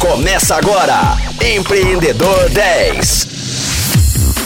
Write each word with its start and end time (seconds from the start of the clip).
Começa 0.00 0.54
agora, 0.54 1.16
Empreendedor 1.44 2.48
10. 2.50 3.24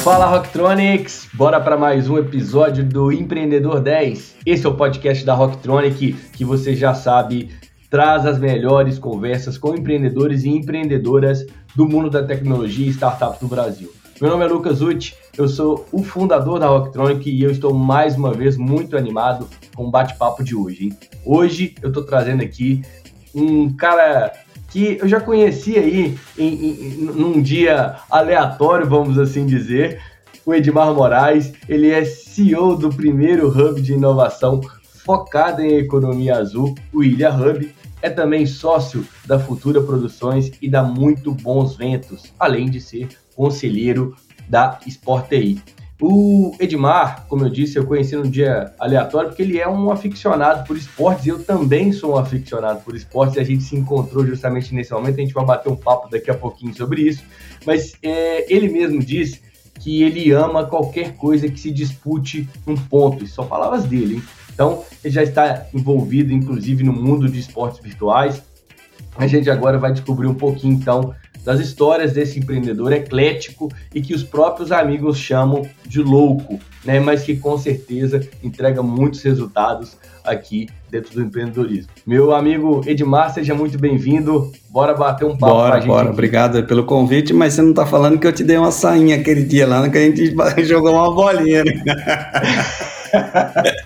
Fala 0.03 0.25
Rocktronics, 0.25 1.29
bora 1.35 1.61
para 1.61 1.77
mais 1.77 2.09
um 2.09 2.17
episódio 2.17 2.83
do 2.83 3.13
Empreendedor 3.13 3.81
10. 3.81 4.37
Esse 4.47 4.65
é 4.67 4.69
o 4.71 4.75
podcast 4.75 5.23
da 5.27 5.35
Rocktronic 5.35 6.15
que 6.33 6.43
você 6.43 6.75
já 6.75 6.95
sabe 6.95 7.51
traz 7.91 8.25
as 8.25 8.39
melhores 8.39 8.99
conversas 8.99 9.59
com 9.59 9.75
empreendedores 9.75 10.45
e 10.45 10.49
empreendedoras 10.49 11.45
do 11.77 11.87
mundo 11.87 12.09
da 12.09 12.23
tecnologia 12.23 12.87
e 12.87 12.91
startups 12.91 13.41
do 13.41 13.47
Brasil. 13.47 13.93
Meu 14.23 14.31
nome 14.31 14.47
é 14.47 14.49
Lucas 14.49 14.81
Uti, 14.81 15.15
eu 15.37 15.47
sou 15.47 15.87
o 15.93 16.03
fundador 16.03 16.59
da 16.61 16.69
Rocktronic 16.69 17.29
e 17.31 17.43
eu 17.43 17.51
estou 17.51 17.75
mais 17.75 18.17
uma 18.17 18.33
vez 18.33 18.57
muito 18.57 18.97
animado 18.97 19.47
com 19.77 19.85
o 19.85 19.91
bate-papo 19.91 20.43
de 20.43 20.57
hoje. 20.57 20.85
Hein? 20.85 20.99
Hoje 21.27 21.75
eu 21.83 21.89
estou 21.89 22.05
trazendo 22.05 22.43
aqui 22.43 22.83
um 23.35 23.73
cara 23.75 24.33
que 24.73 24.97
eu 24.99 25.07
já 25.07 25.21
conheci 25.21 25.79
aí 25.79 26.19
em, 26.37 26.49
em, 26.49 26.95
num 27.05 27.43
dia 27.43 27.97
aleatório, 28.11 28.89
vamos 28.89 29.19
assim 29.19 29.45
dizer, 29.45 30.01
o 30.47 30.55
Edmar 30.55 30.95
Moraes. 30.95 31.53
Ele 31.69 31.91
é 31.91 32.05
CEO 32.05 32.75
do 32.75 32.89
primeiro 32.89 33.49
hub 33.49 33.81
de 33.83 33.93
inovação 33.93 34.63
focado 35.05 35.61
em 35.61 35.77
economia 35.77 36.37
azul, 36.37 36.75
o 36.93 37.05
Ilha 37.05 37.31
Hub. 37.31 37.71
É 38.01 38.09
também 38.09 38.47
sócio 38.47 39.07
da 39.27 39.39
Futura 39.39 39.81
Produções 39.81 40.51
e 40.61 40.69
dá 40.69 40.83
muito 40.83 41.33
bons 41.33 41.77
ventos, 41.77 42.33
além 42.39 42.69
de 42.69 42.81
ser 42.81 43.09
conselheiro 43.37 44.17
da 44.49 44.79
Sport 44.87 45.29
TI. 45.29 45.63
O 46.05 46.57
Edmar, 46.59 47.27
como 47.29 47.45
eu 47.45 47.49
disse, 47.49 47.79
eu 47.79 47.87
conheci 47.87 48.17
num 48.17 48.29
dia 48.29 48.75
aleatório 48.77 49.29
porque 49.29 49.43
ele 49.43 49.61
é 49.61 49.69
um 49.69 49.89
aficionado 49.89 50.67
por 50.67 50.77
esportes 50.77 51.27
e 51.27 51.29
eu 51.29 51.45
também 51.45 51.93
sou 51.93 52.15
um 52.15 52.17
aficionado 52.17 52.81
por 52.81 52.97
esportes 52.97 53.37
e 53.37 53.41
a 53.41 53.45
gente 53.45 53.63
se 53.63 53.77
encontrou 53.77 54.27
justamente 54.27 54.75
nesse 54.75 54.93
momento. 54.93 55.21
A 55.21 55.21
gente 55.21 55.33
vai 55.33 55.45
bater 55.45 55.71
um 55.71 55.77
papo 55.77 56.11
daqui 56.11 56.29
a 56.29 56.35
pouquinho 56.35 56.75
sobre 56.77 57.03
isso, 57.03 57.23
mas 57.65 57.95
é, 58.03 58.53
ele 58.53 58.69
mesmo 58.69 58.99
disse 58.99 59.41
que 59.79 60.03
ele 60.03 60.33
ama 60.33 60.67
qualquer 60.67 61.15
coisa 61.15 61.49
que 61.49 61.61
se 61.61 61.71
dispute 61.71 62.49
um 62.67 62.75
ponto. 62.75 63.23
Isso 63.23 63.37
são 63.37 63.47
palavras 63.47 63.85
dele, 63.85 64.17
hein? 64.17 64.23
Então, 64.53 64.85
ele 65.05 65.15
já 65.15 65.23
está 65.23 65.67
envolvido, 65.73 66.33
inclusive, 66.33 66.83
no 66.83 66.93
mundo 66.93 67.29
de 67.29 67.39
esportes 67.39 67.81
virtuais. 67.81 68.43
A 69.17 69.29
gente 69.29 69.49
agora 69.49 69.79
vai 69.79 69.93
descobrir 69.93 70.27
um 70.27 70.35
pouquinho, 70.35 70.75
então, 70.75 71.15
das 71.45 71.61
histórias 71.61 72.13
desse 72.13 72.39
empreendedor 72.39 72.93
eclético 72.93 73.69
e 73.95 74.01
que 74.01 74.15
os 74.15 74.23
próprios 74.23 74.73
amigos 74.73 75.19
chamam 75.19 75.67
de 75.87 76.01
louco, 76.01 76.59
né? 76.85 77.01
Mas 77.01 77.23
que 77.23 77.37
com 77.37 77.59
certeza 77.59 78.21
entrega 78.43 78.83
muitos 78.83 79.23
resultados 79.23 79.97
aqui 80.25 80.69
dentro 80.91 81.15
do 81.15 81.23
empreendedorismo. 81.23 81.91
Meu 82.07 82.33
amigo 82.33 82.83
Edmar, 82.87 83.33
seja 83.33 83.55
muito 83.55 83.79
bem-vindo. 83.79 84.53
Bora 84.71 84.95
bater 84.95 85.25
um 85.25 85.37
papo 85.37 85.55
bora, 85.55 85.71
com 85.71 85.77
a 85.77 85.81
gente. 85.81 85.89
Bora, 85.89 86.03
aqui. 86.03 86.13
obrigado 86.13 86.65
pelo 86.65 86.85
convite, 86.85 87.33
mas 87.33 87.55
você 87.55 87.63
não 87.63 87.71
está 87.71 87.85
falando 87.85 88.19
que 88.19 88.27
eu 88.27 88.33
te 88.33 88.45
dei 88.45 88.57
uma 88.57 88.71
sainha 88.71 89.17
aquele 89.17 89.43
dia 89.43 89.67
lá, 89.67 89.89
que 89.89 89.99
a 89.99 90.03
gente 90.03 90.35
jogou 90.65 90.93
uma 90.93 91.13
bolinha, 91.13 91.65
né? 91.65 91.73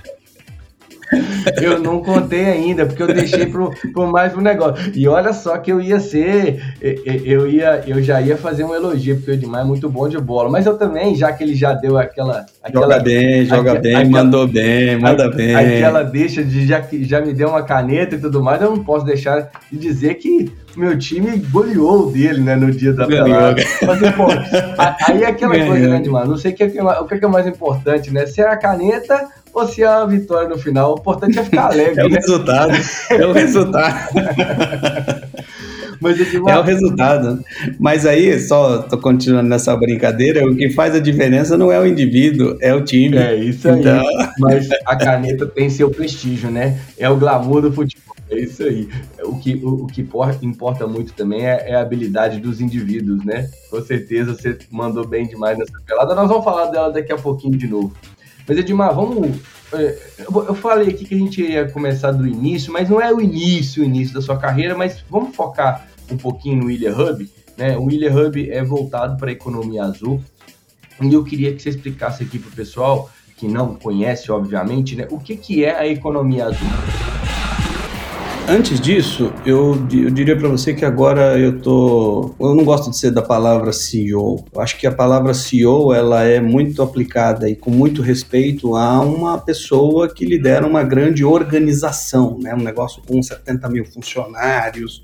eu 1.61 1.79
não 1.79 2.03
contei 2.03 2.45
ainda, 2.47 2.87
porque 2.87 3.03
eu 3.03 3.07
deixei 3.07 3.47
pro, 3.47 3.71
pro 3.93 4.07
mais 4.07 4.35
um 4.37 4.41
negócio. 4.41 4.93
E 4.95 5.07
olha 5.07 5.33
só 5.33 5.57
que 5.59 5.73
eu 5.73 5.81
ia 5.81 6.01
ser, 6.01 6.63
eu 6.81 7.49
ia, 7.49 7.83
eu 7.87 8.03
já 8.03 8.21
ia 8.21 8.37
fazer 8.37 8.65
um 8.65 8.75
elogio, 8.75 9.17
porque 9.17 9.31
o 9.31 9.35
Edmar 9.35 9.63
é 9.63 9.65
muito 9.65 9.89
bom 9.89 10.09
de 10.09 10.19
bola. 10.19 10.51
Mas 10.51 10.67
eu 10.67 10.77
também, 10.77 11.15
já 11.15 11.33
que 11.33 11.45
ele 11.45 11.55
já 11.55 11.73
deu 11.73 11.99
aquela. 11.99 12.47
aquela 12.63 12.87
joga 12.87 13.03
bem, 13.03 13.45
joga 13.45 13.73
aquela, 13.73 13.81
bem, 13.81 13.97
aquela, 13.97 14.11
mandou 14.11 14.47
bem, 14.47 14.99
manda 14.99 15.31
bem. 15.31 15.55
Aquela 15.55 16.03
deixa 16.03 16.43
de 16.43 16.67
já 16.67 16.81
que 16.81 17.05
já 17.05 17.21
me 17.21 17.33
deu 17.33 17.49
uma 17.49 17.63
caneta 17.63 18.15
e 18.15 18.19
tudo 18.19 18.43
mais, 18.43 18.61
eu 18.61 18.71
não 18.71 18.83
posso 18.83 19.05
deixar 19.05 19.51
de 19.71 19.79
dizer 19.79 20.15
que 20.15 20.53
meu 20.77 20.99
time 20.99 21.39
goleou 21.51 22.11
dele, 22.13 22.41
né, 22.41 22.55
no 22.55 22.71
dia 22.71 22.93
da 22.93 23.07
pelada. 23.07 23.63
Mas, 23.87 24.15
pô, 24.15 24.27
aí 25.09 25.23
é 25.23 25.27
aquela 25.27 25.55
coisa, 25.55 25.89
né, 25.89 25.97
Edmar? 25.97 26.29
Não 26.29 26.37
sei 26.37 26.53
o 26.53 26.55
que, 26.55 26.63
é, 26.63 26.83
o 27.01 27.07
que 27.07 27.25
é 27.25 27.29
mais 27.29 27.47
importante, 27.47 28.13
né? 28.13 28.27
Se 28.27 28.43
é 28.43 28.49
a 28.49 28.57
caneta 28.57 29.27
ou 29.57 29.67
se 29.67 29.83
é 29.83 29.87
a 29.87 30.05
vitória 30.05 30.51
no 30.51 30.59
final. 30.59 30.95
O 30.95 30.99
importante 30.99 31.39
é 31.39 31.45
ficar 31.45 31.73
alegre. 31.73 31.99
é 31.99 32.05
o 32.05 32.11
né? 32.11 32.17
resultado. 32.17 32.73
É 33.11 33.27
o 33.27 33.33
resultado. 33.33 33.97
Mas 35.99 36.21
é 36.21 36.59
o 36.59 36.63
resultado. 36.63 37.43
Mas 37.81 38.05
aí, 38.05 38.39
só 38.39 38.83
tô 38.83 38.99
continuando 38.99 39.49
nessa 39.49 39.75
brincadeira, 39.75 40.47
o 40.47 40.55
que 40.55 40.69
faz 40.69 40.95
a 40.95 40.99
diferença 40.99 41.57
não 41.57 41.73
é 41.73 41.81
o 41.81 41.87
indivíduo, 41.87 42.59
é 42.61 42.75
o 42.75 42.85
time. 42.85 43.17
É 43.17 43.35
isso 43.35 43.67
aí. 43.67 43.81
Então... 43.81 44.05
Mas 44.39 44.69
a 44.85 44.95
caneta 44.95 45.47
tem 45.47 45.71
seu 45.71 45.91
prestígio, 45.91 46.51
né? 46.51 46.79
É 46.99 47.09
o 47.09 47.17
glamour 47.17 47.63
do 47.63 47.73
futebol. 47.73 48.15
É 48.29 48.39
isso 48.39 48.63
aí. 48.63 48.91
O 49.23 49.39
que, 49.39 49.55
o, 49.55 49.85
o 49.85 49.87
que 49.87 50.07
importa 50.43 50.87
muito 50.87 51.15
também 51.15 51.47
é, 51.47 51.71
é, 51.71 51.75
a 51.77 51.81
habilidade 51.81 52.41
dos 52.41 52.61
indivíduos, 52.61 53.25
né? 53.25 53.49
Com 53.71 53.81
certeza 53.81 54.35
você 54.35 54.59
mandou 54.71 55.07
bem 55.07 55.27
demais 55.27 55.57
nessa 55.57 55.81
pelada. 55.87 56.15
Nós 56.15 56.29
vamos 56.29 56.45
falar 56.45 56.67
dela 56.67 56.93
daqui 56.93 57.13
a 57.13 57.17
pouquinho 57.17 57.57
de 57.57 57.67
novo. 57.67 57.95
Mas, 58.47 58.59
Edmar, 58.59 58.95
vamos. 58.95 59.41
É, 59.73 59.99
eu 60.19 60.55
falei 60.55 60.89
aqui 60.89 61.05
que 61.05 61.15
a 61.15 61.19
gente 61.19 61.43
ia 61.43 61.69
começar 61.71 62.13
do 62.13 62.27
início, 62.27 62.73
mas 62.73 62.89
não 62.89 63.01
é 63.01 63.13
o 63.13 63.21
início, 63.21 63.83
o 63.83 63.87
início 63.87 64.15
da 64.15 64.23
sua 64.23 64.39
carreira, 64.39 64.77
mas 64.77 65.05
vamos 65.11 65.35
focar 65.35 65.89
um 66.11 66.17
pouquinho 66.17 66.59
no 66.59 66.67
William 66.67 66.97
Hub. 66.97 67.29
Né? 67.57 67.77
O 67.77 67.85
William 67.85 68.15
Hub 68.15 68.51
é 68.51 68.63
voltado 68.63 69.17
para 69.17 69.31
a 69.31 69.33
economia 69.33 69.83
azul. 69.83 70.23
E 71.01 71.13
eu 71.13 71.25
queria 71.25 71.53
que 71.53 71.61
você 71.61 71.71
explicasse 71.71 72.23
aqui 72.23 72.39
para 72.39 72.49
o 72.49 72.53
pessoal 72.53 73.11
que 73.37 73.47
não 73.47 73.75
conhece, 73.75 74.33
obviamente, 74.33 74.97
né, 74.97 75.07
o 75.11 75.19
que, 75.19 75.37
que 75.37 75.65
é 75.65 75.77
a 75.77 75.87
economia 75.87 76.47
azul. 76.47 77.26
Antes 78.49 78.79
disso, 78.79 79.33
eu, 79.45 79.75
eu 79.93 80.09
diria 80.09 80.37
para 80.37 80.49
você 80.49 80.73
que 80.73 80.85
agora 80.85 81.37
eu 81.37 81.61
tô. 81.61 82.33
Eu 82.39 82.55
não 82.55 82.65
gosto 82.65 82.91
de 82.91 82.97
ser 82.97 83.11
da 83.11 83.21
palavra 83.21 83.73
CEO. 83.73 84.45
Eu 84.55 84.61
acho 84.61 84.79
que 84.79 84.87
a 84.87 84.93
palavra 84.93 85.35
CEO 85.35 85.93
ela 85.93 86.23
é 86.23 86.41
muito 86.41 86.81
aplicada 86.81 87.51
e 87.51 87.57
com 87.57 87.73
muito 87.73 88.03
respeito 88.03 88.77
a 88.77 89.01
uma 89.01 89.37
pessoa 89.37 90.09
que 90.09 90.25
lidera 90.25 90.65
uma 90.65 90.85
grande 90.85 91.25
organização, 91.25 92.39
né? 92.41 92.55
Um 92.55 92.63
negócio 92.63 93.03
com 93.05 93.21
70 93.21 93.69
mil 93.69 93.85
funcionários. 93.85 95.03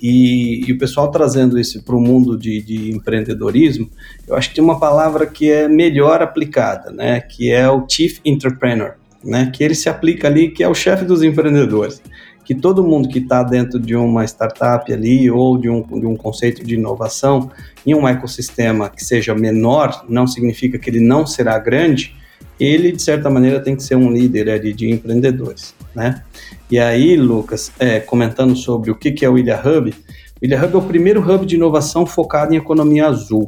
E, 0.00 0.68
e 0.68 0.72
o 0.72 0.78
pessoal 0.78 1.10
trazendo 1.10 1.58
isso 1.58 1.82
para 1.82 1.96
o 1.96 2.00
mundo 2.00 2.36
de, 2.36 2.60
de 2.60 2.92
empreendedorismo, 2.92 3.88
eu 4.28 4.36
acho 4.36 4.50
que 4.50 4.56
tem 4.56 4.64
uma 4.64 4.78
palavra 4.78 5.24
que 5.24 5.50
é 5.50 5.66
melhor 5.66 6.20
aplicada, 6.20 6.90
né? 6.90 7.22
Que 7.22 7.50
é 7.50 7.70
o 7.70 7.86
Chief 7.88 8.18
Entrepreneur. 8.22 8.96
Né, 9.24 9.52
que 9.54 9.62
ele 9.62 9.76
se 9.76 9.88
aplica 9.88 10.26
ali, 10.26 10.50
que 10.50 10.64
é 10.64 10.68
o 10.68 10.74
chefe 10.74 11.04
dos 11.04 11.22
empreendedores 11.22 12.02
que 12.44 12.54
todo 12.54 12.82
mundo 12.82 13.08
que 13.08 13.18
está 13.18 13.42
dentro 13.42 13.78
de 13.78 13.94
uma 13.94 14.24
startup 14.24 14.92
ali 14.92 15.30
ou 15.30 15.56
de 15.56 15.68
um, 15.68 15.82
de 15.82 16.06
um 16.06 16.16
conceito 16.16 16.64
de 16.64 16.74
inovação 16.74 17.50
em 17.86 17.94
um 17.94 18.06
ecossistema 18.06 18.88
que 18.88 19.04
seja 19.04 19.34
menor, 19.34 20.04
não 20.08 20.26
significa 20.26 20.78
que 20.78 20.90
ele 20.90 21.00
não 21.00 21.26
será 21.26 21.58
grande, 21.58 22.14
ele, 22.58 22.92
de 22.92 23.02
certa 23.02 23.28
maneira, 23.28 23.60
tem 23.60 23.74
que 23.74 23.82
ser 23.82 23.96
um 23.96 24.10
líder 24.10 24.48
ali 24.50 24.72
de 24.72 24.90
empreendedores, 24.90 25.74
né? 25.94 26.22
E 26.70 26.78
aí, 26.78 27.16
Lucas, 27.16 27.72
é, 27.78 27.98
comentando 27.98 28.54
sobre 28.54 28.90
o 28.90 28.94
que, 28.94 29.10
que 29.10 29.24
é 29.24 29.28
o 29.28 29.36
Ilha 29.36 29.60
Hub, 29.60 29.90
o 29.90 30.44
Ilha 30.44 30.64
Hub 30.64 30.74
é 30.74 30.78
o 30.78 30.82
primeiro 30.82 31.20
hub 31.20 31.44
de 31.44 31.56
inovação 31.56 32.06
focado 32.06 32.54
em 32.54 32.56
economia 32.56 33.06
azul. 33.06 33.46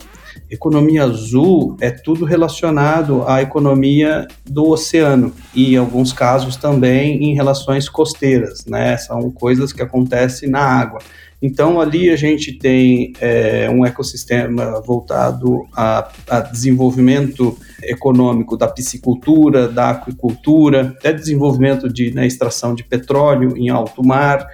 Economia 0.50 1.05
azul 1.05 1.77
é 1.81 1.91
tudo 1.91 2.25
relacionado 2.25 3.25
à 3.27 3.43
economia 3.43 4.27
do 4.45 4.69
oceano 4.69 5.33
e, 5.55 5.75
em 5.75 5.77
alguns 5.77 6.12
casos, 6.12 6.56
também 6.56 7.25
em 7.25 7.34
relações 7.34 7.89
costeiras, 7.89 8.65
né? 8.67 8.97
São 8.97 9.31
coisas 9.31 9.72
que 9.72 9.83
acontecem 9.83 10.49
na 10.49 10.61
água. 10.61 11.00
Então, 11.47 11.78
ali 11.78 12.09
a 12.09 12.17
gente 12.17 12.53
tem 12.53 13.12
é, 13.21 13.69
um 13.69 13.84
ecossistema 13.84 14.81
voltado 14.81 15.67
a, 15.77 16.11
a, 16.27 16.41
desenvolvimento 16.41 17.59
econômico 17.83 18.56
da 18.56 18.66
piscicultura, 18.66 19.69
da 19.69 19.91
aquicultura, 19.91 20.95
até 20.99 21.12
desenvolvimento 21.12 21.93
de 21.93 22.11
né, 22.15 22.27
extração 22.27 22.75
de 22.75 22.83
petróleo 22.83 23.59
em 23.59 23.69
alto 23.69 24.03
mar. 24.03 24.47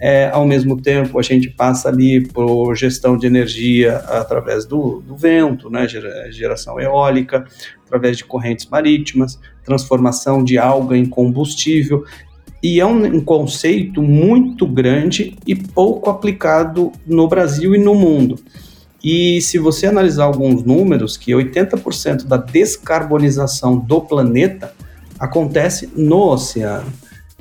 É, 0.00 0.30
ao 0.30 0.46
mesmo 0.46 0.80
tempo, 0.80 1.18
a 1.18 1.22
gente 1.22 1.50
passa 1.50 1.88
ali 1.88 2.26
por 2.28 2.74
gestão 2.76 3.16
de 3.16 3.26
energia 3.26 3.96
através 3.96 4.64
do, 4.64 5.00
do 5.00 5.16
vento, 5.16 5.68
né, 5.68 5.86
geração 6.30 6.80
eólica, 6.80 7.44
através 7.84 8.16
de 8.16 8.24
correntes 8.24 8.66
marítimas, 8.66 9.40
transformação 9.64 10.44
de 10.44 10.56
alga 10.56 10.96
em 10.96 11.04
combustível. 11.04 12.04
E 12.62 12.80
é 12.80 12.86
um, 12.86 13.04
um 13.04 13.20
conceito 13.20 14.00
muito 14.02 14.66
grande 14.66 15.36
e 15.46 15.54
pouco 15.54 16.10
aplicado 16.10 16.92
no 17.06 17.26
Brasil 17.26 17.74
e 17.74 17.78
no 17.78 17.94
mundo. 17.94 18.38
E 19.02 19.40
se 19.42 19.58
você 19.58 19.86
analisar 19.86 20.24
alguns 20.24 20.62
números, 20.64 21.16
que 21.16 21.32
80% 21.32 22.24
da 22.24 22.36
descarbonização 22.36 23.78
do 23.78 24.00
planeta 24.00 24.72
acontece 25.18 25.88
no 25.96 26.30
oceano 26.30 26.92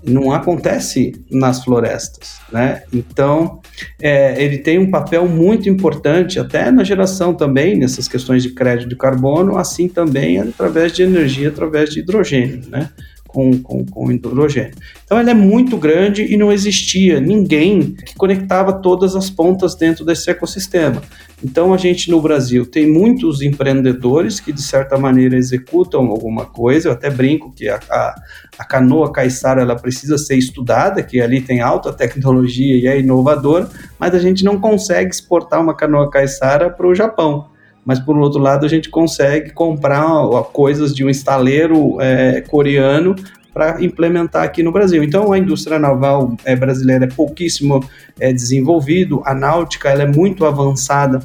não 0.07 0.31
acontece 0.31 1.13
nas 1.29 1.63
florestas, 1.63 2.39
né? 2.51 2.83
Então, 2.93 3.61
é, 4.01 4.41
ele 4.41 4.59
tem 4.59 4.79
um 4.79 4.89
papel 4.89 5.27
muito 5.27 5.69
importante 5.69 6.39
até 6.39 6.71
na 6.71 6.83
geração 6.83 7.33
também, 7.33 7.77
nessas 7.77 8.07
questões 8.07 8.41
de 8.43 8.51
crédito 8.51 8.89
de 8.89 8.95
carbono, 8.95 9.57
assim 9.57 9.87
também 9.87 10.39
através 10.39 10.93
de 10.93 11.03
energia, 11.03 11.49
através 11.49 11.89
de 11.89 11.99
hidrogênio, 11.99 12.61
né? 12.69 12.89
Com, 13.37 13.55
com, 13.61 13.85
com 13.85 14.11
hidrogênio. 14.11 14.73
Então 15.05 15.19
ela 15.19 15.29
é 15.29 15.33
muito 15.35 15.77
grande 15.77 16.23
e 16.23 16.35
não 16.35 16.51
existia 16.51 17.19
ninguém 17.19 17.91
que 17.91 18.15
conectava 18.15 18.73
todas 18.73 19.15
as 19.15 19.29
pontas 19.29 19.75
dentro 19.75 20.03
desse 20.03 20.31
ecossistema. 20.31 21.03
Então 21.43 21.71
a 21.71 21.77
gente 21.77 22.09
no 22.09 22.19
Brasil 22.19 22.65
tem 22.65 22.91
muitos 22.91 23.43
empreendedores 23.43 24.39
que 24.39 24.51
de 24.51 24.63
certa 24.63 24.97
maneira 24.97 25.37
executam 25.37 26.07
alguma 26.07 26.45
coisa. 26.45 26.89
Eu 26.89 26.93
até 26.93 27.11
brinco 27.11 27.53
que 27.53 27.69
a, 27.69 27.79
a, 27.91 28.15
a 28.57 28.65
canoa 28.65 29.11
caiçara 29.11 29.61
ela 29.61 29.75
precisa 29.75 30.17
ser 30.17 30.35
estudada, 30.35 31.03
que 31.03 31.21
ali 31.21 31.39
tem 31.39 31.61
alta 31.61 31.93
tecnologia 31.93 32.75
e 32.75 32.87
é 32.87 32.99
inovadora, 32.99 33.69
mas 33.99 34.15
a 34.15 34.19
gente 34.19 34.43
não 34.43 34.59
consegue 34.59 35.11
exportar 35.11 35.61
uma 35.61 35.75
canoa 35.75 36.09
caiçara 36.09 36.71
para 36.71 36.87
o 36.87 36.95
Japão 36.95 37.55
mas 37.87 37.99
por 37.99 38.17
outro 38.17 38.37
lado 38.37 38.65
a 38.65 38.69
gente 38.69 38.89
consegue 38.89 39.51
comprar 39.51 40.05
coisas 40.51 40.93
de 40.93 41.05
um 41.05 41.09
estaleiro 41.09 42.01
é, 42.01 42.41
coreano 42.41 43.15
para 43.53 43.81
implementar 43.81 44.43
aqui 44.43 44.61
no 44.61 44.73
Brasil. 44.73 45.01
Então 45.01 45.31
a 45.31 45.37
indústria 45.37 45.79
naval 45.79 46.35
é, 46.43 46.53
brasileira 46.53 47.05
é 47.05 47.07
pouquíssimo 47.07 47.81
é, 48.19 48.33
desenvolvido, 48.33 49.21
a 49.25 49.33
náutica 49.33 49.87
ela 49.89 50.03
é 50.03 50.05
muito 50.05 50.45
avançada 50.45 51.21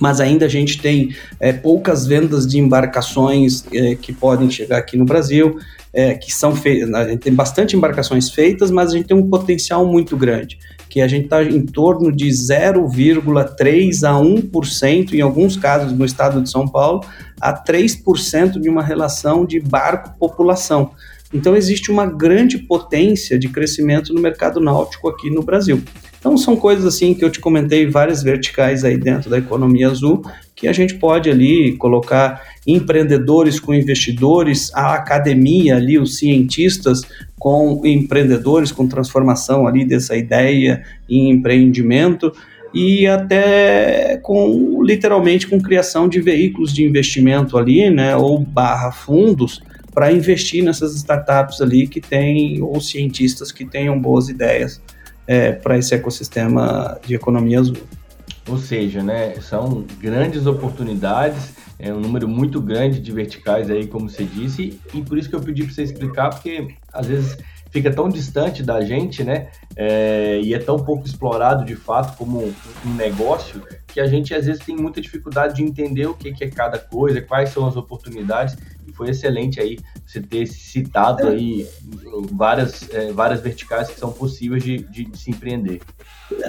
mas 0.00 0.20
ainda 0.20 0.46
a 0.46 0.48
gente 0.48 0.80
tem 0.82 1.14
é, 1.38 1.52
poucas 1.52 2.04
vendas 2.04 2.48
de 2.48 2.58
embarcações 2.58 3.64
é, 3.72 3.94
que 3.94 4.12
podem 4.12 4.50
chegar 4.50 4.78
aqui 4.78 4.96
no 4.96 5.04
Brasil, 5.04 5.56
é, 5.92 6.14
que 6.14 6.34
são 6.34 6.56
feitas. 6.56 6.92
A 6.92 7.08
gente 7.08 7.20
tem 7.20 7.32
bastante 7.32 7.76
embarcações 7.76 8.28
feitas, 8.28 8.72
mas 8.72 8.90
a 8.90 8.96
gente 8.96 9.06
tem 9.06 9.16
um 9.16 9.28
potencial 9.30 9.86
muito 9.86 10.16
grande 10.16 10.58
que 10.94 11.02
a 11.02 11.08
gente 11.08 11.24
está 11.24 11.42
em 11.42 11.66
torno 11.66 12.12
de 12.12 12.28
0,3% 12.28 14.04
a 14.04 14.12
1%, 14.12 15.12
em 15.12 15.20
alguns 15.20 15.56
casos 15.56 15.90
no 15.90 16.04
estado 16.04 16.40
de 16.40 16.48
São 16.48 16.68
Paulo, 16.68 17.00
a 17.40 17.52
3% 17.52 18.60
de 18.60 18.68
uma 18.68 18.80
relação 18.80 19.44
de 19.44 19.58
barco-população. 19.58 20.92
Então, 21.32 21.56
existe 21.56 21.90
uma 21.90 22.06
grande 22.06 22.58
potência 22.58 23.36
de 23.36 23.48
crescimento 23.48 24.14
no 24.14 24.20
mercado 24.20 24.60
náutico 24.60 25.08
aqui 25.08 25.30
no 25.30 25.42
Brasil. 25.42 25.82
Então, 26.20 26.38
são 26.38 26.54
coisas 26.54 26.86
assim 26.86 27.12
que 27.12 27.24
eu 27.24 27.30
te 27.30 27.40
comentei, 27.40 27.90
várias 27.90 28.22
verticais 28.22 28.84
aí 28.84 28.96
dentro 28.96 29.28
da 29.28 29.38
economia 29.38 29.88
azul, 29.88 30.22
que 30.54 30.68
a 30.68 30.72
gente 30.72 30.94
pode 30.94 31.28
ali 31.28 31.76
colocar 31.76 32.40
empreendedores 32.66 33.58
com 33.58 33.74
investidores, 33.74 34.72
a 34.74 34.94
academia 34.94 35.76
ali, 35.76 35.98
os 35.98 36.16
cientistas 36.16 37.02
com 37.38 37.82
empreendedores, 37.84 38.70
com 38.70 38.86
transformação 38.86 39.66
ali 39.66 39.84
dessa 39.84 40.16
ideia 40.16 40.82
em 41.08 41.30
empreendimento 41.30 42.32
e 42.72 43.06
até 43.06 44.18
com 44.22 44.82
literalmente 44.82 45.46
com 45.46 45.60
criação 45.60 46.08
de 46.08 46.20
veículos 46.20 46.72
de 46.72 46.84
investimento 46.84 47.56
ali, 47.56 47.90
né, 47.90 48.16
ou 48.16 48.38
barra 48.38 48.90
fundos 48.90 49.60
para 49.94 50.10
investir 50.10 50.64
nessas 50.64 50.94
startups 50.96 51.60
ali 51.60 51.86
que 51.86 52.00
têm 52.00 52.60
ou 52.60 52.80
cientistas 52.80 53.52
que 53.52 53.64
tenham 53.64 53.98
boas 53.98 54.28
ideias 54.28 54.82
é, 55.26 55.52
para 55.52 55.78
esse 55.78 55.94
ecossistema 55.94 56.98
de 57.06 57.14
economia 57.14 57.60
azul. 57.60 57.76
Ou 58.48 58.58
seja, 58.58 59.02
né, 59.02 59.34
são 59.40 59.84
grandes 59.98 60.46
oportunidades, 60.46 61.54
é 61.78 61.92
um 61.92 62.00
número 62.00 62.28
muito 62.28 62.60
grande 62.60 63.00
de 63.00 63.10
verticais 63.10 63.70
aí, 63.70 63.86
como 63.86 64.08
você 64.08 64.24
disse, 64.24 64.78
e 64.92 65.02
por 65.02 65.16
isso 65.16 65.30
que 65.30 65.34
eu 65.34 65.40
pedi 65.40 65.64
para 65.64 65.72
você 65.72 65.82
explicar, 65.82 66.30
porque 66.30 66.74
às 66.92 67.06
vezes 67.06 67.38
fica 67.70 67.90
tão 67.90 68.08
distante 68.08 68.62
da 68.62 68.82
gente, 68.82 69.24
né, 69.24 69.48
é, 69.74 70.40
e 70.40 70.54
é 70.54 70.58
tão 70.58 70.78
pouco 70.78 71.06
explorado 71.06 71.64
de 71.64 71.74
fato 71.74 72.16
como 72.16 72.44
um, 72.86 72.94
negócio, 72.94 73.62
que 73.88 73.98
a 73.98 74.06
gente 74.06 74.34
às 74.34 74.46
vezes 74.46 74.64
tem 74.64 74.76
muita 74.76 75.00
dificuldade 75.00 75.56
de 75.56 75.64
entender 75.64 76.06
o 76.06 76.14
que, 76.14 76.32
que 76.32 76.44
é 76.44 76.50
cada 76.50 76.78
coisa, 76.78 77.20
quais 77.20 77.48
são 77.48 77.66
as 77.66 77.76
oportunidades, 77.76 78.56
foi 78.92 79.10
excelente 79.10 79.60
aí 79.60 79.78
você 80.06 80.20
ter 80.20 80.46
citado 80.46 81.26
aí 81.26 81.66
várias, 82.32 82.88
é, 82.92 83.12
várias 83.12 83.40
verticais 83.40 83.88
que 83.88 83.98
são 83.98 84.12
possíveis 84.12 84.62
de, 84.62 84.78
de, 84.78 85.04
de 85.04 85.18
se 85.18 85.30
empreender. 85.30 85.80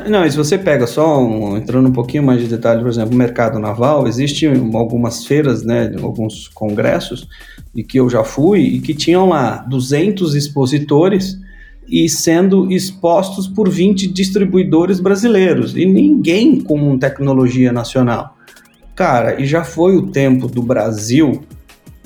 Não, 0.08 0.26
e 0.26 0.32
se 0.32 0.38
você 0.38 0.58
pega 0.58 0.88
só, 0.88 1.20
um, 1.20 1.58
entrando 1.58 1.90
um 1.90 1.92
pouquinho 1.92 2.24
mais 2.24 2.42
de 2.42 2.48
detalhe, 2.48 2.82
por 2.82 2.90
exemplo, 2.90 3.14
o 3.14 3.18
mercado 3.18 3.60
naval, 3.60 4.08
existem 4.08 4.50
algumas 4.74 5.26
feiras, 5.26 5.64
né, 5.64 5.94
alguns 6.02 6.48
congressos, 6.48 7.28
e 7.74 7.84
que 7.84 8.00
eu 8.00 8.10
já 8.10 8.24
fui, 8.24 8.62
e 8.62 8.80
que 8.80 8.94
tinham 8.94 9.28
lá 9.28 9.58
200 9.58 10.34
expositores 10.36 11.38
e 11.88 12.10
sendo 12.10 12.72
expostos 12.72 13.48
por 13.48 13.70
20 13.70 14.08
distribuidores 14.08 15.00
brasileiros, 15.00 15.76
e 15.76 15.86
ninguém 15.86 16.60
com 16.60 16.98
tecnologia 16.98 17.72
nacional. 17.72 18.36
Cara, 18.96 19.42
e 19.42 19.46
já 19.46 19.64
foi 19.64 19.98
o 19.98 20.08
tempo 20.08 20.48
do 20.48 20.64
Brasil 20.64 21.44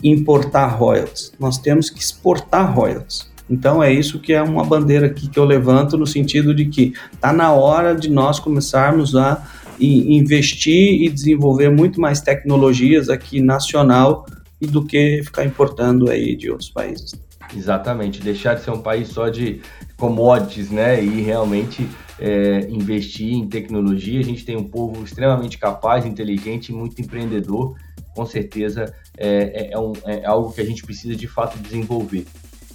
importar 0.03 0.67
royalties. 0.67 1.31
Nós 1.39 1.57
temos 1.57 1.89
que 1.89 1.99
exportar 1.99 2.73
royalties. 2.73 3.29
Então 3.49 3.81
é 3.81 3.91
isso 3.91 4.19
que 4.19 4.33
é 4.33 4.41
uma 4.41 4.63
bandeira 4.63 5.07
aqui 5.07 5.27
que 5.27 5.39
eu 5.39 5.45
levanto 5.45 5.97
no 5.97 6.05
sentido 6.05 6.53
de 6.53 6.65
que 6.65 6.93
está 7.11 7.33
na 7.33 7.51
hora 7.51 7.95
de 7.95 8.09
nós 8.09 8.39
começarmos 8.39 9.15
a 9.15 9.43
investir 9.79 11.01
e 11.01 11.09
desenvolver 11.09 11.69
muito 11.69 11.99
mais 11.99 12.21
tecnologias 12.21 13.09
aqui 13.09 13.41
nacional 13.41 14.25
e 14.61 14.67
do 14.67 14.85
que 14.85 15.21
ficar 15.23 15.45
importando 15.45 16.09
aí 16.09 16.35
de 16.35 16.51
outros 16.51 16.69
países. 16.69 17.13
Exatamente, 17.55 18.21
deixar 18.21 18.55
de 18.55 18.63
ser 18.63 18.71
um 18.71 18.81
país 18.81 19.07
só 19.07 19.29
de 19.29 19.61
commodities, 19.97 20.69
né? 20.69 21.03
E 21.03 21.21
realmente 21.21 21.87
é, 22.19 22.67
investir 22.69 23.33
em 23.33 23.47
tecnologia. 23.47 24.19
A 24.19 24.23
gente 24.23 24.45
tem 24.45 24.55
um 24.55 24.63
povo 24.63 25.03
extremamente 25.03 25.57
capaz, 25.57 26.05
inteligente 26.05 26.69
e 26.69 26.73
muito 26.73 27.01
empreendedor. 27.01 27.75
Com 28.19 28.25
certeza 28.25 28.93
é, 29.17 29.69
é, 29.69 29.71
é 29.71 29.79
um, 29.79 29.93
é 30.05 30.25
algo 30.25 30.51
que 30.51 30.59
a 30.59 30.65
gente 30.65 30.83
precisa 30.83 31.15
de 31.15 31.25
fato 31.25 31.57
desenvolver. 31.57 32.25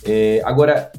É, 0.03 0.41
agora, 0.43 0.91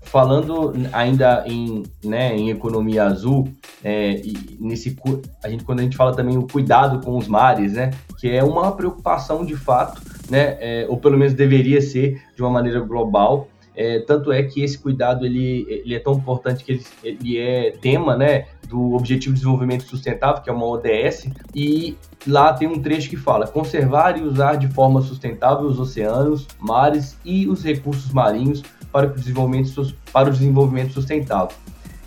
falando 0.00 0.72
ainda 0.92 1.44
em, 1.46 1.84
né, 2.04 2.36
em 2.36 2.50
economia 2.50 3.04
azul, 3.04 3.46
é, 3.84 4.20
nesse, 4.58 4.96
a 5.44 5.48
gente, 5.48 5.62
quando 5.62 5.78
a 5.78 5.82
gente 5.84 5.96
fala 5.96 6.16
também 6.16 6.36
o 6.36 6.48
cuidado 6.48 7.00
com 7.00 7.16
os 7.16 7.28
mares, 7.28 7.74
né, 7.74 7.92
que 8.18 8.28
é 8.28 8.42
uma 8.42 8.72
preocupação 8.72 9.44
de 9.44 9.54
fato, 9.54 10.02
né, 10.28 10.56
é, 10.58 10.86
ou 10.88 10.96
pelo 10.96 11.16
menos 11.16 11.32
deveria 11.32 11.80
ser 11.80 12.20
de 12.34 12.42
uma 12.42 12.50
maneira 12.50 12.80
global, 12.80 13.46
é, 13.76 14.00
tanto 14.00 14.32
é 14.32 14.42
que 14.42 14.64
esse 14.64 14.76
cuidado 14.76 15.24
ele, 15.24 15.64
ele 15.68 15.94
é 15.94 16.00
tão 16.00 16.14
importante 16.14 16.64
que 16.64 16.72
ele, 16.72 16.84
ele 17.04 17.38
é 17.38 17.70
tema 17.70 18.16
né, 18.16 18.46
do 18.72 18.94
Objetivo 18.94 19.34
de 19.34 19.40
Desenvolvimento 19.40 19.84
Sustentável, 19.84 20.42
que 20.42 20.48
é 20.48 20.52
uma 20.52 20.66
ODS, 20.66 21.28
e 21.54 21.94
lá 22.26 22.54
tem 22.54 22.66
um 22.66 22.80
trecho 22.80 23.10
que 23.10 23.18
fala: 23.18 23.46
conservar 23.46 24.18
e 24.18 24.22
usar 24.22 24.56
de 24.56 24.66
forma 24.68 25.02
sustentável 25.02 25.66
os 25.66 25.78
oceanos, 25.78 26.48
mares 26.58 27.14
e 27.22 27.46
os 27.46 27.62
recursos 27.62 28.10
marinhos 28.10 28.62
para 28.90 29.06
o 29.06 29.14
desenvolvimento, 29.14 29.94
para 30.10 30.30
o 30.30 30.32
desenvolvimento 30.32 30.94
sustentável. 30.94 31.54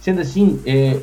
Sendo 0.01 0.21
assim, 0.21 0.59
é, 0.65 0.99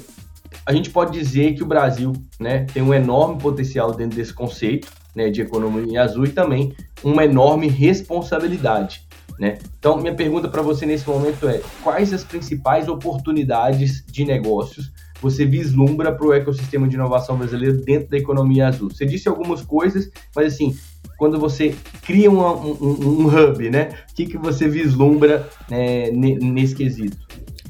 a 0.67 0.73
gente 0.73 0.91
pode 0.91 1.12
dizer 1.12 1.55
que 1.55 1.62
o 1.62 1.67
Brasil 1.67 2.12
né, 2.41 2.67
tem 2.73 2.82
um 2.82 2.93
enorme 2.93 3.41
potencial 3.41 3.94
dentro 3.94 4.17
desse 4.17 4.34
conceito 4.34 4.89
né, 5.15 5.31
de 5.31 5.43
economia 5.43 6.03
azul 6.03 6.25
e 6.25 6.31
também 6.31 6.75
uma 7.05 7.25
enorme 7.25 7.69
responsabilidade. 7.69 9.06
Né? 9.39 9.58
Então, 9.79 9.96
minha 9.96 10.15
pergunta 10.15 10.48
para 10.48 10.63
você 10.63 10.86
nesse 10.86 11.08
momento 11.08 11.48
é: 11.48 11.60
quais 11.82 12.13
as 12.13 12.25
principais 12.25 12.89
oportunidades 12.89 14.05
de 14.06 14.25
negócios 14.25 14.93
você 15.22 15.46
vislumbra 15.46 16.12
para 16.12 16.26
o 16.26 16.32
ecossistema 16.32 16.88
de 16.88 16.96
inovação 16.96 17.38
brasileiro 17.38 17.81
dentro 17.82 18.10
da 18.10 18.19
economia 18.19 18.67
azul? 18.67 18.91
Você 18.91 19.06
disse 19.06 19.29
algumas 19.29 19.62
coisas, 19.62 20.10
mas 20.34 20.55
assim, 20.55 20.76
quando 21.17 21.38
você 21.38 21.74
cria 22.02 22.29
um, 22.29 22.41
um, 22.41 23.22
um 23.22 23.26
hub, 23.29 23.70
né? 23.70 23.91
O 24.10 24.14
que, 24.14 24.26
que 24.26 24.36
você 24.36 24.69
vislumbra 24.69 25.48
é, 25.70 26.10
nesse 26.10 26.74
quesito? 26.74 27.17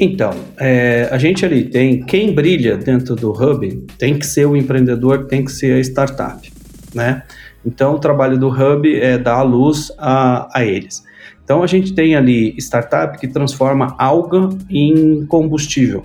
Então, 0.00 0.32
é, 0.58 1.08
a 1.12 1.18
gente 1.18 1.44
ali 1.44 1.64
tem 1.64 2.02
quem 2.02 2.34
brilha 2.34 2.78
dentro 2.78 3.14
do 3.14 3.30
hub 3.30 3.86
tem 3.98 4.18
que 4.18 4.26
ser 4.26 4.46
o 4.46 4.56
empreendedor, 4.56 5.26
tem 5.26 5.44
que 5.44 5.52
ser 5.52 5.74
a 5.74 5.80
startup, 5.80 6.50
né? 6.94 7.22
Então, 7.64 7.94
o 7.94 7.98
trabalho 7.98 8.38
do 8.38 8.48
hub 8.48 8.98
é 8.98 9.18
dar 9.18 9.36
a 9.36 9.42
luz 9.42 9.92
a, 9.98 10.48
a 10.58 10.64
eles. 10.64 11.02
Então, 11.44 11.62
a 11.62 11.66
gente 11.66 11.92
tem 11.94 12.16
ali 12.16 12.54
startup 12.56 13.18
que 13.18 13.28
transforma 13.28 13.94
alga 13.98 14.48
em 14.70 15.26
combustível, 15.26 16.04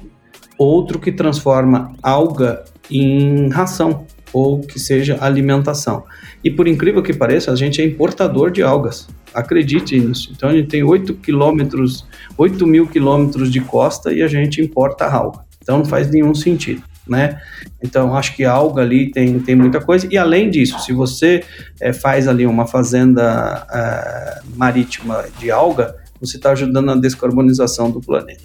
outro 0.58 1.00
que 1.00 1.12
transforma 1.12 1.94
alga 2.02 2.64
em 2.90 3.50
ração 3.50 4.06
ou 4.34 4.60
que 4.62 4.80
seja 4.80 5.18
alimentação. 5.22 6.04
E 6.44 6.52
por 6.52 6.68
incrível 6.68 7.02
que 7.02 7.14
pareça, 7.14 7.52
a 7.52 7.56
gente 7.56 7.82
é 7.82 7.86
importador 7.86 8.52
de 8.52 8.62
algas. 8.62 9.08
Acredite 9.34 10.00
nisso. 10.00 10.32
Então 10.36 10.50
a 10.50 10.54
gente 10.54 10.68
tem 10.68 10.84
8 10.84 11.16
quilômetros, 11.16 12.06
8 12.38 12.66
mil 12.66 12.88
quilômetros 12.88 13.52
de 13.52 13.62
costa 13.62 14.12
e 14.12 14.22
a 14.22 14.28
gente 14.28 14.62
importa 14.62 15.06
alga. 15.06 15.40
Então 15.62 15.80
não 15.80 15.86
faz 15.86 16.10
nenhum 16.10 16.34
sentido. 16.34 16.84
Né? 17.08 17.40
Então 17.82 18.16
acho 18.16 18.36
que 18.36 18.44
alga 18.44 18.82
ali 18.82 19.12
tem, 19.12 19.40
tem 19.40 19.56
muita 19.56 19.80
coisa. 19.80 20.08
E 20.12 20.18
além 20.18 20.50
disso, 20.50 20.80
se 20.80 20.92
você 20.92 21.44
é, 21.80 21.94
faz 21.94 22.28
ali 22.28 22.46
uma 22.46 22.68
fazenda 22.68 23.66
é, 23.72 24.42
marítima 24.56 25.26
de 25.40 25.50
alga, 25.50 25.96
você 26.20 26.38
está 26.38 26.52
ajudando 26.52 26.86
na 26.86 26.96
descarbonização 26.96 27.90
do 27.90 28.02
planeta. 28.02 28.44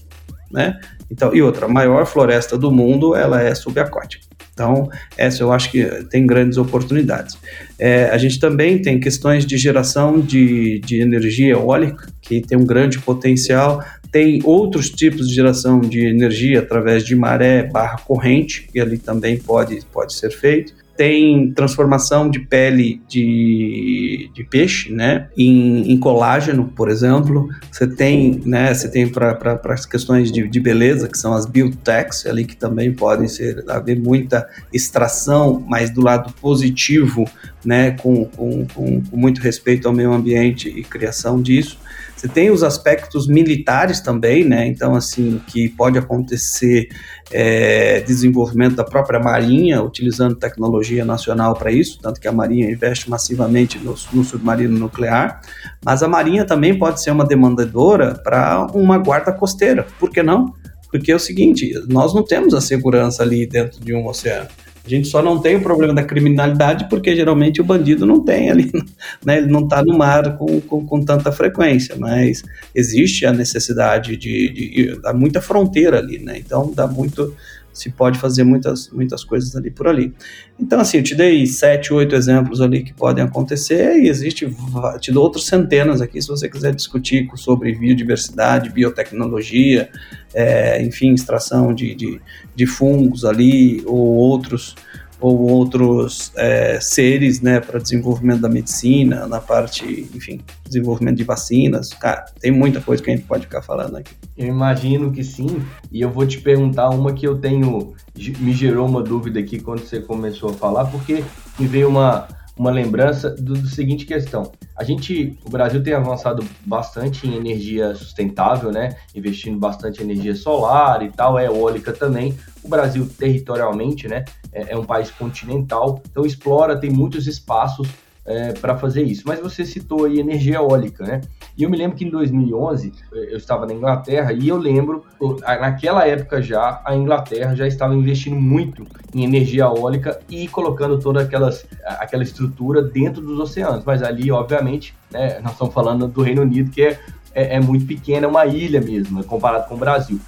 Né? 0.50 0.78
Então, 1.12 1.34
e 1.34 1.42
outra, 1.42 1.66
a 1.66 1.68
maior 1.68 2.06
floresta 2.06 2.56
do 2.56 2.70
mundo 2.72 3.14
ela 3.14 3.42
é 3.42 3.54
subaquática. 3.54 4.24
Então, 4.54 4.88
essa 5.16 5.42
eu 5.42 5.52
acho 5.52 5.70
que 5.70 5.84
tem 6.04 6.26
grandes 6.26 6.56
oportunidades. 6.56 7.36
É, 7.78 8.06
a 8.06 8.16
gente 8.16 8.40
também 8.40 8.80
tem 8.80 8.98
questões 8.98 9.44
de 9.44 9.58
geração 9.58 10.18
de, 10.18 10.80
de 10.80 11.00
energia 11.00 11.52
eólica, 11.52 12.08
que 12.20 12.40
tem 12.40 12.56
um 12.56 12.64
grande 12.64 12.98
potencial. 12.98 13.84
Tem 14.10 14.40
outros 14.42 14.88
tipos 14.88 15.28
de 15.28 15.34
geração 15.34 15.80
de 15.80 16.06
energia 16.06 16.60
através 16.60 17.04
de 17.04 17.14
maré 17.14 17.62
barra 17.62 17.98
corrente, 17.98 18.68
que 18.72 18.80
ali 18.80 18.96
também 18.96 19.36
pode, 19.36 19.80
pode 19.92 20.14
ser 20.14 20.30
feito 20.30 20.81
tem 20.96 21.52
transformação 21.52 22.28
de 22.28 22.40
pele 22.40 23.00
de, 23.08 24.30
de 24.34 24.44
peixe, 24.44 24.92
né, 24.92 25.28
em, 25.36 25.90
em 25.90 25.98
colágeno, 25.98 26.70
por 26.76 26.90
exemplo. 26.90 27.48
Você 27.70 27.86
tem, 27.86 28.40
né, 28.44 28.72
você 28.72 28.88
tem 28.88 29.08
para 29.08 29.60
as 29.64 29.86
questões 29.86 30.30
de, 30.30 30.46
de 30.46 30.60
beleza, 30.60 31.08
que 31.08 31.18
são 31.18 31.34
as 31.34 31.46
biotechs, 31.46 32.26
ali 32.26 32.44
que 32.44 32.56
também 32.56 32.92
podem 32.92 33.28
ser, 33.28 33.64
haver 33.68 33.98
muita 33.98 34.46
extração, 34.72 35.64
mas 35.66 35.90
do 35.90 36.02
lado 36.02 36.32
positivo, 36.40 37.24
né, 37.64 37.92
com, 37.92 38.24
com, 38.26 38.66
com, 38.66 39.00
com 39.02 39.16
muito 39.16 39.40
respeito 39.40 39.88
ao 39.88 39.94
meio 39.94 40.12
ambiente 40.12 40.68
e 40.68 40.82
criação 40.82 41.40
disso. 41.40 41.78
Você 42.22 42.28
tem 42.28 42.52
os 42.52 42.62
aspectos 42.62 43.26
militares 43.26 44.00
também, 44.00 44.44
né? 44.44 44.64
Então, 44.68 44.94
assim, 44.94 45.42
que 45.44 45.68
pode 45.68 45.98
acontecer 45.98 46.88
é, 47.32 48.00
desenvolvimento 48.02 48.76
da 48.76 48.84
própria 48.84 49.18
Marinha, 49.18 49.82
utilizando 49.82 50.36
tecnologia 50.36 51.04
nacional 51.04 51.52
para 51.54 51.72
isso, 51.72 51.98
tanto 52.00 52.20
que 52.20 52.28
a 52.28 52.32
Marinha 52.32 52.70
investe 52.70 53.10
massivamente 53.10 53.76
no, 53.80 53.96
no, 54.12 54.22
submarino 54.22 54.78
nuclear, 54.78 55.40
mas 55.84 56.00
a 56.04 56.06
Marinha 56.06 56.44
também 56.44 56.78
pode 56.78 57.02
ser 57.02 57.10
uma 57.10 57.26
demandadora 57.26 58.14
para 58.14 58.68
uma 58.72 58.98
guarda 58.98 59.32
costeira, 59.32 59.84
por 59.98 60.08
que 60.08 60.22
não? 60.22 60.54
Porque 60.92 61.10
é 61.10 61.16
o 61.16 61.18
seguinte, 61.18 61.72
nós 61.88 62.14
não 62.14 62.22
temos 62.22 62.54
a 62.54 62.60
segurança 62.60 63.24
ali 63.24 63.48
dentro 63.48 63.80
de 63.80 63.92
um 63.92 64.06
oceano. 64.06 64.48
A 64.84 64.88
gente 64.88 65.08
só 65.08 65.22
não 65.22 65.38
tem 65.38 65.56
o 65.56 65.62
problema 65.62 65.94
da 65.94 66.02
criminalidade 66.02 66.88
porque 66.88 67.14
geralmente 67.14 67.60
o 67.60 67.64
bandido 67.64 68.04
não 68.04 68.24
tem 68.24 68.50
ali, 68.50 68.70
né? 69.24 69.38
ele 69.38 69.46
não 69.46 69.64
está 69.64 69.82
no 69.82 69.96
mar 69.96 70.36
com, 70.36 70.60
com, 70.60 70.84
com, 70.84 71.04
tanta 71.04 71.30
frequência, 71.30 71.94
mas 71.96 72.42
existe 72.74 73.24
a 73.24 73.32
necessidade 73.32 74.16
de, 74.16 74.52
de, 74.52 74.70
de, 74.70 75.00
Há 75.04 75.12
muita 75.12 75.40
fronteira 75.40 75.98
ali, 75.98 76.18
né? 76.18 76.38
Então 76.38 76.72
dá 76.74 76.86
muito 76.86 77.34
se 77.72 77.90
pode 77.90 78.18
fazer 78.18 78.44
muitas, 78.44 78.90
muitas 78.90 79.24
coisas 79.24 79.56
ali 79.56 79.70
por 79.70 79.88
ali. 79.88 80.12
Então, 80.58 80.80
assim, 80.80 80.98
eu 80.98 81.02
te 81.02 81.14
dei 81.14 81.46
sete, 81.46 81.92
oito 81.92 82.14
exemplos 82.14 82.60
ali 82.60 82.82
que 82.82 82.92
podem 82.92 83.24
acontecer 83.24 83.98
e 83.98 84.08
existe, 84.08 84.54
te 85.00 85.10
dou 85.10 85.24
outros 85.24 85.46
centenas 85.46 86.00
aqui 86.00 86.20
se 86.20 86.28
você 86.28 86.48
quiser 86.48 86.74
discutir 86.74 87.28
sobre 87.36 87.74
biodiversidade, 87.74 88.70
biotecnologia, 88.70 89.88
é, 90.34 90.82
enfim, 90.82 91.14
extração 91.14 91.74
de, 91.74 91.94
de, 91.94 92.20
de 92.54 92.66
fungos 92.66 93.24
ali 93.24 93.82
ou 93.86 93.98
outros 93.98 94.74
ou 95.22 95.40
outros 95.48 96.32
é, 96.36 96.80
seres, 96.80 97.40
né, 97.40 97.60
para 97.60 97.78
desenvolvimento 97.78 98.40
da 98.40 98.48
medicina, 98.48 99.26
na 99.26 99.40
parte, 99.40 100.08
enfim, 100.14 100.40
desenvolvimento 100.66 101.16
de 101.16 101.24
vacinas. 101.24 101.90
Cara, 101.94 102.24
tem 102.40 102.50
muita 102.50 102.80
coisa 102.80 103.02
que 103.02 103.10
a 103.10 103.14
gente 103.14 103.26
pode 103.26 103.44
ficar 103.44 103.62
falando 103.62 103.96
aqui. 103.96 104.12
Eu 104.36 104.48
imagino 104.48 105.12
que 105.12 105.22
sim, 105.22 105.62
e 105.90 106.00
eu 106.00 106.10
vou 106.10 106.26
te 106.26 106.40
perguntar 106.40 106.90
uma 106.90 107.12
que 107.12 107.26
eu 107.26 107.38
tenho, 107.38 107.94
me 108.40 108.52
gerou 108.52 108.86
uma 108.86 109.02
dúvida 109.02 109.38
aqui 109.38 109.60
quando 109.60 109.80
você 109.80 110.00
começou 110.00 110.50
a 110.50 110.54
falar, 110.54 110.86
porque 110.86 111.22
me 111.58 111.66
veio 111.66 111.88
uma, 111.88 112.26
uma 112.56 112.70
lembrança 112.70 113.30
do, 113.30 113.54
do, 113.54 113.66
seguinte 113.68 114.04
questão. 114.04 114.50
A 114.76 114.84
gente, 114.84 115.38
o 115.44 115.50
Brasil 115.50 115.82
tem 115.82 115.94
avançado 115.94 116.44
bastante 116.66 117.26
em 117.26 117.36
energia 117.36 117.94
sustentável, 117.94 118.72
né? 118.72 118.96
Investindo 119.14 119.58
bastante 119.58 120.00
em 120.00 120.04
energia 120.04 120.34
solar 120.34 121.02
e 121.02 121.10
tal, 121.10 121.38
eólica 121.38 121.92
também. 121.92 122.36
O 122.62 122.68
Brasil, 122.68 123.08
territorialmente, 123.18 124.06
né, 124.08 124.24
é, 124.52 124.72
é 124.72 124.78
um 124.78 124.84
país 124.84 125.10
continental, 125.10 126.00
então 126.10 126.24
explora, 126.24 126.78
tem 126.78 126.90
muitos 126.90 127.26
espaços 127.26 127.88
é, 128.24 128.52
para 128.52 128.76
fazer 128.76 129.02
isso. 129.02 129.24
Mas 129.26 129.40
você 129.40 129.64
citou 129.64 130.04
aí 130.04 130.18
energia 130.18 130.56
eólica, 130.56 131.04
né? 131.04 131.20
E 131.56 131.64
eu 131.64 131.70
me 131.70 131.76
lembro 131.76 131.96
que 131.96 132.04
em 132.04 132.10
2011 132.10 132.92
eu 133.12 133.36
estava 133.36 133.66
na 133.66 133.74
Inglaterra 133.74 134.32
e 134.32 134.48
eu 134.48 134.56
lembro, 134.56 135.04
naquela 135.42 136.06
época 136.06 136.40
já, 136.40 136.80
a 136.84 136.94
Inglaterra 136.94 137.54
já 137.54 137.66
estava 137.66 137.94
investindo 137.94 138.36
muito 138.36 138.86
em 139.14 139.24
energia 139.24 139.64
eólica 139.64 140.18
e 140.30 140.48
colocando 140.48 140.98
toda 140.98 141.20
aquelas, 141.20 141.66
aquela 141.84 142.22
estrutura 142.22 142.82
dentro 142.82 143.20
dos 143.20 143.38
oceanos. 143.38 143.84
Mas 143.84 144.02
ali, 144.02 144.30
obviamente, 144.30 144.94
né, 145.10 145.40
nós 145.40 145.52
estamos 145.52 145.74
falando 145.74 146.08
do 146.08 146.22
Reino 146.22 146.42
Unido, 146.42 146.70
que 146.70 146.82
é, 146.82 146.98
é, 147.34 147.56
é 147.56 147.60
muito 147.60 147.86
pequena, 147.86 148.26
é 148.26 148.28
uma 148.28 148.46
ilha 148.46 148.80
mesmo, 148.80 149.22
comparado 149.24 149.68
com 149.68 149.74
o 149.74 149.78
Brasil. 149.78 150.18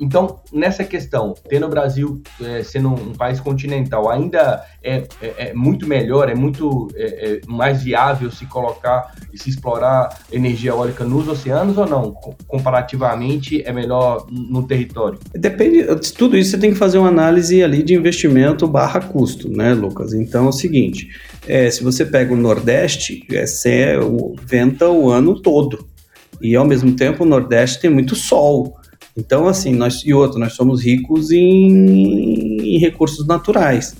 Então, 0.00 0.40
nessa 0.52 0.84
questão, 0.84 1.34
tendo 1.48 1.66
o 1.66 1.68
Brasil 1.68 2.20
é, 2.42 2.62
sendo 2.62 2.88
um 2.88 3.12
país 3.12 3.40
continental, 3.40 4.10
ainda 4.10 4.64
é, 4.82 5.04
é, 5.22 5.48
é 5.48 5.54
muito 5.54 5.86
melhor, 5.86 6.28
é 6.28 6.34
muito 6.34 6.88
é, 6.96 7.04
é 7.04 7.40
mais 7.46 7.82
viável 7.82 8.30
se 8.30 8.46
colocar 8.46 9.14
e 9.32 9.38
se 9.38 9.50
explorar 9.50 10.20
energia 10.32 10.70
eólica 10.70 11.04
nos 11.04 11.28
oceanos 11.28 11.78
ou 11.78 11.86
não? 11.86 12.12
Comparativamente, 12.46 13.62
é 13.64 13.72
melhor 13.72 14.26
no 14.30 14.66
território? 14.66 15.18
Depende, 15.32 15.82
de 16.00 16.12
tudo 16.12 16.36
isso 16.36 16.50
você 16.50 16.58
tem 16.58 16.72
que 16.72 16.78
fazer 16.78 16.98
uma 16.98 17.08
análise 17.08 17.62
ali 17.62 17.82
de 17.82 17.94
investimento 17.94 18.66
barra 18.66 19.00
custo, 19.00 19.48
né, 19.48 19.74
Lucas? 19.74 20.12
Então 20.12 20.46
é 20.46 20.48
o 20.48 20.52
seguinte, 20.52 21.08
é, 21.46 21.70
se 21.70 21.82
você 21.82 22.04
pega 22.04 22.32
o 22.32 22.36
Nordeste, 22.36 23.24
você 23.28 23.96
venta 24.44 24.88
o 24.88 25.10
ano 25.10 25.40
todo. 25.40 25.86
E 26.40 26.54
ao 26.56 26.66
mesmo 26.66 26.94
tempo 26.94 27.24
o 27.24 27.26
Nordeste 27.26 27.80
tem 27.80 27.90
muito 27.90 28.14
sol. 28.14 28.76
Então, 29.16 29.46
assim, 29.46 29.74
nós 29.74 30.02
e 30.04 30.12
outro, 30.12 30.38
nós 30.38 30.54
somos 30.54 30.82
ricos 30.82 31.30
em, 31.30 32.76
em 32.76 32.78
recursos 32.78 33.26
naturais. 33.26 33.94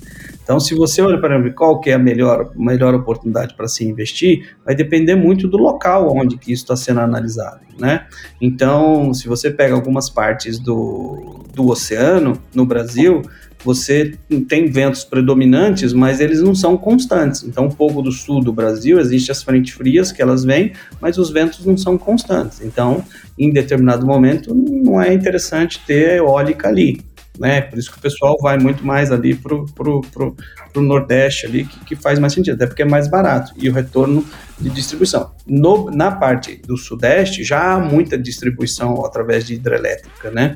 Então, 0.45 0.59
se 0.59 0.75
você 0.75 1.01
olha 1.01 1.19
para 1.19 1.51
qual 1.53 1.79
que 1.79 1.89
é 1.89 1.93
a 1.93 1.99
melhor, 1.99 2.51
melhor 2.55 2.93
oportunidade 2.93 3.55
para 3.55 3.67
se 3.67 3.83
investir, 3.83 4.55
vai 4.63 4.75
depender 4.75 5.15
muito 5.15 5.47
do 5.47 5.57
local 5.57 6.15
onde 6.15 6.37
que 6.37 6.53
isso 6.53 6.63
está 6.63 6.75
sendo 6.75 6.99
analisado, 6.99 7.61
né? 7.79 8.05
Então, 8.39 9.11
se 9.11 9.27
você 9.27 9.49
pega 9.49 9.73
algumas 9.73 10.07
partes 10.07 10.59
do, 10.59 11.43
do 11.51 11.67
oceano 11.67 12.39
no 12.53 12.63
Brasil, 12.63 13.23
você 13.65 14.13
tem 14.47 14.69
ventos 14.69 15.03
predominantes, 15.03 15.91
mas 15.91 16.19
eles 16.19 16.39
não 16.39 16.53
são 16.53 16.77
constantes. 16.77 17.43
Então, 17.43 17.65
um 17.65 17.71
pouco 17.71 17.99
do 17.99 18.11
sul 18.11 18.39
do 18.39 18.53
Brasil, 18.53 18.99
existem 18.99 19.31
as 19.31 19.41
frentes 19.41 19.73
frias 19.73 20.11
que 20.11 20.21
elas 20.21 20.43
vêm, 20.45 20.73
mas 21.01 21.17
os 21.17 21.31
ventos 21.31 21.65
não 21.65 21.75
são 21.75 21.97
constantes. 21.97 22.61
Então, 22.61 23.03
em 23.35 23.51
determinado 23.51 24.05
momento, 24.05 24.53
não 24.53 25.01
é 25.01 25.11
interessante 25.11 25.81
ter 25.83 26.17
eólica 26.17 26.67
ali. 26.67 27.01
Né? 27.39 27.59
Por 27.61 27.79
isso 27.79 27.91
que 27.91 27.97
o 27.97 28.01
pessoal 28.01 28.37
vai 28.39 28.59
muito 28.59 28.85
mais 28.85 29.11
ali 29.11 29.33
para 29.33 29.55
o 29.55 29.65
pro, 29.65 30.01
pro, 30.01 30.35
pro 30.71 30.81
Nordeste 30.81 31.47
ali, 31.47 31.65
que, 31.65 31.85
que, 31.85 31.95
faz 31.95 32.19
mais 32.19 32.33
sentido, 32.33 32.53
até 32.53 32.67
porque 32.67 32.83
é 32.83 32.85
mais 32.85 33.09
barato 33.09 33.51
e 33.57 33.67
o 33.67 33.73
retorno 33.73 34.23
de 34.61 34.69
distribuição. 34.69 35.31
No, 35.45 35.89
na 35.89 36.11
parte 36.11 36.61
do 36.65 36.77
Sudeste 36.77 37.43
já 37.43 37.73
há 37.73 37.79
muita 37.79 38.15
distribuição 38.15 39.03
através 39.03 39.45
de 39.45 39.55
hidrelétrica, 39.55 40.29
né? 40.29 40.55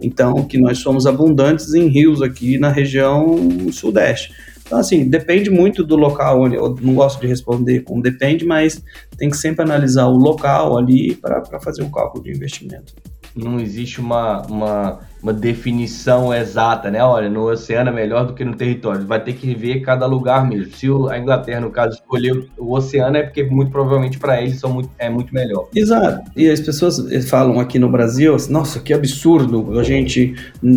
Então, 0.00 0.44
que 0.44 0.58
nós 0.58 0.78
somos 0.78 1.06
abundantes 1.06 1.74
em 1.74 1.88
rios 1.88 2.22
aqui 2.22 2.58
na 2.58 2.70
região 2.70 3.70
sudeste. 3.72 4.32
Então, 4.64 4.78
assim, 4.78 5.08
depende 5.08 5.48
muito 5.48 5.84
do 5.84 5.94
local 5.96 6.42
onde. 6.42 6.56
Eu 6.56 6.76
não 6.80 6.94
gosto 6.94 7.20
de 7.20 7.26
responder 7.26 7.80
com 7.80 8.00
depende, 8.00 8.44
mas 8.44 8.82
tem 9.16 9.30
que 9.30 9.36
sempre 9.36 9.62
analisar 9.62 10.06
o 10.06 10.16
local 10.16 10.76
ali 10.76 11.14
para 11.14 11.60
fazer 11.60 11.82
um 11.82 11.90
cálculo 11.90 12.24
de 12.24 12.30
investimento 12.30 12.94
não 13.36 13.60
existe 13.60 14.00
uma, 14.00 14.42
uma, 14.46 15.00
uma, 15.26 15.32
definição 15.32 16.32
exata, 16.32 16.90
né? 16.90 17.02
Olha, 17.02 17.28
no 17.28 17.50
oceano 17.50 17.90
é 17.90 17.92
melhor 17.92 18.26
do 18.26 18.32
que 18.32 18.44
no 18.44 18.54
território. 18.54 19.04
Vai 19.06 19.22
ter 19.22 19.32
que 19.34 19.54
ver 19.54 19.80
cada 19.80 20.06
lugar 20.06 20.46
mesmo. 20.46 20.72
Se 20.72 20.86
a 21.10 21.18
Inglaterra, 21.18 21.60
no 21.60 21.70
caso, 21.70 21.94
escolheu 21.94 22.46
o 22.56 22.74
oceano, 22.74 23.16
é 23.16 23.22
porque 23.22 23.42
muito 23.42 23.70
provavelmente 23.70 24.18
para 24.18 24.40
eles 24.40 24.60
são 24.60 24.72
muito, 24.72 24.90
é 24.98 25.10
muito 25.10 25.34
melhor. 25.34 25.68
Exato. 25.74 26.30
E 26.36 26.48
as 26.48 26.60
pessoas 26.60 26.98
falam 27.28 27.58
aqui 27.58 27.78
no 27.78 27.90
Brasil, 27.90 28.34
assim, 28.34 28.52
nossa, 28.52 28.78
que 28.80 28.94
absurdo 28.94 29.78
a 29.78 29.82
gente 29.82 30.34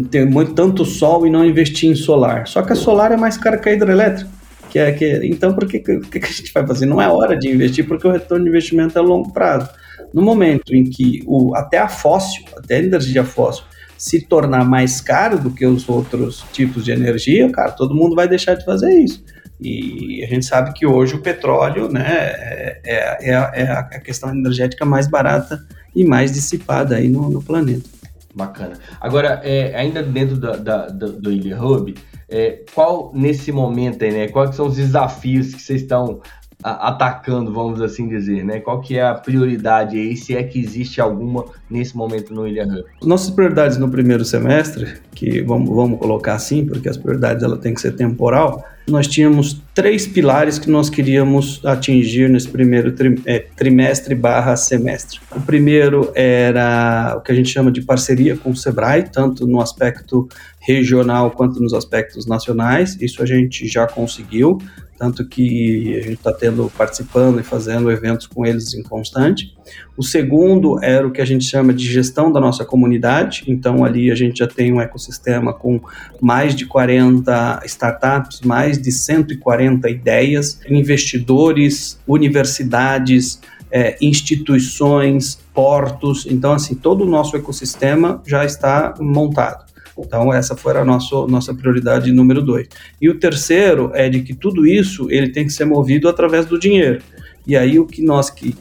ter 0.10 0.26
muito, 0.26 0.54
tanto 0.54 0.84
sol 0.84 1.28
e 1.28 1.30
não 1.30 1.46
investir 1.46 1.90
em 1.90 1.96
solar. 1.96 2.48
Só 2.48 2.62
que 2.62 2.74
a 2.74 2.76
solar 2.76 3.12
é 3.12 3.18
mais 3.18 3.38
cara 3.38 3.58
que 3.58 3.70
a 3.70 3.74
hidrelétrica. 3.74 4.40
Que 4.70 4.78
é, 4.78 4.92
que, 4.92 5.22
então, 5.24 5.54
por 5.54 5.68
que, 5.68 5.80
que, 5.80 6.00
que 6.00 6.18
a 6.20 6.28
gente 6.28 6.54
vai 6.54 6.66
fazer? 6.66 6.86
Não 6.86 7.02
é 7.02 7.08
hora 7.08 7.36
de 7.36 7.50
investir, 7.50 7.88
porque 7.88 8.08
o 8.08 8.12
retorno 8.12 8.44
de 8.44 8.50
investimento 8.50 8.98
é 8.98 9.02
a 9.02 9.04
longo 9.04 9.34
prazo. 9.34 9.70
No 10.14 10.22
momento 10.22 10.76
em 10.76 10.84
que 10.84 11.24
o, 11.26 11.56
até 11.56 11.80
a 11.80 11.88
fóssil, 11.88 12.44
até 12.56 12.76
a 12.76 12.80
energia 12.80 13.24
fóssil, 13.24 13.64
se 14.00 14.22
tornar 14.22 14.64
mais 14.64 15.02
caro 15.02 15.38
do 15.38 15.52
que 15.52 15.66
os 15.66 15.90
outros 15.90 16.46
tipos 16.54 16.86
de 16.86 16.92
energia, 16.92 17.52
cara, 17.52 17.74
todo 17.74 17.94
mundo 17.94 18.16
vai 18.16 18.30
deixar 18.30 18.56
de 18.56 18.64
fazer 18.64 18.92
isso. 18.98 19.22
E 19.60 20.24
a 20.24 20.28
gente 20.28 20.46
sabe 20.46 20.72
que 20.74 20.86
hoje 20.86 21.16
o 21.16 21.22
petróleo 21.22 21.92
né, 21.92 22.06
é, 22.08 22.82
é, 22.86 23.30
é, 23.30 23.62
é 23.62 23.72
a 23.72 23.84
questão 24.00 24.30
energética 24.30 24.86
mais 24.86 25.06
barata 25.06 25.68
e 25.94 26.06
mais 26.06 26.32
dissipada 26.32 26.96
aí 26.96 27.10
no, 27.10 27.30
no 27.30 27.44
planeta. 27.44 27.90
Bacana. 28.34 28.80
Agora, 29.02 29.42
é, 29.44 29.76
ainda 29.76 30.02
dentro 30.02 30.38
da, 30.38 30.56
da, 30.56 30.88
do, 30.88 31.12
do 31.20 31.30
Ilha 31.30 31.62
Hub, 31.62 31.94
é, 32.30 32.64
qual 32.74 33.12
nesse 33.14 33.52
momento 33.52 34.06
aí, 34.06 34.12
né? 34.14 34.28
Quais 34.30 34.56
são 34.56 34.68
os 34.68 34.78
desafios 34.78 35.54
que 35.54 35.62
vocês 35.62 35.82
estão 35.82 36.22
atacando, 36.62 37.54
vamos 37.54 37.82
assim 37.82 38.08
dizer, 38.08 38.44
né? 38.44 38.60
Qual 38.60 38.82
que 38.82 38.98
é 38.98 39.02
a 39.02 39.14
prioridade 39.14 39.98
aí, 39.98 40.18
se 40.18 40.36
é 40.36 40.44
que 40.44 40.60
existe 40.60 41.00
alguma 41.00 41.46
nesse 41.70 41.96
momento 41.96 42.34
no 42.34 42.46
Ilha 42.46 42.66
Hub? 42.66 42.84
Nossas 43.02 43.30
prioridades 43.30 43.78
no 43.78 43.90
primeiro 43.90 44.26
semestre, 44.26 44.96
que 45.16 45.42
vamos, 45.42 45.74
vamos 45.74 46.00
colocar 46.00 46.34
assim, 46.34 46.66
porque 46.66 46.90
as 46.90 46.98
prioridades 46.98 47.44
ela 47.44 47.58
tem 47.58 47.74
que 47.74 47.80
ser 47.80 47.94
temporal, 47.94 48.62
nós 48.90 49.08
tínhamos 49.08 49.62
três 49.74 50.06
pilares 50.06 50.60
que 50.60 50.70
nós 50.70 50.90
queríamos 50.90 51.62
atingir 51.64 52.28
nesse 52.30 52.50
primeiro 52.50 52.92
tri, 52.92 53.22
é, 53.26 53.40
trimestre 53.56 54.14
barra 54.14 54.56
semestre. 54.58 55.20
O 55.34 55.40
primeiro 55.40 56.12
era 56.14 57.16
o 57.18 57.22
que 57.22 57.32
a 57.32 57.36
gente 57.36 57.50
chama 57.50 57.72
de 57.72 57.82
parceria 57.82 58.36
com 58.36 58.50
o 58.50 58.56
Sebrae, 58.56 59.04
tanto 59.04 59.48
no 59.48 59.62
aspecto 59.62 60.28
regional 60.60 61.32
quanto 61.32 61.62
nos 61.62 61.74
aspectos 61.74 62.26
nacionais. 62.26 62.98
Isso 63.00 63.24
a 63.24 63.26
gente 63.26 63.68
já 63.68 63.88
conseguiu 63.88 64.58
tanto 65.00 65.26
que 65.26 65.98
a 65.98 66.02
gente 66.02 66.16
está 66.16 66.34
tendo 66.34 66.70
participando 66.78 67.40
e 67.40 67.44
fazendo 67.44 67.90
eventos 67.90 68.28
com 68.28 68.46
eles 68.46 68.74
em 68.74 68.84
constante. 68.84 69.56
O 69.96 70.04
segundo 70.04 70.84
era 70.84 71.08
o 71.08 71.12
que 71.12 71.22
a 71.22 71.26
gente 71.26 71.46
chama 71.46 71.74
de 71.74 71.90
gestão 71.90 72.32
da 72.32 72.40
nossa 72.40 72.66
comunidade, 72.66 73.46
então 73.48 73.86
ali 73.86 74.12
a 74.12 74.16
gente 74.16 74.40
já 74.40 74.48
tem 74.48 74.74
um 74.74 74.82
ecossistema 74.82 75.54
com 75.54 75.80
mais 76.20 76.54
de 76.54 76.66
40 76.66 77.62
startups, 77.66 78.42
mais 78.42 78.78
de 78.82 78.92
140 78.92 79.90
ideias, 79.90 80.60
investidores, 80.70 81.98
universidades, 82.06 83.40
é, 83.72 83.96
instituições, 84.02 85.40
portos, 85.54 86.26
então 86.30 86.54
assim, 86.54 86.76
todo 86.76 87.04
o 87.04 87.10
nosso 87.10 87.38
ecossistema 87.38 88.22
já 88.26 88.44
está 88.44 88.96
montado. 89.00 89.69
Então, 90.06 90.34
essa 90.34 90.56
foi 90.56 90.76
a 90.78 90.86
nossa, 90.86 91.28
nossa 91.28 91.54
prioridade 91.54 92.12
número 92.12 92.42
dois. 92.42 92.68
E 93.02 93.10
o 93.10 93.20
terceiro 93.20 93.92
é 93.94 94.10
de 94.10 94.22
que 94.22 94.34
tudo 94.34 94.66
isso 94.66 95.10
ele 95.10 95.30
tem 95.30 95.46
que 95.46 95.54
ser 95.54 95.66
movido 95.66 96.08
através 96.08 96.46
do 96.46 96.60
dinheiro. 96.60 97.02
E 97.46 97.56
aí, 97.56 97.80
o 97.80 97.86
que 97.86 98.02
nós 98.02 98.30
que 98.30 98.56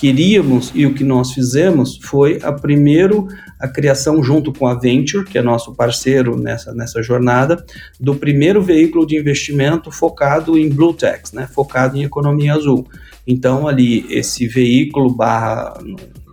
queríamos 0.00 0.72
e 0.74 0.86
o 0.86 0.94
que 0.94 1.04
nós 1.04 1.32
fizemos 1.32 1.98
foi 2.02 2.38
a 2.42 2.50
primeiro 2.50 3.28
a 3.60 3.68
criação 3.68 4.22
junto 4.22 4.50
com 4.50 4.66
a 4.66 4.74
Venture, 4.74 5.26
que 5.26 5.36
é 5.36 5.42
nosso 5.42 5.74
parceiro 5.74 6.40
nessa, 6.40 6.72
nessa 6.72 7.02
jornada, 7.02 7.62
do 8.00 8.14
primeiro 8.14 8.62
veículo 8.62 9.06
de 9.06 9.18
investimento 9.18 9.92
focado 9.92 10.58
em 10.58 10.70
Blue 10.70 10.94
Techs, 10.94 11.32
né, 11.32 11.46
focado 11.46 11.98
em 11.98 12.02
economia 12.02 12.54
azul. 12.54 12.88
Então 13.26 13.68
ali 13.68 14.06
esse 14.08 14.46
veículo 14.46 15.14
barra 15.14 15.74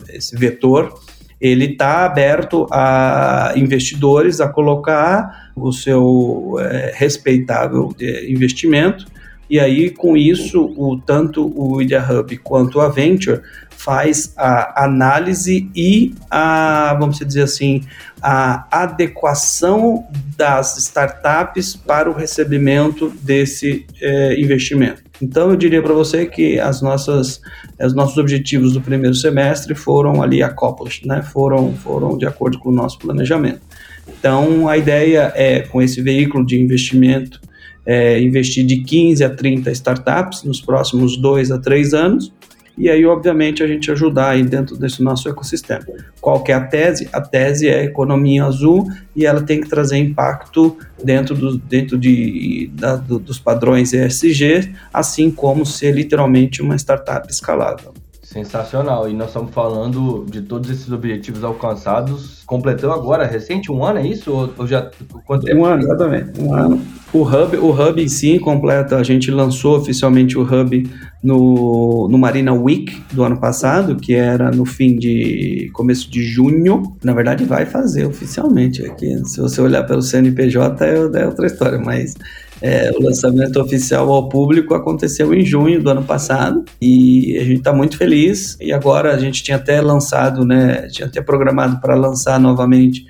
esse 0.08 0.38
vetor 0.38 0.98
ele 1.40 1.66
está 1.66 2.06
aberto 2.06 2.68
a 2.72 3.54
investidores 3.56 4.42
a 4.42 4.48
colocar 4.48 5.52
o 5.56 5.72
seu 5.72 6.56
é, 6.60 6.92
respeitável 6.96 7.94
é, 8.02 8.30
investimento. 8.30 9.06
E 9.50 9.60
aí 9.60 9.90
com 9.90 10.18
isso 10.18 10.74
o 10.76 10.98
tanto 10.98 11.54
o 11.56 11.82
Idea 11.82 12.06
Hub 12.10 12.38
quanto 12.40 12.82
a 12.82 12.90
Venture 12.90 13.42
faz 13.70 14.34
a 14.36 14.84
análise 14.84 15.70
e 15.74 16.14
a 16.30 16.98
vamos 17.00 17.20
dizer 17.20 17.44
assim 17.44 17.82
a 18.22 18.68
adequação 18.84 20.06
das 20.36 20.78
startups 20.78 21.76
para 21.76 22.10
o 22.10 22.14
recebimento 22.14 23.12
desse 23.22 23.86
é, 24.02 24.40
investimento. 24.40 25.04
Então, 25.22 25.50
eu 25.50 25.56
diria 25.56 25.82
para 25.82 25.94
você 25.94 26.26
que 26.26 26.60
as 26.60 26.82
nossas, 26.82 27.42
os 27.80 27.94
nossos 27.94 28.18
objetivos 28.18 28.74
do 28.74 28.82
primeiro 28.82 29.16
semestre 29.16 29.74
foram 29.74 30.22
ali 30.22 30.44
accomplished, 30.44 31.08
né? 31.08 31.22
foram, 31.22 31.74
foram 31.74 32.18
de 32.18 32.26
acordo 32.26 32.60
com 32.60 32.70
o 32.70 32.74
nosso 32.74 33.00
planejamento. 33.00 33.62
Então, 34.08 34.68
a 34.68 34.78
ideia 34.78 35.32
é, 35.36 35.62
com 35.62 35.82
esse 35.82 36.02
veículo 36.02 36.46
de 36.46 36.60
investimento, 36.60 37.42
é, 37.86 38.20
investir 38.22 38.66
de 38.66 38.78
15 38.84 39.24
a 39.24 39.30
30 39.30 39.72
startups 39.72 40.44
nos 40.44 40.62
próximos 40.62 41.18
dois 41.18 41.52
a 41.52 41.58
três 41.58 41.94
anos, 41.94 42.32
e 42.78 42.90
aí, 42.90 43.06
obviamente, 43.06 43.64
a 43.64 43.68
gente 43.68 43.92
ajudar 43.92 44.30
aí 44.30 44.44
dentro 44.44 44.78
desse 44.78 45.02
nosso 45.02 45.28
ecossistema. 45.28 45.84
Qual 46.22 46.44
é 46.48 46.54
a 46.54 46.62
tese? 46.62 47.10
A 47.12 47.20
tese 47.20 47.68
é 47.68 47.80
a 47.80 47.84
economia 47.84 48.46
azul 48.46 48.88
e 49.16 49.26
ela 49.26 49.42
tem 49.42 49.60
que 49.60 49.68
trazer 49.68 49.98
impacto 49.98 50.78
dentro, 51.04 51.36
do, 51.36 51.58
dentro 51.58 51.98
de, 51.98 52.70
da, 52.74 52.96
do, 52.96 53.18
dos 53.18 53.40
padrões 53.40 53.94
ESG, 53.94 54.74
assim 54.94 55.32
como 55.32 55.66
ser 55.66 55.92
literalmente 55.92 56.62
uma 56.62 56.76
startup 56.76 57.28
escalável. 57.30 57.94
Sensacional. 58.28 59.10
E 59.10 59.14
nós 59.14 59.28
estamos 59.28 59.54
falando 59.54 60.26
de 60.30 60.42
todos 60.42 60.70
esses 60.70 60.92
objetivos 60.92 61.46
alcançados. 61.46 62.44
Completou 62.46 62.92
agora, 62.92 63.26
recente, 63.26 63.72
um 63.72 63.86
ano, 63.86 64.00
é 64.00 64.08
isso? 64.08 64.34
Ou, 64.34 64.54
ou 64.58 64.68
já. 64.68 64.92
Quanto 65.26 65.50
Um 65.56 65.64
ano, 65.64 65.84
exatamente. 65.84 66.42
Um 66.42 66.54
ano. 66.54 66.82
O 67.14 67.22
Hub, 67.24 67.56
o 67.56 67.72
Hub 67.72 68.04
em 68.04 68.10
si 68.10 68.38
completa, 68.38 68.98
a 68.98 69.04
gente 69.04 69.32
lançou 69.32 69.78
oficialmente 69.78 70.38
o 70.38 70.42
Hub 70.42 70.92
no, 71.24 72.10
no 72.12 72.18
Marina 72.18 72.52
Week 72.52 73.02
do 73.14 73.24
ano 73.24 73.40
passado, 73.40 73.96
que 73.96 74.14
era 74.14 74.52
no 74.52 74.66
fim 74.66 74.98
de 74.98 75.70
começo 75.72 76.12
de 76.12 76.22
junho. 76.22 76.98
Na 77.02 77.14
verdade, 77.14 77.46
vai 77.46 77.66
fazer 77.66 78.06
oficialmente 78.06 78.86
aqui. 78.86 79.18
Se 79.24 79.40
você 79.40 79.62
olhar 79.62 79.84
pelo 79.84 80.02
CNPJ, 80.02 80.86
é, 80.86 81.22
é 81.22 81.26
outra 81.26 81.48
história, 81.48 81.80
mas 81.80 82.14
é, 82.62 82.92
o 82.92 83.02
lançamento 83.02 83.62
oficial 83.62 84.12
ao 84.12 84.30
público 84.30 84.74
aconteceu 84.74 85.34
em 85.34 85.46
junho 85.46 85.82
do 85.82 85.90
ano 85.90 86.04
passado 86.04 86.66
e 86.82 87.38
a 87.38 87.44
gente 87.44 87.60
está 87.60 87.74
muito 87.74 87.98
feliz. 87.98 88.58
E 88.60 88.74
agora 88.74 89.14
a 89.14 89.20
gente 89.20 89.44
tinha 89.44 89.58
até 89.58 89.80
lançado, 89.82 90.46
né, 90.46 90.88
tinha 90.88 91.08
até 91.08 91.22
programado 91.22 91.80
para 91.80 91.96
lançar 91.96 92.40
novamente 92.40 93.06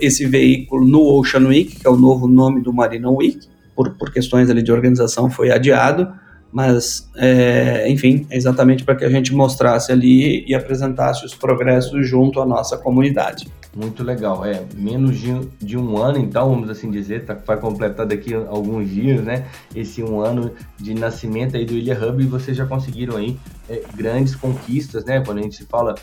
esse 0.00 0.26
veículo 0.26 0.86
no 0.86 1.02
Ocean 1.18 1.46
Week, 1.46 1.76
que 1.76 1.86
é 1.86 1.90
o 1.90 1.96
novo 1.96 2.26
nome 2.26 2.62
do 2.62 2.72
Marina 2.72 3.10
Week, 3.10 3.38
por, 3.74 3.90
por 3.96 4.12
questões 4.12 4.50
ali 4.50 4.62
de 4.62 4.72
organização 4.72 5.30
foi 5.30 5.50
adiado 5.50 6.08
mas 6.52 7.08
é, 7.16 7.88
enfim, 7.88 8.26
é 8.28 8.36
exatamente 8.36 8.84
para 8.84 8.96
que 8.96 9.04
a 9.04 9.08
gente 9.08 9.32
mostrasse 9.32 9.92
ali 9.92 10.44
e 10.46 10.54
apresentasse 10.54 11.24
os 11.24 11.34
progressos 11.34 12.08
junto 12.08 12.40
à 12.40 12.46
nossa 12.46 12.76
comunidade. 12.76 13.46
Muito 13.74 14.02
legal, 14.02 14.44
é 14.44 14.66
menos 14.74 15.16
de, 15.16 15.32
de 15.58 15.78
um 15.78 15.96
ano, 15.96 16.18
então 16.18 16.50
vamos 16.50 16.68
assim 16.68 16.90
dizer, 16.90 17.24
tá, 17.24 17.34
vai 17.34 17.56
completar 17.56 18.04
daqui 18.04 18.34
alguns 18.34 18.90
dias, 18.90 19.22
né? 19.22 19.46
Esse 19.72 20.02
um 20.02 20.20
ano 20.20 20.52
de 20.76 20.92
nascimento 20.92 21.56
aí 21.56 21.64
do 21.64 21.74
Ilha 21.74 21.96
Hub 21.96 22.20
e 22.20 22.26
vocês 22.26 22.56
já 22.56 22.66
conseguiram 22.66 23.16
aí 23.16 23.38
é, 23.68 23.80
grandes 23.94 24.34
conquistas, 24.34 25.04
né? 25.04 25.22
Quando 25.24 25.38
a 25.38 25.42
gente 25.42 25.64
fala, 25.66 25.94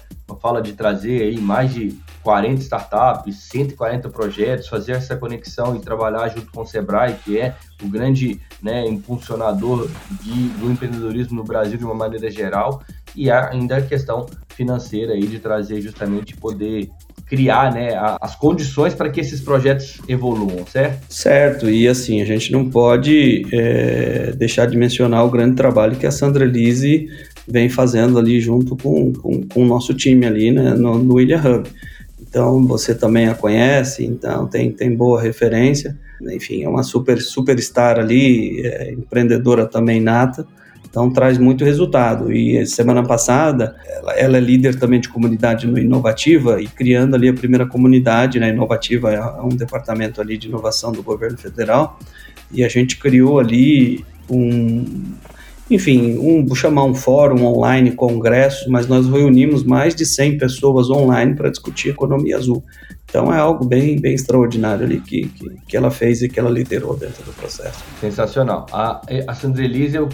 fala 0.41 0.62
de 0.62 0.71
trazer 0.73 1.23
aí 1.23 1.41
mais 1.41 1.73
de 1.73 1.99
40 2.23 2.62
startups, 2.62 3.36
140 3.36 4.10
projetos, 4.10 4.69
fazer 4.69 4.93
essa 4.93 5.17
conexão 5.17 5.75
e 5.75 5.80
trabalhar 5.80 6.30
junto 6.30 6.49
com 6.53 6.62
o 6.62 6.65
Sebrae, 6.65 7.15
que 7.15 7.38
é 7.38 7.53
o 7.84 7.88
grande 7.89 8.39
né, 8.62 8.88
impulsionador 8.88 9.89
de, 10.21 10.47
do 10.49 10.71
empreendedorismo 10.71 11.36
no 11.36 11.43
Brasil 11.43 11.77
de 11.77 11.84
uma 11.84 11.93
maneira 11.93 12.32
geral, 12.32 12.82
e 13.13 13.30
ainda 13.30 13.77
a 13.77 13.82
questão 13.82 14.25
financeira 14.49 15.13
aí 15.13 15.27
de 15.27 15.39
trazer 15.39 15.82
justamente 15.82 16.36
poder 16.36 16.89
criar 17.27 17.73
né, 17.73 17.89
as 18.21 18.35
condições 18.35 18.93
para 18.93 19.09
que 19.09 19.19
esses 19.19 19.41
projetos 19.41 19.99
evoluam, 20.07 20.65
certo? 20.65 21.05
Certo, 21.09 21.69
e 21.69 21.87
assim, 21.87 22.21
a 22.21 22.25
gente 22.25 22.51
não 22.51 22.69
pode 22.69 23.45
é, 23.51 24.33
deixar 24.37 24.65
de 24.65 24.77
mencionar 24.77 25.25
o 25.25 25.29
grande 25.29 25.55
trabalho 25.55 25.97
que 25.97 26.05
a 26.05 26.11
Sandra 26.11 26.45
Lise 26.45 27.09
vem 27.47 27.69
fazendo 27.69 28.17
ali 28.17 28.39
junto 28.39 28.75
com, 28.77 29.11
com, 29.13 29.43
com 29.43 29.63
o 29.63 29.65
nosso 29.65 29.93
time 29.93 30.25
ali 30.25 30.51
né, 30.51 30.73
no, 30.73 30.97
no 30.99 31.15
William 31.15 31.41
Hub. 31.41 31.69
Então, 32.21 32.65
você 32.65 32.93
também 32.93 33.27
a 33.27 33.35
conhece, 33.35 34.05
então 34.05 34.47
tem, 34.47 34.71
tem 34.71 34.93
boa 34.95 35.21
referência. 35.21 35.97
Enfim, 36.21 36.63
é 36.63 36.69
uma 36.69 36.83
super 36.83 37.21
superstar 37.21 37.99
ali, 37.99 38.61
é, 38.65 38.91
empreendedora 38.91 39.65
também 39.65 40.01
nata. 40.01 40.45
Então 40.89 41.12
traz 41.12 41.38
muito 41.38 41.63
resultado. 41.63 42.32
E 42.32 42.65
semana 42.65 43.04
passada, 43.04 43.76
ela, 43.86 44.13
ela, 44.13 44.38
é 44.38 44.39
líder 44.39 44.80
também 44.80 45.00
de 45.00 45.10
comunidade 45.10 45.67
no 45.67 45.78
Inovativa 45.78 46.62
e 46.62 46.67
criando 46.67 47.15
ali 47.15 47.30
a 47.30 47.34
primeira 47.34 47.65
comunidade, 47.65 48.39
né? 48.39 48.50
Inovativa 48.50 49.12
é 49.12 49.41
um 49.41 49.50
departamento 49.50 50.21
ali 50.21 50.38
de 50.38 50.47
inovação 50.47 50.91
do 50.91 51.04
governo 51.04 51.38
federal. 51.38 52.00
E 52.52 52.63
a 52.63 52.69
gente 52.69 52.97
criou 52.97 53.39
ali 53.39 54.06
um, 54.30 54.86
enfim, 55.69 56.17
um, 56.17 56.45
vou 56.45 56.56
chamar 56.56 56.86
um 56.86 56.95
fórum 56.95 57.43
online, 57.43 57.91
congresso, 57.91 58.71
mas 58.71 58.88
nós 58.88 59.08
reunimos 59.08 59.63
mais 59.63 59.93
de 59.93 60.06
100 60.06 60.38
pessoas 60.38 60.89
online 60.89 61.36
para 61.36 61.50
discutir 61.50 61.89
economia 61.89 62.38
azul. 62.38 62.63
Então 63.10 63.34
é 63.34 63.39
algo 63.39 63.65
bem, 63.65 64.00
bem 64.00 64.13
extraordinário 64.13 64.86
ali 64.86 65.00
que, 65.00 65.28
que, 65.30 65.50
que, 65.67 65.78
ela 65.78 65.89
fez 65.89 66.22
e 66.22 66.28
que 66.28 66.39
ela 66.39 66.50
liderou 66.50 66.96
dentro 66.98 67.24
do 67.24 67.32
processo. 67.34 67.84
Sensacional. 68.02 68.65
A, 68.72 69.02
a 69.28 69.34
Sandra 69.34 69.63
Elise, 69.63 69.96
eu, 69.96 70.10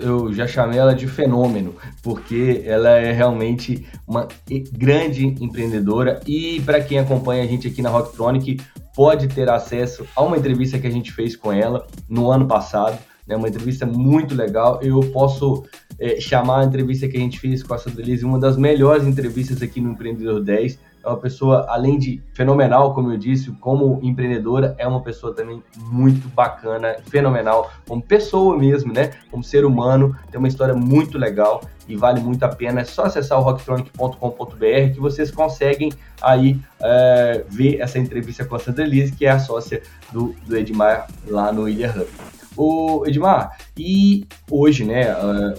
eu 0.00 0.32
já 0.32 0.46
chamei 0.46 0.78
ela 0.78 0.92
de 0.92 1.06
fenômeno, 1.06 1.76
porque 2.02 2.62
ela 2.66 2.90
é 2.90 3.12
realmente 3.12 3.86
uma 4.06 4.26
grande 4.72 5.26
empreendedora 5.40 6.20
e 6.26 6.60
para 6.62 6.80
quem 6.80 6.98
acompanha 6.98 7.44
a 7.44 7.46
gente 7.46 7.68
aqui 7.68 7.80
na 7.80 7.90
Rocktronic, 7.90 8.60
pode 8.94 9.28
ter 9.28 9.48
acesso 9.48 10.04
a 10.16 10.22
uma 10.22 10.36
entrevista 10.36 10.78
que 10.78 10.86
a 10.86 10.90
gente 10.90 11.12
fez 11.12 11.36
com 11.36 11.52
ela 11.52 11.86
no 12.08 12.30
ano 12.30 12.48
passado 12.48 12.98
né? 13.26 13.36
Uma 13.36 13.48
entrevista 13.48 13.84
muito 13.84 14.34
legal. 14.34 14.80
Eu 14.82 15.00
posso 15.12 15.64
é, 15.98 16.20
chamar 16.20 16.60
a 16.60 16.64
entrevista 16.64 17.08
que 17.08 17.16
a 17.16 17.20
gente 17.20 17.40
fez 17.40 17.62
com 17.62 17.74
a 17.74 17.78
Sandra 17.78 18.02
Elise 18.02 18.24
uma 18.24 18.38
das 18.38 18.56
melhores 18.56 19.06
entrevistas 19.06 19.60
aqui 19.60 19.80
no 19.80 19.90
Empreendedor 19.90 20.42
10. 20.42 20.78
É 21.06 21.08
uma 21.08 21.18
pessoa, 21.18 21.66
além 21.68 21.98
de 21.98 22.20
fenomenal, 22.34 22.92
como 22.92 23.12
eu 23.12 23.16
disse, 23.16 23.52
como 23.52 24.00
empreendedora, 24.02 24.74
é 24.76 24.86
uma 24.86 25.00
pessoa 25.00 25.32
também 25.32 25.62
muito 25.76 26.28
bacana, 26.28 26.96
fenomenal, 27.08 27.70
como 27.86 28.02
pessoa 28.02 28.58
mesmo, 28.58 28.92
né? 28.92 29.12
Como 29.30 29.44
ser 29.44 29.64
humano, 29.64 30.16
tem 30.30 30.38
uma 30.38 30.48
história 30.48 30.74
muito 30.74 31.16
legal 31.16 31.62
e 31.88 31.94
vale 31.96 32.20
muito 32.20 32.42
a 32.42 32.48
pena. 32.48 32.80
É 32.80 32.84
só 32.84 33.04
acessar 33.04 33.38
o 33.38 33.42
rocktronic.com.br 33.42 34.92
que 34.92 34.98
vocês 34.98 35.30
conseguem 35.30 35.92
aí 36.20 36.60
é, 36.80 37.44
ver 37.48 37.80
essa 37.80 37.98
entrevista 37.98 38.44
com 38.44 38.56
a 38.56 38.58
Sandra 38.58 38.84
Elise, 38.84 39.12
que 39.12 39.26
é 39.26 39.30
a 39.30 39.38
sócia 39.38 39.82
do, 40.12 40.34
do 40.44 40.56
Edmar 40.56 41.06
lá 41.28 41.52
no 41.52 41.68
Ilha 41.68 41.94
Hub. 41.96 42.35
O 42.56 43.04
Edmar, 43.06 43.56
e 43.76 44.26
hoje, 44.50 44.84
né, 44.84 45.10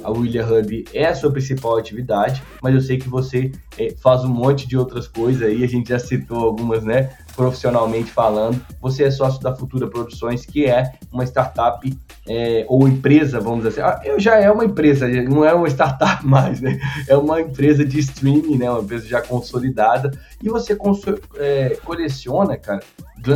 a 0.03 0.09
William 0.09 0.45
Hub 0.45 0.85
é 0.93 1.05
a 1.05 1.15
sua 1.15 1.31
principal 1.31 1.77
atividade, 1.77 2.41
mas 2.61 2.73
eu 2.73 2.81
sei 2.81 2.97
que 2.97 3.07
você 3.07 3.51
é, 3.77 3.93
faz 4.01 4.23
um 4.23 4.29
monte 4.29 4.67
de 4.67 4.77
outras 4.77 5.07
coisas 5.07 5.43
aí, 5.43 5.63
a 5.63 5.67
gente 5.67 5.89
já 5.89 5.99
citou 5.99 6.39
algumas, 6.39 6.83
né, 6.83 7.15
profissionalmente 7.37 8.11
falando. 8.11 8.59
Você 8.81 9.03
é 9.03 9.11
sócio 9.11 9.39
da 9.39 9.55
Futura 9.55 9.87
Produções, 9.87 10.43
que 10.43 10.65
é 10.65 10.93
uma 11.13 11.23
startup 11.23 11.87
é, 12.27 12.65
ou 12.67 12.87
empresa, 12.87 13.39
vamos 13.39 13.63
dizer 13.63 13.81
assim. 13.81 13.81
Ah, 13.81 14.01
eu 14.03 14.19
já 14.19 14.37
é 14.37 14.51
uma 14.51 14.65
empresa, 14.65 15.07
não 15.07 15.45
é 15.45 15.53
uma 15.53 15.67
startup 15.69 16.25
mais, 16.25 16.59
né? 16.59 16.79
É 17.07 17.15
uma 17.15 17.39
empresa 17.39 17.85
de 17.85 17.99
streaming, 17.99 18.57
né? 18.57 18.69
Uma 18.71 18.81
empresa 18.81 19.07
já 19.07 19.21
consolidada. 19.21 20.19
E 20.41 20.49
você 20.49 20.75
é, 21.35 21.77
coleciona, 21.85 22.57
cara, 22.57 22.81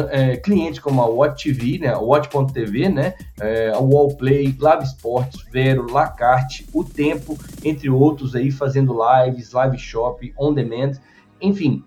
é, 0.09 0.35
clientes 0.35 0.79
como 0.79 0.99
a 0.99 1.05
Watch 1.05 1.53
TV, 1.53 1.77
né? 1.77 1.95
Watch.tv, 1.95 2.89
né? 2.89 3.13
É, 3.39 3.69
a 3.69 3.79
Wallplay, 3.79 4.57
Lab 4.59 4.83
Sports, 4.83 5.45
Vero, 5.51 5.85
Lacarte, 5.91 6.67
O 6.73 6.83
Tempo, 6.83 7.37
entre 7.63 7.87
outros 7.87 8.35
aí, 8.35 8.49
fazendo 8.49 8.97
lives, 8.97 9.51
live 9.51 9.77
shop, 9.77 10.33
on 10.39 10.55
demand, 10.55 10.93
enfim. 11.39 11.83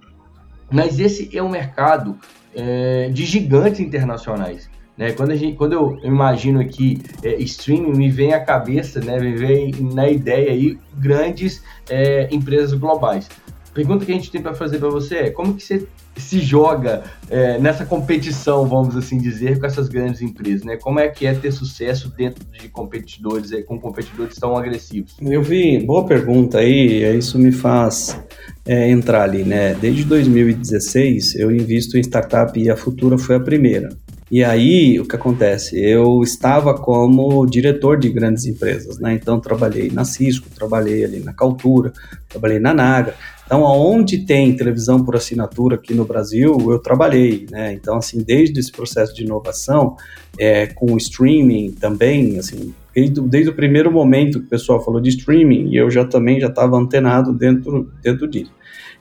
Mas 0.70 0.98
esse 0.98 1.36
é 1.36 1.42
um 1.42 1.48
mercado 1.48 2.18
é, 2.54 3.08
de 3.10 3.24
gigantes 3.24 3.80
internacionais. 3.80 4.70
Né? 4.96 5.12
Quando, 5.12 5.34
gente, 5.36 5.56
quando 5.56 5.72
eu 5.72 5.98
imagino 6.04 6.60
aqui 6.60 7.02
é, 7.22 7.34
streaming, 7.42 7.96
me 7.96 8.10
vem 8.10 8.32
à 8.32 8.44
cabeça, 8.44 9.00
né? 9.00 9.18
me 9.18 9.34
vem 9.34 9.72
na 9.80 10.08
ideia 10.08 10.50
aí 10.50 10.78
grandes 10.96 11.62
é, 11.88 12.28
empresas 12.30 12.72
globais. 12.74 13.28
Pergunta 13.72 14.04
que 14.04 14.12
a 14.12 14.14
gente 14.14 14.30
tem 14.30 14.40
para 14.40 14.54
fazer 14.54 14.78
para 14.78 14.88
você 14.88 15.16
é 15.16 15.30
como 15.30 15.54
que 15.54 15.62
você 15.62 15.86
se 16.16 16.40
joga 16.40 17.02
é, 17.28 17.58
nessa 17.58 17.84
competição, 17.84 18.66
vamos 18.66 18.96
assim 18.96 19.18
dizer, 19.18 19.58
com 19.58 19.66
essas 19.66 19.88
grandes 19.88 20.22
empresas, 20.22 20.64
né? 20.64 20.76
Como 20.76 21.00
é 21.00 21.08
que 21.08 21.26
é 21.26 21.34
ter 21.34 21.52
sucesso 21.52 22.12
dentro 22.16 22.44
de 22.44 22.68
competidores, 22.68 23.52
é, 23.52 23.62
com 23.62 23.78
competidores 23.78 24.36
tão 24.36 24.56
agressivos? 24.56 25.16
Eu 25.20 25.42
vi, 25.42 25.78
boa 25.78 26.04
pergunta 26.04 26.58
aí, 26.58 27.16
isso 27.16 27.38
me 27.38 27.52
faz 27.52 28.18
é, 28.64 28.88
entrar 28.88 29.22
ali, 29.22 29.44
né? 29.44 29.74
Desde 29.74 30.04
2016 30.04 31.36
eu 31.36 31.50
invisto 31.50 31.96
em 31.96 32.00
startup 32.00 32.58
e 32.58 32.70
a 32.70 32.76
Futura 32.76 33.18
foi 33.18 33.36
a 33.36 33.40
primeira. 33.40 33.88
E 34.30 34.42
aí, 34.42 34.98
o 34.98 35.06
que 35.06 35.14
acontece? 35.14 35.78
Eu 35.78 36.22
estava 36.22 36.74
como 36.74 37.46
diretor 37.46 37.98
de 37.98 38.08
grandes 38.08 38.46
empresas, 38.46 38.98
né? 38.98 39.14
Então, 39.14 39.38
trabalhei 39.38 39.90
na 39.90 40.04
Cisco, 40.04 40.48
trabalhei 40.50 41.04
ali 41.04 41.20
na 41.20 41.32
Caltura, 41.32 41.92
trabalhei 42.28 42.58
na 42.58 42.72
Naga. 42.72 43.14
Então, 43.44 43.66
aonde 43.66 44.18
tem 44.18 44.56
televisão 44.56 45.04
por 45.04 45.16
assinatura 45.16 45.76
aqui 45.76 45.92
no 45.92 46.04
Brasil, 46.04 46.56
eu 46.70 46.78
trabalhei, 46.78 47.46
né? 47.50 47.74
Então, 47.74 47.96
assim, 47.96 48.22
desde 48.22 48.58
esse 48.58 48.72
processo 48.72 49.14
de 49.14 49.24
inovação, 49.24 49.96
é, 50.38 50.66
com 50.66 50.92
o 50.92 50.96
streaming 50.96 51.72
também, 51.72 52.38
assim, 52.38 52.74
desde, 52.94 53.20
desde 53.20 53.50
o 53.50 53.54
primeiro 53.54 53.92
momento 53.92 54.40
que 54.40 54.46
o 54.46 54.48
pessoal 54.48 54.82
falou 54.82 55.00
de 55.00 55.10
streaming, 55.10 55.68
e 55.68 55.76
eu 55.76 55.90
já 55.90 56.04
também 56.06 56.40
já 56.40 56.48
estava 56.48 56.76
antenado 56.76 57.34
dentro, 57.34 57.90
dentro 58.02 58.26
disso. 58.26 58.52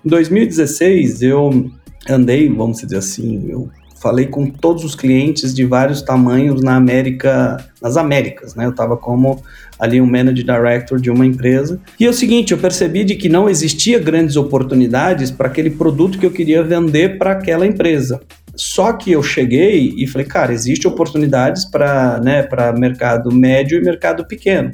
Em 0.06 0.10
2016, 0.10 1.22
eu 1.22 1.72
andei, 2.10 2.50
vamos 2.50 2.82
dizer 2.82 2.98
assim, 2.98 3.50
eu 3.50 3.70
falei 4.04 4.28
com 4.28 4.48
todos 4.48 4.84
os 4.84 4.96
clientes 4.96 5.54
de 5.56 5.64
vários 5.64 6.02
tamanhos 6.02 6.62
na 6.62 6.76
América, 6.76 7.56
nas 7.82 7.96
Américas, 7.96 8.54
né? 8.54 8.66
Eu 8.66 8.72
estava 8.72 8.98
como 8.98 9.42
ali 9.80 10.02
um 10.02 10.06
Manager 10.06 10.44
Director 10.44 11.00
de 11.00 11.10
uma 11.10 11.26
empresa. 11.26 11.80
E 11.98 12.06
é 12.06 12.10
o 12.10 12.14
seguinte, 12.14 12.52
eu 12.52 12.58
percebi 12.58 13.06
de 13.06 13.16
que 13.16 13.30
não 13.30 13.50
existia 13.50 13.98
grandes 13.98 14.36
oportunidades 14.36 15.32
para 15.32 15.48
aquele 15.48 15.70
produto 15.70 16.20
que 16.20 16.26
eu 16.26 16.32
queria 16.32 16.62
vender 16.62 17.18
para 17.18 17.32
aquela 17.32 17.66
empresa. 17.66 18.20
Só 18.56 18.92
que 18.92 19.12
eu 19.12 19.24
cheguei 19.24 19.94
e 19.98 20.06
falei, 20.06 20.28
cara, 20.28 20.54
existe 20.54 20.86
oportunidades 20.86 21.66
para 21.66 22.20
né, 22.22 22.48
mercado 22.78 23.34
médio 23.34 23.80
e 23.80 23.84
mercado 23.84 24.28
pequeno. 24.28 24.70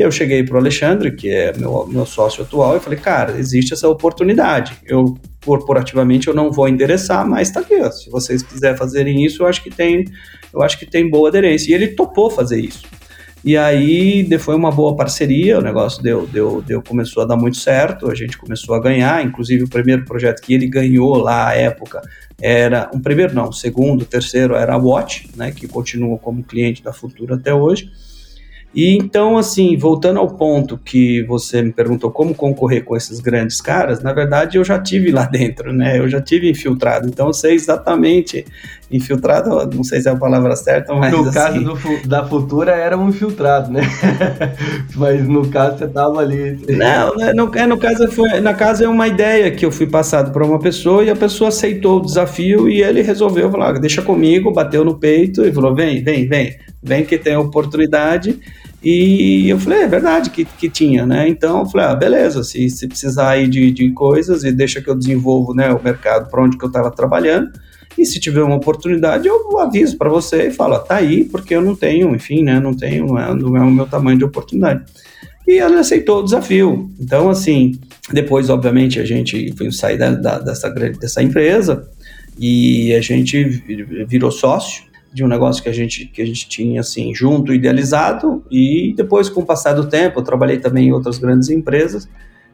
E 0.00 0.02
eu 0.02 0.10
cheguei 0.10 0.42
para 0.42 0.54
o 0.54 0.58
Alexandre, 0.58 1.10
que 1.10 1.28
é 1.28 1.52
meu, 1.58 1.86
meu 1.86 2.06
sócio 2.06 2.42
atual, 2.42 2.74
e 2.74 2.80
falei, 2.80 2.98
cara, 2.98 3.38
existe 3.38 3.74
essa 3.74 3.86
oportunidade. 3.86 4.72
Eu, 4.86 5.14
corporativamente, 5.44 6.26
eu 6.26 6.32
não 6.32 6.50
vou 6.50 6.66
endereçar, 6.66 7.28
mas 7.28 7.48
está 7.48 7.60
aqui. 7.60 7.78
Ó. 7.78 7.90
Se 7.90 8.08
vocês 8.08 8.42
quiserem 8.42 8.78
fazerem 8.78 9.22
isso, 9.22 9.42
eu 9.42 9.46
acho 9.46 9.62
que 9.62 9.68
tem, 9.68 10.06
eu 10.54 10.62
acho 10.62 10.78
que 10.78 10.86
tem 10.86 11.10
boa 11.10 11.28
aderência. 11.28 11.70
E 11.70 11.74
ele 11.74 11.88
topou 11.88 12.30
fazer 12.30 12.58
isso. 12.58 12.86
E 13.44 13.58
aí 13.58 14.26
foi 14.38 14.54
uma 14.54 14.70
boa 14.70 14.96
parceria, 14.96 15.58
o 15.58 15.62
negócio 15.62 16.02
deu, 16.02 16.26
deu, 16.26 16.62
deu, 16.62 16.82
começou 16.82 17.22
a 17.22 17.26
dar 17.26 17.36
muito 17.36 17.58
certo, 17.58 18.10
a 18.10 18.14
gente 18.14 18.38
começou 18.38 18.74
a 18.74 18.80
ganhar, 18.80 19.22
inclusive 19.22 19.64
o 19.64 19.68
primeiro 19.68 20.06
projeto 20.06 20.40
que 20.40 20.54
ele 20.54 20.66
ganhou 20.66 21.18
lá 21.18 21.48
à 21.48 21.54
época 21.54 22.00
era, 22.40 22.90
um 22.94 23.00
primeiro 23.00 23.34
não, 23.34 23.50
o 23.50 23.52
segundo, 23.52 24.02
o 24.02 24.06
terceiro 24.06 24.54
era 24.54 24.74
a 24.74 24.78
Watch, 24.78 25.28
né, 25.36 25.52
que 25.52 25.68
continua 25.68 26.16
como 26.18 26.42
cliente 26.42 26.82
da 26.82 26.92
Futura 26.92 27.34
até 27.34 27.52
hoje, 27.52 27.90
e 28.74 28.96
então, 28.96 29.36
assim, 29.36 29.76
voltando 29.76 30.20
ao 30.20 30.28
ponto 30.28 30.78
que 30.78 31.22
você 31.24 31.60
me 31.60 31.72
perguntou 31.72 32.10
como 32.10 32.34
concorrer 32.34 32.84
com 32.84 32.96
esses 32.96 33.18
grandes 33.18 33.60
caras, 33.60 34.02
na 34.02 34.12
verdade 34.12 34.58
eu 34.58 34.64
já 34.64 34.78
tive 34.78 35.10
lá 35.10 35.24
dentro, 35.30 35.72
né? 35.72 35.98
Eu 35.98 36.08
já 36.08 36.20
tive 36.20 36.48
infiltrado, 36.48 37.08
então 37.08 37.26
eu 37.26 37.32
sei 37.32 37.54
exatamente 37.54 38.44
infiltrado, 38.90 39.70
não 39.74 39.84
sei 39.84 40.00
se 40.00 40.08
é 40.08 40.12
a 40.12 40.16
palavra 40.16 40.56
certa, 40.56 40.92
mas 40.94 41.12
no 41.12 41.20
assim... 41.20 41.32
caso 41.32 41.60
do, 41.60 42.08
da 42.08 42.26
Futura 42.26 42.72
era 42.72 42.98
um 42.98 43.08
infiltrado, 43.08 43.70
né? 43.70 43.82
mas 44.96 45.26
no 45.28 45.48
caso 45.48 45.78
você 45.78 45.88
tava 45.88 46.20
ali. 46.20 46.58
Não, 46.68 47.14
né, 47.16 47.32
no, 47.32 47.50
é, 47.54 47.66
no 47.66 47.78
caso 47.78 48.10
foi, 48.10 48.40
na 48.40 48.52
casa 48.52 48.84
é 48.84 48.88
uma 48.88 49.06
ideia 49.06 49.50
que 49.50 49.64
eu 49.64 49.70
fui 49.70 49.86
passado 49.86 50.32
para 50.32 50.44
uma 50.44 50.58
pessoa 50.58 51.04
e 51.04 51.10
a 51.10 51.16
pessoa 51.16 51.48
aceitou 51.48 51.98
o 51.98 52.04
desafio 52.04 52.68
e 52.68 52.82
ele 52.82 53.00
resolveu 53.02 53.50
falar, 53.50 53.78
deixa 53.78 54.02
comigo, 54.02 54.52
bateu 54.52 54.84
no 54.84 54.98
peito 54.98 55.44
e 55.44 55.52
falou, 55.52 55.74
vem, 55.74 56.02
vem, 56.02 56.26
vem, 56.26 56.56
vem 56.82 57.04
que 57.04 57.16
tem 57.16 57.36
oportunidade 57.36 58.40
e 58.82 59.48
eu 59.48 59.58
falei, 59.58 59.82
é 59.82 59.88
verdade 59.88 60.30
que, 60.30 60.44
que 60.44 60.68
tinha, 60.68 61.04
né? 61.04 61.28
Então 61.28 61.60
eu 61.60 61.66
falei, 61.66 61.86
ah, 61.86 61.94
beleza, 61.94 62.42
se, 62.42 62.68
se 62.70 62.88
precisar 62.88 63.30
aí 63.30 63.46
de, 63.46 63.70
de 63.70 63.92
coisas 63.92 64.42
e 64.42 64.50
deixa 64.50 64.80
que 64.80 64.88
eu 64.88 64.96
desenvolvo 64.96 65.54
né, 65.54 65.70
o 65.70 65.82
mercado 65.82 66.30
para 66.30 66.42
onde 66.42 66.56
que 66.56 66.64
eu 66.64 66.68
estava 66.68 66.90
trabalhando. 66.90 67.50
E 68.00 68.06
se 68.06 68.18
tiver 68.18 68.42
uma 68.42 68.56
oportunidade, 68.56 69.28
eu 69.28 69.58
aviso 69.58 69.98
para 69.98 70.08
você 70.08 70.46
e 70.46 70.50
falo, 70.50 70.78
tá 70.78 70.96
aí, 70.96 71.22
porque 71.22 71.54
eu 71.54 71.60
não 71.60 71.76
tenho, 71.76 72.14
enfim, 72.14 72.42
né? 72.42 72.58
Não 72.58 72.72
tenho, 72.72 73.08
não 73.08 73.18
é, 73.18 73.34
não 73.34 73.56
é 73.58 73.60
o 73.60 73.70
meu 73.70 73.86
tamanho 73.86 74.16
de 74.16 74.24
oportunidade. 74.24 74.82
E 75.46 75.58
ela 75.58 75.78
aceitou 75.78 76.20
o 76.20 76.22
desafio. 76.22 76.90
Então, 76.98 77.28
assim, 77.28 77.78
depois, 78.10 78.48
obviamente, 78.48 78.98
a 78.98 79.04
gente 79.04 79.52
foi 79.54 79.70
sair 79.70 79.98
da, 79.98 80.12
da, 80.12 80.38
dessa, 80.38 80.70
dessa 80.70 81.22
empresa 81.22 81.86
e 82.38 82.94
a 82.94 83.02
gente 83.02 83.44
virou 84.08 84.30
sócio 84.30 84.84
de 85.12 85.22
um 85.22 85.28
negócio 85.28 85.62
que 85.62 85.68
a 85.68 85.72
gente 85.72 86.06
que 86.06 86.22
a 86.22 86.24
gente 86.24 86.48
tinha 86.48 86.80
assim 86.80 87.12
junto 87.12 87.52
idealizado 87.52 88.44
e 88.48 88.94
depois 88.96 89.28
com 89.28 89.40
o 89.40 89.44
passar 89.44 89.72
do 89.72 89.88
tempo 89.88 90.20
eu 90.20 90.22
trabalhei 90.22 90.58
também 90.58 90.86
em 90.86 90.92
outras 90.92 91.18
grandes 91.18 91.50
empresas 91.50 92.08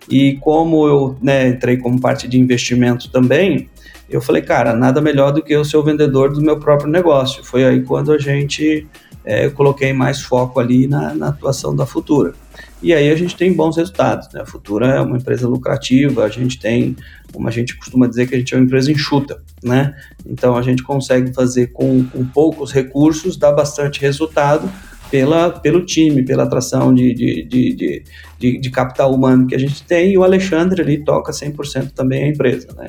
e 0.09 0.37
como 0.37 0.87
eu 0.87 1.17
né, 1.21 1.49
entrei 1.49 1.77
como 1.77 2.01
parte 2.01 2.29
de 2.29 2.39
investimento 2.39 3.11
também 3.11 3.69
eu 4.09 4.21
falei 4.21 4.43
cara 4.43 4.75
nada 4.75 5.01
melhor 5.01 5.33
do 5.33 5.43
que 5.43 5.53
eu 5.53 5.65
ser 5.65 5.77
o 5.77 5.83
vendedor 5.83 6.33
do 6.33 6.41
meu 6.41 6.59
próprio 6.59 6.91
negócio 6.91 7.45
foi 7.45 7.65
aí 7.65 7.83
quando 7.83 8.13
a 8.13 8.19
gente 8.19 8.87
é, 9.25 9.47
eu 9.47 9.53
coloquei 9.53 9.93
mais 9.93 10.23
foco 10.23 10.61
ali 10.61 10.87
na, 10.87 11.15
na 11.15 11.29
atuação 11.29 11.75
da 11.75 11.85
Futura 11.85 12.35
e 12.83 12.95
aí 12.95 13.11
a 13.11 13.17
gente 13.17 13.37
tem 13.37 13.53
bons 13.53 13.77
resultados 13.77 14.33
né? 14.33 14.43
a 14.43 14.47
Futura 14.47 14.87
é 14.87 15.01
uma 15.01 15.17
empresa 15.17 15.49
lucrativa 15.49 16.25
a 16.25 16.29
gente 16.29 16.59
tem 16.59 16.97
como 17.37 17.49
a 17.49 17.51
gente 17.51 17.77
costuma 17.77 18.07
dizer 18.07 18.27
que 18.27 18.35
a 18.35 18.39
gente 18.39 18.55
é 18.55 18.57
uma 18.57 18.65
empresa 18.65 18.91
enxuta, 18.91 19.43
né? 19.63 19.95
Então 20.25 20.57
a 20.57 20.63
gente 20.63 20.83
consegue 20.83 21.35
fazer 21.35 21.67
com, 21.69 22.05
com 22.05 22.25
poucos 22.25 22.73
recursos, 22.73 23.37
dar 23.37 23.53
bastante 23.53 24.01
resultado 24.01 24.71
pela, 25.11 25.51
pelo 25.51 25.85
time, 25.85 26.25
pela 26.25 26.45
atração 26.45 26.93
de, 26.93 27.15
de, 27.15 28.03
de, 28.39 28.59
de, 28.59 28.71
capital 28.71 29.15
humano 29.15 29.47
que 29.47 29.55
a 29.55 29.59
gente 29.59 29.83
tem, 29.85 30.13
e 30.13 30.19
o 30.19 30.25
Alexandre 30.25 30.83
ali 30.83 31.05
toca 31.05 31.33
100% 31.33 31.93
também 31.93 32.25
a 32.25 32.29
empresa, 32.29 32.69
né? 32.77 32.89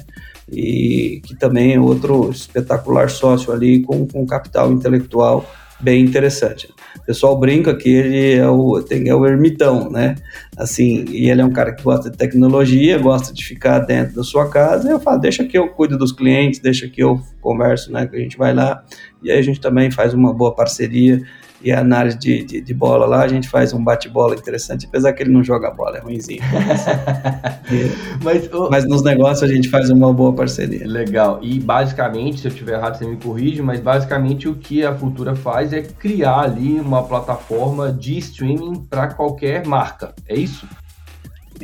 E 0.51 1.21
que 1.23 1.35
também 1.35 1.73
é 1.73 1.79
outro 1.79 2.29
espetacular 2.31 3.09
sócio 3.09 3.51
ali 3.53 3.81
com, 3.81 4.07
com 4.07 4.25
capital 4.25 4.71
intelectual 4.71 5.45
bem 5.79 6.03
interessante. 6.03 6.69
O 6.97 7.05
pessoal 7.05 7.39
brinca 7.39 7.75
que 7.75 7.89
ele 7.89 8.35
é 8.35 8.47
o, 8.47 8.81
tem, 8.81 9.07
é 9.07 9.15
o 9.15 9.25
ermitão, 9.25 9.89
né? 9.89 10.15
Assim, 10.57 11.05
e 11.09 11.29
ele 11.29 11.41
é 11.41 11.45
um 11.45 11.51
cara 11.51 11.73
que 11.73 11.83
gosta 11.83 12.09
de 12.09 12.17
tecnologia, 12.17 12.97
gosta 12.97 13.33
de 13.33 13.45
ficar 13.45 13.79
dentro 13.79 14.15
da 14.15 14.23
sua 14.23 14.49
casa. 14.49 14.89
Eu 14.89 14.99
falo, 14.99 15.19
deixa 15.19 15.45
que 15.45 15.57
eu 15.57 15.69
cuido 15.69 15.97
dos 15.97 16.11
clientes, 16.11 16.59
deixa 16.59 16.87
que 16.87 17.01
eu 17.01 17.21
converso, 17.39 17.91
né? 17.91 18.07
Que 18.07 18.15
a 18.15 18.19
gente 18.19 18.37
vai 18.37 18.53
lá. 18.53 18.83
E 19.21 19.31
aí 19.31 19.37
a 19.37 19.41
gente 19.41 19.61
também 19.61 19.91
faz 19.91 20.13
uma 20.13 20.33
boa 20.33 20.53
parceria. 20.55 21.21
E 21.61 21.71
a 21.71 21.79
análise 21.79 22.17
de, 22.17 22.43
de, 22.43 22.61
de, 22.61 22.73
bola 22.73 23.05
lá, 23.05 23.23
a 23.23 23.27
gente 23.27 23.49
faz 23.49 23.73
um 23.73 23.83
bate-bola 23.83 24.35
interessante, 24.35 24.85
apesar 24.85 25.13
que 25.13 25.23
ele 25.23 25.31
não 25.31 25.43
joga 25.43 25.71
bola, 25.71 25.97
é 25.97 26.01
ruimzinho. 26.01 26.41
mas, 28.23 28.49
mas, 28.49 28.69
mas 28.69 28.87
nos 28.87 29.03
negócios 29.03 29.43
a 29.43 29.51
gente 29.51 29.67
faz 29.69 29.89
uma 29.89 30.13
boa 30.13 30.33
parceria. 30.33 30.87
Legal. 30.87 31.39
E 31.41 31.59
basicamente, 31.59 32.39
se 32.39 32.47
eu 32.47 32.51
estiver 32.51 32.73
errado, 32.73 32.97
você 32.97 33.05
me 33.05 33.17
corrige, 33.17 33.61
mas 33.61 33.79
basicamente 33.79 34.47
o 34.47 34.55
que 34.55 34.85
a 34.85 34.93
Futura 34.95 35.35
faz 35.35 35.73
é 35.73 35.81
criar 35.81 36.41
ali 36.41 36.79
uma 36.79 37.03
plataforma 37.03 37.91
de 37.91 38.17
streaming 38.19 38.85
para 38.89 39.07
qualquer 39.07 39.65
marca. 39.65 40.13
É 40.27 40.35
isso? 40.35 40.67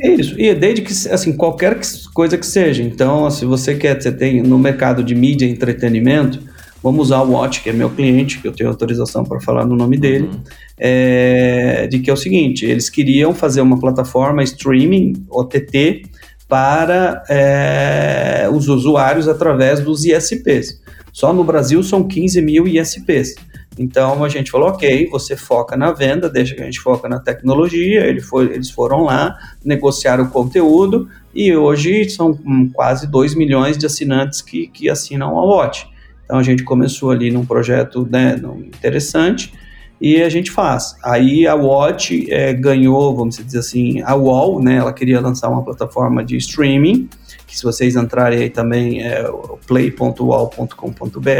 É 0.00 0.08
isso. 0.08 0.38
E 0.38 0.52
desde 0.54 0.82
que, 0.82 0.92
assim, 1.08 1.36
qualquer 1.36 1.78
coisa 2.12 2.36
que 2.36 2.46
seja. 2.46 2.82
Então, 2.82 3.30
se 3.30 3.44
você 3.44 3.74
quer, 3.74 4.00
você 4.00 4.10
tem 4.10 4.42
no 4.42 4.58
mercado 4.58 5.04
de 5.04 5.14
mídia 5.14 5.46
e 5.46 5.50
entretenimento, 5.50 6.40
vamos 6.84 7.06
usar 7.06 7.22
o 7.22 7.32
Watch, 7.32 7.62
que 7.62 7.70
é 7.70 7.72
meu 7.72 7.88
cliente, 7.88 8.38
que 8.38 8.46
eu 8.46 8.52
tenho 8.52 8.68
autorização 8.68 9.24
para 9.24 9.40
falar 9.40 9.64
no 9.64 9.74
nome 9.74 9.96
dele, 9.96 10.26
uhum. 10.26 10.42
é, 10.78 11.86
de 11.86 11.98
que 11.98 12.10
é 12.10 12.12
o 12.12 12.16
seguinte, 12.16 12.66
eles 12.66 12.90
queriam 12.90 13.34
fazer 13.34 13.62
uma 13.62 13.80
plataforma 13.80 14.42
streaming, 14.42 15.24
OTT, 15.30 16.02
para 16.46 17.24
é, 17.26 18.50
os 18.52 18.68
usuários 18.68 19.28
através 19.28 19.80
dos 19.80 20.04
ISPs. 20.04 20.78
Só 21.10 21.32
no 21.32 21.42
Brasil 21.42 21.82
são 21.82 22.06
15 22.06 22.42
mil 22.42 22.68
ISPs. 22.68 23.34
Então 23.78 24.22
a 24.22 24.28
gente 24.28 24.50
falou, 24.50 24.68
ok, 24.68 25.08
você 25.08 25.36
foca 25.36 25.78
na 25.78 25.90
venda, 25.90 26.28
deixa 26.28 26.54
que 26.54 26.60
a 26.60 26.66
gente 26.66 26.80
foca 26.80 27.08
na 27.08 27.18
tecnologia. 27.18 28.06
Ele 28.06 28.20
foi, 28.20 28.52
eles 28.52 28.70
foram 28.70 29.04
lá, 29.04 29.34
negociaram 29.64 30.24
o 30.24 30.30
conteúdo 30.30 31.08
e 31.34 31.56
hoje 31.56 32.10
são 32.10 32.38
hum, 32.44 32.70
quase 32.72 33.06
2 33.10 33.34
milhões 33.34 33.78
de 33.78 33.86
assinantes 33.86 34.42
que, 34.42 34.66
que 34.66 34.90
assinam 34.90 35.38
a 35.38 35.44
Watch. 35.44 35.93
Então 36.34 36.40
a 36.40 36.42
gente 36.42 36.64
começou 36.64 37.12
ali 37.12 37.30
num 37.30 37.46
projeto 37.46 38.08
né, 38.10 38.34
interessante 38.66 39.54
e 40.00 40.20
a 40.20 40.28
gente 40.28 40.50
faz. 40.50 40.96
Aí 41.04 41.46
a 41.46 41.54
Watch 41.54 42.26
é, 42.28 42.52
ganhou, 42.52 43.14
vamos 43.14 43.36
dizer 43.36 43.60
assim, 43.60 44.02
a 44.02 44.16
Wall, 44.16 44.60
né? 44.60 44.78
Ela 44.78 44.92
queria 44.92 45.20
lançar 45.20 45.48
uma 45.48 45.62
plataforma 45.62 46.24
de 46.24 46.36
streaming, 46.38 47.08
que 47.46 47.56
se 47.56 47.62
vocês 47.62 47.94
entrarem 47.94 48.40
aí 48.40 48.50
também 48.50 49.00
é 49.00 49.22
play.wall.com.br, 49.68 51.30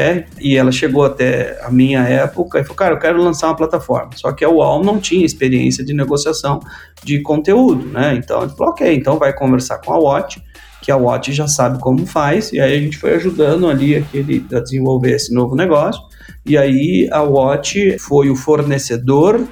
e 0.40 0.56
ela 0.56 0.70
chegou 0.70 1.04
até 1.04 1.60
a 1.64 1.72
minha 1.72 2.02
época 2.02 2.60
e 2.60 2.62
falou, 2.62 2.76
cara, 2.76 2.94
eu 2.94 3.00
quero 3.00 3.20
lançar 3.20 3.48
uma 3.48 3.56
plataforma. 3.56 4.10
Só 4.14 4.30
que 4.30 4.44
a 4.44 4.48
Wall 4.48 4.84
não 4.84 5.00
tinha 5.00 5.26
experiência 5.26 5.84
de 5.84 5.92
negociação 5.92 6.60
de 7.02 7.20
conteúdo, 7.20 7.84
né? 7.86 8.14
Então 8.14 8.48
falou, 8.50 8.72
ok, 8.72 8.94
então 8.94 9.18
vai 9.18 9.32
conversar 9.32 9.78
com 9.78 9.92
a 9.92 9.98
Watch, 9.98 10.40
que 10.84 10.92
a 10.92 10.96
Watch 10.98 11.32
já 11.32 11.48
sabe 11.48 11.80
como 11.80 12.04
faz, 12.04 12.52
e 12.52 12.60
aí 12.60 12.76
a 12.76 12.78
gente 12.78 12.98
foi 12.98 13.14
ajudando 13.14 13.66
ali 13.66 13.96
aquele, 13.96 14.44
a 14.52 14.60
desenvolver 14.60 15.12
esse 15.12 15.32
novo 15.32 15.56
negócio. 15.56 16.02
E 16.44 16.58
aí 16.58 17.08
a 17.10 17.22
Watch 17.22 17.98
foi 17.98 18.28
o 18.28 18.36
fornecedor 18.36 19.48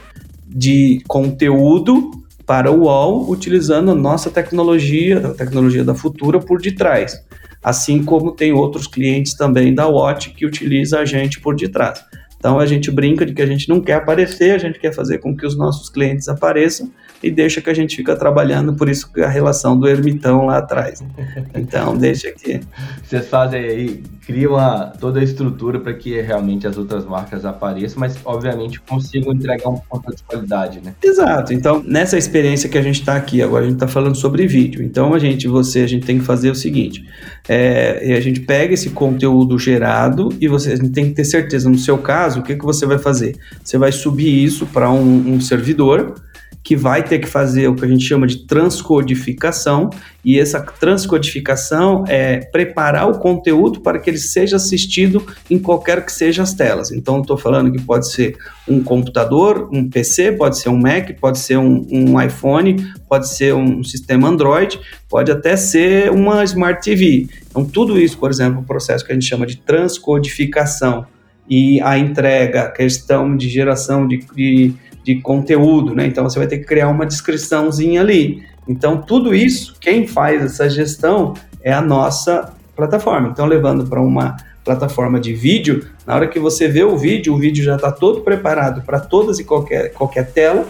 de 0.46 1.02
conteúdo 1.08 2.10
para 2.44 2.70
o 2.70 2.82
UOL 2.82 3.30
utilizando 3.30 3.92
a 3.92 3.94
nossa 3.94 4.28
tecnologia, 4.28 5.26
a 5.28 5.30
tecnologia 5.32 5.82
da 5.82 5.94
Futura 5.94 6.38
por 6.38 6.60
detrás. 6.60 7.24
Assim 7.64 8.04
como 8.04 8.32
tem 8.32 8.52
outros 8.52 8.86
clientes 8.86 9.32
também 9.32 9.74
da 9.74 9.88
Watch 9.88 10.34
que 10.34 10.44
utiliza 10.44 10.98
a 10.98 11.06
gente 11.06 11.40
por 11.40 11.56
detrás. 11.56 12.04
Então 12.36 12.58
a 12.58 12.66
gente 12.66 12.90
brinca 12.90 13.24
de 13.24 13.32
que 13.32 13.40
a 13.40 13.46
gente 13.46 13.70
não 13.70 13.80
quer 13.80 13.94
aparecer, 13.94 14.54
a 14.54 14.58
gente 14.58 14.78
quer 14.78 14.92
fazer 14.92 15.16
com 15.16 15.34
que 15.34 15.46
os 15.46 15.56
nossos 15.56 15.88
clientes 15.88 16.28
apareçam 16.28 16.92
e 17.22 17.30
deixa 17.30 17.60
que 17.60 17.70
a 17.70 17.74
gente 17.74 17.96
fica 17.96 18.16
trabalhando, 18.16 18.74
por 18.74 18.88
isso 18.88 19.10
que 19.12 19.20
a 19.20 19.28
relação 19.28 19.78
do 19.78 19.88
ermitão 19.88 20.46
lá 20.46 20.58
atrás. 20.58 21.02
Então, 21.54 21.96
deixa 21.96 22.30
que. 22.32 22.60
Vocês 23.02 23.28
fazem 23.28 23.60
aí, 23.60 24.02
criam 24.26 24.56
toda 24.98 25.20
a 25.20 25.22
estrutura 25.22 25.78
para 25.78 25.92
que 25.92 26.20
realmente 26.20 26.66
as 26.66 26.76
outras 26.76 27.04
marcas 27.04 27.44
apareçam, 27.44 28.00
mas 28.00 28.18
obviamente 28.24 28.80
consigam 28.80 29.32
entregar 29.32 29.68
um 29.68 29.78
ponto 29.78 30.14
de 30.14 30.22
qualidade, 30.22 30.80
né? 30.80 30.94
Exato. 31.02 31.52
Então, 31.52 31.82
nessa 31.84 32.16
experiência 32.16 32.68
que 32.68 32.78
a 32.78 32.82
gente 32.82 33.00
está 33.00 33.16
aqui, 33.16 33.42
agora 33.42 33.64
a 33.64 33.66
gente 33.66 33.76
está 33.76 33.88
falando 33.88 34.16
sobre 34.16 34.46
vídeo. 34.46 34.82
Então, 34.82 35.14
a 35.14 35.18
gente, 35.18 35.46
você, 35.46 35.80
a 35.80 35.86
gente 35.86 36.06
tem 36.06 36.18
que 36.18 36.24
fazer 36.24 36.50
o 36.50 36.54
seguinte: 36.54 37.04
é, 37.48 38.14
a 38.16 38.20
gente 38.20 38.40
pega 38.40 38.74
esse 38.74 38.90
conteúdo 38.90 39.58
gerado 39.58 40.30
e 40.40 40.48
você 40.48 40.72
a 40.72 40.76
gente 40.76 40.90
tem 40.90 41.06
que 41.06 41.14
ter 41.14 41.24
certeza, 41.24 41.68
no 41.68 41.78
seu 41.78 41.98
caso, 41.98 42.40
o 42.40 42.42
que, 42.42 42.56
que 42.56 42.64
você 42.64 42.86
vai 42.86 42.98
fazer? 42.98 43.36
Você 43.62 43.76
vai 43.78 43.92
subir 43.92 44.42
isso 44.42 44.66
para 44.66 44.90
um, 44.90 45.34
um 45.34 45.40
servidor 45.40 46.14
que 46.62 46.76
vai 46.76 47.02
ter 47.02 47.18
que 47.18 47.26
fazer 47.26 47.66
o 47.68 47.74
que 47.74 47.84
a 47.84 47.88
gente 47.88 48.04
chama 48.04 48.26
de 48.26 48.46
transcodificação, 48.46 49.90
e 50.24 50.38
essa 50.38 50.60
transcodificação 50.60 52.04
é 52.06 52.38
preparar 52.38 53.10
o 53.10 53.18
conteúdo 53.18 53.80
para 53.80 53.98
que 53.98 54.08
ele 54.08 54.18
seja 54.18 54.56
assistido 54.56 55.26
em 55.50 55.58
qualquer 55.58 56.04
que 56.06 56.12
seja 56.12 56.42
as 56.42 56.54
telas. 56.54 56.92
Então, 56.92 57.20
estou 57.20 57.36
falando 57.36 57.72
que 57.72 57.82
pode 57.82 58.08
ser 58.10 58.36
um 58.68 58.82
computador, 58.82 59.68
um 59.72 59.90
PC, 59.90 60.32
pode 60.32 60.58
ser 60.58 60.68
um 60.68 60.78
Mac, 60.78 61.10
pode 61.20 61.40
ser 61.40 61.58
um, 61.58 61.84
um 61.90 62.20
iPhone, 62.22 62.92
pode 63.08 63.28
ser 63.28 63.54
um 63.54 63.82
sistema 63.82 64.28
Android, 64.28 64.78
pode 65.08 65.32
até 65.32 65.56
ser 65.56 66.12
uma 66.12 66.44
Smart 66.44 66.80
TV. 66.80 67.26
Então, 67.50 67.64
tudo 67.64 67.98
isso, 67.98 68.16
por 68.16 68.30
exemplo, 68.30 68.60
o 68.60 68.64
processo 68.64 69.04
que 69.04 69.10
a 69.10 69.14
gente 69.14 69.26
chama 69.26 69.46
de 69.46 69.56
transcodificação 69.56 71.04
e 71.48 71.80
a 71.80 71.98
entrega, 71.98 72.62
a 72.62 72.70
questão 72.70 73.36
de 73.36 73.48
geração 73.48 74.06
de, 74.06 74.24
de 74.34 74.74
de 75.02 75.20
conteúdo, 75.20 75.94
né? 75.94 76.06
Então 76.06 76.24
você 76.28 76.38
vai 76.38 76.48
ter 76.48 76.58
que 76.58 76.64
criar 76.64 76.88
uma 76.88 77.06
descriçãozinha 77.06 78.00
ali. 78.00 78.42
Então 78.66 79.00
tudo 79.00 79.34
isso, 79.34 79.74
quem 79.80 80.06
faz 80.06 80.42
essa 80.42 80.68
gestão 80.68 81.34
é 81.62 81.72
a 81.72 81.80
nossa 81.80 82.52
plataforma. 82.76 83.28
Então 83.28 83.46
levando 83.46 83.86
para 83.86 84.00
uma 84.00 84.36
plataforma 84.64 85.18
de 85.18 85.34
vídeo, 85.34 85.86
na 86.06 86.14
hora 86.14 86.28
que 86.28 86.38
você 86.38 86.68
vê 86.68 86.84
o 86.84 86.96
vídeo, 86.96 87.34
o 87.34 87.38
vídeo 87.38 87.64
já 87.64 87.76
está 87.76 87.90
todo 87.90 88.20
preparado 88.20 88.82
para 88.82 89.00
todas 89.00 89.38
e 89.38 89.44
qualquer, 89.44 89.92
qualquer 89.92 90.32
tela 90.32 90.66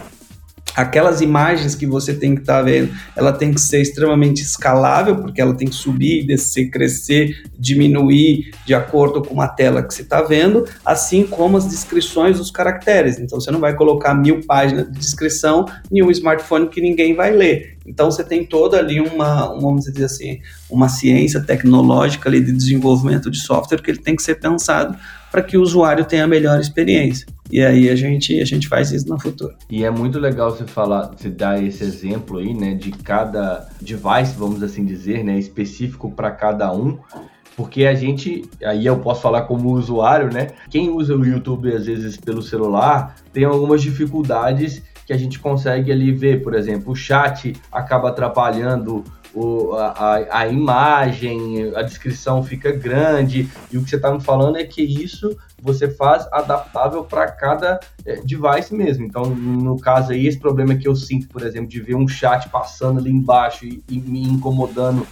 aquelas 0.75 1.21
imagens 1.21 1.75
que 1.75 1.85
você 1.85 2.13
tem 2.13 2.35
que 2.35 2.41
estar 2.41 2.57
tá 2.57 2.61
vendo, 2.61 2.93
ela 3.15 3.31
tem 3.31 3.53
que 3.53 3.61
ser 3.61 3.81
extremamente 3.81 4.41
escalável, 4.41 5.17
porque 5.17 5.41
ela 5.41 5.53
tem 5.53 5.67
que 5.67 5.75
subir, 5.75 6.25
descer, 6.25 6.69
crescer, 6.69 7.43
diminuir 7.57 8.51
de 8.65 8.73
acordo 8.73 9.21
com 9.21 9.39
a 9.41 9.47
tela 9.47 9.83
que 9.83 9.93
você 9.93 10.01
está 10.01 10.21
vendo, 10.21 10.65
assim 10.85 11.25
como 11.25 11.57
as 11.57 11.67
descrições 11.67 12.37
dos 12.37 12.51
caracteres. 12.51 13.19
Então 13.19 13.39
você 13.39 13.51
não 13.51 13.59
vai 13.59 13.75
colocar 13.75 14.13
mil 14.13 14.41
páginas 14.41 14.91
de 14.91 14.99
descrição 14.99 15.65
em 15.91 16.01
um 16.01 16.11
smartphone 16.11 16.67
que 16.67 16.81
ninguém 16.81 17.15
vai 17.15 17.31
ler. 17.31 17.77
Então 17.85 18.09
você 18.09 18.23
tem 18.23 18.45
toda 18.45 18.77
ali 18.77 18.99
uma, 18.99 19.51
uma, 19.51 19.61
vamos 19.61 19.85
dizer 19.85 20.05
assim, 20.05 20.39
uma 20.69 20.87
ciência 20.87 21.41
tecnológica 21.41 22.29
ali 22.29 22.41
de 22.41 22.51
desenvolvimento 22.51 23.29
de 23.29 23.39
software 23.39 23.81
que 23.81 23.91
ele 23.91 23.99
tem 23.99 24.15
que 24.15 24.23
ser 24.23 24.35
pensado 24.35 24.97
para 25.31 25.41
que 25.41 25.57
o 25.57 25.61
usuário 25.61 26.05
tenha 26.05 26.23
a 26.23 26.27
melhor 26.27 26.59
experiência. 26.59 27.27
E 27.53 27.63
aí 27.63 27.87
a 27.87 27.95
gente, 27.95 28.41
a 28.41 28.45
gente 28.45 28.67
faz 28.67 28.91
isso 28.91 29.07
no 29.07 29.21
futuro. 29.21 29.53
E 29.69 29.83
é 29.83 29.91
muito 29.91 30.17
legal 30.17 30.49
você 30.49 30.65
falar, 30.65 31.11
você 31.15 31.29
dar 31.29 31.63
esse 31.63 31.83
exemplo 31.83 32.39
aí, 32.39 32.51
né, 32.51 32.73
de 32.73 32.89
cada 32.89 33.69
device, 33.79 34.35
vamos 34.35 34.63
assim 34.63 34.83
dizer, 34.83 35.23
né, 35.23 35.37
específico 35.37 36.09
para 36.09 36.31
cada 36.31 36.73
um, 36.73 36.97
porque 37.55 37.85
a 37.85 37.93
gente, 37.93 38.43
aí 38.65 38.87
eu 38.87 38.97
posso 38.97 39.21
falar 39.21 39.43
como 39.43 39.69
usuário, 39.69 40.33
né? 40.33 40.47
Quem 40.67 40.89
usa 40.89 41.15
o 41.15 41.23
YouTube 41.23 41.71
às 41.71 41.85
vezes 41.85 42.17
pelo 42.17 42.41
celular 42.41 43.17
tem 43.31 43.43
algumas 43.43 43.83
dificuldades 43.83 44.81
que 45.05 45.13
a 45.13 45.17
gente 45.17 45.37
consegue 45.37 45.91
ali 45.91 46.11
ver, 46.11 46.41
por 46.41 46.55
exemplo, 46.55 46.93
o 46.93 46.95
chat 46.95 47.53
acaba 47.71 48.09
atrapalhando 48.09 49.03
o, 49.33 49.73
a, 49.73 50.39
a 50.39 50.47
imagem, 50.47 51.73
a 51.75 51.81
descrição 51.81 52.43
fica 52.43 52.71
grande, 52.71 53.49
e 53.71 53.77
o 53.77 53.83
que 53.83 53.89
você 53.89 53.95
está 53.95 54.11
me 54.11 54.21
falando 54.21 54.57
é 54.57 54.63
que 54.63 54.81
isso 54.81 55.35
você 55.61 55.89
faz 55.89 56.27
adaptável 56.31 57.03
para 57.05 57.31
cada 57.31 57.79
é, 58.05 58.17
device 58.17 58.75
mesmo. 58.75 59.05
Então, 59.05 59.23
no 59.25 59.79
caso 59.79 60.11
aí, 60.11 60.27
esse 60.27 60.37
problema 60.37 60.75
que 60.75 60.87
eu 60.87 60.95
sinto, 60.95 61.27
por 61.29 61.41
exemplo, 61.41 61.69
de 61.69 61.81
ver 61.81 61.95
um 61.95 62.07
chat 62.07 62.49
passando 62.49 62.99
ali 62.99 63.09
embaixo 63.09 63.65
e, 63.65 63.83
e 63.89 63.99
me 63.99 64.21
incomodando 64.23 65.07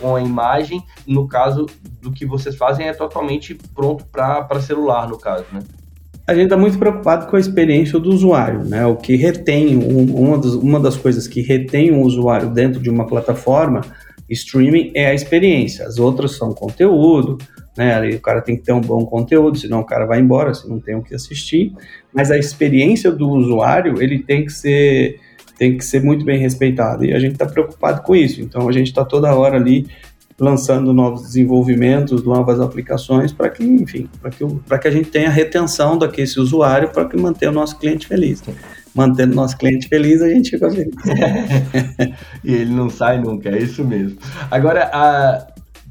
com 0.00 0.16
a 0.16 0.22
imagem, 0.22 0.82
no 1.06 1.28
caso 1.28 1.66
do 2.00 2.10
que 2.10 2.26
vocês 2.26 2.56
fazem 2.56 2.88
é 2.88 2.92
totalmente 2.92 3.54
pronto 3.74 4.04
para 4.06 4.60
celular, 4.60 5.08
no 5.08 5.18
caso, 5.18 5.44
né? 5.52 5.60
A 6.30 6.34
gente 6.34 6.44
está 6.44 6.56
muito 6.56 6.78
preocupado 6.78 7.26
com 7.26 7.34
a 7.34 7.40
experiência 7.40 7.98
do 7.98 8.08
usuário, 8.08 8.62
né? 8.62 8.86
O 8.86 8.94
que 8.94 9.16
retém, 9.16 9.76
um, 9.76 10.14
uma, 10.14 10.38
das, 10.38 10.54
uma 10.54 10.78
das 10.78 10.96
coisas 10.96 11.26
que 11.26 11.40
retém 11.40 11.90
um 11.90 12.02
usuário 12.02 12.48
dentro 12.50 12.80
de 12.80 12.88
uma 12.88 13.04
plataforma 13.04 13.80
streaming 14.28 14.92
é 14.94 15.08
a 15.08 15.14
experiência. 15.14 15.84
As 15.84 15.98
outras 15.98 16.36
são 16.36 16.54
conteúdo, 16.54 17.36
né? 17.76 18.10
O 18.10 18.20
cara 18.20 18.40
tem 18.40 18.56
que 18.56 18.62
ter 18.62 18.72
um 18.72 18.80
bom 18.80 19.04
conteúdo, 19.04 19.58
senão 19.58 19.80
o 19.80 19.84
cara 19.84 20.06
vai 20.06 20.20
embora, 20.20 20.54
se 20.54 20.68
não 20.68 20.78
tem 20.78 20.94
o 20.94 21.02
que 21.02 21.16
assistir. 21.16 21.72
Mas 22.14 22.30
a 22.30 22.38
experiência 22.38 23.10
do 23.10 23.28
usuário, 23.28 24.00
ele 24.00 24.20
tem 24.20 24.44
que 24.44 24.52
ser 24.52 25.18
tem 25.58 25.76
que 25.76 25.84
ser 25.84 26.02
muito 26.02 26.24
bem 26.24 26.38
respeitado 26.38 27.04
e 27.04 27.12
a 27.12 27.18
gente 27.18 27.32
está 27.32 27.44
preocupado 27.44 28.02
com 28.02 28.14
isso. 28.14 28.40
Então 28.40 28.68
a 28.68 28.72
gente 28.72 28.86
está 28.86 29.04
toda 29.04 29.34
hora 29.34 29.56
ali 29.56 29.88
lançando 30.40 30.92
novos 30.92 31.22
desenvolvimentos, 31.22 32.24
novas 32.24 32.58
aplicações 32.60 33.30
para 33.30 33.50
que, 33.50 33.62
enfim, 33.62 34.08
para 34.20 34.30
que, 34.30 34.44
para 34.66 34.78
que 34.78 34.88
a 34.88 34.90
gente 34.90 35.10
tenha 35.10 35.28
retenção 35.28 35.98
daquele 35.98 36.28
usuário 36.38 36.88
para 36.88 37.04
que 37.04 37.16
mantenha 37.16 37.50
o 37.50 37.54
nosso 37.54 37.78
cliente 37.78 38.06
feliz. 38.06 38.42
Mantendo 38.94 39.36
nosso 39.36 39.56
cliente 39.56 39.86
feliz, 39.86 40.22
a 40.22 40.28
gente 40.28 40.50
fica 40.50 40.70
feliz. 40.70 40.94
e 42.42 42.54
ele 42.54 42.72
não 42.72 42.88
sai 42.88 43.20
nunca, 43.20 43.50
é 43.50 43.58
isso 43.58 43.84
mesmo. 43.84 44.18
Agora, 44.50 44.90
a, 44.92 45.46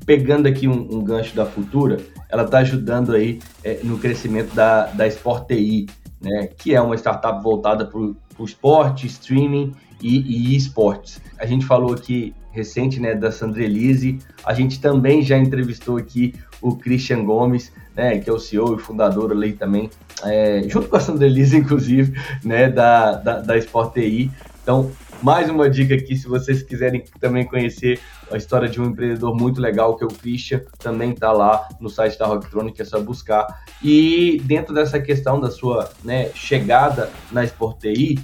pegando 0.05 0.47
aqui 0.47 0.67
um, 0.67 0.97
um 0.97 1.03
gancho 1.03 1.35
da 1.35 1.45
Futura, 1.45 1.97
ela 2.27 2.43
está 2.43 2.57
ajudando 2.59 3.13
aí 3.13 3.39
é, 3.63 3.79
no 3.83 3.99
crescimento 3.99 4.53
da, 4.55 4.88
da 4.88 5.07
Sport 5.07 5.47
TI. 5.47 5.85
né, 6.19 6.49
que 6.57 6.73
é 6.73 6.81
uma 6.81 6.95
startup 6.95 7.41
voltada 7.41 7.85
para 7.85 7.99
o 7.99 8.15
esporte, 8.43 9.05
streaming 9.05 9.73
e, 10.01 10.53
e 10.53 10.55
esportes. 10.55 11.21
A 11.38 11.45
gente 11.45 11.65
falou 11.65 11.93
aqui 11.93 12.33
recente 12.51 12.99
né, 12.99 13.15
da 13.15 13.31
Sandrelise, 13.31 14.19
a 14.45 14.53
gente 14.53 14.81
também 14.81 15.21
já 15.21 15.38
entrevistou 15.38 15.97
aqui 15.97 16.33
o 16.62 16.75
Christian 16.75 17.23
Gomes, 17.23 17.71
né, 17.95 18.19
que 18.19 18.29
é 18.29 18.33
o 18.33 18.39
CEO 18.39 18.75
e 18.75 18.79
fundador 18.79 19.31
ali 19.31 19.53
também, 19.53 19.89
é, 20.23 20.63
junto 20.67 20.89
com 20.89 20.95
a 20.95 20.99
Sandrelise, 20.99 21.57
inclusive, 21.57 22.19
né, 22.43 22.69
da, 22.69 23.13
da, 23.13 23.39
da 23.41 23.57
Sport 23.57 23.93
TI. 23.93 24.31
Então, 24.62 24.91
mais 25.21 25.49
uma 25.49 25.69
dica 25.69 25.95
aqui, 25.95 26.15
se 26.15 26.27
vocês 26.27 26.63
quiserem 26.63 27.03
também 27.19 27.45
conhecer 27.45 27.99
a 28.31 28.38
história 28.38 28.69
de 28.69 28.79
um 28.79 28.85
empreendedor 28.85 29.35
muito 29.35 29.59
legal, 29.59 29.97
que 29.97 30.03
é 30.03 30.07
o 30.07 30.09
Christian, 30.09 30.62
também 30.77 31.12
está 31.12 31.31
lá 31.31 31.67
no 31.79 31.89
site 31.89 32.17
da 32.17 32.25
Rocktronic, 32.25 32.81
é 32.81 32.85
só 32.85 33.01
buscar. 33.01 33.45
E 33.83 34.41
dentro 34.45 34.73
dessa 34.73 34.99
questão 34.99 35.39
da 35.39 35.51
sua 35.51 35.89
né, 36.03 36.29
chegada 36.33 37.09
na 37.31 37.43
Sport 37.43 37.79
TI, 37.79 38.19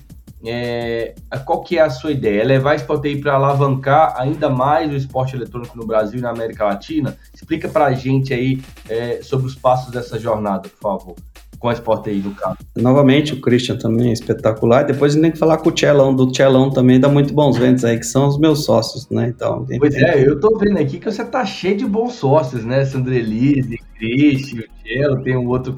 é, 0.47 1.13
qual 1.45 1.61
que 1.61 1.77
é 1.77 1.81
a 1.81 1.89
sua 1.89 2.11
ideia? 2.11 2.41
É 2.41 2.43
levar 2.43 2.71
a 2.71 2.75
Sport 2.75 3.01
TI 3.01 3.17
para 3.17 3.33
alavancar 3.33 4.15
ainda 4.17 4.49
mais 4.49 4.91
o 4.91 4.95
esporte 4.95 5.35
eletrônico 5.35 5.77
no 5.77 5.85
Brasil 5.85 6.19
e 6.19 6.21
na 6.21 6.29
América 6.29 6.65
Latina? 6.65 7.17
Explica 7.33 7.67
para 7.69 7.85
a 7.85 7.93
gente 7.93 8.33
aí 8.33 8.61
é, 8.89 9.19
sobre 9.21 9.47
os 9.47 9.55
passos 9.55 9.91
dessa 9.91 10.19
jornada, 10.19 10.69
por 10.69 10.79
favor 10.79 11.15
com 11.65 11.69
a 11.69 11.73
Sport 11.73 12.07
aí 12.07 12.19
do 12.19 12.31
carro. 12.31 12.57
Novamente, 12.75 13.33
o 13.33 13.41
Christian 13.41 13.77
também 13.77 14.09
é 14.09 14.13
espetacular. 14.13 14.83
Depois 14.83 15.11
a 15.11 15.15
gente 15.15 15.23
tem 15.23 15.31
que 15.31 15.37
falar 15.37 15.57
com 15.57 15.69
o 15.69 15.71
Tchelão, 15.71 16.15
do 16.15 16.31
Tchelão 16.31 16.69
também 16.69 16.99
dá 16.99 17.09
muito 17.09 17.33
bons 17.33 17.57
ventos 17.57 17.83
aí, 17.83 17.97
que 17.97 18.05
são 18.05 18.27
os 18.27 18.37
meus 18.37 18.65
sócios, 18.65 19.09
né? 19.09 19.33
Então, 19.35 19.65
pois 19.79 19.95
é, 19.95 20.27
eu 20.27 20.39
tô 20.39 20.57
vendo 20.57 20.77
aqui 20.77 20.99
que 20.99 21.11
você 21.11 21.23
tá 21.23 21.43
cheio 21.45 21.77
de 21.77 21.85
bons 21.85 22.13
sócios, 22.13 22.63
né? 22.63 22.85
Sandrelise, 22.85 23.79
Christian, 23.97 24.61
o 24.61 24.83
Tchelo, 24.83 25.23
tem 25.23 25.37
um 25.37 25.47
outro 25.47 25.75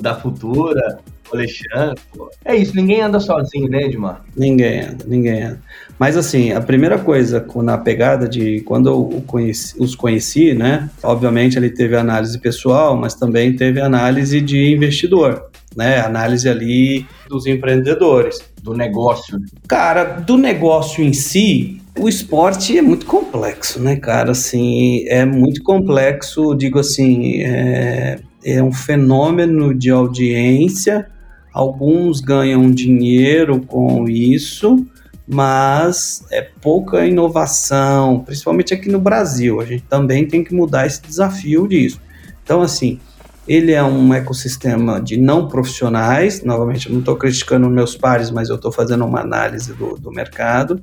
da 0.00 0.14
Futura, 0.14 1.00
o 1.30 1.36
Alexandre. 1.36 2.00
Pô. 2.16 2.30
É 2.44 2.54
isso, 2.54 2.74
ninguém 2.76 3.00
anda 3.00 3.18
sozinho, 3.20 3.68
né, 3.68 3.84
Edmar? 3.84 4.24
Ninguém 4.36 4.80
anda, 4.80 5.04
ninguém 5.06 5.42
anda. 5.42 5.60
Mas 5.98 6.16
assim, 6.16 6.52
a 6.52 6.60
primeira 6.60 6.98
coisa 6.98 7.44
na 7.56 7.78
pegada 7.78 8.28
de 8.28 8.60
quando 8.62 8.88
eu 8.88 9.22
conheci, 9.26 9.74
os 9.78 9.94
conheci, 9.94 10.54
né? 10.54 10.90
Obviamente 11.02 11.56
ele 11.56 11.70
teve 11.70 11.96
análise 11.96 12.38
pessoal, 12.38 12.96
mas 12.96 13.14
também 13.14 13.54
teve 13.54 13.80
análise 13.80 14.40
de 14.40 14.72
investidor, 14.72 15.50
né? 15.76 16.00
Análise 16.00 16.48
ali 16.48 17.06
dos 17.28 17.46
empreendedores. 17.46 18.40
Do 18.62 18.74
negócio. 18.74 19.38
Cara, 19.68 20.04
do 20.04 20.38
negócio 20.38 21.04
em 21.04 21.12
si, 21.12 21.82
o 21.98 22.08
esporte 22.08 22.76
é 22.76 22.82
muito 22.82 23.06
complexo, 23.06 23.80
né, 23.80 23.96
cara? 23.96 24.32
Assim, 24.32 25.04
é 25.06 25.24
muito 25.24 25.62
complexo, 25.62 26.54
digo 26.54 26.78
assim, 26.78 27.40
é, 27.42 28.18
é 28.44 28.62
um 28.62 28.72
fenômeno 28.72 29.72
de 29.72 29.90
audiência. 29.90 31.06
Alguns 31.52 32.20
ganham 32.20 32.68
dinheiro 32.68 33.60
com 33.60 34.08
isso, 34.08 34.84
mas 35.26 36.24
é 36.32 36.42
pouca 36.42 37.06
inovação, 37.06 38.20
principalmente 38.20 38.74
aqui 38.74 38.90
no 38.90 38.98
Brasil. 38.98 39.60
A 39.60 39.64
gente 39.64 39.84
também 39.84 40.26
tem 40.26 40.42
que 40.42 40.52
mudar 40.52 40.86
esse 40.86 41.00
desafio 41.00 41.68
disso. 41.68 42.00
Então, 42.42 42.60
assim, 42.60 42.98
ele 43.46 43.72
é 43.72 43.82
um 43.82 44.12
ecossistema 44.14 45.00
de 45.00 45.16
não 45.16 45.48
profissionais. 45.48 46.42
Novamente, 46.42 46.86
eu 46.86 46.92
não 46.92 47.00
estou 47.00 47.16
criticando 47.16 47.68
meus 47.68 47.96
pares, 47.96 48.30
mas 48.30 48.48
eu 48.48 48.56
estou 48.56 48.72
fazendo 48.72 49.04
uma 49.04 49.20
análise 49.20 49.72
do, 49.74 49.96
do 49.96 50.10
mercado. 50.10 50.80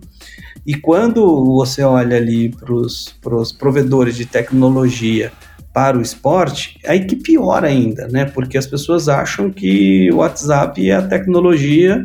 E 0.66 0.76
quando 0.76 1.44
você 1.46 1.84
olha 1.84 2.18
ali 2.18 2.50
para 2.50 2.74
os 2.74 3.52
provedores 3.58 4.16
de 4.16 4.26
tecnologia 4.26 5.32
para 5.74 5.98
o 5.98 6.02
esporte, 6.02 6.78
aí 6.86 7.06
que 7.06 7.16
pior 7.16 7.64
ainda, 7.64 8.08
né? 8.08 8.26
Porque 8.26 8.58
as 8.58 8.68
pessoas 8.68 9.08
acham 9.08 9.50
que 9.50 10.12
o 10.12 10.18
WhatsApp 10.18 10.90
é 10.90 10.96
a 10.96 11.02
tecnologia 11.02 12.04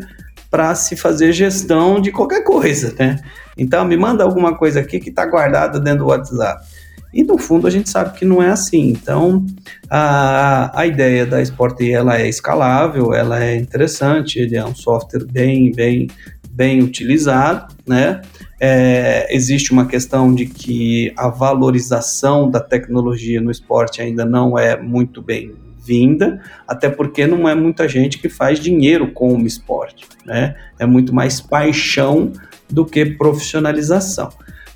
para 0.50 0.74
se 0.74 0.96
fazer 0.96 1.32
gestão 1.32 2.00
de 2.00 2.12
qualquer 2.12 2.44
coisa, 2.44 2.94
né? 2.98 3.18
Então, 3.58 3.84
me 3.84 3.96
manda 3.96 4.22
alguma 4.22 4.56
coisa 4.56 4.80
aqui 4.80 5.00
que 5.00 5.10
está 5.10 5.26
guardada 5.26 5.80
dentro 5.80 6.00
do 6.00 6.06
WhatsApp. 6.06 6.64
E 7.12 7.22
no 7.24 7.38
fundo 7.38 7.66
a 7.66 7.70
gente 7.70 7.88
sabe 7.88 8.18
que 8.18 8.24
não 8.24 8.42
é 8.42 8.50
assim. 8.50 8.90
Então, 8.90 9.44
a, 9.88 10.78
a 10.78 10.86
ideia 10.86 11.24
da 11.24 11.40
Sport 11.42 11.80
ela 11.80 12.20
é 12.20 12.28
escalável, 12.28 13.14
ela 13.14 13.42
é 13.42 13.56
interessante, 13.56 14.38
ele 14.38 14.56
é 14.56 14.64
um 14.64 14.74
software 14.74 15.24
bem, 15.24 15.72
bem, 15.72 16.08
bem 16.50 16.82
utilizado, 16.82 17.74
né? 17.86 18.20
É, 18.60 19.26
existe 19.34 19.72
uma 19.72 19.86
questão 19.86 20.34
de 20.34 20.46
que 20.46 21.12
a 21.16 21.28
valorização 21.28 22.50
da 22.50 22.60
tecnologia 22.60 23.40
no 23.40 23.50
esporte 23.50 24.00
ainda 24.00 24.24
não 24.24 24.58
é 24.58 24.80
muito 24.80 25.20
bem 25.20 25.54
vinda, 25.86 26.40
até 26.66 26.90
porque 26.90 27.26
não 27.26 27.48
é 27.48 27.54
muita 27.54 27.88
gente 27.88 28.18
que 28.18 28.28
faz 28.28 28.58
dinheiro 28.58 29.12
com 29.12 29.34
o 29.34 29.46
esporte, 29.46 30.06
né? 30.24 30.56
É 30.78 30.84
muito 30.84 31.14
mais 31.14 31.40
paixão 31.40 32.32
do 32.68 32.84
que 32.84 33.06
profissionalização. 33.06 34.30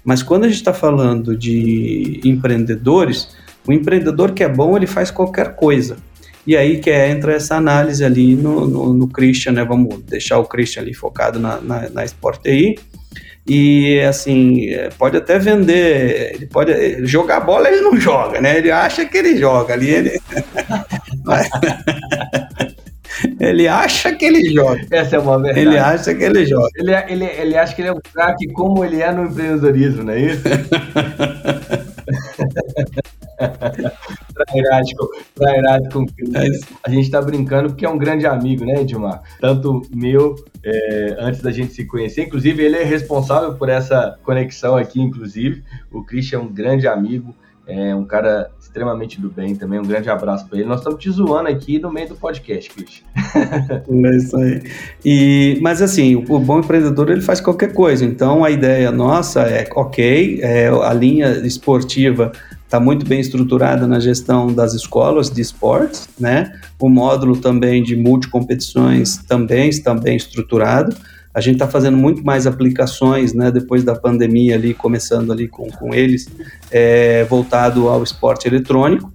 Mas 0.05 0.23
quando 0.23 0.45
a 0.45 0.49
gente 0.49 0.57
está 0.57 0.73
falando 0.73 1.37
de 1.37 2.21
empreendedores, 2.25 3.37
o 3.67 3.73
empreendedor 3.73 4.33
que 4.33 4.43
é 4.43 4.49
bom, 4.49 4.77
ele 4.77 4.87
faz 4.87 5.11
qualquer 5.11 5.55
coisa. 5.55 5.97
E 6.47 6.57
aí 6.57 6.79
que 6.79 6.91
entra 6.91 7.35
essa 7.35 7.57
análise 7.57 8.05
ali 8.05 8.35
no, 8.35 8.67
no, 8.67 8.95
no 8.95 9.09
Christian, 9.09 9.53
né? 9.53 9.65
Vamos 9.65 10.03
deixar 10.03 10.39
o 10.39 10.45
Christian 10.45 10.83
ali 10.83 10.95
focado 10.95 11.39
na, 11.39 11.61
na, 11.61 11.89
na 11.91 12.05
Sport. 12.05 12.41
E 13.47 14.01
assim, 14.01 14.69
pode 14.99 15.17
até 15.17 15.39
vender, 15.39 16.35
ele 16.35 16.47
pode 16.47 17.05
jogar 17.07 17.41
bola, 17.41 17.69
ele 17.69 17.81
não 17.81 17.97
joga, 18.01 18.41
né? 18.41 18.59
Ele 18.59 18.71
acha 18.71 19.05
que 19.05 19.19
ele 19.19 19.37
joga 19.37 19.75
ali, 19.75 19.91
ele 19.91 20.21
Ele 23.41 23.67
acha 23.67 24.15
que 24.15 24.27
ele 24.27 24.53
joga. 24.53 24.87
Essa 24.91 25.17
é 25.17 25.19
uma 25.19 25.41
verdade. 25.41 25.67
Ele 25.67 25.79
acha 25.79 26.15
que 26.15 26.23
ele 26.23 26.47
joga. 26.47 26.69
Ele, 26.77 26.93
ele, 27.09 27.25
ele 27.25 27.57
acha 27.57 27.75
que 27.75 27.81
ele 27.81 27.89
é 27.89 27.93
um 27.93 28.01
craque 28.01 28.47
como 28.53 28.85
ele 28.85 29.01
é 29.01 29.11
no 29.11 29.25
empreendedorismo, 29.25 30.05
não 30.05 30.13
é 30.13 30.21
isso? 30.21 30.43
trairagem 34.35 34.95
com 35.91 36.07
é 36.35 36.49
A 36.85 36.91
gente 36.91 37.11
tá 37.11 37.21
brincando 37.21 37.71
porque 37.71 37.85
é 37.85 37.89
um 37.89 37.99
grande 37.99 38.27
amigo, 38.27 38.65
né, 38.65 38.83
Edmar? 38.83 39.23
Tanto 39.41 39.83
meu, 39.95 40.35
é, 40.63 41.17
antes 41.19 41.41
da 41.41 41.51
gente 41.51 41.73
se 41.73 41.85
conhecer. 41.85 42.25
Inclusive, 42.25 42.63
ele 42.63 42.77
é 42.77 42.85
responsável 42.85 43.55
por 43.55 43.69
essa 43.69 44.19
conexão 44.23 44.77
aqui, 44.77 45.01
inclusive. 45.01 45.65
O 45.91 46.05
Christian 46.05 46.39
é 46.39 46.43
um 46.43 46.53
grande 46.53 46.87
amigo, 46.87 47.35
é 47.71 47.95
um 47.95 48.05
cara 48.05 48.51
extremamente 48.61 49.21
do 49.21 49.29
bem 49.29 49.55
também. 49.55 49.79
Um 49.79 49.85
grande 49.85 50.09
abraço 50.09 50.47
para 50.47 50.59
ele. 50.59 50.69
Nós 50.69 50.79
estamos 50.79 51.01
te 51.01 51.11
zoando 51.11 51.49
aqui 51.49 51.79
no 51.79 51.93
meio 51.93 52.09
do 52.09 52.15
podcast, 52.15 52.71
Christian. 52.71 53.05
é 54.07 54.17
isso 54.17 54.37
aí. 54.37 54.63
E, 55.05 55.59
mas 55.61 55.83
assim, 55.83 56.17
o, 56.17 56.25
o, 56.33 56.39
bom 56.39 56.61
empreendedor 56.61 57.11
ele 57.11 57.21
faz 57.21 57.41
qualquer 57.41 57.73
coisa. 57.73 58.05
Então 58.05 58.45
a 58.45 58.51
ideia 58.51 58.91
nossa 58.91 59.43
é 59.43 59.69
ok, 59.75 60.41
é, 60.43 60.69
a 60.69 60.93
linha 60.93 61.31
esportiva 61.47 62.33
está 62.65 62.79
muito 62.79 63.05
bem 63.05 63.19
estruturada 63.19 63.87
na 63.89 63.99
gestão 63.99 64.53
das 64.53 64.75
escolas 64.75 65.29
de 65.29 65.41
esportes, 65.41 66.09
né? 66.19 66.53
O 66.79 66.89
módulo 66.89 67.37
também 67.37 67.83
de 67.83 67.97
multicompetições 67.97 69.17
também 69.25 69.69
está 69.69 69.93
bem 69.93 70.17
estruturado. 70.17 70.97
A 71.33 71.41
gente 71.41 71.55
está 71.55 71.69
fazendo 71.69 71.97
muito 71.97 72.25
mais 72.25 72.47
aplicações, 72.47 73.33
né, 73.33 73.51
depois 73.51 73.85
da 73.85 73.95
pandemia 73.95 74.57
ali, 74.57 74.75
começando 74.75 75.33
ali 75.33 75.47
com, 75.47 75.71
com 75.71 75.95
eles, 75.95 76.29
é, 76.71 77.25
voltado 77.25 77.89
ao 77.89 78.03
esporte 78.03 78.49
eletrônico. 78.49 79.13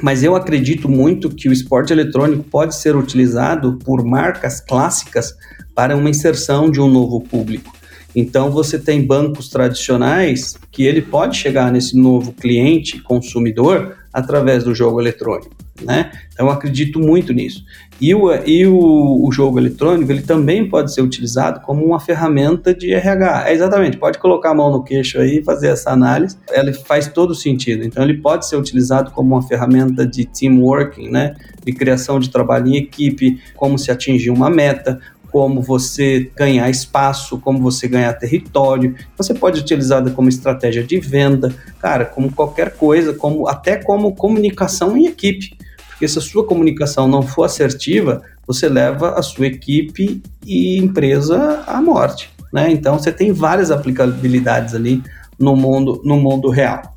Mas 0.00 0.22
eu 0.22 0.36
acredito 0.36 0.88
muito 0.88 1.28
que 1.28 1.48
o 1.48 1.52
esporte 1.52 1.92
eletrônico 1.92 2.44
pode 2.44 2.74
ser 2.76 2.96
utilizado 2.96 3.78
por 3.84 4.04
marcas 4.04 4.60
clássicas 4.60 5.34
para 5.74 5.96
uma 5.96 6.08
inserção 6.08 6.70
de 6.70 6.80
um 6.80 6.88
novo 6.88 7.20
público. 7.20 7.76
Então 8.14 8.50
você 8.50 8.78
tem 8.78 9.04
bancos 9.04 9.48
tradicionais 9.48 10.56
que 10.72 10.84
ele 10.84 11.02
pode 11.02 11.36
chegar 11.36 11.70
nesse 11.70 11.96
novo 11.96 12.32
cliente 12.32 13.00
consumidor 13.02 13.96
através 14.12 14.64
do 14.64 14.74
jogo 14.74 15.00
eletrônico, 15.00 15.54
né? 15.80 16.10
Então 16.32 16.48
acredito 16.48 17.00
muito 17.00 17.32
nisso. 17.32 17.64
E 18.00 18.14
o, 18.14 18.32
e 18.46 18.66
o, 18.66 19.26
o, 19.26 19.32
jogo 19.32 19.58
eletrônico 19.58 20.12
ele 20.12 20.22
também 20.22 20.68
pode 20.68 20.94
ser 20.94 21.02
utilizado 21.02 21.60
como 21.60 21.84
uma 21.84 21.98
ferramenta 21.98 22.72
de 22.72 22.92
RH. 22.92 23.48
É 23.48 23.52
exatamente, 23.52 23.96
pode 23.96 24.18
colocar 24.18 24.50
a 24.50 24.54
mão 24.54 24.70
no 24.70 24.84
queixo 24.84 25.18
aí 25.18 25.38
e 25.38 25.44
fazer 25.44 25.68
essa 25.68 25.90
análise. 25.90 26.36
Ela 26.50 26.72
faz 26.72 27.08
todo 27.08 27.34
sentido. 27.34 27.84
Então 27.84 28.02
ele 28.04 28.14
pode 28.14 28.46
ser 28.46 28.56
utilizado 28.56 29.10
como 29.10 29.34
uma 29.34 29.42
ferramenta 29.42 30.06
de 30.06 30.24
teamworking, 30.26 31.08
né? 31.08 31.34
De 31.64 31.72
criação 31.72 32.20
de 32.20 32.30
trabalho 32.30 32.68
em 32.68 32.76
equipe, 32.76 33.40
como 33.56 33.76
se 33.76 33.90
atingir 33.90 34.30
uma 34.30 34.48
meta, 34.48 35.00
como 35.30 35.60
você 35.60 36.30
ganhar 36.36 36.70
espaço, 36.70 37.38
como 37.38 37.58
você 37.58 37.88
ganhar 37.88 38.12
território. 38.14 38.94
Você 39.16 39.34
pode 39.34 39.60
utilizar 39.60 40.08
como 40.12 40.28
estratégia 40.28 40.82
de 40.82 40.98
venda, 40.98 41.54
cara, 41.80 42.04
como 42.04 42.32
qualquer 42.32 42.76
coisa, 42.76 43.12
como 43.12 43.48
até 43.48 43.76
como 43.76 44.14
comunicação 44.14 44.96
em 44.96 45.06
equipe. 45.06 45.57
Porque 45.98 46.06
se 46.06 46.16
a 46.16 46.22
sua 46.22 46.46
comunicação 46.46 47.08
não 47.08 47.22
for 47.22 47.42
assertiva, 47.42 48.22
você 48.46 48.68
leva 48.68 49.18
a 49.18 49.22
sua 49.22 49.48
equipe 49.48 50.22
e 50.46 50.78
empresa 50.78 51.64
à 51.66 51.82
morte. 51.82 52.30
Né? 52.52 52.70
Então 52.70 52.96
você 52.96 53.10
tem 53.10 53.32
várias 53.32 53.72
aplicabilidades 53.72 54.76
ali 54.76 55.02
no 55.36 55.56
mundo, 55.56 56.00
no 56.04 56.16
mundo 56.16 56.50
real. 56.50 56.94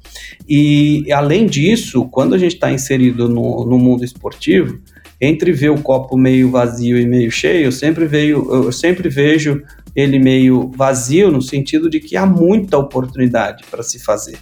E 0.47 1.11
além 1.11 1.47
disso, 1.47 2.05
quando 2.11 2.35
a 2.35 2.37
gente 2.37 2.53
está 2.53 2.71
inserido 2.71 3.27
no, 3.27 3.65
no 3.65 3.79
mundo 3.79 4.05
esportivo, 4.05 4.79
entre 5.19 5.51
ver 5.51 5.71
o 5.71 5.81
copo 5.81 6.15
meio 6.15 6.51
vazio 6.51 6.95
e 6.95 7.07
meio 7.07 7.31
cheio, 7.31 7.65
eu 7.65 7.71
sempre, 7.71 8.05
veio, 8.05 8.47
eu 8.53 8.71
sempre 8.71 9.09
vejo 9.09 9.63
ele 9.95 10.19
meio 10.19 10.71
vazio 10.75 11.31
no 11.31 11.41
sentido 11.41 11.89
de 11.89 11.99
que 11.99 12.15
há 12.15 12.25
muita 12.25 12.77
oportunidade 12.77 13.63
para 13.71 13.81
se 13.81 13.97
fazer. 13.97 14.37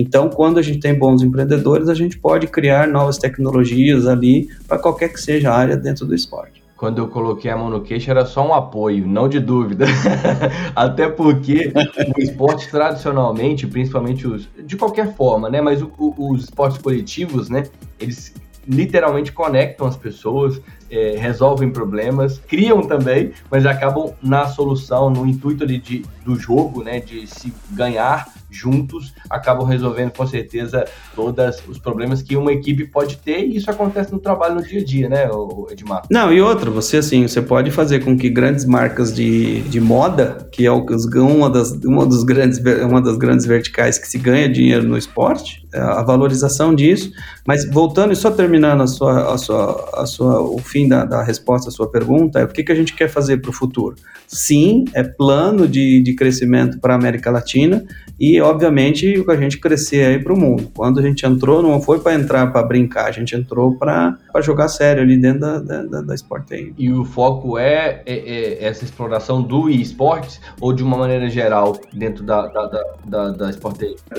Então, 0.00 0.30
quando 0.30 0.58
a 0.58 0.62
gente 0.62 0.80
tem 0.80 0.94
bons 0.94 1.22
empreendedores, 1.22 1.90
a 1.90 1.94
gente 1.94 2.18
pode 2.18 2.46
criar 2.46 2.88
novas 2.88 3.18
tecnologias 3.18 4.06
ali 4.06 4.48
para 4.66 4.78
qualquer 4.78 5.12
que 5.12 5.20
seja 5.20 5.50
a 5.50 5.54
área 5.54 5.76
dentro 5.76 6.06
do 6.06 6.14
esporte. 6.14 6.62
Quando 6.74 6.96
eu 6.96 7.08
coloquei 7.08 7.50
a 7.50 7.56
mão 7.58 7.68
no 7.68 7.82
queixo 7.82 8.10
era 8.10 8.24
só 8.24 8.48
um 8.48 8.54
apoio, 8.54 9.06
não 9.06 9.28
de 9.28 9.38
dúvida. 9.38 9.84
Até 10.74 11.06
porque 11.06 11.70
o 12.16 12.20
esporte 12.22 12.70
tradicionalmente, 12.70 13.66
principalmente 13.66 14.26
os 14.26 14.48
de 14.64 14.74
qualquer 14.74 15.14
forma, 15.14 15.50
né, 15.50 15.60
mas 15.60 15.82
o, 15.82 15.92
o, 15.98 16.32
os 16.32 16.44
esportes 16.44 16.78
coletivos, 16.78 17.50
né, 17.50 17.64
eles 18.00 18.32
literalmente 18.66 19.32
conectam 19.32 19.86
as 19.86 19.98
pessoas, 19.98 20.58
é, 20.90 21.16
resolvem 21.16 21.70
problemas, 21.70 22.40
criam 22.48 22.82
também, 22.82 23.32
mas 23.50 23.64
acabam 23.64 24.12
na 24.22 24.46
solução, 24.46 25.10
no 25.10 25.26
intuito 25.26 25.64
ali 25.64 25.78
de, 25.78 26.04
do 26.24 26.34
jogo, 26.34 26.82
né, 26.82 27.00
de 27.00 27.26
se 27.26 27.52
ganhar 27.70 28.26
juntos 28.50 29.14
acabam 29.28 29.64
resolvendo 29.64 30.10
com 30.10 30.26
certeza 30.26 30.84
todos 31.14 31.62
os 31.68 31.78
problemas 31.78 32.20
que 32.20 32.36
uma 32.36 32.52
equipe 32.52 32.84
pode 32.86 33.16
ter 33.18 33.46
e 33.46 33.56
isso 33.56 33.70
acontece 33.70 34.12
no 34.12 34.18
trabalho 34.18 34.56
no 34.56 34.62
dia 34.62 34.80
a 34.80 34.84
dia, 34.84 35.08
né, 35.08 35.30
Edmar? 35.70 36.02
Não, 36.10 36.32
e 36.32 36.40
outra, 36.40 36.70
você 36.70 36.98
assim, 36.98 37.26
você 37.26 37.40
pode 37.40 37.70
fazer 37.70 38.00
com 38.00 38.16
que 38.16 38.28
grandes 38.28 38.64
marcas 38.64 39.14
de, 39.14 39.60
de 39.62 39.80
moda, 39.80 40.48
que 40.50 40.66
é 40.66 40.70
uma 40.70 41.48
das, 41.48 41.70
uma, 41.84 42.04
dos 42.04 42.24
grandes, 42.24 42.58
uma 42.82 43.00
das 43.00 43.16
grandes 43.16 43.46
verticais 43.46 43.98
que 43.98 44.08
se 44.08 44.18
ganha 44.18 44.48
dinheiro 44.48 44.82
no 44.86 44.98
esporte, 44.98 45.66
é 45.72 45.78
a 45.78 46.02
valorização 46.02 46.74
disso, 46.74 47.12
mas 47.46 47.68
voltando 47.70 48.12
e 48.12 48.16
só 48.16 48.30
terminando 48.30 48.82
a 48.82 48.86
sua, 48.86 49.34
a 49.34 49.38
sua, 49.38 49.90
a 49.94 50.06
sua, 50.06 50.40
o 50.42 50.58
fim 50.58 50.79
da, 50.88 51.04
da 51.04 51.22
resposta 51.22 51.68
à 51.68 51.72
sua 51.72 51.90
pergunta, 51.90 52.40
é 52.40 52.44
o 52.44 52.48
que, 52.48 52.62
que 52.62 52.72
a 52.72 52.74
gente 52.74 52.94
quer 52.94 53.08
fazer 53.08 53.38
para 53.38 53.50
o 53.50 53.52
futuro? 53.52 53.96
Sim, 54.26 54.84
é 54.94 55.02
plano 55.02 55.66
de, 55.66 56.00
de 56.00 56.14
crescimento 56.14 56.78
para 56.78 56.94
a 56.94 56.96
América 56.96 57.30
Latina 57.30 57.84
e 58.20 58.38
obviamente, 58.38 59.24
a 59.26 59.36
gente 59.36 59.58
crescer 59.58 60.04
aí 60.04 60.18
para 60.22 60.34
o 60.34 60.38
mundo. 60.38 60.70
Quando 60.74 61.00
a 61.00 61.02
gente 61.02 61.24
entrou, 61.24 61.62
não 61.62 61.80
foi 61.80 62.00
para 62.00 62.14
entrar 62.14 62.46
para 62.48 62.62
brincar, 62.62 63.06
a 63.06 63.10
gente 63.10 63.34
entrou 63.34 63.78
para 63.78 64.18
jogar 64.42 64.68
sério 64.68 65.02
ali 65.02 65.16
dentro 65.16 65.40
da, 65.40 65.58
da, 65.58 66.02
da 66.02 66.14
Sport 66.14 66.52
aí. 66.52 66.74
E 66.76 66.92
o 66.92 67.02
foco 67.02 67.56
é, 67.56 68.02
é, 68.04 68.14
é, 68.14 68.64
essa 68.64 68.84
exploração 68.84 69.40
do 69.40 69.70
esportes 69.70 70.38
ou 70.60 70.72
de 70.74 70.82
uma 70.82 70.98
maneira 70.98 71.30
geral 71.30 71.80
dentro 71.94 72.22
da, 72.22 72.46
da, 72.46 72.66
da, 72.66 72.84
da, 73.06 73.30
da? 73.30 73.50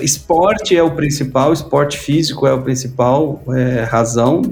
Esporte 0.00 0.76
é 0.76 0.82
o 0.82 0.90
principal, 0.90 1.52
esporte 1.52 1.96
físico 1.96 2.44
é 2.44 2.52
o 2.52 2.60
principal 2.60 3.40
é, 3.50 3.84
razão. 3.84 4.42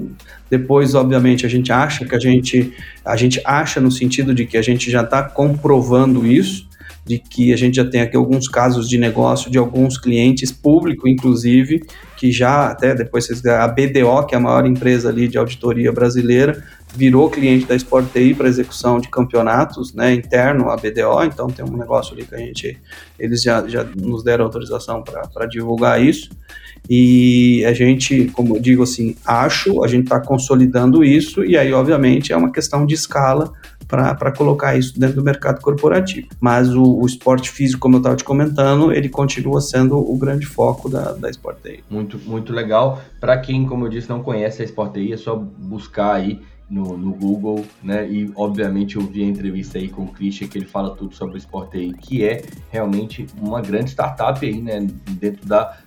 Depois, 0.51 0.93
obviamente, 0.93 1.45
a 1.45 1.49
gente 1.49 1.71
acha 1.71 2.05
que 2.05 2.13
a 2.13 2.19
gente, 2.19 2.73
a 3.05 3.15
gente 3.15 3.41
acha 3.45 3.79
no 3.79 3.89
sentido 3.89 4.35
de 4.35 4.45
que 4.45 4.57
a 4.57 4.61
gente 4.61 4.91
já 4.91 5.01
está 5.01 5.23
comprovando 5.23 6.27
isso 6.27 6.69
de 7.05 7.17
que 7.17 7.51
a 7.51 7.57
gente 7.57 7.75
já 7.75 7.85
tem 7.85 8.01
aqui 8.01 8.15
alguns 8.15 8.47
casos 8.47 8.87
de 8.87 8.97
negócio 8.97 9.49
de 9.49 9.57
alguns 9.57 9.97
clientes 9.97 10.51
público, 10.51 11.07
inclusive, 11.07 11.81
que 12.15 12.31
já 12.31 12.69
até 12.69 12.93
depois 12.93 13.27
a 13.45 13.67
BDO, 13.67 14.27
que 14.27 14.35
é 14.35 14.37
a 14.37 14.41
maior 14.41 14.65
empresa 14.67 15.09
ali 15.09 15.27
de 15.27 15.37
auditoria 15.37 15.91
brasileira, 15.91 16.63
virou 16.93 17.29
cliente 17.29 17.65
da 17.65 17.75
Sport 17.75 18.11
TI 18.11 18.33
para 18.35 18.47
execução 18.47 18.99
de 18.99 19.09
campeonatos, 19.09 19.93
né, 19.93 20.13
interno 20.13 20.69
a 20.69 20.75
BDO, 20.75 21.23
então 21.23 21.47
tem 21.47 21.65
um 21.65 21.77
negócio 21.77 22.13
ali 22.13 22.23
que 22.23 22.35
a 22.35 22.37
gente, 22.37 22.77
eles 23.17 23.41
já, 23.41 23.67
já 23.67 23.83
nos 23.83 24.23
deram 24.23 24.45
autorização 24.45 25.03
para 25.03 25.45
divulgar 25.47 26.01
isso, 26.01 26.29
e 26.93 27.63
a 27.63 27.71
gente, 27.71 28.25
como 28.33 28.57
eu 28.57 28.61
digo 28.61 28.83
assim, 28.83 29.15
acho, 29.25 29.81
a 29.81 29.87
gente 29.87 30.03
está 30.03 30.19
consolidando 30.19 31.05
isso, 31.05 31.41
e 31.45 31.57
aí, 31.57 31.71
obviamente, 31.71 32.33
é 32.33 32.35
uma 32.35 32.51
questão 32.51 32.85
de 32.85 32.93
escala 32.93 33.53
para 33.87 34.29
colocar 34.33 34.77
isso 34.77 34.99
dentro 34.99 35.15
do 35.15 35.23
mercado 35.23 35.61
corporativo. 35.61 36.27
Mas 36.37 36.75
o, 36.75 36.83
o 36.83 37.05
esporte 37.05 37.49
físico, 37.49 37.79
como 37.79 37.95
eu 37.95 37.99
estava 37.99 38.17
te 38.17 38.25
comentando, 38.25 38.91
ele 38.91 39.07
continua 39.07 39.61
sendo 39.61 39.97
o 39.97 40.17
grande 40.17 40.45
foco 40.45 40.89
da, 40.89 41.13
da 41.13 41.29
Sport 41.29 41.59
Day. 41.63 41.81
Muito, 41.89 42.19
muito 42.25 42.51
legal. 42.51 43.01
Para 43.21 43.37
quem, 43.37 43.65
como 43.65 43.85
eu 43.85 43.89
disse, 43.89 44.09
não 44.09 44.21
conhece 44.21 44.61
a 44.61 44.65
Sport 44.65 44.91
Day, 44.91 45.13
é 45.13 45.17
só 45.17 45.33
buscar 45.35 46.15
aí 46.15 46.41
no, 46.69 46.97
no, 46.97 47.13
Google, 47.13 47.65
né? 47.81 48.05
E 48.09 48.29
obviamente 48.35 48.97
eu 48.97 49.01
vi 49.01 49.23
a 49.23 49.25
entrevista 49.25 49.77
aí 49.77 49.87
com 49.87 50.03
o 50.03 50.07
Christian 50.07 50.47
que 50.47 50.57
ele 50.57 50.65
fala 50.65 50.95
tudo 50.95 51.15
sobre 51.15 51.35
o 51.35 51.37
Sport 51.37 51.73
aí, 51.75 51.93
que 51.93 52.23
é 52.23 52.43
realmente 52.69 53.27
uma 53.41 53.61
grande 53.61 53.91
startup 53.91 54.45
aí, 54.45 54.61
né? 54.61 54.87
Dentro 55.19 55.45
da 55.45 55.77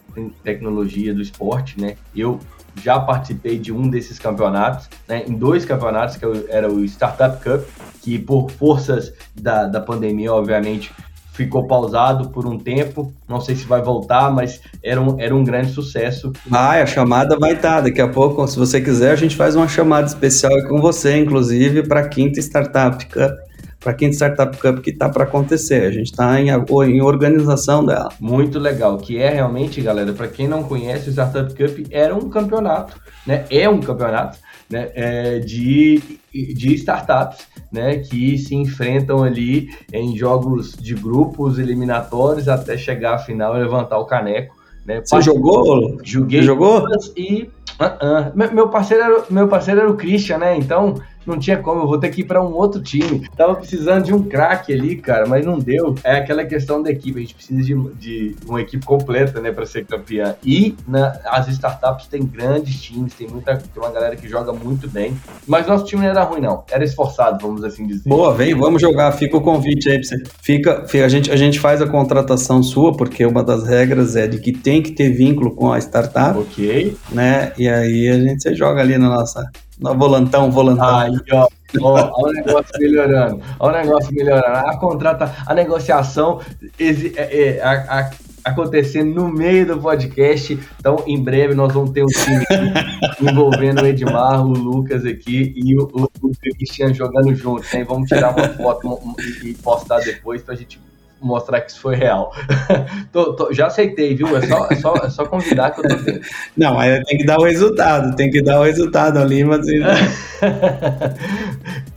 tecnologia 0.42 1.14
do 1.14 1.20
esporte, 1.20 1.80
né? 1.80 1.96
Eu 2.14 2.40
já 2.82 2.98
participei 2.98 3.58
de 3.58 3.72
um 3.72 3.88
desses 3.88 4.18
campeonatos, 4.18 4.88
né, 5.08 5.24
em 5.26 5.34
dois 5.34 5.64
campeonatos, 5.64 6.16
que 6.16 6.24
era 6.48 6.70
o 6.70 6.84
Startup 6.84 7.42
Cup, 7.42 7.64
que 8.02 8.18
por 8.18 8.50
forças 8.50 9.12
da, 9.34 9.66
da 9.66 9.80
pandemia, 9.80 10.32
obviamente, 10.32 10.92
ficou 11.32 11.66
pausado 11.66 12.30
por 12.30 12.46
um 12.46 12.58
tempo. 12.58 13.12
Não 13.28 13.40
sei 13.40 13.56
se 13.56 13.64
vai 13.64 13.82
voltar, 13.82 14.30
mas 14.30 14.60
era 14.82 15.00
um, 15.00 15.20
era 15.20 15.34
um 15.34 15.44
grande 15.44 15.72
sucesso. 15.72 16.32
Vai, 16.46 16.82
a 16.82 16.86
chamada 16.86 17.36
vai 17.38 17.52
estar. 17.52 17.76
Tá. 17.76 17.80
Daqui 17.82 18.00
a 18.00 18.08
pouco, 18.08 18.46
se 18.46 18.58
você 18.58 18.80
quiser, 18.80 19.12
a 19.12 19.16
gente 19.16 19.36
faz 19.36 19.56
uma 19.56 19.68
chamada 19.68 20.06
especial 20.06 20.52
com 20.68 20.80
você, 20.80 21.16
inclusive, 21.16 21.82
para 21.82 22.00
a 22.00 22.08
quinta 22.08 22.40
Startup 22.40 23.04
Cup 23.06 23.53
para 23.84 23.92
quem 23.92 24.08
de 24.08 24.16
Startup 24.16 24.56
Cup 24.56 24.78
que 24.82 24.88
está 24.88 25.10
para 25.10 25.24
acontecer. 25.24 25.84
A 25.84 25.90
gente 25.90 26.06
está 26.06 26.40
em, 26.40 26.48
em, 26.48 27.02
organização 27.02 27.84
dela. 27.84 28.08
Muito 28.18 28.58
legal, 28.58 28.96
que 28.96 29.18
é 29.18 29.28
realmente, 29.28 29.82
galera, 29.82 30.14
para 30.14 30.26
quem 30.26 30.48
não 30.48 30.62
conhece, 30.62 31.10
o 31.10 31.12
Startup 31.12 31.54
Cup 31.54 31.86
era 31.90 32.14
um 32.14 32.30
campeonato, 32.30 32.98
né? 33.26 33.44
É 33.50 33.68
um 33.68 33.80
campeonato 33.80 34.38
né? 34.70 34.90
É, 34.94 35.38
de, 35.38 36.00
de 36.32 36.74
startups, 36.76 37.46
né? 37.70 37.98
Que 37.98 38.38
se 38.38 38.54
enfrentam 38.54 39.22
ali 39.22 39.68
em 39.92 40.16
jogos 40.16 40.72
de 40.72 40.94
grupos 40.94 41.58
eliminatórios 41.58 42.48
até 42.48 42.78
chegar 42.78 43.16
à 43.16 43.18
final 43.18 43.54
e 43.54 43.60
levantar 43.60 43.98
o 43.98 44.06
caneco. 44.06 44.56
Né? 44.86 45.02
Você 45.04 45.20
jogou? 45.20 45.98
Joguei. 46.02 46.40
Você 46.40 46.46
jogou? 46.46 46.86
E 47.16 47.50
uh 47.78 47.84
-uh. 47.84 48.54
meu 48.54 48.68
parceiro 48.68 49.02
era, 49.02 49.24
meu 49.28 49.48
parceiro 49.48 49.80
era 49.80 49.90
o 49.90 49.96
Christian, 49.96 50.38
né? 50.38 50.56
Então 50.56 50.94
não 51.28 51.38
tinha 51.38 51.58
como, 51.58 51.82
eu 51.82 51.86
vou 51.86 51.98
ter 51.98 52.10
que 52.10 52.20
ir 52.22 52.24
para 52.24 52.42
um 52.42 52.52
outro 52.52 52.82
time. 52.82 53.28
Tava 53.36 53.54
precisando 53.56 54.04
de 54.04 54.14
um 54.14 54.22
craque 54.22 54.72
ali, 54.72 54.96
cara, 54.96 55.26
mas 55.26 55.44
não 55.44 55.58
deu. 55.58 55.94
É 56.04 56.16
aquela 56.16 56.44
questão 56.44 56.82
da 56.82 56.90
equipe, 56.90 57.18
a 57.18 57.20
gente 57.20 57.34
precisa 57.34 57.62
de, 57.62 57.74
de 57.94 58.36
uma 58.46 58.60
equipe 58.60 58.84
completa, 58.84 59.40
né, 59.40 59.50
para 59.50 59.66
ser 59.66 59.84
campeã. 59.84 60.36
E 60.44 60.74
na, 60.86 61.18
as 61.26 61.48
startups 61.48 62.06
têm 62.06 62.24
grandes 62.24 62.80
times, 62.80 63.14
tem 63.14 63.28
muita, 63.28 63.56
tem 63.56 63.82
uma 63.82 63.90
galera 63.90 64.16
que 64.16 64.28
joga 64.28 64.52
muito 64.52 64.88
bem. 64.88 65.16
Mas 65.46 65.66
nosso 65.66 65.84
time 65.84 66.02
não 66.02 66.10
era 66.10 66.22
ruim, 66.22 66.40
não. 66.40 66.64
Era 66.70 66.84
esforçado, 66.84 67.38
vamos 67.40 67.64
assim 67.64 67.86
dizer. 67.86 68.08
Boa, 68.08 68.34
vem, 68.34 68.54
vamos 68.54 68.80
jogar. 68.80 69.12
Fica 69.12 69.36
o 69.36 69.40
convite 69.40 69.88
aí 69.88 69.98
pra 69.98 70.06
você. 70.06 70.22
Fica, 70.42 70.86
a, 71.04 71.08
gente, 71.08 71.30
a 71.30 71.36
gente 71.36 71.58
faz 71.58 71.82
a 71.82 71.86
contratação 71.86 72.62
sua, 72.62 72.96
porque 72.96 73.24
uma 73.24 73.42
das 73.42 73.66
regras 73.66 74.16
é 74.16 74.26
de 74.26 74.38
que 74.38 74.52
tem 74.52 74.82
que 74.82 74.92
ter 74.92 75.10
vínculo 75.10 75.54
com 75.54 75.72
a 75.72 75.78
startup. 75.78 76.38
Ok. 76.38 76.96
Né? 77.10 77.52
E 77.58 77.68
aí 77.68 78.08
a 78.08 78.18
gente 78.18 78.42
você 78.42 78.54
joga 78.54 78.80
ali 78.80 78.98
na 78.98 79.08
nossa 79.08 79.50
no 79.78 79.94
volantão, 79.94 80.50
volantão. 80.50 80.98
Aí, 80.98 81.12
ó. 81.32 81.48
Ó, 81.80 82.28
o 82.28 82.32
negócio 82.32 82.72
melhorando. 82.78 83.40
O 83.58 83.70
negócio 83.70 84.14
melhorando. 84.14 84.68
A 84.68 84.76
contrata, 84.78 85.34
a 85.44 85.54
negociação 85.54 86.40
é, 86.78 87.56
é, 87.56 87.60
a, 87.60 88.00
a, 88.00 88.10
acontecendo 88.44 89.14
no 89.14 89.28
meio 89.28 89.66
do 89.66 89.80
podcast. 89.80 90.58
Então, 90.78 91.02
em 91.06 91.20
breve, 91.20 91.54
nós 91.54 91.72
vamos 91.72 91.90
ter 91.90 92.04
um 92.04 92.06
time 92.06 92.44
envolvendo 93.20 93.82
o 93.82 93.86
Edmar, 93.86 94.46
o 94.46 94.50
Lucas 94.50 95.04
aqui 95.04 95.52
e 95.56 95.76
o, 95.76 95.84
o, 95.92 96.28
o 96.28 96.32
Cristian 96.56 96.94
jogando 96.94 97.34
juntos. 97.34 97.72
Né? 97.72 97.84
Vamos 97.84 98.08
tirar 98.08 98.30
uma 98.30 98.48
foto 98.50 99.00
e 99.42 99.54
postar 99.54 99.98
depois 100.00 100.42
pra 100.42 100.54
gente 100.54 100.78
mostrar 101.24 101.60
que 101.62 101.70
isso 101.70 101.80
foi 101.80 101.96
real. 101.96 102.32
tô, 103.10 103.32
tô, 103.32 103.52
já 103.52 103.66
aceitei, 103.66 104.14
viu? 104.14 104.36
É 104.36 104.46
só, 104.46 104.68
é 104.70 104.74
só, 104.76 104.94
é 104.94 105.10
só 105.10 105.24
convidar 105.24 105.70
que 105.70 105.80
eu 105.80 105.88
tô. 105.88 105.94
Não, 106.56 106.74
mas 106.74 107.02
tem 107.04 107.18
que 107.18 107.24
dar 107.24 107.38
o 107.38 107.44
resultado, 107.44 108.14
tem 108.14 108.30
que 108.30 108.42
dar 108.42 108.60
o 108.60 108.64
resultado 108.64 109.18
ali, 109.18 109.42
mas. 109.44 109.66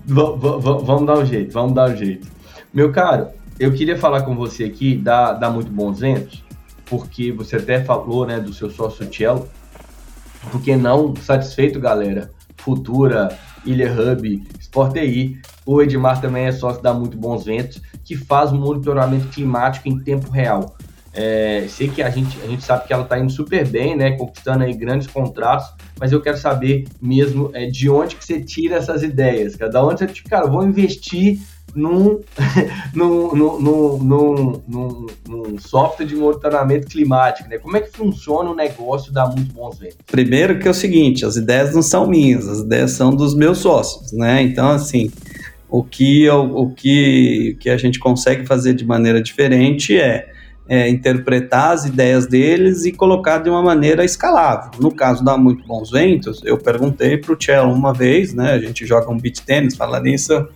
vamos 0.05 1.05
dar 1.05 1.17
um 1.17 1.25
jeito, 1.25 1.51
vamos 1.51 1.73
dar 1.73 1.89
um 1.89 1.95
jeito. 1.95 2.27
Meu 2.73 2.91
caro, 2.91 3.27
eu 3.59 3.73
queria 3.73 3.97
falar 3.97 4.21
com 4.21 4.35
você 4.35 4.63
aqui 4.63 4.95
da, 4.95 5.33
da 5.33 5.49
Muito 5.49 5.69
Bons 5.71 5.99
Ventos, 5.99 6.43
porque 6.85 7.31
você 7.31 7.57
até 7.57 7.83
falou 7.83 8.25
né, 8.25 8.39
do 8.39 8.53
seu 8.53 8.69
sócio 8.69 9.07
Cello, 9.13 9.47
porque 10.51 10.75
não 10.75 11.15
satisfeito, 11.15 11.79
galera, 11.79 12.31
Futura, 12.67 13.29
Ilha 13.65 13.89
Hub, 13.89 14.43
Sport 14.59 14.91
TI, 14.91 15.39
o 15.65 15.81
Edmar 15.81 16.19
também 16.19 16.47
é 16.47 16.51
sócio 16.51 16.83
da 16.83 16.93
Muito 16.93 17.17
Bons 17.17 17.45
Ventos, 17.45 17.81
que 18.03 18.17
faz 18.17 18.51
monitoramento 18.51 19.29
climático 19.29 19.87
em 19.87 19.97
tempo 19.97 20.29
real. 20.29 20.75
É, 21.13 21.65
sei 21.69 21.87
que 21.87 22.03
a 22.03 22.09
gente, 22.09 22.37
a 22.41 22.45
gente 22.45 22.61
sabe 22.61 22.85
que 22.85 22.91
ela 22.91 23.03
está 23.03 23.17
indo 23.17 23.31
super 23.31 23.65
bem, 23.65 23.95
né, 23.95 24.17
conquistando 24.17 24.65
aí 24.65 24.73
grandes 24.73 25.07
contratos, 25.07 25.65
mas 25.97 26.11
eu 26.11 26.21
quero 26.21 26.37
saber 26.37 26.85
mesmo 27.01 27.49
é, 27.53 27.67
de 27.67 27.89
onde 27.89 28.17
que 28.17 28.25
você 28.25 28.41
tira 28.41 28.75
essas 28.75 29.01
ideias, 29.01 29.55
cara, 29.55 29.71
da 29.71 29.83
onde 29.83 29.99
você, 29.99 30.07
tipo, 30.07 30.29
cara, 30.29 30.45
vou 30.45 30.63
investir 30.63 31.39
num, 32.93 33.35
num, 33.35 33.59
num, 33.59 34.61
num, 34.67 35.07
num, 35.27 35.59
software 35.59 36.05
de 36.05 36.15
monitoramento 36.15 36.87
climático, 36.87 37.49
né? 37.49 37.57
Como 37.57 37.77
é 37.77 37.81
que 37.81 37.91
funciona 37.91 38.49
o 38.49 38.55
negócio 38.55 39.11
da 39.13 39.27
Muito 39.27 39.53
Bons 39.53 39.77
Ventos? 39.77 39.97
Primeiro 40.07 40.59
que 40.59 40.67
é 40.67 40.71
o 40.71 40.73
seguinte, 40.73 41.25
as 41.25 41.35
ideias 41.35 41.73
não 41.73 41.81
são 41.81 42.07
minhas, 42.07 42.47
as 42.47 42.59
ideias 42.59 42.91
são 42.91 43.15
dos 43.15 43.35
meus 43.35 43.59
sócios, 43.59 44.11
né? 44.11 44.41
Então, 44.41 44.69
assim, 44.69 45.11
o 45.69 45.83
que, 45.83 46.29
o, 46.29 46.69
que, 46.71 47.55
o 47.55 47.59
que 47.59 47.69
a 47.69 47.77
gente 47.77 47.99
consegue 47.99 48.45
fazer 48.45 48.73
de 48.73 48.85
maneira 48.85 49.21
diferente 49.21 49.97
é 49.97 50.31
é, 50.69 50.89
interpretar 50.89 51.71
as 51.71 51.85
ideias 51.85 52.27
deles 52.27 52.85
e 52.85 52.91
colocar 52.91 53.39
de 53.39 53.49
uma 53.49 53.61
maneira 53.61 54.03
escalável. 54.03 54.71
No 54.79 54.91
caso 54.91 55.23
da 55.23 55.37
Muito 55.37 55.65
Bons 55.65 55.91
Ventos, 55.91 56.41
eu 56.43 56.57
perguntei 56.57 57.17
para 57.17 57.33
o 57.33 57.41
Cello 57.41 57.71
uma 57.71 57.93
vez, 57.93 58.33
né? 58.33 58.51
A 58.51 58.59
gente 58.59 58.85
joga 58.85 59.09
um 59.09 59.17
beat 59.17 59.39
tênis, 59.41 59.75
fala 59.75 59.99
nisso, 59.99 60.47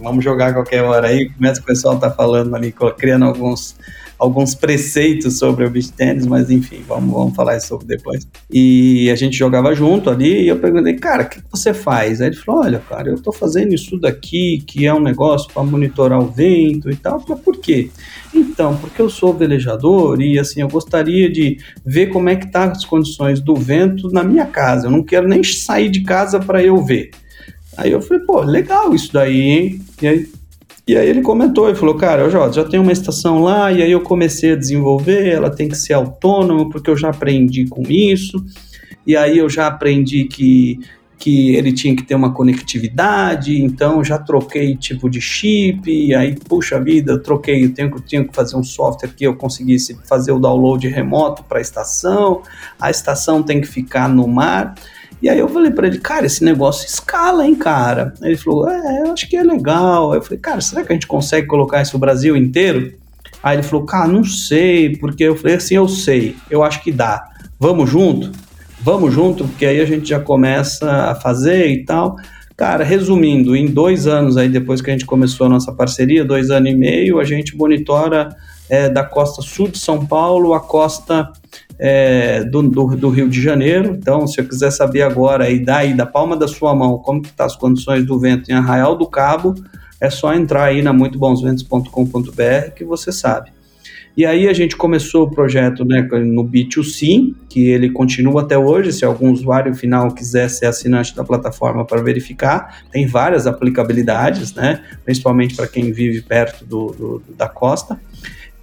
vamos 0.00 0.24
jogar 0.24 0.52
qualquer 0.52 0.82
hora 0.82 1.08
aí, 1.08 1.30
começa 1.30 1.60
o 1.60 1.64
pessoal 1.64 1.98
tá 1.98 2.10
falando 2.10 2.54
ali, 2.54 2.74
criando 2.96 3.24
alguns 3.24 3.76
alguns 4.18 4.54
preceitos 4.54 5.38
sobre 5.38 5.64
o 5.64 5.70
beach 5.70 5.92
tennis, 5.92 6.26
mas 6.26 6.50
enfim, 6.50 6.82
vamos, 6.86 7.12
vamos 7.12 7.34
falar 7.34 7.60
sobre 7.60 7.86
depois. 7.86 8.26
E 8.50 9.10
a 9.10 9.16
gente 9.16 9.36
jogava 9.36 9.74
junto 9.74 10.08
ali 10.08 10.44
e 10.44 10.48
eu 10.48 10.58
perguntei, 10.58 10.94
cara, 10.94 11.24
o 11.24 11.28
que 11.28 11.42
você 11.50 11.74
faz? 11.74 12.20
Aí 12.20 12.28
ele 12.28 12.36
falou, 12.36 12.62
olha, 12.62 12.78
cara, 12.78 13.10
eu 13.10 13.20
tô 13.20 13.32
fazendo 13.32 13.74
isso 13.74 13.98
daqui, 13.98 14.62
que 14.66 14.86
é 14.86 14.94
um 14.94 15.00
negócio 15.00 15.52
para 15.52 15.62
monitorar 15.62 16.20
o 16.20 16.26
vento 16.26 16.90
e 16.90 16.96
tal. 16.96 17.14
Eu 17.14 17.20
falei, 17.20 17.42
por 17.42 17.58
quê? 17.58 17.90
Então, 18.32 18.76
porque 18.76 19.00
eu 19.00 19.10
sou 19.10 19.34
velejador 19.34 20.20
e 20.20 20.38
assim, 20.38 20.60
eu 20.60 20.68
gostaria 20.68 21.30
de 21.30 21.58
ver 21.84 22.06
como 22.06 22.28
é 22.28 22.36
que 22.36 22.50
tá 22.50 22.64
as 22.64 22.84
condições 22.84 23.40
do 23.40 23.54
vento 23.54 24.10
na 24.10 24.22
minha 24.22 24.46
casa. 24.46 24.86
Eu 24.86 24.90
não 24.90 25.02
quero 25.02 25.28
nem 25.28 25.42
sair 25.42 25.90
de 25.90 26.02
casa 26.02 26.38
para 26.38 26.62
eu 26.62 26.82
ver. 26.82 27.10
Aí 27.76 27.92
eu 27.92 28.00
falei, 28.00 28.24
pô, 28.24 28.40
legal 28.40 28.94
isso 28.94 29.12
daí, 29.12 29.40
hein? 29.40 29.82
E 30.00 30.06
aí 30.06 30.28
e 30.86 30.98
aí 30.98 31.08
ele 31.08 31.22
comentou 31.22 31.70
e 31.70 31.74
falou, 31.74 31.94
cara, 31.94 32.28
já, 32.28 32.50
já 32.50 32.62
tem 32.62 32.78
uma 32.78 32.92
estação 32.92 33.42
lá, 33.42 33.72
e 33.72 33.82
aí 33.82 33.90
eu 33.90 34.02
comecei 34.02 34.52
a 34.52 34.56
desenvolver, 34.56 35.28
ela 35.28 35.48
tem 35.48 35.66
que 35.66 35.76
ser 35.76 35.94
autônoma, 35.94 36.68
porque 36.68 36.90
eu 36.90 36.96
já 36.96 37.08
aprendi 37.08 37.66
com 37.66 37.82
isso, 37.88 38.44
e 39.06 39.16
aí 39.16 39.38
eu 39.38 39.48
já 39.48 39.66
aprendi 39.66 40.26
que, 40.26 40.78
que 41.18 41.56
ele 41.56 41.72
tinha 41.72 41.96
que 41.96 42.02
ter 42.02 42.14
uma 42.14 42.34
conectividade, 42.34 43.62
então 43.62 44.04
já 44.04 44.18
troquei 44.18 44.76
tipo 44.76 45.08
de 45.08 45.22
chip, 45.22 45.90
e 45.90 46.14
aí, 46.14 46.34
puxa 46.34 46.78
vida, 46.78 47.12
eu 47.12 47.22
troquei, 47.22 47.64
eu 47.64 47.72
tenho, 47.72 47.88
eu 47.88 48.00
tenho 48.02 48.28
que 48.28 48.36
fazer 48.36 48.54
um 48.54 48.62
software 48.62 49.14
que 49.16 49.24
eu 49.24 49.34
conseguisse 49.34 49.98
fazer 50.06 50.32
o 50.32 50.38
download 50.38 50.86
remoto 50.86 51.42
para 51.44 51.60
a 51.60 51.62
estação, 51.62 52.42
a 52.78 52.90
estação 52.90 53.42
tem 53.42 53.58
que 53.58 53.66
ficar 53.66 54.06
no 54.06 54.28
mar, 54.28 54.74
e 55.22 55.28
aí 55.28 55.38
eu 55.38 55.48
falei 55.48 55.70
para 55.70 55.86
ele, 55.86 55.98
cara, 55.98 56.26
esse 56.26 56.44
negócio 56.44 56.86
escala, 56.86 57.46
hein, 57.46 57.54
cara? 57.54 58.12
Ele 58.22 58.36
falou, 58.36 58.68
é, 58.68 59.00
eu 59.00 59.12
acho 59.12 59.28
que 59.28 59.36
é 59.36 59.42
legal. 59.42 60.14
Eu 60.14 60.22
falei, 60.22 60.38
cara, 60.38 60.60
será 60.60 60.84
que 60.84 60.92
a 60.92 60.94
gente 60.94 61.06
consegue 61.06 61.46
colocar 61.46 61.82
isso 61.82 61.94
no 61.94 62.00
Brasil 62.00 62.36
inteiro? 62.36 62.92
Aí 63.42 63.56
ele 63.56 63.62
falou, 63.62 63.84
cara, 63.84 64.08
não 64.08 64.24
sei, 64.24 64.96
porque 64.96 65.24
eu 65.24 65.36
falei 65.36 65.56
assim, 65.56 65.74
eu 65.74 65.88
sei, 65.88 66.34
eu 66.50 66.62
acho 66.62 66.82
que 66.82 66.90
dá. 66.90 67.24
Vamos 67.58 67.90
junto? 67.90 68.32
Vamos 68.80 69.12
junto, 69.12 69.46
porque 69.46 69.66
aí 69.66 69.80
a 69.80 69.86
gente 69.86 70.08
já 70.08 70.20
começa 70.20 71.10
a 71.10 71.14
fazer 71.14 71.68
e 71.68 71.84
tal. 71.84 72.16
Cara, 72.56 72.84
resumindo, 72.84 73.56
em 73.56 73.66
dois 73.66 74.06
anos 74.06 74.36
aí, 74.36 74.48
depois 74.48 74.80
que 74.80 74.90
a 74.90 74.92
gente 74.92 75.06
começou 75.06 75.46
a 75.46 75.50
nossa 75.50 75.72
parceria, 75.72 76.24
dois 76.24 76.50
anos 76.50 76.70
e 76.70 76.74
meio, 76.74 77.18
a 77.18 77.24
gente 77.24 77.56
monitora 77.56 78.34
é, 78.68 78.88
da 78.88 79.04
costa 79.04 79.42
sul 79.42 79.68
de 79.68 79.78
São 79.78 80.04
Paulo 80.06 80.54
à 80.54 80.60
costa 80.60 81.30
é, 81.78 82.44
do, 82.44 82.62
do, 82.62 82.96
do, 82.96 83.08
Rio 83.08 83.28
de 83.28 83.40
Janeiro. 83.40 83.96
Então, 83.98 84.26
se 84.26 84.40
eu 84.40 84.48
quiser 84.48 84.70
saber 84.70 85.02
agora 85.02 85.50
e 85.50 85.58
daí 85.58 85.94
da 85.94 86.06
palma 86.06 86.36
da 86.36 86.48
sua 86.48 86.74
mão 86.74 86.98
como 86.98 87.22
que 87.22 87.32
tá 87.32 87.44
as 87.44 87.56
condições 87.56 88.06
do 88.06 88.18
vento 88.18 88.50
em 88.50 88.54
Arraial 88.54 88.96
do 88.96 89.06
Cabo, 89.06 89.54
é 90.00 90.10
só 90.10 90.34
entrar 90.34 90.64
aí 90.64 90.82
na 90.82 90.92
muitobonsventos.com.br 90.92 92.70
que 92.74 92.84
você 92.84 93.12
sabe. 93.12 93.52
E 94.16 94.24
aí 94.24 94.46
a 94.46 94.52
gente 94.52 94.76
começou 94.76 95.24
o 95.24 95.30
projeto 95.30 95.84
né, 95.84 96.00
no 96.02 96.44
B2C, 96.44 97.34
que 97.48 97.68
ele 97.68 97.90
continua 97.90 98.42
até 98.42 98.56
hoje, 98.56 98.92
se 98.92 99.04
algum 99.04 99.32
usuário 99.32 99.74
final 99.74 100.12
quiser 100.12 100.48
ser 100.48 100.66
assinante 100.66 101.16
da 101.16 101.24
plataforma 101.24 101.84
para 101.84 102.00
verificar, 102.00 102.84
tem 102.92 103.08
várias 103.08 103.44
aplicabilidades, 103.44 104.54
né, 104.54 104.84
principalmente 105.04 105.56
para 105.56 105.66
quem 105.66 105.90
vive 105.90 106.22
perto 106.22 106.64
do, 106.64 106.86
do, 106.92 107.22
da 107.36 107.48
costa. 107.48 108.00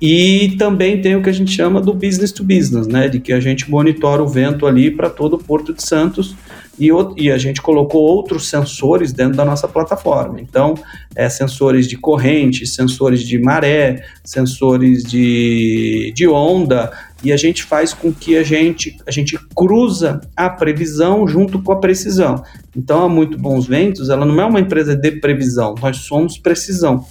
E 0.02 0.56
também 0.58 1.00
tem 1.00 1.16
o 1.16 1.22
que 1.22 1.30
a 1.30 1.34
gente 1.34 1.52
chama 1.52 1.80
do 1.80 1.94
business 1.94 2.32
to 2.32 2.44
business, 2.44 2.88
né? 2.88 3.08
De 3.08 3.20
que 3.20 3.32
a 3.32 3.40
gente 3.40 3.70
monitora 3.70 4.24
o 4.24 4.28
vento 4.28 4.66
ali 4.66 4.90
para 4.90 5.12
todo 5.12 5.36
o 5.36 5.44
Porto 5.44 5.74
de 5.74 5.84
Santos 5.84 6.36
e, 6.80 6.90
e, 7.18 7.30
a 7.30 7.38
gente 7.38 7.62
colocou 7.62 8.02
outros 8.02 8.50
sensores 8.50 9.14
dentro 9.14 9.38
da 9.38 9.46
nossa 9.46 9.68
plataforma. 9.68 10.42
Então, 10.42 10.74
é, 11.16 11.30
sensores 11.30 11.88
de 11.88 11.96
corrente, 11.96 12.66
sensores 12.66 13.22
de 13.22 13.38
maré, 13.38 14.04
sensores 14.24 15.04
de, 15.04 16.12
de 16.16 16.28
onda, 16.28 16.92
e 17.24 17.32
a 17.32 17.38
gente 17.38 17.64
faz 17.64 17.94
com 17.94 18.12
que 18.12 18.36
a 18.36 18.42
gente, 18.42 18.98
a 19.06 19.12
gente 19.12 19.38
cruza 19.56 20.22
a 20.36 20.50
previsão 20.50 21.28
junto 21.28 21.62
com 21.62 21.72
a 21.72 21.80
precisão. 21.80 22.44
Então, 22.76 23.04
a 23.04 23.10
Muito 23.10 23.38
Bons 23.38 23.68
Ventos, 23.68 24.10
ela 24.10 24.26
não 24.26 24.42
é 24.42 24.46
uma 24.46 24.60
empresa 24.60 24.96
de 24.96 25.12
previsão, 25.12 25.76
nós 25.80 25.98
somos 25.98 26.40
precisão. 26.40 27.06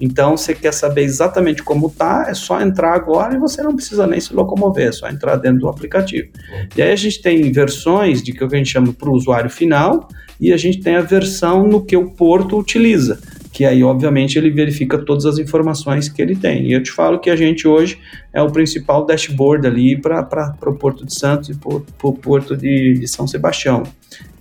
Então, 0.00 0.36
você 0.36 0.54
quer 0.54 0.72
saber 0.72 1.02
exatamente 1.02 1.62
como 1.62 1.90
tá, 1.90 2.26
é 2.28 2.34
só 2.34 2.60
entrar 2.60 2.94
agora 2.94 3.34
e 3.34 3.38
você 3.38 3.62
não 3.62 3.74
precisa 3.74 4.06
nem 4.06 4.20
se 4.20 4.32
locomover, 4.32 4.88
é 4.88 4.92
só 4.92 5.08
entrar 5.08 5.36
dentro 5.36 5.60
do 5.60 5.68
aplicativo. 5.68 6.28
E 6.76 6.82
aí 6.82 6.92
a 6.92 6.96
gente 6.96 7.20
tem 7.20 7.50
versões 7.52 8.22
de 8.22 8.32
que 8.32 8.42
a 8.42 8.48
gente 8.48 8.70
chama 8.70 8.92
para 8.92 9.08
o 9.08 9.12
usuário 9.12 9.50
final 9.50 10.08
e 10.40 10.52
a 10.52 10.56
gente 10.56 10.80
tem 10.80 10.96
a 10.96 11.00
versão 11.00 11.66
no 11.66 11.84
que 11.84 11.96
o 11.96 12.10
porto 12.10 12.56
utiliza, 12.56 13.18
que 13.52 13.64
aí, 13.64 13.82
obviamente, 13.82 14.38
ele 14.38 14.50
verifica 14.50 14.98
todas 14.98 15.26
as 15.26 15.38
informações 15.38 16.08
que 16.08 16.22
ele 16.22 16.36
tem. 16.36 16.66
E 16.68 16.72
eu 16.72 16.82
te 16.82 16.92
falo 16.92 17.18
que 17.18 17.28
a 17.28 17.34
gente 17.34 17.66
hoje 17.66 17.98
é 18.32 18.40
o 18.40 18.50
principal 18.50 19.04
dashboard 19.04 19.66
ali 19.66 20.00
para 20.00 20.54
o 20.64 20.74
Porto 20.74 21.04
de 21.04 21.12
Santos 21.18 21.48
e 21.48 21.54
para 21.54 21.80
o 22.02 22.12
Porto 22.12 22.56
de, 22.56 22.94
de 22.94 23.08
São 23.08 23.26
Sebastião. 23.26 23.82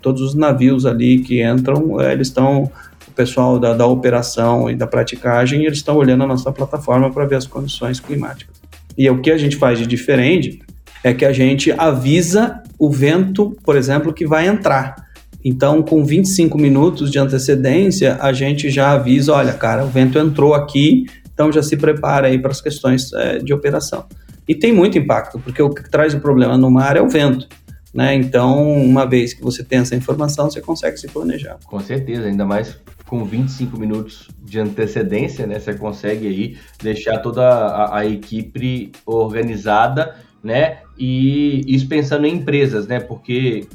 Todos 0.01 0.21
os 0.21 0.35
navios 0.35 0.85
ali 0.85 1.19
que 1.19 1.43
entram, 1.43 1.99
eh, 1.99 2.13
eles 2.13 2.27
estão 2.27 2.71
pessoal 3.17 3.59
da, 3.59 3.73
da 3.73 3.87
operação 3.87 4.69
e 4.69 4.75
da 4.75 4.85
praticagem, 4.85 5.65
eles 5.65 5.79
estão 5.79 5.97
olhando 5.97 6.23
a 6.23 6.27
nossa 6.27 6.51
plataforma 6.51 7.11
para 7.11 7.25
ver 7.25 7.35
as 7.35 7.47
condições 7.47 7.99
climáticas. 7.99 8.55
E 8.95 9.09
o 9.09 9.19
que 9.19 9.31
a 9.31 9.37
gente 9.37 9.57
faz 9.57 9.79
de 9.79 9.87
diferente 9.87 10.59
é 11.03 11.13
que 11.13 11.25
a 11.25 11.33
gente 11.33 11.71
avisa 11.71 12.61
o 12.77 12.89
vento, 12.89 13.57
por 13.63 13.75
exemplo, 13.75 14.13
que 14.13 14.25
vai 14.25 14.47
entrar. 14.47 14.95
Então, 15.43 15.81
com 15.81 16.05
25 16.05 16.57
minutos 16.57 17.11
de 17.11 17.19
antecedência, 17.19 18.17
a 18.21 18.31
gente 18.31 18.69
já 18.69 18.91
avisa: 18.91 19.33
olha, 19.33 19.53
cara, 19.53 19.83
o 19.83 19.87
vento 19.87 20.17
entrou 20.19 20.53
aqui, 20.53 21.05
então 21.33 21.51
já 21.51 21.63
se 21.63 21.75
prepara 21.75 22.27
aí 22.27 22.39
para 22.39 22.51
as 22.51 22.61
questões 22.61 23.11
é, 23.13 23.39
de 23.39 23.53
operação. 23.53 24.05
E 24.47 24.55
tem 24.55 24.71
muito 24.71 24.97
impacto, 24.97 25.39
porque 25.39 25.61
o 25.61 25.69
que 25.69 25.89
traz 25.89 26.13
o 26.13 26.19
problema 26.19 26.57
no 26.57 26.71
mar 26.71 26.95
é 26.95 27.01
o 27.01 27.09
vento. 27.09 27.47
Né? 27.93 28.15
Então, 28.15 28.71
uma 28.73 29.05
vez 29.05 29.33
que 29.33 29.41
você 29.41 29.63
tem 29.63 29.79
essa 29.79 29.95
informação, 29.95 30.49
você 30.49 30.61
consegue 30.61 30.97
se 30.97 31.07
planejar. 31.07 31.57
Com 31.65 31.79
certeza, 31.79 32.27
ainda 32.27 32.45
mais 32.45 32.77
com 33.07 33.23
25 33.23 33.79
minutos 33.79 34.29
de 34.43 34.59
antecedência, 34.59 35.47
né? 35.47 35.59
Você 35.59 35.73
consegue 35.73 36.27
aí 36.27 36.57
deixar 36.81 37.19
toda 37.19 37.43
a, 37.43 37.99
a 37.99 38.05
equipe 38.05 38.91
organizada, 39.05 40.15
né? 40.43 40.79
E 40.97 41.63
isso 41.73 41.87
pensando 41.87 42.27
em 42.27 42.35
empresas, 42.35 42.85
né? 42.85 42.99
Porque 42.99 43.67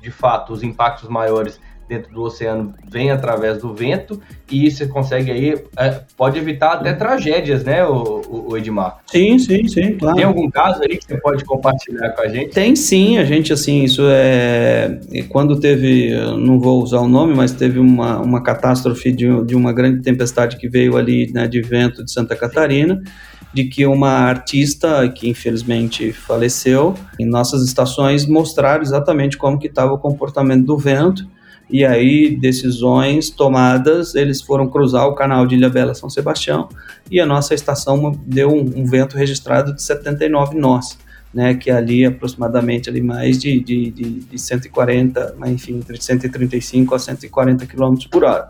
de 0.00 0.10
fato 0.10 0.52
os 0.52 0.62
impactos 0.62 1.08
maiores 1.08 1.58
dentro 1.88 2.12
do 2.12 2.22
oceano 2.22 2.74
vem 2.90 3.10
através 3.10 3.58
do 3.58 3.74
vento 3.74 4.20
e 4.50 4.70
você 4.70 4.86
consegue 4.86 5.30
aí, 5.30 5.54
é, 5.76 6.00
pode 6.16 6.38
evitar 6.38 6.74
até 6.74 6.92
tragédias, 6.92 7.64
né, 7.64 7.84
o, 7.84 8.46
o, 8.48 8.56
Edmar? 8.56 8.98
Sim, 9.06 9.38
sim, 9.38 9.66
sim, 9.68 9.96
claro. 9.96 10.16
Tem 10.16 10.24
algum 10.24 10.50
caso 10.50 10.82
aí 10.82 10.96
que 10.96 11.06
você 11.06 11.16
pode 11.20 11.44
compartilhar 11.44 12.10
com 12.10 12.22
a 12.22 12.28
gente? 12.28 12.50
Tem 12.50 12.74
sim, 12.76 13.18
a 13.18 13.24
gente, 13.24 13.52
assim, 13.52 13.84
isso 13.84 14.02
é... 14.06 15.00
Quando 15.28 15.58
teve, 15.58 16.14
não 16.38 16.58
vou 16.58 16.82
usar 16.82 17.00
o 17.00 17.08
nome, 17.08 17.34
mas 17.34 17.52
teve 17.52 17.78
uma, 17.78 18.18
uma 18.20 18.42
catástrofe 18.42 19.12
de, 19.12 19.44
de 19.44 19.54
uma 19.54 19.72
grande 19.72 20.02
tempestade 20.02 20.56
que 20.56 20.68
veio 20.68 20.96
ali, 20.96 21.30
né, 21.32 21.46
de 21.46 21.60
vento 21.60 22.04
de 22.04 22.12
Santa 22.12 22.36
Catarina, 22.36 23.02
de 23.54 23.64
que 23.64 23.86
uma 23.86 24.10
artista 24.10 25.08
que 25.08 25.28
infelizmente 25.28 26.12
faleceu 26.12 26.94
em 27.20 27.24
nossas 27.24 27.62
estações 27.62 28.26
mostraram 28.26 28.82
exatamente 28.82 29.38
como 29.38 29.58
que 29.58 29.68
estava 29.68 29.92
o 29.92 29.98
comportamento 29.98 30.66
do 30.66 30.76
vento 30.76 31.24
e 31.74 31.84
aí 31.84 32.36
decisões 32.36 33.30
tomadas, 33.30 34.14
eles 34.14 34.40
foram 34.40 34.68
cruzar 34.68 35.08
o 35.08 35.14
canal 35.16 35.44
de 35.44 35.56
Ilha 35.56 35.68
Bela 35.68 35.92
São 35.92 36.08
Sebastião 36.08 36.68
e 37.10 37.18
a 37.18 37.26
nossa 37.26 37.52
estação 37.52 38.12
deu 38.24 38.48
um, 38.48 38.60
um 38.76 38.86
vento 38.86 39.16
registrado 39.16 39.74
de 39.74 39.82
79 39.82 40.56
nós, 40.56 40.96
né, 41.34 41.52
que 41.54 41.70
é 41.70 41.74
ali 41.74 42.04
aproximadamente 42.04 42.88
ali 42.88 43.00
mais 43.00 43.40
de, 43.40 43.58
de, 43.58 43.90
de, 43.90 44.20
de 44.20 44.38
140, 44.38 45.34
enfim, 45.46 45.78
entre 45.78 46.00
135 46.00 46.94
a 46.94 46.98
140 47.00 47.66
km 47.66 47.96
por 48.08 48.22
hora, 48.22 48.46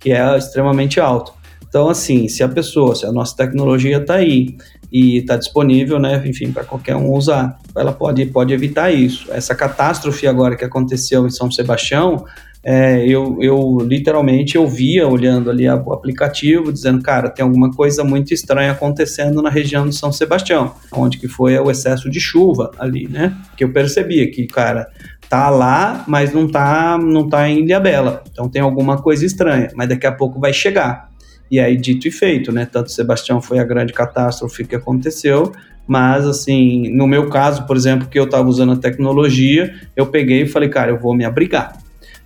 que 0.00 0.10
é 0.10 0.38
extremamente 0.38 0.98
alto. 0.98 1.34
Então, 1.68 1.90
assim, 1.90 2.26
se 2.26 2.42
a 2.42 2.48
pessoa, 2.48 2.94
se 2.94 3.04
a 3.04 3.12
nossa 3.12 3.36
tecnologia 3.36 3.98
está 3.98 4.14
aí 4.14 4.56
e 4.90 5.18
está 5.18 5.36
disponível, 5.36 5.98
né, 5.98 6.26
enfim, 6.26 6.50
para 6.50 6.64
qualquer 6.64 6.96
um 6.96 7.12
usar, 7.12 7.58
ela 7.76 7.92
pode, 7.92 8.24
pode 8.24 8.54
evitar 8.54 8.90
isso. 8.90 9.26
Essa 9.30 9.54
catástrofe 9.54 10.26
agora 10.26 10.56
que 10.56 10.64
aconteceu 10.64 11.26
em 11.26 11.30
São 11.30 11.50
Sebastião, 11.50 12.24
é, 12.64 13.04
eu, 13.04 13.38
eu 13.40 13.78
literalmente 13.82 14.56
eu 14.56 14.68
via 14.68 15.08
olhando 15.08 15.50
ali 15.50 15.68
o 15.68 15.92
aplicativo, 15.92 16.72
dizendo, 16.72 17.02
cara, 17.02 17.28
tem 17.28 17.42
alguma 17.42 17.72
coisa 17.72 18.04
muito 18.04 18.32
estranha 18.32 18.70
acontecendo 18.70 19.42
na 19.42 19.50
região 19.50 19.88
de 19.88 19.96
São 19.96 20.12
Sebastião, 20.12 20.72
onde 20.92 21.18
que 21.18 21.26
foi 21.26 21.58
o 21.58 21.70
excesso 21.70 22.08
de 22.08 22.20
chuva 22.20 22.70
ali, 22.78 23.08
né? 23.08 23.36
Que 23.56 23.64
eu 23.64 23.72
percebia 23.72 24.30
que, 24.30 24.46
cara, 24.46 24.86
tá 25.28 25.50
lá, 25.50 26.04
mas 26.06 26.32
não 26.32 26.46
tá, 26.46 26.96
não 26.98 27.28
tá 27.28 27.48
em 27.48 27.64
Ilhabela. 27.64 28.22
Então 28.30 28.48
tem 28.48 28.62
alguma 28.62 28.96
coisa 28.96 29.26
estranha, 29.26 29.70
mas 29.74 29.88
daqui 29.88 30.06
a 30.06 30.12
pouco 30.12 30.38
vai 30.38 30.52
chegar. 30.52 31.10
E 31.50 31.58
aí, 31.58 31.76
dito 31.76 32.06
e 32.06 32.10
feito, 32.12 32.52
né? 32.52 32.64
Tanto 32.64 32.92
Sebastião 32.92 33.42
foi 33.42 33.58
a 33.58 33.64
grande 33.64 33.92
catástrofe 33.92 34.64
que 34.64 34.76
aconteceu, 34.76 35.52
mas 35.86 36.26
assim, 36.26 36.88
no 36.94 37.08
meu 37.08 37.28
caso, 37.28 37.66
por 37.66 37.76
exemplo, 37.76 38.08
que 38.08 38.18
eu 38.18 38.24
estava 38.24 38.48
usando 38.48 38.72
a 38.72 38.76
tecnologia, 38.76 39.74
eu 39.96 40.06
peguei 40.06 40.42
e 40.42 40.46
falei, 40.46 40.68
cara, 40.68 40.92
eu 40.92 40.98
vou 40.98 41.14
me 41.14 41.24
abrigar. 41.24 41.81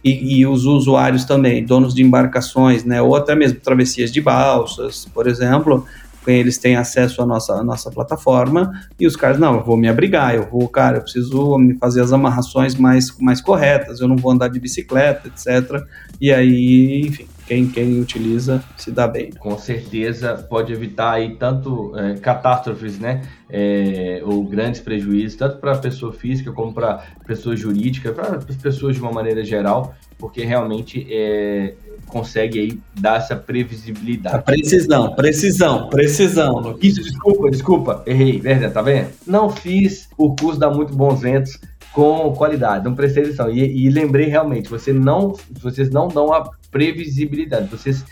E, 0.07 0.39
e, 0.39 0.47
os 0.47 0.65
usuários 0.65 1.25
também, 1.25 1.65
donos 1.65 1.93
de 1.93 2.01
embarcações, 2.01 2.85
né, 2.85 3.03
ou 3.03 3.17
até 3.17 3.35
mesmo 3.35 3.59
travessias 3.59 4.13
de 4.13 4.21
balsas, 4.21 5.05
por 5.13 5.27
exemplo, 5.27 5.85
eles 6.25 6.59
têm 6.59 6.77
acesso 6.77 7.21
à 7.21 7.27
nossa, 7.27 7.55
à 7.55 7.65
nossa 7.65 7.91
plataforma 7.91 8.71
e 9.01 9.05
os 9.05 9.17
caras, 9.17 9.37
não, 9.37 9.57
eu 9.57 9.65
vou 9.65 9.77
me 9.77 9.89
abrigar, 9.89 10.33
eu 10.37 10.49
vou, 10.49 10.69
cara, 10.69 10.99
eu 10.99 11.03
preciso 11.03 11.59
me 11.59 11.75
fazer 11.75 12.03
as 12.03 12.13
amarrações 12.13 12.77
mais, 12.77 13.19
mais 13.19 13.41
corretas, 13.41 14.01
eu 14.01 14.07
não 14.07 14.17
vou 14.17 14.31
andar 14.31 14.47
de 14.47 14.61
bicicleta, 14.61 15.27
etc. 15.27 15.83
E 16.21 16.33
aí, 16.33 17.01
enfim, 17.01 17.27
quem, 17.47 17.69
quem 17.69 18.01
utiliza 18.01 18.63
se 18.77 18.91
dá 18.91 19.07
bem. 19.07 19.31
Com 19.31 19.57
certeza 19.57 20.35
pode 20.35 20.73
evitar 20.73 21.13
aí 21.13 21.37
tanto 21.37 21.97
é, 21.97 22.15
catástrofes, 22.15 22.99
né? 22.99 23.23
É, 23.49 24.21
ou 24.25 24.45
grandes 24.45 24.81
prejuízos, 24.81 25.39
tanto 25.39 25.59
para 25.59 25.73
a 25.73 25.79
pessoa 25.79 26.13
física 26.13 26.53
como 26.53 26.73
para 26.73 27.05
pessoa 27.27 27.57
jurídica, 27.57 28.13
para 28.13 28.37
as 28.37 28.57
pessoas 28.57 28.97
de 28.97 29.01
uma 29.01 29.13
maneira 29.13 29.45
geral, 29.45 29.95
porque 30.19 30.45
realmente 30.45 31.07
é, 31.09 31.75
consegue 32.07 32.59
aí 32.59 32.81
dar 32.99 33.19
essa 33.19 33.37
previsibilidade. 33.37 34.37
A 34.37 34.43
precisão, 34.43 35.15
precisão, 35.15 35.89
precisão. 35.89 36.77
Isso, 36.83 37.03
desculpa, 37.03 37.51
desculpa, 37.51 38.03
errei, 38.07 38.41
verdade, 38.41 38.75
tá 38.75 38.83
vendo? 38.83 39.11
Não 39.27 39.51
fiz 39.51 40.09
o 40.19 40.35
curso 40.35 40.59
da 40.59 40.69
Muito 40.69 40.95
Bons 40.95 41.21
Ventos 41.21 41.61
com 41.93 42.33
qualidade, 42.35 42.85
não 42.85 42.95
prestei 42.95 43.23
atenção. 43.23 43.51
E, 43.51 43.87
e 43.87 43.89
lembrei 43.89 44.27
realmente, 44.27 44.69
você 44.69 44.93
não, 44.93 45.35
vocês 45.63 45.89
não 45.91 46.09
dão 46.09 46.33
a 46.33 46.51
previsibilidade, 46.77 47.68
vocês 47.70 48.05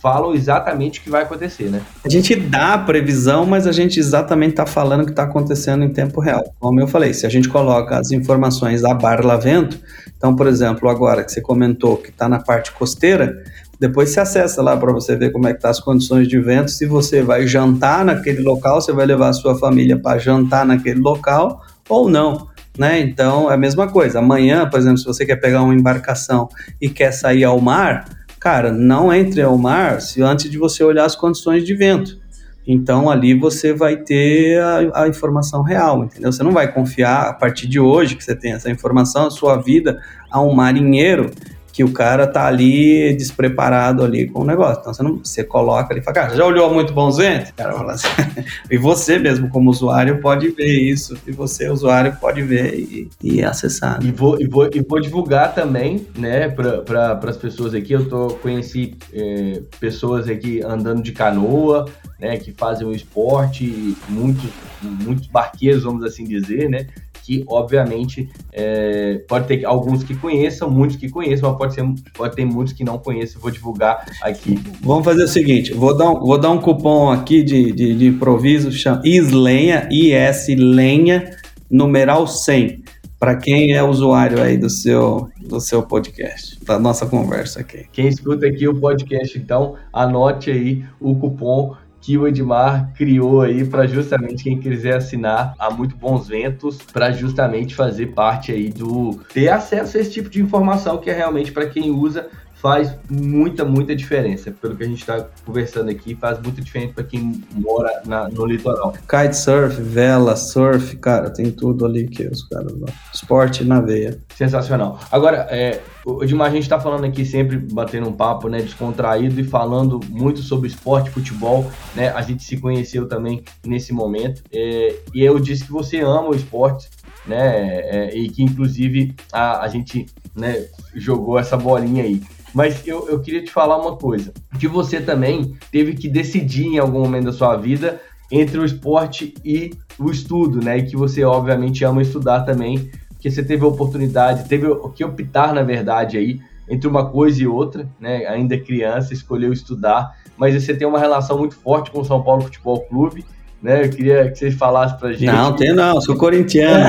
falam 0.00 0.34
exatamente 0.34 1.00
o 1.00 1.02
que 1.02 1.10
vai 1.10 1.22
acontecer, 1.22 1.68
né? 1.68 1.82
A 2.04 2.08
gente 2.08 2.34
dá 2.36 2.74
a 2.74 2.78
previsão, 2.78 3.44
mas 3.44 3.66
a 3.66 3.72
gente 3.72 3.98
exatamente 3.98 4.50
está 4.50 4.64
falando 4.64 5.02
o 5.02 5.04
que 5.04 5.10
está 5.10 5.24
acontecendo 5.24 5.84
em 5.84 5.92
tempo 5.92 6.20
real. 6.20 6.54
Como 6.58 6.80
eu 6.80 6.86
falei, 6.86 7.12
se 7.12 7.26
a 7.26 7.28
gente 7.28 7.48
coloca 7.48 7.98
as 7.98 8.12
informações 8.12 8.84
a 8.84 8.94
barla 8.94 9.36
vento, 9.36 9.78
então, 10.16 10.34
por 10.34 10.46
exemplo, 10.46 10.88
agora 10.88 11.24
que 11.24 11.32
você 11.32 11.40
comentou 11.40 11.96
que 11.96 12.10
está 12.10 12.28
na 12.28 12.38
parte 12.38 12.72
costeira, 12.72 13.42
depois 13.78 14.10
você 14.10 14.20
acessa 14.20 14.62
lá 14.62 14.76
para 14.76 14.92
você 14.92 15.16
ver 15.16 15.32
como 15.32 15.48
é 15.48 15.52
que 15.52 15.60
tá 15.60 15.68
as 15.68 15.80
condições 15.80 16.28
de 16.28 16.38
vento, 16.38 16.70
se 16.70 16.86
você 16.86 17.22
vai 17.22 17.46
jantar 17.46 18.04
naquele 18.04 18.42
local, 18.42 18.80
você 18.80 18.92
vai 18.92 19.04
levar 19.04 19.30
a 19.30 19.34
sua 19.34 19.58
família 19.58 19.98
para 19.98 20.18
jantar 20.18 20.64
naquele 20.64 21.00
local 21.00 21.62
ou 21.88 22.08
não 22.08 22.46
né? 22.78 23.00
Então 23.00 23.50
é 23.50 23.54
a 23.54 23.56
mesma 23.56 23.88
coisa. 23.88 24.18
Amanhã, 24.18 24.68
por 24.68 24.78
exemplo, 24.78 24.98
se 24.98 25.04
você 25.04 25.24
quer 25.24 25.36
pegar 25.36 25.62
uma 25.62 25.74
embarcação 25.74 26.48
e 26.80 26.88
quer 26.88 27.12
sair 27.12 27.44
ao 27.44 27.60
mar, 27.60 28.08
cara, 28.38 28.70
não 28.70 29.12
entre 29.12 29.42
ao 29.42 29.56
mar 29.56 30.00
se 30.00 30.22
antes 30.22 30.50
de 30.50 30.58
você 30.58 30.84
olhar 30.84 31.04
as 31.04 31.16
condições 31.16 31.64
de 31.64 31.74
vento. 31.74 32.18
Então 32.66 33.08
ali 33.08 33.32
você 33.32 33.72
vai 33.72 33.96
ter 33.96 34.60
a, 34.60 35.02
a, 35.02 35.08
informação 35.08 35.62
real, 35.62 36.04
entendeu? 36.04 36.32
Você 36.32 36.42
não 36.42 36.50
vai 36.50 36.72
confiar 36.72 37.28
a 37.28 37.32
partir 37.32 37.68
de 37.68 37.78
hoje 37.78 38.16
que 38.16 38.24
você 38.24 38.34
tem 38.34 38.52
essa 38.52 38.68
informação, 38.68 39.26
a 39.26 39.30
sua 39.30 39.56
vida 39.56 40.00
a 40.30 40.40
um 40.40 40.52
marinheiro 40.52 41.30
que 41.76 41.84
o 41.84 41.92
cara 41.92 42.26
tá 42.26 42.46
ali 42.46 43.14
despreparado 43.14 44.02
ali 44.02 44.26
com 44.26 44.40
o 44.40 44.44
negócio. 44.46 44.80
Então 44.80 44.94
você, 44.94 45.02
não, 45.02 45.18
você 45.18 45.44
coloca 45.44 45.92
ali 45.92 46.00
e 46.00 46.02
fala, 46.02 46.14
cara, 46.14 46.34
já 46.34 46.42
olhou 46.42 46.72
muito 46.72 46.94
bons 46.94 47.18
ventos? 47.18 47.50
Cara, 47.50 47.74
fala 47.74 47.92
assim, 47.92 48.08
e 48.70 48.78
você 48.78 49.18
mesmo 49.18 49.50
como 49.50 49.68
usuário 49.68 50.18
pode 50.22 50.48
ver 50.48 50.72
isso, 50.72 51.18
e 51.26 51.32
você 51.32 51.68
usuário 51.68 52.16
pode 52.18 52.40
ver 52.40 52.74
e, 52.78 53.10
e 53.22 53.44
acessar. 53.44 54.02
E, 54.02 54.10
vou, 54.10 54.40
e, 54.40 54.46
vou, 54.46 54.70
e 54.72 54.80
vou 54.80 54.98
divulgar 54.98 55.54
também, 55.54 56.06
né, 56.16 56.48
para 56.48 56.78
pra, 56.78 57.20
as 57.28 57.36
pessoas 57.36 57.74
aqui, 57.74 57.92
eu 57.92 58.08
tô, 58.08 58.28
conheci 58.28 58.96
é, 59.12 59.60
pessoas 59.78 60.30
aqui 60.30 60.62
andando 60.62 61.02
de 61.02 61.12
canoa, 61.12 61.84
né, 62.18 62.38
que 62.38 62.52
fazem 62.52 62.86
o 62.86 62.92
esporte, 62.94 63.94
muitos, 64.08 64.48
muitos 64.80 65.26
barqueiros, 65.26 65.82
vamos 65.82 66.02
assim 66.04 66.24
dizer, 66.24 66.70
né, 66.70 66.86
que 67.26 67.44
obviamente 67.48 68.30
é, 68.52 69.20
pode 69.28 69.48
ter 69.48 69.64
alguns 69.64 70.04
que 70.04 70.14
conheçam, 70.14 70.70
muitos 70.70 70.96
que 70.96 71.08
conheçam, 71.10 71.50
mas 71.50 71.58
pode, 71.58 71.74
ser, 71.74 71.84
pode 72.14 72.36
ter 72.36 72.44
muitos 72.44 72.72
que 72.72 72.84
não 72.84 72.98
conheçam. 72.98 73.40
Vou 73.40 73.50
divulgar 73.50 74.06
aqui. 74.22 74.56
Vamos 74.80 75.04
fazer 75.04 75.24
o 75.24 75.28
seguinte: 75.28 75.74
vou 75.74 75.96
dar 75.96 76.08
um, 76.08 76.20
vou 76.20 76.38
dar 76.38 76.50
um 76.50 76.58
cupom 76.58 77.10
aqui 77.10 77.42
de, 77.42 77.72
de, 77.72 77.96
de 77.96 78.06
improviso, 78.06 78.70
chama 78.70 79.02
ISLENHA, 79.04 79.88
IS 79.90 80.46
Lenha, 80.56 81.36
numeral 81.68 82.28
100 82.28 82.84
para 83.18 83.34
quem 83.34 83.72
é 83.72 83.82
usuário 83.82 84.42
aí 84.42 84.58
do 84.58 84.68
seu, 84.68 85.30
do 85.40 85.58
seu 85.58 85.82
podcast, 85.82 86.62
da 86.64 86.78
nossa 86.78 87.06
conversa 87.06 87.60
aqui. 87.60 87.86
Quem 87.90 88.08
escuta 88.08 88.46
aqui 88.46 88.68
o 88.68 88.78
podcast, 88.78 89.38
então, 89.38 89.74
anote 89.90 90.50
aí 90.50 90.84
o 91.00 91.16
cupom 91.16 91.74
que 92.00 92.16
o 92.16 92.26
Edmar 92.26 92.92
criou 92.94 93.42
aí 93.42 93.64
para 93.64 93.86
justamente 93.86 94.44
quem 94.44 94.58
quiser 94.58 94.96
assinar 94.96 95.54
a 95.58 95.70
muito 95.70 95.96
bons 95.96 96.28
ventos 96.28 96.78
para 96.92 97.10
justamente 97.10 97.74
fazer 97.74 98.08
parte 98.08 98.52
aí 98.52 98.70
do 98.70 99.20
ter 99.32 99.48
acesso 99.48 99.96
a 99.96 100.00
esse 100.00 100.12
tipo 100.12 100.28
de 100.28 100.40
informação 100.40 100.98
que 100.98 101.10
é 101.10 101.14
realmente 101.14 101.52
para 101.52 101.66
quem 101.66 101.90
usa 101.90 102.28
faz 102.60 102.96
muita, 103.10 103.64
muita 103.64 103.94
diferença. 103.94 104.50
Pelo 104.50 104.76
que 104.76 104.82
a 104.82 104.86
gente 104.86 105.00
está 105.00 105.26
conversando 105.44 105.90
aqui, 105.90 106.14
faz 106.14 106.40
muita 106.40 106.60
diferença 106.60 106.94
para 106.94 107.04
quem 107.04 107.42
mora 107.52 108.02
na, 108.04 108.28
no 108.28 108.46
litoral. 108.46 108.92
Kitesurf, 109.08 109.80
vela, 109.80 110.36
surf, 110.36 110.96
cara, 110.96 111.30
tem 111.30 111.50
tudo 111.50 111.84
ali 111.84 112.08
que 112.08 112.26
os 112.26 112.42
caras. 112.48 112.72
Esporte 113.12 113.64
na 113.64 113.80
veia. 113.80 114.18
Sensacional. 114.34 114.98
Agora, 115.10 115.46
é, 115.50 115.80
Edmar, 116.22 116.48
a 116.48 116.50
gente 116.50 116.62
está 116.62 116.80
falando 116.80 117.04
aqui 117.04 117.24
sempre, 117.24 117.56
batendo 117.58 118.08
um 118.08 118.12
papo, 118.12 118.48
né, 118.48 118.58
descontraído 118.58 119.40
e 119.40 119.44
falando 119.44 120.00
muito 120.08 120.40
sobre 120.40 120.68
esporte, 120.68 121.10
futebol, 121.10 121.70
né? 121.94 122.10
A 122.10 122.22
gente 122.22 122.44
se 122.44 122.56
conheceu 122.56 123.08
também 123.08 123.42
nesse 123.64 123.92
momento. 123.92 124.42
É, 124.52 124.96
e 125.12 125.22
eu 125.22 125.38
disse 125.38 125.64
que 125.64 125.72
você 125.72 126.00
ama 126.00 126.28
o 126.28 126.34
esporte, 126.34 126.88
né? 127.26 127.80
É, 127.80 128.16
e 128.16 128.28
que 128.28 128.42
inclusive 128.42 129.14
a, 129.32 129.62
a 129.62 129.68
gente 129.68 130.06
né, 130.34 130.66
jogou 130.94 131.38
essa 131.38 131.56
bolinha 131.56 132.04
aí. 132.04 132.22
Mas 132.56 132.86
eu, 132.86 133.06
eu 133.06 133.20
queria 133.20 133.44
te 133.44 133.50
falar 133.50 133.76
uma 133.76 133.96
coisa: 133.96 134.32
que 134.58 134.66
você 134.66 134.98
também 134.98 135.54
teve 135.70 135.94
que 135.94 136.08
decidir 136.08 136.64
em 136.64 136.78
algum 136.78 137.00
momento 137.00 137.26
da 137.26 137.32
sua 137.32 137.54
vida 137.54 138.00
entre 138.32 138.58
o 138.58 138.64
esporte 138.64 139.34
e 139.44 139.74
o 139.98 140.10
estudo, 140.10 140.64
né? 140.64 140.78
E 140.78 140.86
que 140.86 140.96
você, 140.96 141.22
obviamente, 141.22 141.84
ama 141.84 142.00
estudar 142.00 142.44
também, 142.44 142.90
porque 143.10 143.30
você 143.30 143.44
teve 143.44 143.62
a 143.62 143.68
oportunidade, 143.68 144.48
teve 144.48 144.66
o 144.66 144.88
que 144.88 145.04
optar, 145.04 145.52
na 145.52 145.62
verdade, 145.62 146.16
aí, 146.16 146.40
entre 146.66 146.88
uma 146.88 147.10
coisa 147.10 147.42
e 147.42 147.46
outra, 147.46 147.86
né? 148.00 148.24
Ainda 148.26 148.58
criança, 148.58 149.12
escolheu 149.12 149.52
estudar, 149.52 150.16
mas 150.34 150.54
você 150.54 150.74
tem 150.74 150.88
uma 150.88 150.98
relação 150.98 151.36
muito 151.36 151.56
forte 151.56 151.90
com 151.90 152.00
o 152.00 152.04
São 152.06 152.22
Paulo 152.22 152.40
Futebol 152.40 152.80
Clube 152.86 153.22
né? 153.62 153.84
Eu 153.84 153.90
queria 153.90 154.30
que 154.30 154.38
vocês 154.38 154.54
falassem 154.54 154.98
pra 154.98 155.12
gente. 155.12 155.26
Não, 155.26 155.54
tem 155.54 155.74
não, 155.74 156.00
sou 156.00 156.16
corintiano, 156.16 156.84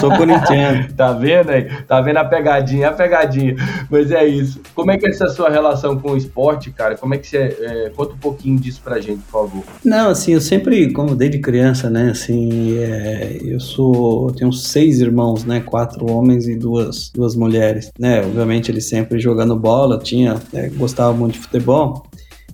sou 0.00 0.10
corintiano. 0.16 0.88
tá 0.96 1.12
vendo 1.12 1.50
aí? 1.50 1.64
Tá 1.86 2.00
vendo 2.00 2.16
a 2.16 2.24
pegadinha, 2.24 2.88
a 2.88 2.92
pegadinha. 2.92 3.56
Mas 3.90 4.10
é 4.10 4.26
isso. 4.26 4.60
Como 4.74 4.90
é 4.90 4.98
que 4.98 5.06
é 5.06 5.10
essa 5.10 5.28
sua 5.28 5.50
relação 5.50 5.98
com 5.98 6.12
o 6.12 6.16
esporte, 6.16 6.70
cara? 6.70 6.96
Como 6.96 7.14
é 7.14 7.18
que 7.18 7.26
você. 7.26 7.56
É, 7.60 7.92
conta 7.94 8.14
um 8.14 8.18
pouquinho 8.18 8.58
disso 8.58 8.80
pra 8.82 9.00
gente, 9.00 9.22
por 9.30 9.48
favor. 9.48 9.64
Não, 9.84 10.10
assim, 10.10 10.32
eu 10.32 10.40
sempre, 10.40 10.92
como 10.92 11.14
desde 11.14 11.38
criança, 11.38 11.90
né? 11.90 12.10
Assim, 12.10 12.78
é, 12.78 13.38
eu 13.42 13.60
sou. 13.60 14.28
Eu 14.28 14.34
tenho 14.34 14.52
seis 14.52 15.00
irmãos, 15.00 15.44
né? 15.44 15.60
Quatro 15.60 16.10
homens 16.10 16.48
e 16.48 16.56
duas, 16.56 17.10
duas 17.14 17.36
mulheres, 17.36 17.90
né? 17.98 18.20
Obviamente 18.20 18.70
eles 18.70 18.88
sempre 18.88 19.18
jogando 19.18 19.56
bola, 19.56 19.98
tinha, 19.98 20.36
é, 20.52 20.68
gostava 20.68 21.12
muito 21.12 21.34
de 21.34 21.40
futebol. 21.40 22.06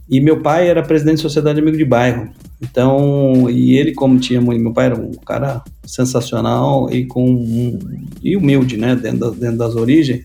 E 0.09 0.21
meu 0.21 0.43
pai 0.43 0.69
era 0.69 0.83
presidente 0.83 1.17
da 1.17 1.23
Sociedade 1.23 1.61
Amigo 1.61 1.77
de 1.77 1.85
Bairro. 1.85 2.29
Então, 2.63 3.51
e 3.51 3.77
ele, 3.77 3.93
como 3.93 4.21
tinha 4.21 4.41
muito. 4.41 4.63
Meu 4.63 4.73
pai 4.73 4.87
era 4.87 4.95
um 4.95 5.13
cara 5.13 5.63
sensacional 5.85 6.89
e 6.93 7.05
com 7.05 7.79
e 8.23 8.37
humilde, 8.37 8.77
né, 8.77 8.95
dentro, 8.95 9.19
da, 9.19 9.31
dentro 9.31 9.59
das 9.59 9.75
origens. 9.75 10.25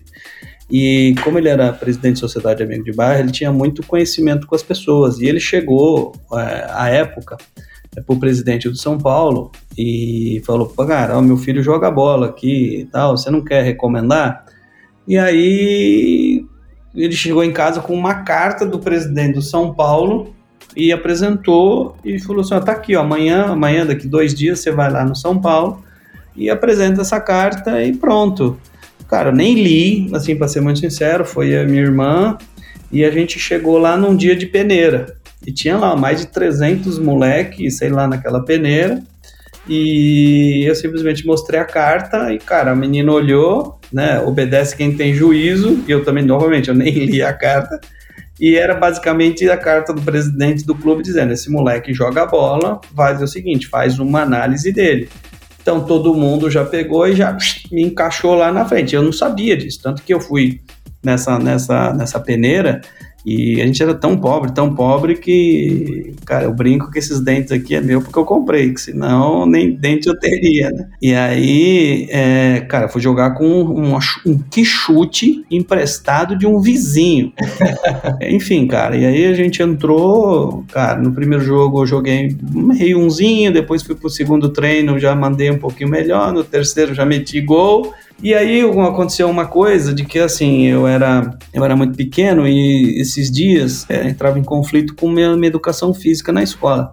E 0.70 1.14
como 1.24 1.38
ele 1.38 1.48
era 1.48 1.72
presidente 1.72 2.16
da 2.16 2.20
Sociedade 2.20 2.62
Amigo 2.62 2.84
de 2.84 2.92
Bairro, 2.92 3.20
ele 3.20 3.32
tinha 3.32 3.50
muito 3.50 3.84
conhecimento 3.84 4.46
com 4.46 4.54
as 4.54 4.62
pessoas. 4.62 5.18
E 5.18 5.26
ele 5.26 5.40
chegou, 5.40 6.14
é, 6.34 6.66
à 6.70 6.88
época, 6.88 7.36
é, 7.96 8.00
para 8.00 8.14
o 8.14 8.20
presidente 8.20 8.68
do 8.68 8.76
São 8.76 8.98
Paulo 8.98 9.50
e 9.76 10.40
falou: 10.46 10.68
cara, 10.68 11.18
ó, 11.18 11.22
meu 11.22 11.36
filho 11.36 11.62
joga 11.62 11.90
bola 11.90 12.28
aqui 12.28 12.80
e 12.80 12.84
tal, 12.84 13.16
você 13.16 13.30
não 13.30 13.42
quer 13.42 13.64
recomendar? 13.64 14.44
E 15.08 15.18
aí 15.18 16.44
ele 16.94 17.14
chegou 17.14 17.42
em 17.42 17.52
casa 17.52 17.80
com 17.80 17.94
uma 17.94 18.22
carta 18.22 18.64
do 18.64 18.78
presidente 18.78 19.34
do 19.34 19.42
São 19.42 19.74
Paulo 19.74 20.34
e 20.78 20.92
apresentou 20.92 21.96
e 22.04 22.20
falou 22.20 22.42
assim: 22.42 22.54
ó, 22.54 22.60
tá 22.60 22.70
aqui, 22.70 22.94
ó, 22.94 23.00
amanhã, 23.00 23.46
amanhã, 23.46 23.84
daqui 23.84 24.06
dois 24.06 24.32
dias, 24.32 24.60
você 24.60 24.70
vai 24.70 24.88
lá 24.88 25.04
no 25.04 25.16
São 25.16 25.40
Paulo 25.40 25.82
e 26.36 26.48
apresenta 26.48 27.00
essa 27.00 27.20
carta 27.20 27.82
e 27.82 27.96
pronto. 27.96 28.56
cara, 29.08 29.30
eu 29.30 29.34
nem 29.34 29.54
li, 29.54 30.08
assim, 30.14 30.36
para 30.36 30.46
ser 30.46 30.60
muito 30.60 30.78
sincero, 30.78 31.24
foi 31.24 31.58
a 31.58 31.64
minha 31.64 31.82
irmã 31.82 32.38
e 32.92 33.04
a 33.04 33.10
gente 33.10 33.40
chegou 33.40 33.76
lá 33.76 33.96
num 33.96 34.14
dia 34.16 34.36
de 34.36 34.46
peneira. 34.46 35.16
E 35.44 35.52
tinha 35.52 35.76
lá 35.76 35.96
mais 35.96 36.20
de 36.20 36.28
300 36.28 36.98
moleques, 36.98 37.78
sei 37.78 37.90
lá, 37.90 38.06
naquela 38.06 38.44
peneira. 38.44 39.02
E 39.68 40.64
eu 40.66 40.74
simplesmente 40.74 41.26
mostrei 41.26 41.58
a 41.60 41.64
carta 41.64 42.32
e, 42.32 42.38
cara, 42.38 42.70
a 42.70 42.76
menina 42.76 43.12
olhou, 43.12 43.78
né? 43.92 44.20
Obedece 44.20 44.76
quem 44.76 44.96
tem 44.96 45.14
juízo. 45.14 45.84
E 45.86 45.90
eu 45.90 46.04
também, 46.04 46.24
novamente, 46.24 46.68
eu 46.68 46.74
nem 46.74 46.92
li 47.06 47.22
a 47.22 47.32
carta. 47.32 47.80
E 48.40 48.56
era 48.56 48.74
basicamente 48.74 49.48
a 49.48 49.56
carta 49.56 49.92
do 49.92 50.00
presidente 50.00 50.64
do 50.64 50.74
clube 50.74 51.02
dizendo: 51.02 51.32
esse 51.32 51.50
moleque 51.50 51.92
joga 51.92 52.26
bola, 52.26 52.80
faz 52.94 53.20
o 53.20 53.26
seguinte, 53.26 53.68
faz 53.68 53.98
uma 53.98 54.22
análise 54.22 54.72
dele. 54.72 55.08
Então 55.60 55.84
todo 55.84 56.14
mundo 56.14 56.50
já 56.50 56.64
pegou 56.64 57.06
e 57.06 57.14
já 57.14 57.36
me 57.70 57.82
encaixou 57.82 58.34
lá 58.34 58.52
na 58.52 58.64
frente. 58.64 58.94
Eu 58.94 59.02
não 59.02 59.12
sabia 59.12 59.56
disso, 59.56 59.80
tanto 59.82 60.02
que 60.02 60.14
eu 60.14 60.20
fui 60.20 60.60
nessa, 61.04 61.38
nessa, 61.38 61.92
nessa 61.92 62.20
peneira 62.20 62.80
e 63.28 63.60
a 63.60 63.66
gente 63.66 63.82
era 63.82 63.94
tão 63.94 64.16
pobre, 64.16 64.52
tão 64.52 64.74
pobre 64.74 65.14
que, 65.14 66.14
cara, 66.24 66.44
eu 66.44 66.54
brinco 66.54 66.90
que 66.90 66.98
esses 66.98 67.20
dentes 67.20 67.52
aqui 67.52 67.74
é 67.74 67.80
meu 67.80 68.00
porque 68.00 68.18
eu 68.18 68.24
comprei, 68.24 68.72
que 68.72 68.80
senão 68.80 69.44
nem 69.44 69.70
dente 69.70 70.08
eu 70.08 70.18
teria, 70.18 70.70
né? 70.70 70.88
E 71.02 71.14
aí, 71.14 72.06
é, 72.08 72.60
cara, 72.60 72.88
fui 72.88 73.02
jogar 73.02 73.32
com 73.32 73.44
um, 73.46 73.98
um 74.24 74.38
quichute 74.50 75.44
emprestado 75.50 76.38
de 76.38 76.46
um 76.46 76.58
vizinho. 76.58 77.30
Enfim, 78.22 78.66
cara, 78.66 78.96
e 78.96 79.04
aí 79.04 79.26
a 79.26 79.34
gente 79.34 79.62
entrou, 79.62 80.64
cara, 80.72 80.98
no 80.98 81.12
primeiro 81.12 81.44
jogo 81.44 81.82
eu 81.82 81.86
joguei 81.86 82.34
meio 82.50 82.98
umzinho, 82.98 83.52
depois 83.52 83.82
fui 83.82 83.94
pro 83.94 84.08
segundo 84.08 84.48
treino, 84.48 84.98
já 84.98 85.14
mandei 85.14 85.50
um 85.50 85.58
pouquinho 85.58 85.90
melhor, 85.90 86.32
no 86.32 86.42
terceiro 86.42 86.94
já 86.94 87.04
meti 87.04 87.42
gol. 87.42 87.92
E 88.20 88.34
aí 88.34 88.62
aconteceu 88.62 89.30
uma 89.30 89.46
coisa 89.46 89.94
de 89.94 90.04
que 90.04 90.18
assim, 90.18 90.62
eu 90.66 90.88
era, 90.88 91.38
eu 91.54 91.64
era 91.64 91.76
muito 91.76 91.96
pequeno 91.96 92.48
e 92.48 93.00
esses 93.00 93.30
dias 93.30 93.88
é, 93.88 94.08
entrava 94.08 94.38
em 94.38 94.42
conflito 94.42 94.94
com 94.96 95.08
minha, 95.08 95.36
minha 95.36 95.46
educação 95.46 95.94
física 95.94 96.32
na 96.32 96.42
escola. 96.42 96.92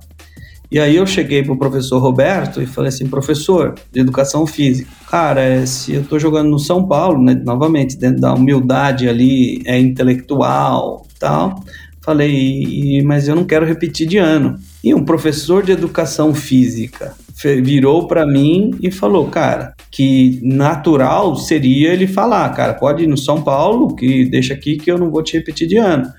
E 0.72 0.80
aí 0.80 0.96
eu 0.96 1.08
cheguei 1.08 1.44
pro 1.44 1.58
professor 1.58 2.00
Roberto 2.00 2.62
e 2.62 2.68
falei 2.68 2.90
assim, 2.90 3.08
professor 3.08 3.74
de 3.92 4.00
educação 4.00 4.46
física, 4.46 4.90
cara, 5.10 5.42
é, 5.42 5.66
se 5.66 5.94
eu 5.94 6.04
tô 6.04 6.20
jogando 6.20 6.50
no 6.50 6.60
São 6.60 6.88
Paulo, 6.88 7.24
né, 7.24 7.34
novamente, 7.44 7.98
dentro 7.98 8.22
da 8.22 8.34
humildade 8.34 9.10
ali, 9.10 9.62
é 9.66 9.80
intelectual 9.80 11.08
tal, 11.20 11.64
falei, 12.02 13.02
mas 13.04 13.28
eu 13.28 13.36
não 13.36 13.46
quero 13.46 13.66
repetir 13.66 14.08
de 14.08 14.18
ano. 14.18 14.60
E 14.84 14.94
um 14.94 15.04
professor 15.04 15.64
de 15.64 15.72
educação 15.72 16.36
física 16.36 17.16
virou 17.42 18.08
para 18.08 18.26
mim 18.26 18.72
e 18.82 18.90
falou, 18.90 19.28
cara, 19.28 19.74
que 19.92 20.40
natural 20.42 21.36
seria 21.36 21.92
ele 21.94 22.08
falar, 22.08 22.50
cara, 22.54 22.74
pode 22.74 23.04
ir 23.04 23.08
no 23.08 23.18
São 23.18 23.42
Paulo, 23.42 23.96
que 23.96 24.26
deixa 24.26 24.54
aqui 24.54 24.78
que 24.78 24.92
eu 24.92 24.98
não 24.98 25.12
vou 25.12 25.22
te 25.22 25.38
repetir 25.38 25.68
de 25.68 25.78
ano. 25.78 26.12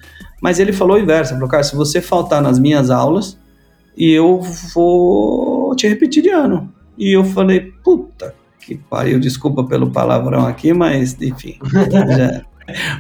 Mas 0.43 0.59
ele 0.59 0.73
falou 0.73 0.97
o 0.97 1.01
inverso, 1.01 1.35
falou, 1.35 1.49
cara, 1.49 1.63
se 1.63 1.75
você 1.75 2.01
faltar 2.01 2.43
nas 2.43 2.59
minhas 2.59 2.91
aulas, 2.91 3.39
e 3.97 4.11
eu 4.11 4.41
vou 4.75 5.75
te 5.75 5.89
repetir 5.89 6.23
de 6.23 6.29
ano. 6.29 6.73
E 6.99 7.17
eu 7.17 7.25
falei, 7.25 7.73
puta 7.83 8.35
que 8.67 8.75
pariu, 8.75 9.21
desculpa 9.21 9.63
pelo 9.63 9.93
palavrão 9.93 10.45
aqui, 10.45 10.73
mas 10.73 11.17
enfim, 11.23 11.57
já, 12.17 12.43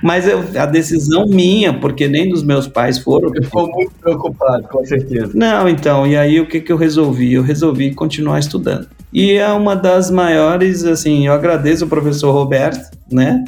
mas 0.03 0.27
eu, 0.27 0.45
a 0.59 0.67
decisão 0.67 1.27
minha, 1.27 1.73
porque 1.73 2.09
nem 2.09 2.29
dos 2.29 2.43
meus 2.43 2.67
pais 2.69 2.99
foram. 2.99 3.35
Eu 3.35 3.43
ficou 3.43 3.69
muito 3.69 3.93
preocupado, 4.01 4.69
com 4.69 4.85
certeza. 4.85 5.33
Não, 5.35 5.69
então, 5.69 6.07
e 6.07 6.17
aí 6.17 6.41
o 6.41 6.47
que, 6.47 6.61
que 6.61 6.73
eu 6.73 6.77
resolvi? 6.77 7.33
Eu 7.33 7.43
resolvi 7.43 7.95
continuar 7.95 8.39
estudando. 8.39 8.89
E 9.12 9.33
é 9.33 9.49
uma 9.53 9.75
das 9.75 10.11
maiores, 10.11 10.85
assim, 10.85 11.27
eu 11.27 11.33
agradeço 11.33 11.85
o 11.85 11.89
professor 11.89 12.33
Roberto, 12.33 12.97
né? 13.11 13.45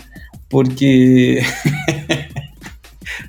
Porque. 0.48 1.40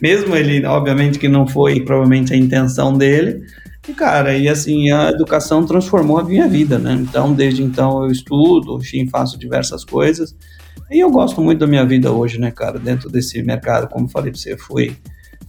Mesmo 0.02 0.34
ele, 0.36 0.66
obviamente, 0.66 1.20
que 1.20 1.28
não 1.28 1.46
foi 1.46 1.82
provavelmente 1.82 2.34
a 2.34 2.38
intenção 2.38 2.94
dele, 2.98 3.44
e, 3.90 3.94
cara, 3.94 4.38
e 4.38 4.48
assim, 4.48 4.92
a 4.92 5.10
educação 5.10 5.66
transformou 5.66 6.20
a 6.20 6.24
minha 6.24 6.48
vida, 6.48 6.78
né? 6.78 6.94
Então, 6.94 7.34
desde 7.34 7.64
então 7.64 8.04
eu 8.04 8.12
estudo, 8.12 8.78
enfim, 8.78 9.08
faço 9.08 9.38
diversas 9.38 9.84
coisas. 9.84 10.36
E 10.92 11.00
eu 11.00 11.12
gosto 11.12 11.42
muito 11.42 11.60
da 11.60 11.68
minha 11.68 11.86
vida 11.86 12.12
hoje, 12.12 12.40
né, 12.40 12.52
cara, 12.52 12.80
dentro 12.80 13.10
desse 13.10 13.42
mercado, 13.44 13.88
como 13.88 14.10
falei 14.10 14.32
para 14.32 14.40
você, 14.40 14.58
fui 14.58 14.98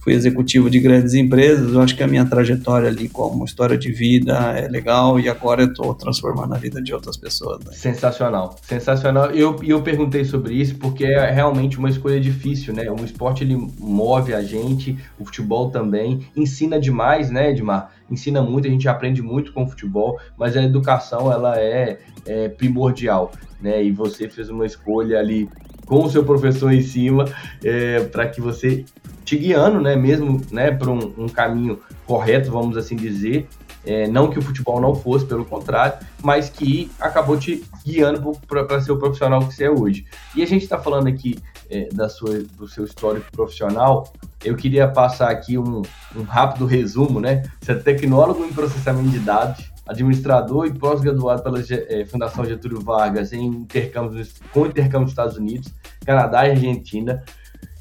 fui 0.01 0.13
executivo 0.13 0.69
de 0.69 0.79
grandes 0.79 1.13
empresas, 1.13 1.73
eu 1.73 1.79
acho 1.79 1.95
que 1.95 2.01
a 2.01 2.07
minha 2.07 2.25
trajetória 2.25 2.89
ali 2.89 3.07
como 3.07 3.45
história 3.45 3.77
de 3.77 3.91
vida 3.91 4.33
é 4.57 4.67
legal 4.67 5.19
e 5.19 5.29
agora 5.29 5.61
eu 5.61 5.67
estou 5.67 5.93
transformando 5.93 6.55
a 6.55 6.57
vida 6.57 6.81
de 6.81 6.91
outras 6.91 7.15
pessoas. 7.15 7.63
Né? 7.63 7.71
Sensacional, 7.73 8.55
sensacional. 8.63 9.33
E 9.33 9.39
eu, 9.39 9.55
eu 9.63 9.81
perguntei 9.83 10.25
sobre 10.25 10.55
isso 10.55 10.75
porque 10.77 11.05
é 11.05 11.29
realmente 11.29 11.77
uma 11.77 11.89
escolha 11.89 12.19
difícil, 12.19 12.73
né? 12.73 12.89
O 12.89 13.05
esporte 13.05 13.43
ele 13.43 13.55
move 13.79 14.33
a 14.33 14.41
gente, 14.41 14.97
o 15.19 15.25
futebol 15.25 15.69
também, 15.69 16.25
ensina 16.35 16.79
demais, 16.79 17.29
né, 17.29 17.51
Edmar? 17.51 17.91
Ensina 18.09 18.41
muito, 18.41 18.67
a 18.67 18.71
gente 18.71 18.89
aprende 18.89 19.21
muito 19.21 19.53
com 19.53 19.63
o 19.63 19.67
futebol, 19.67 20.19
mas 20.35 20.57
a 20.57 20.63
educação 20.63 21.31
ela 21.31 21.59
é, 21.59 21.99
é 22.25 22.49
primordial, 22.49 23.31
né? 23.61 23.83
E 23.83 23.91
você 23.91 24.27
fez 24.27 24.49
uma 24.49 24.65
escolha 24.65 25.19
ali 25.19 25.47
com 25.85 26.05
o 26.05 26.09
seu 26.09 26.23
professor 26.23 26.71
em 26.71 26.81
cima 26.81 27.25
é, 27.63 27.99
para 27.99 28.27
que 28.27 28.39
você 28.39 28.85
te 29.31 29.37
guiando, 29.37 29.79
né, 29.79 29.95
mesmo, 29.95 30.41
né, 30.51 30.71
para 30.71 30.91
um, 30.91 31.13
um, 31.17 31.29
caminho 31.29 31.79
correto, 32.05 32.51
vamos 32.51 32.75
assim 32.75 32.97
dizer. 32.97 33.47
É, 33.85 34.05
não 34.05 34.29
que 34.29 34.37
o 34.37 34.41
futebol 34.41 34.81
não 34.81 34.93
fosse, 34.93 35.25
pelo 35.25 35.45
contrário, 35.45 35.97
mas 36.21 36.49
que 36.49 36.91
acabou 36.99 37.39
te 37.39 37.63
guiando 37.83 38.33
para 38.45 38.81
ser 38.81 38.91
o 38.91 38.97
profissional 38.97 39.39
que 39.47 39.53
você 39.53 39.63
é 39.63 39.71
hoje. 39.71 40.05
E 40.35 40.43
a 40.43 40.45
gente 40.45 40.63
está 40.63 40.77
falando 40.77 41.07
aqui 41.07 41.39
é, 41.69 41.87
da 41.93 42.09
sua, 42.09 42.43
do 42.57 42.67
seu 42.67 42.83
histórico 42.83 43.31
profissional. 43.31 44.11
Eu 44.43 44.57
queria 44.57 44.85
passar 44.87 45.31
aqui 45.31 45.57
um, 45.57 45.81
um 46.13 46.23
rápido 46.23 46.65
resumo, 46.65 47.21
né? 47.21 47.43
Você 47.61 47.71
é 47.71 47.75
tecnólogo 47.75 48.43
em 48.43 48.51
processamento 48.51 49.09
de 49.09 49.19
dados, 49.19 49.71
administrador 49.87 50.67
e 50.67 50.73
pós-graduado 50.73 51.41
pela 51.41 51.59
é, 51.87 52.05
Fundação 52.05 52.43
Getúlio 52.43 52.81
Vargas 52.81 53.31
em 53.31 53.45
intercâmbios, 53.45 54.33
com 54.51 54.65
intercâmbio 54.65 55.03
nos 55.03 55.11
Estados 55.11 55.37
Unidos, 55.37 55.73
Canadá 56.05 56.45
e 56.45 56.51
Argentina. 56.51 57.23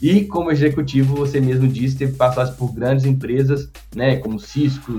E 0.00 0.24
como 0.24 0.50
executivo, 0.50 1.14
você 1.14 1.40
mesmo 1.40 1.68
disse, 1.68 1.98
teve 1.98 2.16
passagem 2.16 2.54
por 2.54 2.72
grandes 2.72 3.04
empresas, 3.04 3.68
né, 3.94 4.16
como 4.16 4.38
Cisco, 4.38 4.98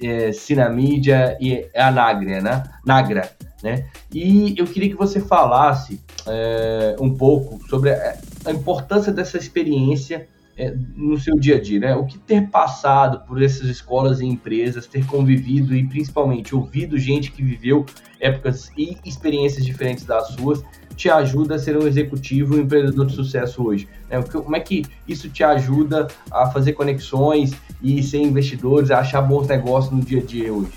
é, 0.00 0.32
Cinamídia 0.32 1.36
e 1.40 1.66
a 1.74 1.90
Nagra, 1.90 2.40
né? 2.40 2.62
Nagra, 2.84 3.30
né? 3.62 3.86
E 4.12 4.54
eu 4.56 4.66
queria 4.66 4.88
que 4.88 4.96
você 4.96 5.20
falasse 5.20 6.00
é, 6.26 6.96
um 7.00 7.14
pouco 7.14 7.60
sobre 7.68 7.90
a, 7.90 8.16
a, 8.44 8.52
importância 8.52 9.12
dessa 9.12 9.36
experiência 9.36 10.28
é, 10.56 10.72
no 10.96 11.18
seu 11.18 11.36
dia 11.38 11.56
a 11.56 11.60
dia, 11.60 11.80
né? 11.80 11.96
O 11.96 12.04
que 12.06 12.18
ter 12.18 12.48
passado 12.48 13.26
por 13.26 13.42
essas 13.42 13.68
escolas 13.68 14.20
e 14.20 14.26
empresas, 14.26 14.86
ter 14.86 15.04
convivido 15.06 15.74
e 15.74 15.86
principalmente 15.86 16.54
ouvido 16.54 16.96
gente 16.96 17.32
que 17.32 17.42
viveu 17.42 17.84
épocas 18.20 18.70
e 18.76 18.96
experiências 19.04 19.64
diferentes 19.64 20.04
das 20.04 20.28
suas, 20.28 20.62
te 20.98 21.08
ajuda 21.08 21.54
a 21.54 21.58
ser 21.58 21.78
um 21.78 21.86
executivo 21.86 22.56
um 22.56 22.58
empreendedor 22.58 23.06
de 23.06 23.14
sucesso 23.14 23.64
hoje? 23.64 23.88
Né? 24.10 24.20
Como 24.20 24.56
é 24.56 24.60
que 24.60 24.84
isso 25.06 25.28
te 25.30 25.44
ajuda 25.44 26.08
a 26.28 26.50
fazer 26.50 26.72
conexões 26.72 27.52
e 27.80 28.02
ser 28.02 28.18
investidores, 28.18 28.90
a 28.90 28.98
achar 28.98 29.22
bons 29.22 29.46
negócios 29.46 29.94
no 29.94 30.02
dia 30.02 30.20
a 30.20 30.24
dia 30.24 30.52
hoje? 30.52 30.72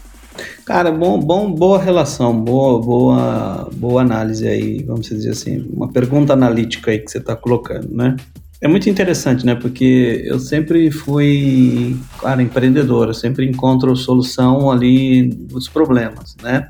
Cara, 0.64 0.92
bom, 0.92 1.20
bom, 1.20 1.52
boa 1.52 1.82
relação, 1.82 2.40
boa, 2.40 2.80
boa, 2.80 3.70
boa 3.74 4.02
análise 4.02 4.48
aí, 4.48 4.84
vamos 4.84 5.08
dizer 5.08 5.32
assim, 5.32 5.68
uma 5.74 5.92
pergunta 5.92 6.34
analítica 6.34 6.92
aí 6.92 7.00
que 7.00 7.10
você 7.10 7.18
está 7.18 7.36
colocando, 7.36 7.90
né? 7.94 8.16
É 8.62 8.68
muito 8.68 8.88
interessante, 8.88 9.44
né? 9.44 9.56
Porque 9.56 10.22
eu 10.24 10.40
sempre 10.40 10.92
fui, 10.92 11.98
cara, 12.22 12.44
empreendedor, 12.44 13.08
eu 13.08 13.14
sempre 13.14 13.50
encontro 13.50 13.96
solução 13.96 14.70
ali 14.70 15.24
dos 15.24 15.68
problemas, 15.68 16.36
né? 16.44 16.70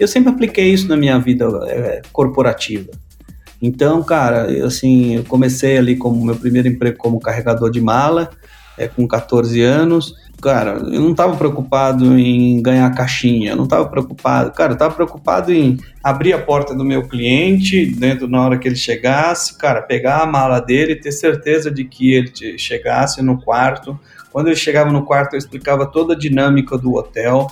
Eu 0.00 0.08
sempre 0.08 0.30
apliquei 0.30 0.72
isso 0.72 0.88
na 0.88 0.96
minha 0.96 1.18
vida 1.18 1.46
é, 1.68 2.00
corporativa. 2.10 2.90
Então, 3.60 4.02
cara, 4.02 4.64
assim, 4.64 5.16
eu 5.16 5.24
comecei 5.24 5.76
ali 5.76 5.94
como 5.94 6.24
meu 6.24 6.34
primeiro 6.34 6.66
emprego 6.66 6.96
como 6.96 7.20
carregador 7.20 7.70
de 7.70 7.80
mala, 7.80 8.30
é, 8.78 8.88
com 8.88 9.06
14 9.06 9.60
anos. 9.60 10.14
Cara, 10.40 10.78
eu 10.90 11.02
não 11.02 11.10
estava 11.10 11.36
preocupado 11.36 12.18
em 12.18 12.62
ganhar 12.62 12.88
caixinha, 12.94 13.50
eu 13.50 13.56
não 13.56 13.64
estava 13.64 13.86
preocupado. 13.86 14.52
Cara, 14.52 14.72
eu 14.72 14.74
estava 14.74 14.94
preocupado 14.94 15.52
em 15.52 15.76
abrir 16.02 16.32
a 16.32 16.38
porta 16.38 16.74
do 16.74 16.82
meu 16.82 17.06
cliente 17.06 17.84
dentro 17.84 18.26
na 18.26 18.42
hora 18.42 18.58
que 18.58 18.66
ele 18.66 18.76
chegasse, 18.76 19.58
cara, 19.58 19.82
pegar 19.82 20.22
a 20.22 20.26
mala 20.26 20.58
dele, 20.58 20.96
ter 20.96 21.12
certeza 21.12 21.70
de 21.70 21.84
que 21.84 22.14
ele 22.14 22.58
chegasse 22.58 23.20
no 23.20 23.38
quarto. 23.38 24.00
Quando 24.32 24.46
ele 24.46 24.56
chegava 24.56 24.90
no 24.90 25.04
quarto, 25.04 25.34
eu 25.34 25.38
explicava 25.38 25.84
toda 25.84 26.14
a 26.14 26.18
dinâmica 26.18 26.78
do 26.78 26.94
hotel 26.94 27.46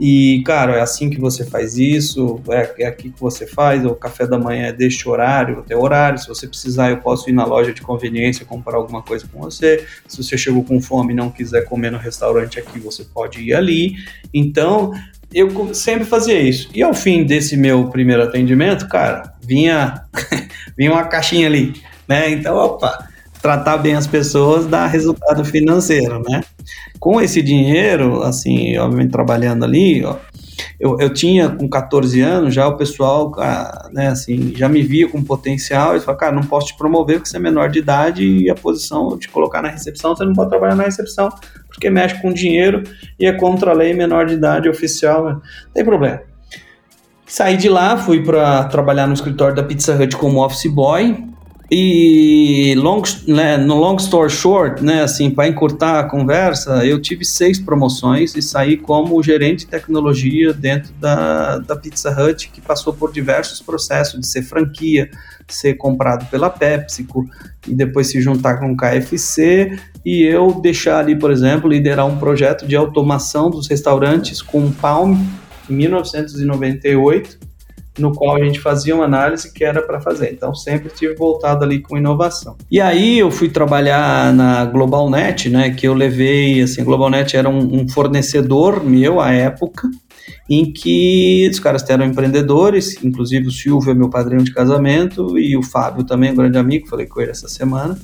e, 0.00 0.42
cara, 0.44 0.76
é 0.76 0.80
assim 0.80 1.10
que 1.10 1.20
você 1.20 1.44
faz 1.44 1.76
isso, 1.76 2.40
é, 2.48 2.82
é 2.84 2.86
aqui 2.86 3.10
que 3.10 3.20
você 3.20 3.46
faz, 3.46 3.84
o 3.84 3.94
café 3.94 4.26
da 4.26 4.38
manhã 4.38 4.66
é 4.66 4.72
deste 4.72 5.08
horário 5.08 5.60
até 5.60 5.76
horário. 5.76 6.18
Se 6.18 6.28
você 6.28 6.46
precisar, 6.46 6.90
eu 6.90 6.98
posso 6.98 7.28
ir 7.28 7.32
na 7.32 7.44
loja 7.44 7.72
de 7.72 7.82
conveniência 7.82 8.44
comprar 8.44 8.76
alguma 8.76 9.02
coisa 9.02 9.26
com 9.30 9.40
você. 9.40 9.86
Se 10.08 10.22
você 10.22 10.36
chegou 10.36 10.64
com 10.64 10.80
fome 10.80 11.12
e 11.12 11.16
não 11.16 11.30
quiser 11.30 11.64
comer 11.66 11.92
no 11.92 11.98
restaurante 11.98 12.58
aqui, 12.58 12.80
você 12.80 13.04
pode 13.04 13.40
ir 13.40 13.54
ali. 13.54 13.96
Então, 14.32 14.92
eu 15.32 15.74
sempre 15.74 16.04
fazia 16.04 16.40
isso. 16.40 16.68
E 16.74 16.82
ao 16.82 16.94
fim 16.94 17.24
desse 17.24 17.56
meu 17.56 17.88
primeiro 17.88 18.22
atendimento, 18.22 18.88
cara, 18.88 19.32
vinha 19.42 20.02
vinha 20.76 20.92
uma 20.92 21.04
caixinha 21.04 21.46
ali, 21.46 21.80
né? 22.08 22.30
Então, 22.30 22.56
opa, 22.56 23.08
tratar 23.40 23.78
bem 23.78 23.94
as 23.94 24.06
pessoas 24.06 24.66
dá 24.66 24.86
resultado 24.86 25.44
financeiro, 25.44 26.22
né? 26.28 26.42
Com 26.98 27.20
esse 27.20 27.42
dinheiro, 27.42 28.22
assim, 28.22 28.76
obviamente 28.78 29.10
trabalhando 29.10 29.64
ali, 29.64 30.04
ó, 30.04 30.16
eu, 30.78 30.98
eu 31.00 31.12
tinha 31.12 31.48
com 31.48 31.68
14 31.68 32.20
anos, 32.20 32.54
já 32.54 32.66
o 32.66 32.76
pessoal, 32.76 33.32
ah, 33.38 33.88
né, 33.92 34.08
assim, 34.08 34.52
já 34.54 34.68
me 34.68 34.82
via 34.82 35.08
com 35.08 35.22
potencial, 35.22 35.96
e 35.96 36.00
falava, 36.00 36.18
cara, 36.18 36.32
não 36.34 36.42
posso 36.42 36.68
te 36.68 36.76
promover 36.76 37.16
porque 37.16 37.30
você 37.30 37.36
é 37.36 37.40
menor 37.40 37.70
de 37.70 37.78
idade 37.78 38.24
e 38.24 38.50
a 38.50 38.54
posição 38.54 39.16
de 39.16 39.28
colocar 39.28 39.62
na 39.62 39.68
recepção, 39.68 40.14
você 40.14 40.24
não 40.24 40.32
pode 40.32 40.50
trabalhar 40.50 40.74
na 40.74 40.84
recepção, 40.84 41.30
porque 41.68 41.88
mexe 41.90 42.20
com 42.20 42.32
dinheiro 42.32 42.82
e 43.18 43.26
é 43.26 43.32
contra 43.32 43.70
a 43.70 43.74
lei 43.74 43.94
menor 43.94 44.26
de 44.26 44.34
idade 44.34 44.68
oficial, 44.68 45.24
não 45.24 45.42
tem 45.72 45.84
problema. 45.84 46.20
Saí 47.26 47.56
de 47.56 47.68
lá, 47.68 47.96
fui 47.96 48.22
para 48.22 48.64
trabalhar 48.64 49.06
no 49.06 49.14
escritório 49.14 49.56
da 49.56 49.62
Pizza 49.62 49.94
Hut 49.94 50.16
como 50.16 50.44
office 50.44 50.70
boy, 50.70 51.31
e 51.74 52.74
long, 52.74 53.00
né, 53.26 53.56
no 53.56 53.76
long 53.76 53.96
story 53.96 54.30
short, 54.30 54.84
né, 54.84 55.02
assim, 55.02 55.30
para 55.30 55.48
encurtar 55.48 56.00
a 56.00 56.04
conversa, 56.04 56.84
eu 56.84 57.00
tive 57.00 57.24
seis 57.24 57.58
promoções 57.58 58.36
e 58.36 58.42
saí 58.42 58.76
como 58.76 59.22
gerente 59.22 59.60
de 59.60 59.68
tecnologia 59.68 60.52
dentro 60.52 60.92
da, 61.00 61.56
da 61.60 61.74
Pizza 61.74 62.10
Hut, 62.10 62.50
que 62.50 62.60
passou 62.60 62.92
por 62.92 63.10
diversos 63.10 63.62
processos 63.62 64.20
de 64.20 64.26
ser 64.26 64.42
franquia, 64.42 65.08
ser 65.48 65.72
comprado 65.76 66.28
pela 66.30 66.50
PepsiCo 66.50 67.26
e 67.66 67.74
depois 67.74 68.08
se 68.08 68.20
juntar 68.20 68.58
com 68.58 68.70
o 68.70 68.76
KFC 68.76 69.78
e 70.04 70.24
eu 70.24 70.60
deixar 70.60 70.98
ali, 70.98 71.18
por 71.18 71.30
exemplo, 71.30 71.70
liderar 71.70 72.04
um 72.04 72.18
projeto 72.18 72.66
de 72.66 72.76
automação 72.76 73.48
dos 73.48 73.66
restaurantes 73.66 74.42
com 74.42 74.70
Palm 74.70 75.16
em 75.70 75.74
1998 75.74 77.41
no 77.98 78.12
qual 78.12 78.36
a 78.36 78.44
gente 78.44 78.58
fazia 78.58 78.94
uma 78.94 79.04
análise 79.04 79.52
que 79.52 79.64
era 79.64 79.82
para 79.82 80.00
fazer. 80.00 80.32
Então 80.32 80.54
sempre 80.54 80.88
tive 80.90 81.14
voltado 81.14 81.64
ali 81.64 81.80
com 81.80 81.96
inovação. 81.96 82.56
E 82.70 82.80
aí 82.80 83.18
eu 83.18 83.30
fui 83.30 83.48
trabalhar 83.48 84.32
na 84.32 84.64
GlobalNet, 84.64 85.48
né, 85.50 85.70
que 85.70 85.86
eu 85.86 85.94
levei, 85.94 86.62
assim, 86.62 86.84
GlobalNet 86.84 87.36
era 87.36 87.48
um, 87.48 87.82
um 87.82 87.88
fornecedor 87.88 88.82
meu 88.82 89.20
à 89.20 89.32
época, 89.32 89.90
em 90.48 90.72
que 90.72 91.48
os 91.50 91.58
caras 91.58 91.88
eram 91.88 92.04
empreendedores, 92.04 93.02
inclusive 93.02 93.48
o 93.48 93.50
Silvio 93.50 93.90
é 93.90 93.94
meu 93.94 94.08
padrinho 94.08 94.42
de 94.42 94.52
casamento 94.52 95.38
e 95.38 95.56
o 95.56 95.62
Fábio 95.62 96.04
também, 96.04 96.32
um 96.32 96.36
grande 96.36 96.58
amigo, 96.58 96.88
falei 96.88 97.06
com 97.06 97.20
ele 97.20 97.30
essa 97.30 97.48
semana. 97.48 97.98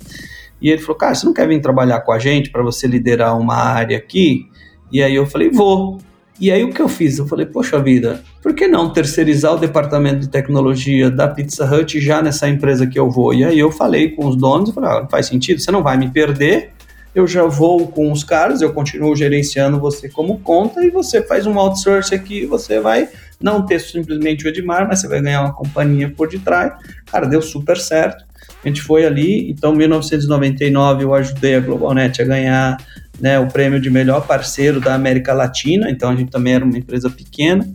E 0.61 0.70
ele 0.70 0.80
falou: 0.80 0.97
Cara, 0.97 1.14
você 1.14 1.24
não 1.24 1.32
quer 1.32 1.47
vir 1.47 1.61
trabalhar 1.61 2.01
com 2.01 2.12
a 2.12 2.18
gente 2.18 2.51
para 2.51 2.62
você 2.62 2.86
liderar 2.86 3.39
uma 3.39 3.55
área 3.55 3.97
aqui? 3.97 4.49
E 4.91 5.03
aí 5.03 5.14
eu 5.14 5.26
falei: 5.26 5.51
Vou. 5.51 5.99
E 6.41 6.53
aí 6.53 6.62
o 6.62 6.72
que 6.72 6.80
eu 6.80 6.89
fiz? 6.89 7.18
Eu 7.18 7.26
falei, 7.26 7.47
poxa 7.47 7.80
vida, 7.82 8.22
por 8.41 8.55
que 8.55 8.68
não 8.68 8.93
terceirizar 8.93 9.55
o 9.55 9.59
departamento 9.59 10.20
de 10.20 10.28
tecnologia 10.28 11.11
da 11.11 11.26
Pizza 11.26 11.64
Hut 11.64 12.01
já 12.01 12.22
nessa 12.22 12.49
empresa 12.49 12.86
que 12.86 12.99
eu 12.99 13.11
vou? 13.11 13.34
E 13.34 13.45
aí 13.45 13.59
eu 13.59 13.72
falei 13.72 14.12
com 14.12 14.26
os 14.26 14.36
donos, 14.36 14.70
falei, 14.70 14.91
ah, 14.91 15.09
faz 15.11 15.26
sentido, 15.26 15.61
você 15.61 15.72
não 15.72 15.82
vai 15.82 15.97
me 15.97 16.11
perder, 16.11 16.70
eu 17.12 17.26
já 17.26 17.45
vou 17.45 17.89
com 17.89 18.12
os 18.12 18.22
caras, 18.22 18.62
eu 18.62 18.72
continuo 18.72 19.16
gerenciando 19.16 19.80
você 19.80 20.09
como 20.09 20.39
conta 20.39 20.84
e 20.84 20.91
você 20.91 21.22
faz 21.22 21.45
um 21.45 21.59
outsourcing 21.59 22.14
aqui, 22.14 22.47
você 22.47 22.78
vai 22.78 23.09
não 23.41 23.64
ter 23.64 23.80
simplesmente 23.80 24.45
o 24.45 24.49
Edmar, 24.49 24.86
mas 24.89 25.01
você 25.01 25.09
vai 25.09 25.20
ganhar 25.20 25.43
uma 25.43 25.55
companhia 25.55 26.11
por 26.11 26.28
detrás. 26.28 26.72
Cara, 27.07 27.26
deu 27.26 27.41
super 27.41 27.76
certo. 27.76 28.24
A 28.64 28.68
gente 28.68 28.82
foi 28.82 29.07
ali, 29.07 29.51
então 29.51 29.74
em 29.74 29.78
1999 29.78 31.05
eu 31.05 31.14
ajudei 31.14 31.55
a 31.55 31.61
GlobalNet 31.61 32.20
a 32.20 32.24
ganhar 32.24 32.76
né, 33.20 33.39
o 33.39 33.49
prêmio 33.49 33.80
de 33.80 33.91
melhor 33.91 34.26
parceiro 34.26 34.80
da 34.80 34.95
América 34.95 35.32
Latina, 35.32 35.91
então 35.91 36.11
a 36.11 36.16
gente 36.16 36.30
também 36.30 36.55
era 36.55 36.64
uma 36.64 36.78
empresa 36.78 37.11
pequena. 37.11 37.68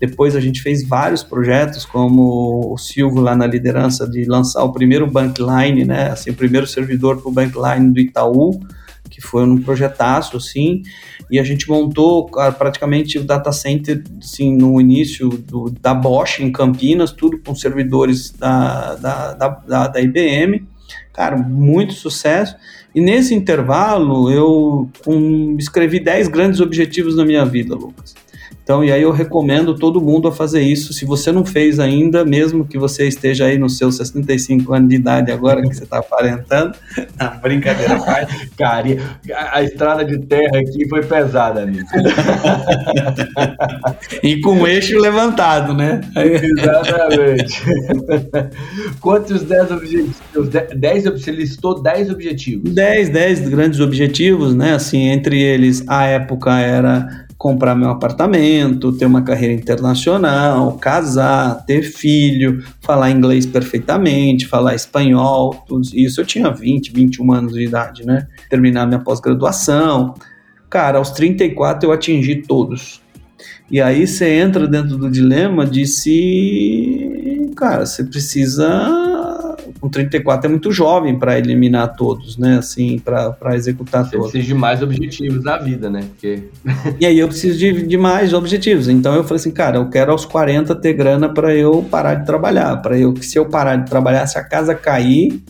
Depois 0.00 0.34
a 0.34 0.40
gente 0.40 0.60
fez 0.60 0.86
vários 0.86 1.22
projetos, 1.22 1.84
como 1.84 2.72
o 2.72 2.76
Silvio 2.76 3.20
lá 3.20 3.36
na 3.36 3.46
liderança 3.46 4.08
de 4.08 4.24
lançar 4.24 4.62
o 4.64 4.72
primeiro 4.72 5.06
Bankline, 5.06 5.84
né, 5.84 6.10
assim, 6.10 6.30
o 6.30 6.34
primeiro 6.34 6.66
servidor 6.66 7.20
para 7.20 7.28
o 7.28 7.32
Bankline 7.32 7.92
do 7.92 8.00
Itaú, 8.00 8.60
que 9.18 9.26
foi 9.26 9.42
um 9.44 9.60
projetaço, 9.60 10.36
assim, 10.36 10.82
e 11.28 11.40
a 11.40 11.42
gente 11.42 11.68
montou 11.68 12.30
praticamente 12.56 13.18
o 13.18 13.24
data 13.24 13.50
center, 13.50 14.02
assim, 14.22 14.56
no 14.56 14.80
início 14.80 15.28
do, 15.28 15.68
da 15.70 15.92
Bosch, 15.92 16.38
em 16.38 16.52
Campinas, 16.52 17.10
tudo 17.10 17.38
com 17.38 17.52
servidores 17.54 18.30
da, 18.30 18.94
da, 18.94 19.32
da, 19.34 19.88
da, 19.88 20.00
IBM, 20.00 20.64
cara, 21.12 21.36
muito 21.36 21.94
sucesso, 21.94 22.54
e 22.94 23.00
nesse 23.00 23.34
intervalo, 23.34 24.30
eu 24.30 24.88
escrevi 25.58 25.98
10 25.98 26.28
grandes 26.28 26.60
objetivos 26.60 27.16
na 27.16 27.24
minha 27.24 27.44
vida, 27.44 27.74
Lucas. 27.74 28.14
Então, 28.68 28.84
e 28.84 28.92
aí 28.92 29.00
eu 29.00 29.10
recomendo 29.10 29.74
todo 29.74 29.98
mundo 29.98 30.28
a 30.28 30.32
fazer 30.32 30.60
isso. 30.60 30.92
Se 30.92 31.06
você 31.06 31.32
não 31.32 31.42
fez 31.42 31.80
ainda, 31.80 32.22
mesmo 32.22 32.66
que 32.66 32.76
você 32.76 33.08
esteja 33.08 33.46
aí 33.46 33.56
nos 33.56 33.78
seus 33.78 33.96
65 33.96 34.74
anos 34.74 34.90
de 34.90 34.96
idade 34.96 35.32
agora, 35.32 35.62
que 35.62 35.74
você 35.74 35.84
está 35.84 36.00
aparentando, 36.00 36.76
não, 37.18 37.40
brincadeira, 37.40 37.98
cara. 37.98 38.28
cara, 38.58 38.88
a 39.52 39.62
estrada 39.62 40.04
de 40.04 40.18
terra 40.18 40.58
aqui 40.58 40.86
foi 40.86 41.02
pesada, 41.02 41.62
amigo. 41.62 41.88
e 44.22 44.38
com 44.42 44.60
o 44.60 44.66
eixo 44.66 44.98
levantado, 44.98 45.72
né? 45.72 46.02
Exatamente. 46.14 47.62
Quantos 49.00 49.44
10 49.44 49.70
objetivos? 49.70 50.18
10, 50.76 51.04
você 51.04 51.30
listou 51.30 51.82
10 51.82 52.10
objetivos. 52.10 52.70
10, 52.70 53.08
10 53.08 53.48
grandes 53.48 53.80
objetivos, 53.80 54.54
né? 54.54 54.74
Assim, 54.74 55.08
entre 55.08 55.40
eles, 55.40 55.82
a 55.88 56.04
época 56.04 56.58
era 56.58 57.26
comprar 57.38 57.76
meu 57.76 57.88
apartamento, 57.88 58.92
ter 58.92 59.06
uma 59.06 59.22
carreira 59.22 59.54
internacional, 59.54 60.72
casar, 60.72 61.64
ter 61.64 61.82
filho, 61.82 62.64
falar 62.80 63.12
inglês 63.12 63.46
perfeitamente, 63.46 64.44
falar 64.44 64.74
espanhol, 64.74 65.54
tudo 65.66 65.88
isso. 65.94 66.20
Eu 66.20 66.26
tinha 66.26 66.50
20, 66.50 66.92
21 66.92 67.32
anos 67.32 67.54
de 67.54 67.64
idade, 67.64 68.04
né? 68.04 68.26
Terminar 68.50 68.86
minha 68.86 68.98
pós-graduação. 68.98 70.14
Cara, 70.68 70.98
aos 70.98 71.12
34 71.12 71.88
eu 71.88 71.92
atingi 71.92 72.42
todos. 72.42 73.00
E 73.70 73.80
aí 73.80 74.06
você 74.06 74.34
entra 74.34 74.66
dentro 74.66 74.96
do 74.96 75.08
dilema 75.08 75.64
de 75.64 75.86
se, 75.86 77.52
cara, 77.54 77.86
você 77.86 78.02
precisa 78.02 78.66
com 79.80 79.88
34 79.88 80.46
é 80.46 80.50
muito 80.50 80.72
jovem 80.72 81.18
para 81.18 81.38
eliminar 81.38 81.94
todos, 81.96 82.36
né? 82.36 82.58
Assim, 82.58 82.98
para 82.98 83.54
executar 83.54 84.04
Você 84.04 84.16
todos. 84.16 84.30
Precisa 84.30 84.52
de 84.52 84.54
mais 84.54 84.82
objetivos 84.82 85.44
na 85.44 85.56
vida, 85.56 85.88
né? 85.88 86.04
Porque... 86.08 86.44
e 87.00 87.06
aí 87.06 87.18
eu 87.18 87.28
preciso 87.28 87.58
de, 87.58 87.86
de 87.86 87.96
mais 87.96 88.32
objetivos. 88.34 88.88
Então 88.88 89.14
eu 89.14 89.22
falei 89.22 89.36
assim, 89.36 89.50
cara, 89.50 89.76
eu 89.76 89.88
quero 89.88 90.12
aos 90.12 90.24
40 90.24 90.74
ter 90.76 90.92
grana 90.92 91.28
para 91.32 91.54
eu 91.54 91.84
parar 91.90 92.14
de 92.14 92.26
trabalhar. 92.26 92.76
Para 92.78 92.98
eu, 92.98 93.14
se 93.22 93.38
eu 93.38 93.46
parar 93.46 93.76
de 93.76 93.88
trabalhar, 93.88 94.26
se 94.26 94.38
a 94.38 94.44
casa 94.44 94.74
cair, 94.74 95.42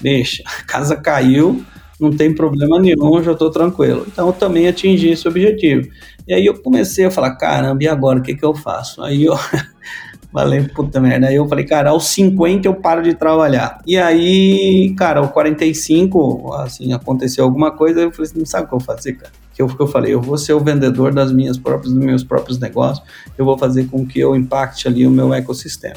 deixa, 0.00 0.42
a 0.46 0.62
casa 0.64 0.96
caiu, 0.96 1.64
não 2.00 2.10
tem 2.10 2.34
problema 2.34 2.78
nenhum, 2.78 3.22
já 3.22 3.32
estou 3.32 3.50
tranquilo. 3.50 4.06
Então 4.06 4.28
eu 4.28 4.32
também 4.32 4.68
atingi 4.68 5.10
esse 5.10 5.26
objetivo. 5.26 5.88
E 6.26 6.32
aí 6.32 6.46
eu 6.46 6.54
comecei 6.54 7.04
a 7.04 7.10
falar, 7.10 7.36
caramba, 7.36 7.82
e 7.82 7.88
agora 7.88 8.18
o 8.18 8.22
que, 8.22 8.34
que 8.34 8.44
eu 8.44 8.54
faço? 8.54 9.02
Aí 9.02 9.24
eu 9.24 9.34
Falei, 10.34 10.62
puta 10.62 11.00
merda. 11.00 11.28
Aí 11.28 11.36
eu 11.36 11.46
falei, 11.46 11.64
cara, 11.64 11.90
aos 11.90 12.08
50 12.08 12.66
eu 12.66 12.74
paro 12.74 13.04
de 13.04 13.14
trabalhar. 13.14 13.80
E 13.86 13.96
aí, 13.96 14.92
cara, 14.98 15.20
aos 15.20 15.30
45, 15.30 16.52
assim, 16.54 16.92
aconteceu 16.92 17.44
alguma 17.44 17.70
coisa, 17.70 18.00
eu 18.00 18.10
falei 18.10 18.28
assim, 18.28 18.40
não 18.40 18.46
sabe 18.46 18.64
o 18.64 18.68
que 18.68 18.74
eu 18.74 18.78
vou 18.80 18.84
fazer, 18.84 19.12
cara? 19.12 19.30
Que 19.54 19.62
eu, 19.62 19.68
que 19.68 19.80
eu 19.80 19.86
falei, 19.86 20.12
eu 20.12 20.20
vou 20.20 20.36
ser 20.36 20.52
o 20.52 20.58
vendedor 20.58 21.14
das 21.14 21.32
minhas 21.32 21.56
próprias, 21.56 21.94
dos 21.94 22.04
meus 22.04 22.24
próprios 22.24 22.58
negócios, 22.58 23.06
eu 23.38 23.44
vou 23.44 23.56
fazer 23.56 23.84
com 23.84 24.04
que 24.04 24.18
eu 24.18 24.34
impacte 24.34 24.88
ali 24.88 25.06
o 25.06 25.10
meu 25.10 25.32
ecossistema. 25.32 25.94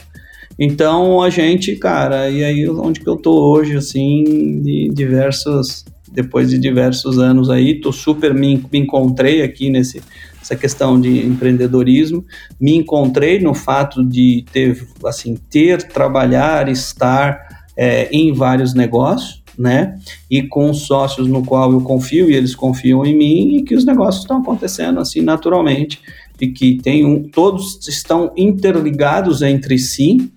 Então 0.59 1.23
a 1.23 1.31
gente, 1.31 1.75
cara, 1.75 2.29
e 2.29 2.43
aí 2.43 2.69
onde 2.69 2.99
que 2.99 3.09
eu 3.09 3.15
tô 3.15 3.51
hoje, 3.51 3.75
assim, 3.75 4.61
de 4.61 4.91
diversos, 4.93 5.83
depois 6.11 6.51
de 6.51 6.59
diversos 6.59 7.17
anos 7.17 7.49
aí, 7.49 7.81
tô 7.81 7.91
super, 7.91 8.35
me, 8.35 8.63
me 8.71 8.77
encontrei 8.77 9.41
aqui 9.41 9.71
nesse, 9.71 9.99
essa 10.47 10.55
questão 10.55 10.99
de 10.99 11.25
empreendedorismo. 11.25 12.25
Me 12.59 12.75
encontrei 12.75 13.39
no 13.39 13.53
fato 13.53 14.03
de 14.03 14.45
ter, 14.51 14.87
assim, 15.05 15.35
ter, 15.49 15.83
trabalhar, 15.83 16.69
estar 16.69 17.67
é, 17.75 18.09
em 18.11 18.33
vários 18.33 18.73
negócios, 18.73 19.43
né? 19.57 19.99
E 20.31 20.41
com 20.41 20.73
sócios 20.73 21.27
no 21.27 21.43
qual 21.43 21.71
eu 21.71 21.81
confio 21.81 22.29
e 22.29 22.35
eles 22.35 22.55
confiam 22.55 23.05
em 23.05 23.15
mim 23.15 23.57
e 23.57 23.63
que 23.63 23.75
os 23.75 23.85
negócios 23.85 24.23
estão 24.23 24.37
acontecendo 24.37 24.99
assim 24.99 25.21
naturalmente 25.21 25.99
e 26.39 26.47
que 26.47 26.75
tem 26.75 27.03
um, 27.03 27.23
todos 27.23 27.87
estão 27.87 28.31
interligados 28.37 29.41
entre 29.41 29.79
si, 29.79 30.31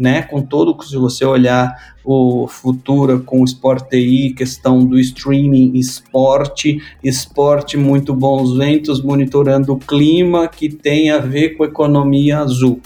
né? 0.00 0.22
Com 0.22 0.40
todo, 0.40 0.82
se 0.82 0.96
você 0.96 1.26
olhar 1.26 1.76
o 2.02 2.48
Futura 2.48 3.18
com 3.18 3.42
o 3.42 3.44
Sport 3.44 3.90
TI, 3.90 4.32
questão 4.34 4.82
do 4.82 4.98
streaming 4.98 5.72
esporte, 5.74 6.80
esporte 7.04 7.76
muito 7.76 8.14
bons 8.14 8.56
ventos, 8.56 9.02
monitorando 9.02 9.74
o 9.74 9.78
clima 9.78 10.48
que 10.48 10.70
tem 10.70 11.10
a 11.10 11.18
ver 11.18 11.50
com 11.50 11.66
economia 11.66 12.38
azul. 12.38 12.80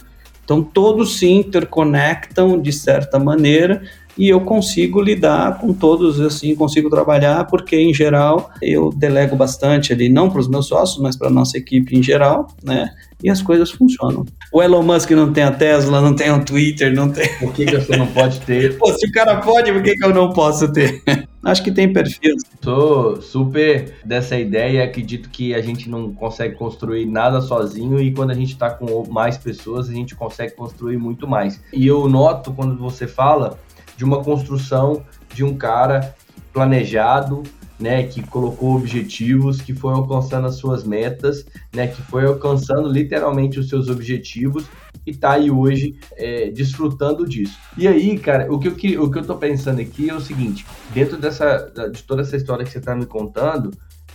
Então 0.45 0.61
todos 0.61 1.17
se 1.19 1.31
interconectam 1.31 2.61
de 2.61 2.73
certa 2.73 3.17
maneira 3.17 3.83
e 4.19 4.29
eu 4.29 4.41
consigo 4.41 5.01
lidar 5.01 5.59
com 5.59 5.73
todos 5.73 6.21
assim, 6.21 6.55
consigo 6.57 6.91
trabalhar 6.91 7.45
porque 7.47 7.77
em 7.77 7.95
geral 7.95 8.51
eu 8.61 8.91
delego 8.91 9.37
bastante 9.37 9.93
ali, 9.93 10.09
não 10.09 10.29
para 10.29 10.41
os 10.41 10.49
meus 10.49 10.67
sócios, 10.67 11.01
mas 11.01 11.17
para 11.17 11.31
nossa 11.31 11.57
equipe 11.57 11.97
em 11.97 12.03
geral, 12.03 12.49
né? 12.63 12.91
E 13.25 13.31
as 13.31 13.41
coisas 13.41 13.71
funcionam. 13.71 14.27
O 14.53 14.63
Elon 14.63 14.83
Musk 14.83 15.11
não 15.13 15.33
tem 15.33 15.45
a 15.45 15.51
Tesla, 15.51 15.99
não 16.03 16.15
tem 16.15 16.31
o 16.31 16.45
Twitter, 16.45 16.95
não 16.95 17.11
tem. 17.11 17.27
Por 17.39 17.55
que, 17.55 17.65
que 17.65 17.75
você 17.75 17.97
não 17.97 18.07
pode 18.07 18.39
ter? 18.43 18.77
Pô, 18.79 18.93
se 18.93 19.09
o 19.09 19.13
cara 19.13 19.41
pode, 19.41 19.73
por 19.73 19.83
que, 19.83 19.95
que 19.97 20.05
eu 20.05 20.13
não 20.13 20.31
posso 20.31 20.71
ter? 20.71 21.03
Acho 21.43 21.65
que 21.65 21.73
tem 21.73 21.91
perfil. 21.91 22.37
Sou 22.63 23.23
super 23.23 23.95
dessa 24.05 24.39
ideia. 24.39 24.85
Acredito 24.85 25.31
que 25.31 25.55
a 25.55 25.63
gente 25.63 25.89
não 25.89 26.13
consegue 26.13 26.55
construir 26.55 27.07
nada 27.07 27.41
sozinho 27.41 27.99
e 27.99 28.13
quando 28.13 28.31
a 28.31 28.35
gente 28.35 28.53
está 28.53 28.69
com 28.69 29.11
mais 29.11 29.39
pessoas, 29.39 29.89
a 29.89 29.93
gente 29.93 30.15
consegue 30.15 30.55
construir 30.55 30.99
muito 30.99 31.27
mais. 31.27 31.63
E 31.73 31.87
eu 31.87 32.07
noto 32.07 32.53
quando 32.53 32.77
você 32.77 33.07
fala 33.07 33.59
de 33.97 34.05
uma 34.05 34.23
construção 34.23 35.03
de 35.33 35.43
um 35.43 35.57
cara 35.57 36.15
planejado, 36.53 37.43
né, 37.79 38.05
que 38.05 38.23
colocou 38.23 38.77
objetivos, 38.77 39.61
que 39.61 39.75
foi 39.75 39.93
alcançando 39.93 40.47
as 40.47 40.57
suas 40.57 40.85
metas, 40.85 41.45
né, 41.75 41.89
que 41.89 42.01
foi 42.03 42.25
alcançando 42.25 42.89
literalmente 42.89 43.59
os 43.59 43.69
seus 43.69 43.89
objetivos 43.89 44.65
e 45.07 45.15
tá 45.15 45.33
aí 45.33 45.51
hoje 45.51 45.97
é, 46.17 46.51
desfrutando 46.51 47.29
disso. 47.29 47.59
E 47.77 47.87
aí, 47.87 48.19
cara, 48.19 48.53
o 48.53 48.59
que, 48.59 48.69
eu, 48.69 49.03
o 49.03 49.11
que 49.11 49.19
eu 49.19 49.27
tô 49.27 49.37
pensando 49.37 49.81
aqui 49.81 50.09
é 50.09 50.15
o 50.15 50.21
seguinte: 50.21 50.65
dentro 50.93 51.17
dessa, 51.19 51.71
de 51.93 52.03
toda 52.05 52.23
essa 52.23 52.37
história 52.37 52.65
que 52.65 52.71
você 52.71 52.81
tá 52.81 52.95
me 52.95 53.07
contando, 53.07 53.71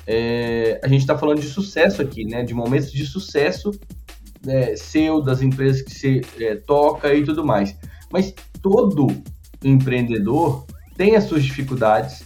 é, 0.08 0.80
a 0.84 0.88
gente 0.88 1.06
tá 1.06 1.18
falando 1.18 1.42
de 1.42 1.48
sucesso 1.48 2.02
aqui, 2.02 2.26
né, 2.26 2.44
de 2.44 2.54
momentos 2.54 2.92
de 2.92 3.06
sucesso 3.06 3.72
é, 4.48 4.76
seu, 4.76 5.22
das 5.22 5.42
empresas 5.42 5.82
que 5.82 5.94
você 5.94 6.22
é, 6.40 6.56
toca 6.56 7.14
e 7.14 7.24
tudo 7.24 7.46
mais. 7.46 7.76
Mas 8.12 8.34
todo 8.62 9.08
empreendedor 9.64 10.66
tem 10.98 11.16
as 11.16 11.26
suas 11.26 11.44
dificuldades 11.44 12.24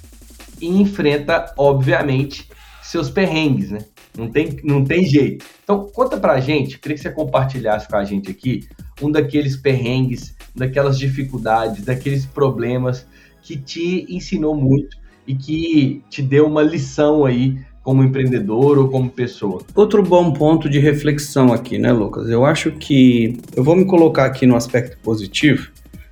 e 0.64 0.82
enfrenta, 0.82 1.54
obviamente, 1.58 2.50
seus 2.82 3.10
perrengues, 3.10 3.72
né? 3.72 3.80
Não 4.18 4.30
tem, 4.30 4.58
não 4.64 4.84
tem 4.84 5.04
jeito. 5.06 5.46
Então, 5.64 5.88
conta 5.88 6.18
pra 6.18 6.40
gente, 6.40 6.78
queria 6.78 6.96
que 6.96 7.04
você 7.04 7.10
compartilhasse 7.10 7.88
com 7.88 7.96
a 7.96 8.04
gente 8.04 8.30
aqui 8.30 8.68
um 9.02 9.12
daqueles 9.12 9.58
perrengues, 9.58 10.36
daquelas 10.56 10.98
dificuldades, 10.98 11.84
daqueles 11.84 12.26
problemas 12.26 13.08
que 13.42 13.58
te 13.58 14.06
ensinou 14.08 14.56
muito 14.56 14.96
e 15.28 15.36
que 15.36 16.04
te 16.10 16.22
deu 16.22 16.46
uma 16.46 16.62
lição 16.62 17.26
aí 17.26 17.58
como 17.82 18.04
empreendedor 18.04 18.78
ou 18.78 18.88
como 18.88 19.10
pessoa. 19.10 19.62
Outro 19.76 20.02
bom 20.02 20.32
ponto 20.32 20.70
de 20.70 20.80
reflexão 20.80 21.52
aqui, 21.52 21.78
né, 21.78 21.92
Lucas? 21.92 22.30
Eu 22.30 22.46
acho 22.46 22.72
que 22.72 23.38
eu 23.56 23.64
vou 23.64 23.76
me 23.76 23.86
colocar 23.86 24.26
aqui 24.26 24.46
no 24.46 24.56
aspecto 24.56 24.98
positivo, 25.00 25.70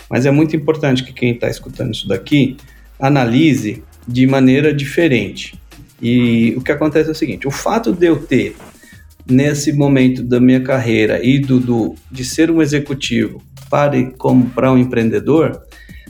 mas 0.09 0.25
é 0.25 0.31
muito 0.31 0.55
importante 0.55 1.03
que 1.03 1.13
quem 1.13 1.31
está 1.31 1.47
escutando 1.47 1.93
isso 1.93 2.07
daqui 2.07 2.57
analise 2.99 3.83
de 4.07 4.25
maneira 4.27 4.73
diferente. 4.73 5.59
E 6.01 6.53
o 6.57 6.61
que 6.61 6.71
acontece 6.71 7.09
é 7.09 7.11
o 7.11 7.15
seguinte: 7.15 7.47
o 7.47 7.51
fato 7.51 7.93
de 7.93 8.07
eu 8.07 8.17
ter, 8.17 8.55
nesse 9.29 9.71
momento 9.71 10.23
da 10.23 10.39
minha 10.39 10.61
carreira, 10.61 11.23
ido 11.23 11.59
do, 11.59 11.95
de 12.09 12.25
ser 12.25 12.49
um 12.49 12.61
executivo 12.61 13.41
para 13.69 14.03
como 14.17 14.49
para 14.49 14.71
um 14.71 14.77
empreendedor, 14.77 15.61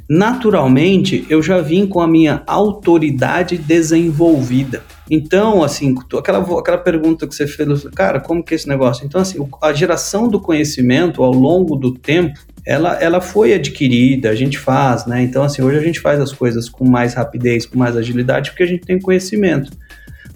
naturalmente 0.10 1.26
eu 1.30 1.44
já 1.44 1.62
vim 1.62 1.86
com 1.86 2.00
a 2.00 2.08
minha 2.08 2.42
autoridade 2.48 3.58
desenvolvida. 3.58 4.84
Então, 5.10 5.62
assim, 5.62 5.94
aquela, 6.18 6.39
aquela 6.58 6.78
pergunta 6.78 7.28
que 7.28 7.36
você 7.36 7.46
fez, 7.46 7.84
cara, 7.89 8.22
como 8.22 8.42
que 8.42 8.54
é 8.54 8.56
esse 8.56 8.68
negócio? 8.68 9.06
Então, 9.06 9.20
assim, 9.20 9.38
a 9.62 9.74
geração 9.74 10.30
do 10.30 10.39
conhecimento 10.39 11.22
ao 11.22 11.34
longo 11.34 11.76
do 11.76 11.94
tempo 11.94 12.39
ela, 12.66 12.95
ela 13.01 13.22
foi 13.22 13.53
adquirida, 13.53 14.30
a 14.30 14.36
gente 14.36 14.57
faz, 14.57 15.05
né? 15.05 15.22
Então, 15.22 15.43
assim, 15.43 15.62
hoje 15.62 15.78
a 15.78 15.82
gente 15.82 15.99
faz 15.99 16.20
as 16.20 16.32
coisas 16.32 16.70
com 16.70 16.88
mais 16.88 17.14
rapidez, 17.14 17.66
com 17.66 17.78
mais 17.78 17.97
agilidade, 17.97 18.51
porque 18.51 18.64
a 18.64 18.68
gente 18.68 18.86
tem 18.86 18.99
conhecimento. 18.99 19.72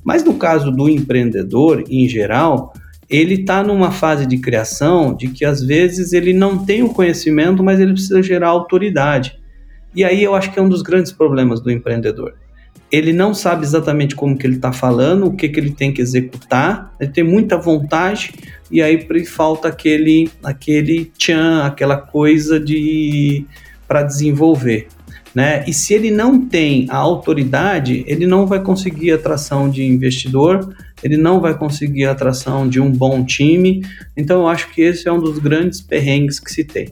Mas 0.03 0.23
no 0.23 0.35
caso 0.35 0.71
do 0.71 0.89
empreendedor, 0.89 1.83
em 1.89 2.07
geral, 2.07 2.73
ele 3.09 3.35
está 3.35 3.63
numa 3.63 3.91
fase 3.91 4.25
de 4.25 4.37
criação 4.37 5.15
de 5.15 5.27
que 5.27 5.45
às 5.45 5.63
vezes 5.63 6.13
ele 6.13 6.33
não 6.33 6.63
tem 6.65 6.83
o 6.83 6.89
conhecimento, 6.89 7.63
mas 7.63 7.79
ele 7.79 7.93
precisa 7.93 8.21
gerar 8.21 8.49
autoridade. 8.49 9.39
E 9.95 10.03
aí 10.03 10.23
eu 10.23 10.35
acho 10.35 10.51
que 10.51 10.59
é 10.59 10.61
um 10.61 10.69
dos 10.69 10.81
grandes 10.81 11.11
problemas 11.11 11.61
do 11.61 11.71
empreendedor 11.71 12.33
ele 12.91 13.11
não 13.11 13.33
sabe 13.33 13.63
exatamente 13.63 14.15
como 14.15 14.37
que 14.37 14.45
ele 14.45 14.55
está 14.55 14.71
falando, 14.71 15.25
o 15.25 15.35
que, 15.35 15.49
que 15.49 15.59
ele 15.59 15.71
tem 15.71 15.91
que 15.91 16.01
executar, 16.01 16.93
ele 16.99 17.11
tem 17.11 17.23
muita 17.23 17.57
vontade 17.57 18.33
e 18.71 18.81
aí 18.81 19.07
falta 19.25 19.67
aquele, 19.67 20.29
aquele 20.43 21.11
tchan, 21.17 21.63
aquela 21.63 21.97
coisa 21.97 22.59
de 22.59 23.45
para 23.87 24.03
desenvolver. 24.03 24.87
Né? 25.33 25.65
E 25.67 25.73
se 25.73 25.93
ele 25.93 26.09
não 26.09 26.47
tem 26.47 26.87
a 26.89 26.95
autoridade, 26.95 28.05
ele 28.07 28.25
não 28.25 28.47
vai 28.47 28.63
conseguir 28.63 29.11
atração 29.11 29.69
de 29.69 29.83
investidor, 29.83 30.73
ele 31.03 31.17
não 31.17 31.41
vai 31.41 31.57
conseguir 31.57 32.05
atração 32.05 32.67
de 32.67 32.79
um 32.79 32.89
bom 32.89 33.23
time. 33.25 33.85
Então 34.15 34.41
eu 34.41 34.47
acho 34.47 34.71
que 34.71 34.81
esse 34.81 35.07
é 35.09 35.11
um 35.11 35.19
dos 35.19 35.37
grandes 35.37 35.81
perrengues 35.81 36.39
que 36.39 36.49
se 36.49 36.63
tem. 36.63 36.87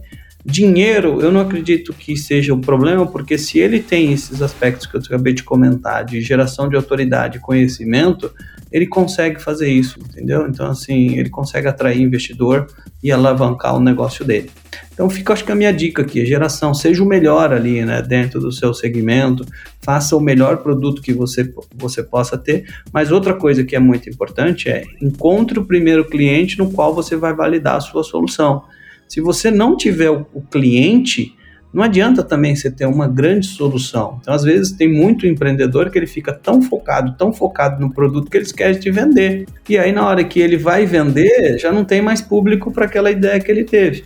Dinheiro, 0.45 1.21
eu 1.21 1.31
não 1.31 1.39
acredito 1.39 1.93
que 1.93 2.17
seja 2.17 2.53
um 2.53 2.59
problema, 2.59 3.07
porque 3.07 3.37
se 3.37 3.59
ele 3.59 3.79
tem 3.79 4.11
esses 4.11 4.41
aspectos 4.41 4.85
que 4.85 4.97
eu 4.97 5.01
acabei 5.01 5.33
de 5.33 5.41
comentar, 5.41 6.03
de 6.03 6.19
geração 6.19 6.67
de 6.67 6.75
autoridade 6.75 7.37
e 7.37 7.41
conhecimento, 7.41 8.29
ele 8.69 8.85
consegue 8.85 9.41
fazer 9.41 9.69
isso, 9.69 9.99
entendeu? 9.99 10.45
Então, 10.47 10.69
assim, 10.69 11.17
ele 11.17 11.29
consegue 11.29 11.67
atrair 11.67 12.01
investidor 12.01 12.67
e 13.01 13.09
alavancar 13.11 13.75
o 13.75 13.79
negócio 13.79 14.25
dele. 14.25 14.49
Então, 14.91 15.09
fica, 15.09 15.31
acho 15.31 15.45
que 15.45 15.51
a 15.51 15.55
minha 15.55 15.71
dica 15.71 16.01
aqui, 16.01 16.25
geração, 16.25 16.73
seja 16.73 17.01
o 17.01 17.05
melhor 17.05 17.53
ali, 17.53 17.85
né, 17.85 18.01
dentro 18.01 18.41
do 18.41 18.51
seu 18.51 18.73
segmento, 18.73 19.45
faça 19.81 20.15
o 20.15 20.19
melhor 20.19 20.57
produto 20.57 21.01
que 21.01 21.13
você, 21.13 21.53
você 21.73 22.03
possa 22.03 22.37
ter, 22.37 22.65
mas 22.91 23.11
outra 23.11 23.33
coisa 23.33 23.63
que 23.63 23.75
é 23.75 23.79
muito 23.79 24.09
importante 24.09 24.67
é 24.67 24.83
encontre 25.01 25.57
o 25.57 25.65
primeiro 25.65 26.03
cliente 26.03 26.57
no 26.57 26.69
qual 26.71 26.93
você 26.93 27.15
vai 27.15 27.33
validar 27.33 27.77
a 27.77 27.81
sua 27.81 28.03
solução. 28.03 28.63
Se 29.13 29.21
você 29.21 29.51
não 29.51 29.77
tiver 29.77 30.09
o, 30.09 30.41
cliente, 30.49 31.35
não 31.71 31.83
adianta 31.83 32.23
também 32.23 32.55
você 32.55 32.71
ter 32.71 32.87
uma 32.87 33.07
grande 33.07 33.45
solução. 33.45 34.17
Então, 34.19 34.33
às 34.33 34.41
vezes, 34.41 34.71
tem 34.71 34.91
muito 34.91 35.27
empreendedor 35.27 35.91
que 35.91 35.99
ele 35.99 36.07
fica 36.07 36.33
tão 36.33 36.63
focado, 36.63 37.15
tão 37.15 37.31
focado 37.31 37.79
no 37.79 37.93
produto 37.93 38.31
que 38.31 38.37
eles 38.37 38.51
querem 38.51 38.79
te 38.79 38.89
vender. 38.89 39.45
E 39.69 39.77
aí, 39.77 39.91
na 39.91 40.07
hora 40.07 40.23
que 40.23 40.39
ele 40.39 40.57
vai 40.57 40.87
vender, 40.87 41.59
já 41.59 41.71
não 41.71 41.85
tem 41.85 42.01
mais 42.01 42.23
público 42.23 42.71
para 42.71 42.85
aquela 42.85 43.11
ideia 43.11 43.39
que 43.39 43.51
ele 43.51 43.63
teve. 43.63 44.03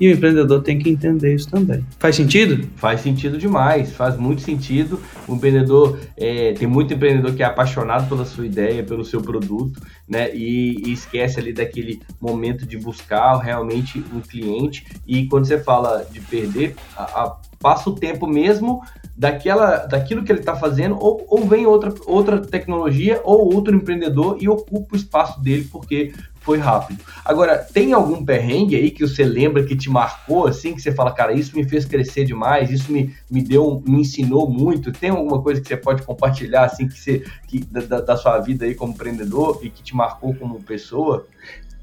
E 0.00 0.08
o 0.08 0.12
empreendedor 0.12 0.62
tem 0.62 0.78
que 0.78 0.88
entender 0.88 1.34
isso 1.34 1.50
também. 1.50 1.84
Faz 1.98 2.16
sentido? 2.16 2.66
Faz 2.76 3.02
sentido 3.02 3.36
demais, 3.36 3.92
faz 3.92 4.16
muito 4.16 4.40
sentido. 4.40 4.98
O 5.28 5.34
empreendedor, 5.34 5.98
é, 6.16 6.54
tem 6.54 6.66
muito 6.66 6.94
empreendedor 6.94 7.34
que 7.34 7.42
é 7.42 7.46
apaixonado 7.46 8.08
pela 8.08 8.24
sua 8.24 8.46
ideia, 8.46 8.82
pelo 8.82 9.04
seu 9.04 9.20
produto, 9.20 9.78
né? 10.08 10.34
E, 10.34 10.88
e 10.88 10.92
esquece 10.92 11.38
ali 11.38 11.52
daquele 11.52 12.00
momento 12.18 12.66
de 12.66 12.78
buscar 12.78 13.36
realmente 13.38 14.02
um 14.14 14.20
cliente. 14.20 14.86
E 15.06 15.26
quando 15.26 15.44
você 15.44 15.58
fala 15.58 16.06
de 16.10 16.20
perder, 16.20 16.74
a, 16.96 17.02
a, 17.02 17.36
passa 17.60 17.90
o 17.90 17.94
tempo 17.94 18.26
mesmo 18.26 18.82
daquela, 19.14 19.84
daquilo 19.84 20.24
que 20.24 20.32
ele 20.32 20.40
está 20.40 20.56
fazendo, 20.56 20.96
ou, 20.98 21.26
ou 21.28 21.46
vem 21.46 21.66
outra, 21.66 21.92
outra 22.06 22.38
tecnologia 22.38 23.20
ou 23.22 23.54
outro 23.54 23.76
empreendedor 23.76 24.38
e 24.40 24.48
ocupa 24.48 24.94
o 24.94 24.96
espaço 24.96 25.42
dele 25.42 25.68
porque 25.70 26.14
foi 26.50 26.58
rápido. 26.58 26.98
Agora, 27.24 27.58
tem 27.58 27.92
algum 27.92 28.24
perrengue 28.24 28.74
aí 28.74 28.90
que 28.90 29.06
você 29.06 29.22
lembra 29.22 29.62
que 29.62 29.76
te 29.76 29.88
marcou, 29.88 30.48
assim, 30.48 30.74
que 30.74 30.82
você 30.82 30.90
fala, 30.90 31.12
cara, 31.12 31.32
isso 31.32 31.56
me 31.56 31.62
fez 31.62 31.84
crescer 31.84 32.24
demais, 32.24 32.72
isso 32.72 32.90
me, 32.90 33.14
me 33.30 33.40
deu, 33.40 33.80
me 33.86 34.00
ensinou 34.00 34.50
muito? 34.50 34.90
Tem 34.90 35.10
alguma 35.10 35.40
coisa 35.40 35.60
que 35.60 35.68
você 35.68 35.76
pode 35.76 36.02
compartilhar, 36.02 36.64
assim, 36.64 36.88
que 36.88 36.98
você, 36.98 37.22
que, 37.46 37.60
da, 37.60 38.00
da 38.00 38.16
sua 38.16 38.40
vida 38.40 38.64
aí 38.64 38.74
como 38.74 38.92
empreendedor 38.92 39.60
e 39.62 39.70
que 39.70 39.80
te 39.80 39.94
marcou 39.94 40.34
como 40.34 40.60
pessoa? 40.60 41.24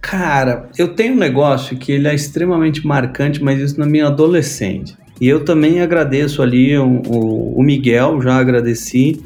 Cara, 0.02 0.70
eu 0.78 0.94
tenho 0.94 1.14
um 1.14 1.18
negócio 1.18 1.78
que 1.78 1.94
ele 1.94 2.10
é 2.10 2.14
extremamente 2.14 2.86
marcante, 2.86 3.42
mas 3.42 3.62
isso 3.62 3.80
na 3.80 3.86
minha 3.86 4.08
adolescente. 4.08 4.98
E 5.22 5.30
eu 5.30 5.46
também 5.46 5.80
agradeço 5.80 6.42
ali 6.42 6.78
o, 6.78 7.02
o 7.56 7.64
Miguel, 7.64 8.22
já 8.22 8.36
agradeci, 8.36 9.24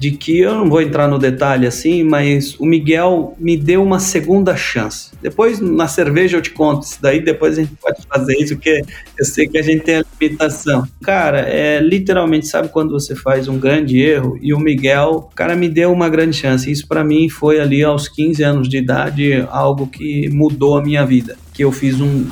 de 0.00 0.12
que 0.12 0.40
eu 0.40 0.54
não 0.54 0.70
vou 0.70 0.80
entrar 0.80 1.06
no 1.06 1.18
detalhe 1.18 1.66
assim, 1.66 2.02
mas 2.02 2.58
o 2.58 2.64
Miguel 2.64 3.36
me 3.38 3.54
deu 3.54 3.82
uma 3.82 4.00
segunda 4.00 4.56
chance. 4.56 5.10
Depois 5.20 5.60
na 5.60 5.86
cerveja 5.86 6.38
eu 6.38 6.42
te 6.42 6.50
conto 6.50 6.84
isso 6.84 6.98
daí, 7.02 7.22
depois 7.22 7.58
a 7.58 7.62
gente 7.62 7.74
pode 7.76 8.00
fazer 8.08 8.34
isso, 8.38 8.54
porque 8.54 8.82
eu 9.18 9.24
sei 9.26 9.46
que 9.46 9.58
a 9.58 9.62
gente 9.62 9.82
tem 9.82 9.96
a 9.96 10.04
limitação. 10.18 10.88
Cara, 11.02 11.40
é 11.40 11.78
literalmente, 11.80 12.48
sabe 12.48 12.70
quando 12.70 12.92
você 12.92 13.14
faz 13.14 13.46
um 13.46 13.58
grande 13.58 14.00
erro 14.00 14.38
e 14.40 14.54
o 14.54 14.58
Miguel, 14.58 15.28
cara 15.34 15.54
me 15.54 15.68
deu 15.68 15.92
uma 15.92 16.08
grande 16.08 16.34
chance. 16.34 16.70
Isso 16.70 16.88
para 16.88 17.04
mim 17.04 17.28
foi 17.28 17.60
ali 17.60 17.84
aos 17.84 18.08
15 18.08 18.42
anos 18.42 18.68
de 18.70 18.78
idade 18.78 19.46
algo 19.50 19.86
que 19.86 20.30
mudou 20.30 20.78
a 20.78 20.82
minha 20.82 21.04
vida. 21.04 21.36
Que 21.52 21.62
eu 21.62 21.70
fiz 21.70 22.00
um 22.00 22.24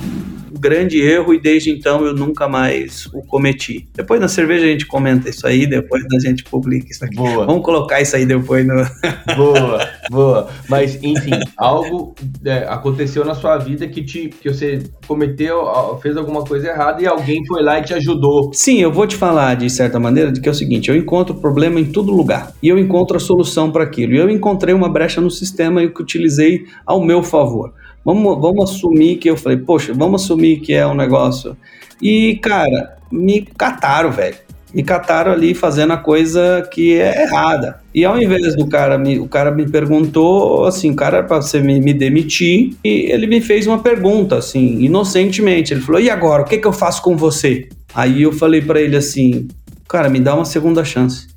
grande 0.58 1.00
erro 1.00 1.34
e 1.34 1.40
desde 1.40 1.70
então 1.70 2.04
eu 2.04 2.14
nunca 2.14 2.48
mais 2.48 3.06
o 3.06 3.22
cometi. 3.22 3.88
Depois 3.94 4.20
na 4.20 4.28
cerveja 4.28 4.64
a 4.64 4.68
gente 4.68 4.86
comenta 4.86 5.28
isso 5.28 5.46
aí, 5.46 5.66
depois 5.66 6.04
a 6.12 6.18
gente 6.18 6.44
publica 6.44 6.88
isso 6.90 7.04
aqui. 7.04 7.16
Boa. 7.16 7.46
Vamos 7.46 7.62
colocar 7.64 8.00
isso 8.00 8.16
aí 8.16 8.26
depois 8.26 8.66
no. 8.66 8.78
Boa, 9.36 9.88
boa. 10.10 10.48
Mas, 10.68 10.98
enfim, 11.02 11.38
algo 11.56 12.14
é, 12.44 12.66
aconteceu 12.68 13.24
na 13.24 13.34
sua 13.34 13.58
vida 13.58 13.86
que, 13.86 14.02
te, 14.02 14.28
que 14.28 14.50
você 14.50 14.82
cometeu, 15.06 15.64
fez 16.02 16.16
alguma 16.16 16.44
coisa 16.44 16.68
errada 16.68 17.02
e 17.02 17.06
alguém 17.06 17.44
foi 17.46 17.62
lá 17.62 17.78
e 17.78 17.82
te 17.82 17.94
ajudou. 17.94 18.50
Sim, 18.52 18.78
eu 18.78 18.90
vou 18.90 19.06
te 19.06 19.16
falar 19.16 19.54
de 19.54 19.68
certa 19.68 20.00
maneira 20.00 20.32
de 20.32 20.40
que 20.40 20.48
é 20.48 20.52
o 20.52 20.54
seguinte: 20.54 20.90
eu 20.90 20.96
encontro 20.96 21.34
problema 21.34 21.78
em 21.78 21.84
todo 21.84 22.12
lugar 22.12 22.52
e 22.62 22.68
eu 22.68 22.78
encontro 22.78 23.16
a 23.16 23.20
solução 23.20 23.70
para 23.70 23.84
aquilo. 23.84 24.14
E 24.14 24.18
eu 24.18 24.30
encontrei 24.30 24.74
uma 24.74 24.88
brecha 24.88 25.20
no 25.20 25.30
sistema 25.30 25.82
e 25.82 25.88
que 25.88 26.02
utilizei 26.02 26.66
ao 26.86 27.04
meu 27.04 27.22
favor. 27.22 27.72
Vamos, 28.04 28.40
vamos 28.40 28.70
assumir 28.70 29.16
que 29.16 29.28
eu 29.28 29.36
falei, 29.36 29.58
poxa, 29.58 29.92
vamos 29.92 30.22
assumir 30.22 30.60
que 30.60 30.72
é 30.72 30.86
um 30.86 30.94
negócio. 30.94 31.56
E, 32.00 32.36
cara, 32.36 32.96
me 33.10 33.42
cataram, 33.42 34.10
velho. 34.10 34.36
Me 34.72 34.82
cataram 34.82 35.32
ali 35.32 35.54
fazendo 35.54 35.94
a 35.94 35.96
coisa 35.96 36.68
que 36.70 36.98
é 36.98 37.22
errada. 37.22 37.80
E 37.94 38.04
ao 38.04 38.20
invés 38.20 38.54
do 38.54 38.66
cara 38.66 38.98
me, 38.98 39.18
o 39.18 39.26
cara 39.26 39.50
me 39.50 39.66
perguntou 39.66 40.66
assim, 40.66 40.94
cara, 40.94 41.22
para 41.22 41.40
você 41.40 41.58
me, 41.60 41.80
me, 41.80 41.94
demitir, 41.94 42.74
e 42.84 43.10
ele 43.10 43.26
me 43.26 43.40
fez 43.40 43.66
uma 43.66 43.78
pergunta 43.78 44.36
assim, 44.36 44.82
inocentemente. 44.82 45.72
Ele 45.72 45.80
falou: 45.80 46.00
"E 46.00 46.10
agora, 46.10 46.42
o 46.42 46.44
que 46.44 46.58
que 46.58 46.66
eu 46.66 46.72
faço 46.72 47.02
com 47.02 47.16
você?" 47.16 47.68
Aí 47.94 48.22
eu 48.22 48.32
falei 48.32 48.60
para 48.60 48.78
ele 48.80 48.94
assim: 48.94 49.48
"Cara, 49.88 50.10
me 50.10 50.20
dá 50.20 50.34
uma 50.34 50.44
segunda 50.44 50.84
chance, 50.84 51.28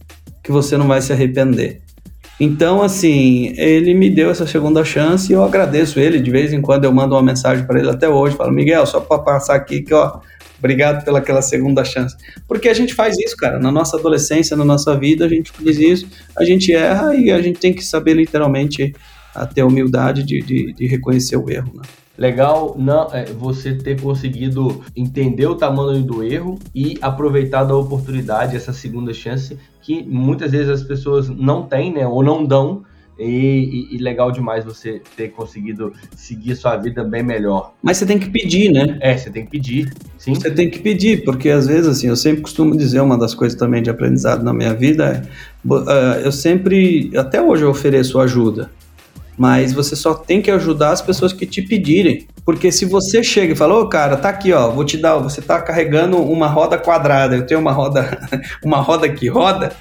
que 0.44 0.52
você 0.52 0.76
não 0.76 0.88
vai 0.88 1.02
se 1.02 1.14
arrepender." 1.14 1.82
Então, 2.44 2.82
assim, 2.82 3.54
ele 3.56 3.94
me 3.94 4.10
deu 4.10 4.32
essa 4.32 4.48
segunda 4.48 4.84
chance 4.84 5.32
e 5.32 5.36
eu 5.36 5.44
agradeço 5.44 6.00
ele. 6.00 6.20
De 6.20 6.32
vez 6.32 6.52
em 6.52 6.60
quando 6.60 6.86
eu 6.86 6.92
mando 6.92 7.14
uma 7.14 7.22
mensagem 7.22 7.68
para 7.68 7.78
ele 7.78 7.88
até 7.88 8.10
hoje, 8.10 8.36
falo, 8.36 8.52
Miguel, 8.52 8.84
só 8.88 9.00
para 9.00 9.20
passar 9.20 9.54
aqui 9.54 9.84
que, 9.84 9.94
ó, 9.94 10.20
obrigado 10.58 11.06
pelaquela 11.06 11.44
segunda 11.44 11.86
chance. 11.86 12.18
Porque 12.48 12.68
a 12.68 12.74
gente 12.74 12.96
faz 12.96 13.16
isso, 13.20 13.38
cara. 13.38 13.60
Na 13.60 13.72
nossa 13.72 13.96
adolescência, 13.96 14.58
na 14.58 14.66
nossa 14.66 14.98
vida, 14.98 15.26
a 15.26 15.30
gente 15.30 15.52
faz 15.52 15.78
isso, 15.78 16.08
a 16.36 16.44
gente 16.44 16.74
erra 16.74 17.14
e 17.14 17.30
a 17.30 17.40
gente 17.40 17.60
tem 17.60 17.74
que 17.74 17.86
saber 17.86 18.16
literalmente 18.16 18.92
ter 19.54 19.62
a 19.62 19.66
humildade 19.68 20.24
de, 20.24 20.42
de, 20.42 20.74
de 20.74 20.88
reconhecer 20.88 21.38
o 21.38 21.48
erro, 21.48 21.72
né? 21.76 21.84
Legal 22.18 22.76
não, 22.78 23.08
é, 23.14 23.26
você 23.26 23.74
ter 23.74 24.00
conseguido 24.00 24.82
entender 24.96 25.48
o 25.48 25.56
tamanho 25.56 26.04
do 26.04 26.24
erro 26.24 26.60
e 26.76 26.98
aproveitar 27.02 27.64
da 27.64 27.76
oportunidade, 27.76 28.56
essa 28.56 28.74
segunda 28.74 29.14
chance, 29.14 29.58
que 29.82 30.04
muitas 30.04 30.52
vezes 30.52 30.70
as 30.70 30.84
pessoas 30.84 31.30
não 31.30 31.64
têm, 31.64 31.94
né? 31.94 32.06
Ou 32.06 32.22
não 32.22 32.46
dão. 32.46 32.84
E, 33.20 33.88
e, 33.92 33.96
e, 33.96 33.98
legal 34.00 34.32
demais 34.32 34.66
você 34.66 35.00
ter 35.16 35.30
conseguido 35.30 35.94
seguir 36.16 36.56
sua 36.56 36.76
vida 36.78 37.04
bem 37.04 37.22
melhor. 37.22 37.74
Mas 37.84 37.98
você 37.98 38.06
tem 38.06 38.18
que 38.18 38.28
pedir, 38.30 38.72
né? 38.72 38.98
É, 39.00 39.16
você 39.16 39.30
tem 39.30 39.46
que 39.46 39.52
pedir, 39.52 39.94
sim. 40.18 40.34
Você 40.34 40.50
tem 40.50 40.70
que 40.72 40.80
pedir, 40.80 41.24
porque 41.24 41.50
às 41.50 41.68
vezes, 41.68 41.88
assim, 41.88 42.08
eu 42.08 42.16
sempre 42.16 42.42
costumo 42.42 42.76
dizer 42.76 43.00
uma 43.00 43.18
das 43.18 43.36
coisas 43.36 43.58
também 43.58 43.84
de 43.84 43.92
aprendizado 43.92 44.44
na 44.44 44.52
minha 44.52 44.74
vida 44.74 45.06
é, 45.06 45.72
uh, 45.72 46.20
eu 46.24 46.32
sempre, 46.32 47.12
até 47.16 47.40
hoje 47.40 47.64
eu 47.64 47.70
ofereço 47.70 48.20
ajuda 48.20 48.72
mas 49.38 49.74
você 49.74 49.96
só 49.96 50.14
tem 50.14 50.42
que 50.42 50.52
ajudar 50.52 50.92
as 50.92 51.02
pessoas 51.02 51.34
que 51.34 51.46
te 51.46 51.62
pedirem. 51.62 52.28
Porque 52.46 52.72
se 52.72 52.86
você 52.86 53.24
chega 53.24 53.54
e 53.54 53.56
fala, 53.56 53.76
ô 53.76 53.82
oh, 53.82 53.88
cara, 53.88 54.18
tá 54.18 54.30
aqui, 54.30 54.52
ó, 54.52 54.70
vou 54.72 54.84
te 54.84 54.98
dar, 54.98 55.18
você 55.18 55.42
tá 55.42 55.62
carregando 55.62 56.18
uma 56.18 56.48
roda 56.48 56.78
quadrada, 56.78 57.36
eu 57.36 57.46
tenho 57.46 57.60
uma 57.60 57.72
roda, 57.72 58.20
uma 58.64 58.80
roda 58.80 59.08
que 59.10 59.28
roda, 59.28 59.72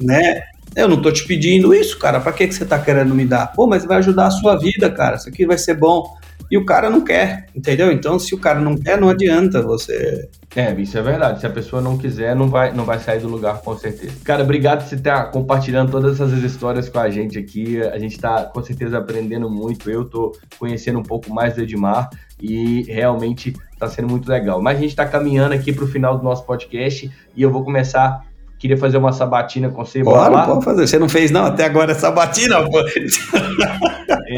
né? 0.00 0.42
Eu 0.78 0.86
não 0.86 1.02
tô 1.02 1.10
te 1.10 1.26
pedindo 1.26 1.74
isso, 1.74 1.98
cara, 1.98 2.20
pra 2.20 2.32
que, 2.32 2.46
que 2.46 2.54
você 2.54 2.64
tá 2.64 2.78
querendo 2.78 3.12
me 3.12 3.26
dar? 3.26 3.48
Pô, 3.48 3.66
mas 3.66 3.84
vai 3.84 3.98
ajudar 3.98 4.28
a 4.28 4.30
sua 4.30 4.56
vida, 4.56 4.88
cara, 4.88 5.16
isso 5.16 5.28
aqui 5.28 5.44
vai 5.44 5.58
ser 5.58 5.74
bom 5.74 6.16
e 6.48 6.56
o 6.56 6.64
cara 6.64 6.88
não 6.88 7.00
quer, 7.00 7.46
entendeu? 7.52 7.90
Então, 7.90 8.16
se 8.16 8.32
o 8.32 8.38
cara 8.38 8.60
não 8.60 8.76
quer, 8.76 8.98
não 8.98 9.08
adianta 9.08 9.60
você. 9.60 10.28
É, 10.54 10.72
isso 10.80 10.96
é 10.96 11.02
verdade. 11.02 11.40
Se 11.40 11.46
a 11.46 11.50
pessoa 11.50 11.82
não 11.82 11.98
quiser, 11.98 12.36
não 12.36 12.48
vai, 12.48 12.72
não 12.72 12.84
vai 12.84 13.00
sair 13.00 13.18
do 13.20 13.28
lugar, 13.28 13.60
com 13.60 13.76
certeza. 13.76 14.12
Cara, 14.22 14.44
obrigado 14.44 14.82
por 14.82 14.88
você 14.88 14.94
estar 14.94 15.24
compartilhando 15.32 15.90
todas 15.90 16.18
essas 16.18 16.32
histórias 16.44 16.88
com 16.88 17.00
a 17.00 17.10
gente 17.10 17.36
aqui. 17.36 17.82
A 17.82 17.98
gente 17.98 18.12
está, 18.12 18.44
com 18.44 18.62
certeza, 18.62 18.98
aprendendo 18.98 19.50
muito. 19.50 19.90
Eu 19.90 20.04
tô 20.04 20.32
conhecendo 20.60 21.00
um 21.00 21.02
pouco 21.02 21.34
mais 21.34 21.54
do 21.54 21.62
Edmar 21.62 22.08
e 22.40 22.84
realmente 22.84 23.52
está 23.72 23.88
sendo 23.88 24.08
muito 24.08 24.28
legal. 24.28 24.62
Mas 24.62 24.78
a 24.78 24.80
gente 24.80 24.90
está 24.90 25.04
caminhando 25.04 25.54
aqui 25.54 25.72
para 25.72 25.84
o 25.84 25.88
final 25.88 26.16
do 26.16 26.24
nosso 26.24 26.44
podcast 26.46 27.10
e 27.36 27.42
eu 27.42 27.50
vou 27.50 27.64
começar 27.64 28.27
Queria 28.58 28.76
fazer 28.76 28.98
uma 28.98 29.12
sabatina 29.12 29.68
com 29.68 29.84
você. 29.84 30.02
Bora, 30.02 30.44
pode 30.44 30.64
fazer. 30.64 30.86
Você 30.86 30.98
não 30.98 31.08
fez, 31.08 31.30
não? 31.30 31.44
Até 31.44 31.64
agora 31.64 31.92
é 31.92 31.94
sabatina, 31.94 32.60
pô. 32.68 32.82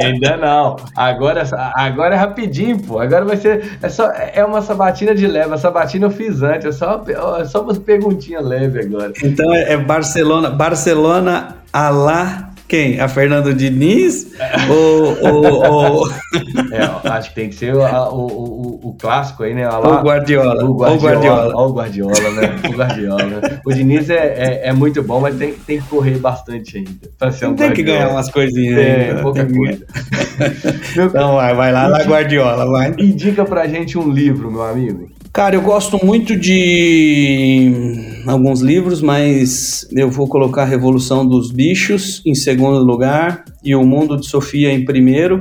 Ainda 0.03 0.37
não. 0.37 0.77
Agora, 0.95 1.43
agora 1.75 2.15
é 2.15 2.19
rapidinho, 2.19 2.79
pô. 2.79 2.99
Agora 2.99 3.25
vai 3.25 3.39
ser. 3.39 3.79
É, 3.81 3.89
só, 3.89 4.11
é 4.13 4.45
uma 4.45 4.61
sabatina 4.61 5.15
de 5.15 5.27
leve. 5.27 5.55
A 5.55 5.57
sabatina 5.57 6.07
eu 6.07 6.11
fiz 6.11 6.43
antes. 6.43 6.67
É 6.67 6.73
só, 6.73 7.03
é 7.39 7.45
só 7.47 7.63
umas 7.63 7.79
perguntinhas 7.79 8.45
leves 8.45 8.87
agora. 8.87 9.13
Então 9.25 9.55
é, 9.55 9.73
é 9.73 9.77
Barcelona. 9.79 10.51
Barcelona 10.51 11.57
Alá 11.73 12.50
quem? 12.71 13.01
A 13.01 13.09
Fernando 13.09 13.53
Diniz? 13.53 14.29
ou, 14.71 15.19
ou, 15.21 15.73
ou... 15.73 16.09
É, 16.73 17.09
acho 17.11 17.31
que 17.31 17.35
tem 17.35 17.49
que 17.49 17.57
ser 17.57 17.75
o, 17.75 17.83
o, 17.83 18.27
o, 18.27 18.89
o 18.91 18.95
clássico 18.95 19.43
aí, 19.43 19.53
né? 19.53 19.69
Lá, 19.69 20.01
o 20.01 20.03
Guardiola. 20.03 20.65
O 20.65 20.75
Guardiola. 20.77 20.95
O 20.95 21.03
Guardiola, 21.03 21.67
o 21.67 21.73
Guardiola 21.73 22.31
né? 22.31 22.61
O 22.69 22.73
Guardiola. 22.73 23.61
O 23.67 23.73
Diniz 23.73 24.09
é, 24.09 24.15
é, 24.15 24.69
é, 24.69 24.73
muito 24.73 25.03
bom, 25.03 25.21
mas 25.21 25.37
tem, 25.37 25.53
tem 25.53 25.81
que 25.81 25.89
correr 25.89 26.19
bastante 26.19 26.79
ainda. 26.79 27.11
Pra 27.19 27.33
ser 27.33 27.47
um 27.47 27.55
tem 27.55 27.67
Guardiola. 27.67 27.75
que 27.75 27.83
ganhar 27.83 28.09
umas 28.11 28.31
coisinhas. 28.31 28.79
É, 28.79 29.15
pouca 29.21 29.45
coisa. 29.45 29.85
então 30.95 31.35
vai, 31.35 31.55
vai 31.55 31.73
lá 31.73 31.89
na 31.89 32.05
Guardiola, 32.05 32.67
vai. 32.67 32.95
Indica 32.99 33.45
pra 33.45 33.67
gente 33.67 33.99
um 33.99 34.09
livro, 34.09 34.51
meu 34.51 34.63
amigo. 34.63 35.11
Cara, 35.33 35.55
eu 35.55 35.63
gosto 35.63 36.05
muito 36.05 36.37
de 36.37 37.73
alguns 38.27 38.61
livros, 38.61 39.01
mas 39.01 39.87
eu 39.93 40.11
vou 40.11 40.27
colocar 40.27 40.65
Revolução 40.65 41.25
dos 41.25 41.53
Bichos 41.53 42.21
em 42.27 42.35
segundo 42.35 42.83
lugar 42.83 43.45
e 43.63 43.75
O 43.77 43.85
Mundo 43.85 44.17
de 44.17 44.27
Sofia 44.27 44.73
em 44.73 44.85
primeiro. 44.85 45.41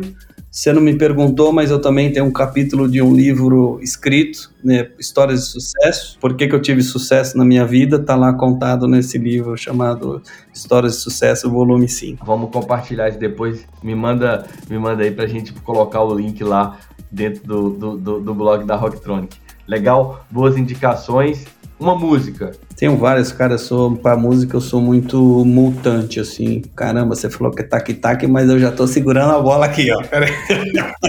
Você 0.51 0.71
não 0.71 0.81
me 0.81 0.95
perguntou, 0.95 1.51
mas 1.51 1.71
eu 1.71 1.81
também 1.81 2.11
tenho 2.11 2.25
um 2.27 2.31
capítulo 2.31 2.87
de 2.87 3.01
um 3.01 3.15
livro 3.15 3.79
escrito, 3.81 4.51
né, 4.63 4.89
Histórias 4.99 5.39
de 5.41 5.45
Sucesso. 5.47 6.17
Por 6.19 6.35
que, 6.35 6.47
que 6.47 6.53
eu 6.53 6.61
tive 6.61 6.83
sucesso 6.83 7.35
na 7.35 7.43
minha 7.43 7.65
vida? 7.65 7.95
Está 7.97 8.15
lá 8.15 8.31
contado 8.33 8.87
nesse 8.87 9.17
livro 9.17 9.57
chamado 9.57 10.21
Histórias 10.53 10.97
de 10.97 10.99
Sucesso, 10.99 11.49
volume 11.49 11.87
5. 11.87 12.23
Vamos 12.25 12.51
compartilhar 12.51 13.09
isso 13.09 13.19
depois. 13.19 13.65
Me 13.81 13.95
manda, 13.95 14.45
me 14.69 14.77
manda 14.77 15.03
aí 15.03 15.11
para 15.11 15.25
a 15.25 15.27
gente 15.27 15.51
colocar 15.53 16.03
o 16.03 16.13
link 16.13 16.43
lá 16.43 16.77
dentro 17.11 17.43
do, 17.43 17.69
do, 17.71 17.97
do, 17.97 18.19
do 18.19 18.33
blog 18.35 18.65
da 18.65 18.75
Rocktronic. 18.75 19.48
Legal, 19.69 20.25
boas 20.31 20.57
indicações. 20.57 21.45
Uma 21.79 21.95
música. 21.95 22.51
Tenho 22.75 22.97
várias, 22.97 23.31
cara. 23.31 23.53
Eu 23.53 23.59
sou, 23.59 23.95
pra 23.95 24.17
música, 24.17 24.57
eu 24.57 24.61
sou 24.61 24.81
muito 24.81 25.45
multante, 25.45 26.19
assim. 26.19 26.63
Caramba, 26.75 27.15
você 27.15 27.29
falou 27.29 27.53
que 27.53 27.61
é 27.61 27.65
tac-tac, 27.65 28.25
mas 28.27 28.49
eu 28.49 28.59
já 28.59 28.71
tô 28.71 28.87
segurando 28.87 29.31
a 29.33 29.39
bola 29.39 29.67
aqui, 29.67 29.89
ó. 29.91 30.01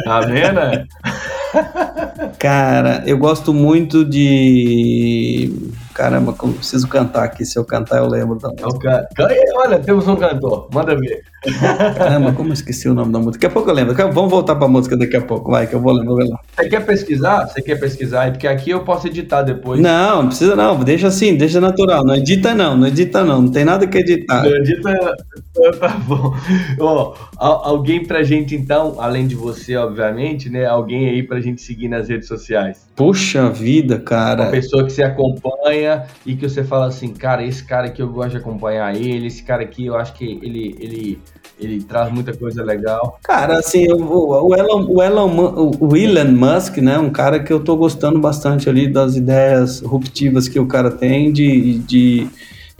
Tá 0.04 0.20
vendo? 0.20 0.61
cara, 2.38 3.02
eu 3.06 3.16
gosto 3.16 3.52
muito 3.54 4.04
de 4.04 5.50
Caramba, 6.01 6.32
como 6.32 6.55
preciso 6.55 6.88
cantar 6.88 7.24
aqui. 7.24 7.44
Se 7.44 7.59
eu 7.59 7.64
cantar, 7.64 7.98
eu 7.98 8.07
lembro 8.07 8.38
da 8.38 8.48
música. 8.48 9.07
Olha, 9.57 9.78
temos 9.78 10.09
um 10.09 10.16
cantor. 10.16 10.66
Manda 10.72 10.96
ver. 10.96 11.20
Caramba, 11.94 12.32
como 12.32 12.48
eu 12.48 12.55
esqueci 12.55 12.88
o 12.88 12.94
nome 12.94 13.12
da 13.12 13.18
música. 13.18 13.32
Daqui 13.32 13.46
a 13.46 13.51
pouco 13.51 13.68
eu 13.68 13.74
lembro. 13.74 13.94
Vamos 13.94 14.30
voltar 14.30 14.57
pra 14.57 14.66
música 14.66 14.96
daqui 14.96 15.18
a 15.18 15.20
pouco, 15.20 15.51
vai, 15.51 15.66
que 15.66 15.74
eu 15.74 15.80
vou 15.80 15.92
lembrar. 15.92 16.40
Você 16.57 16.70
quer 16.70 16.86
pesquisar? 16.86 17.46
Você 17.46 17.61
quer 17.61 17.78
pesquisar? 17.78 18.30
Porque 18.30 18.48
aqui 18.48 18.70
eu 18.70 18.80
posso 18.80 19.09
editar 19.09 19.42
depois. 19.42 19.78
Não, 19.78 20.22
não 20.22 20.28
precisa 20.28 20.57
não. 20.57 20.78
Deixa 20.82 21.09
assim, 21.09 21.36
deixa 21.36 21.61
natural. 21.61 22.03
Não 22.03 22.14
edita 22.14 22.55
não, 22.55 22.78
não 22.78 22.86
edita 22.86 23.22
não. 23.22 23.42
Não 23.42 23.51
tem 23.51 23.66
nada 23.66 23.86
que 23.86 23.98
editar. 23.98 24.42
Não 24.42 24.57
edita. 24.57 25.16
Tá 25.78 25.88
bom. 26.07 26.34
Ó, 26.78 27.14
alguém 27.36 28.07
pra 28.07 28.22
gente 28.22 28.55
então, 28.55 28.96
além 28.98 29.26
de 29.26 29.34
você, 29.34 29.76
obviamente, 29.76 30.48
né? 30.48 30.64
Alguém 30.64 31.09
aí 31.09 31.22
pra 31.22 31.40
gente 31.40 31.61
seguir 31.61 31.88
nas 31.88 32.09
redes 32.09 32.28
sociais. 32.28 32.86
Puxa 32.96 33.51
vida, 33.51 33.98
cara. 33.98 34.44
Uma 34.44 34.51
pessoa 34.53 34.84
que 34.84 34.92
você 34.92 35.03
acompanha 35.03 35.89
e 36.24 36.34
que 36.34 36.49
você 36.49 36.64
fala 36.64 36.86
assim, 36.86 37.12
cara, 37.12 37.45
esse 37.45 37.64
cara 37.64 37.86
aqui 37.86 38.03
eu 38.03 38.09
gosto 38.09 38.32
de 38.32 38.36
acompanhar 38.38 38.95
ele, 38.95 39.26
esse 39.26 39.43
cara 39.43 39.62
aqui 39.62 39.86
eu 39.86 39.97
acho 39.97 40.12
que 40.14 40.38
ele, 40.43 40.76
ele, 40.78 41.18
ele 41.59 41.82
traz 41.82 42.12
muita 42.12 42.36
coisa 42.36 42.62
legal. 42.62 43.18
Cara, 43.22 43.59
assim, 43.59 43.91
o, 43.91 44.49
o, 44.49 44.55
Elon, 44.55 44.86
o, 44.88 45.03
Elon, 45.03 45.70
o 45.80 45.97
Elon 45.97 46.32
Musk, 46.32 46.78
né, 46.78 46.99
um 46.99 47.11
cara 47.11 47.41
que 47.41 47.53
eu 47.53 47.61
tô 47.61 47.76
gostando 47.76 48.18
bastante 48.18 48.68
ali 48.68 48.88
das 48.88 49.16
ideias 49.16 49.80
ruptivas 49.80 50.49
que 50.49 50.59
o 50.61 50.66
cara 50.66 50.91
tem 50.91 51.32
de, 51.32 51.78
de, 51.78 52.26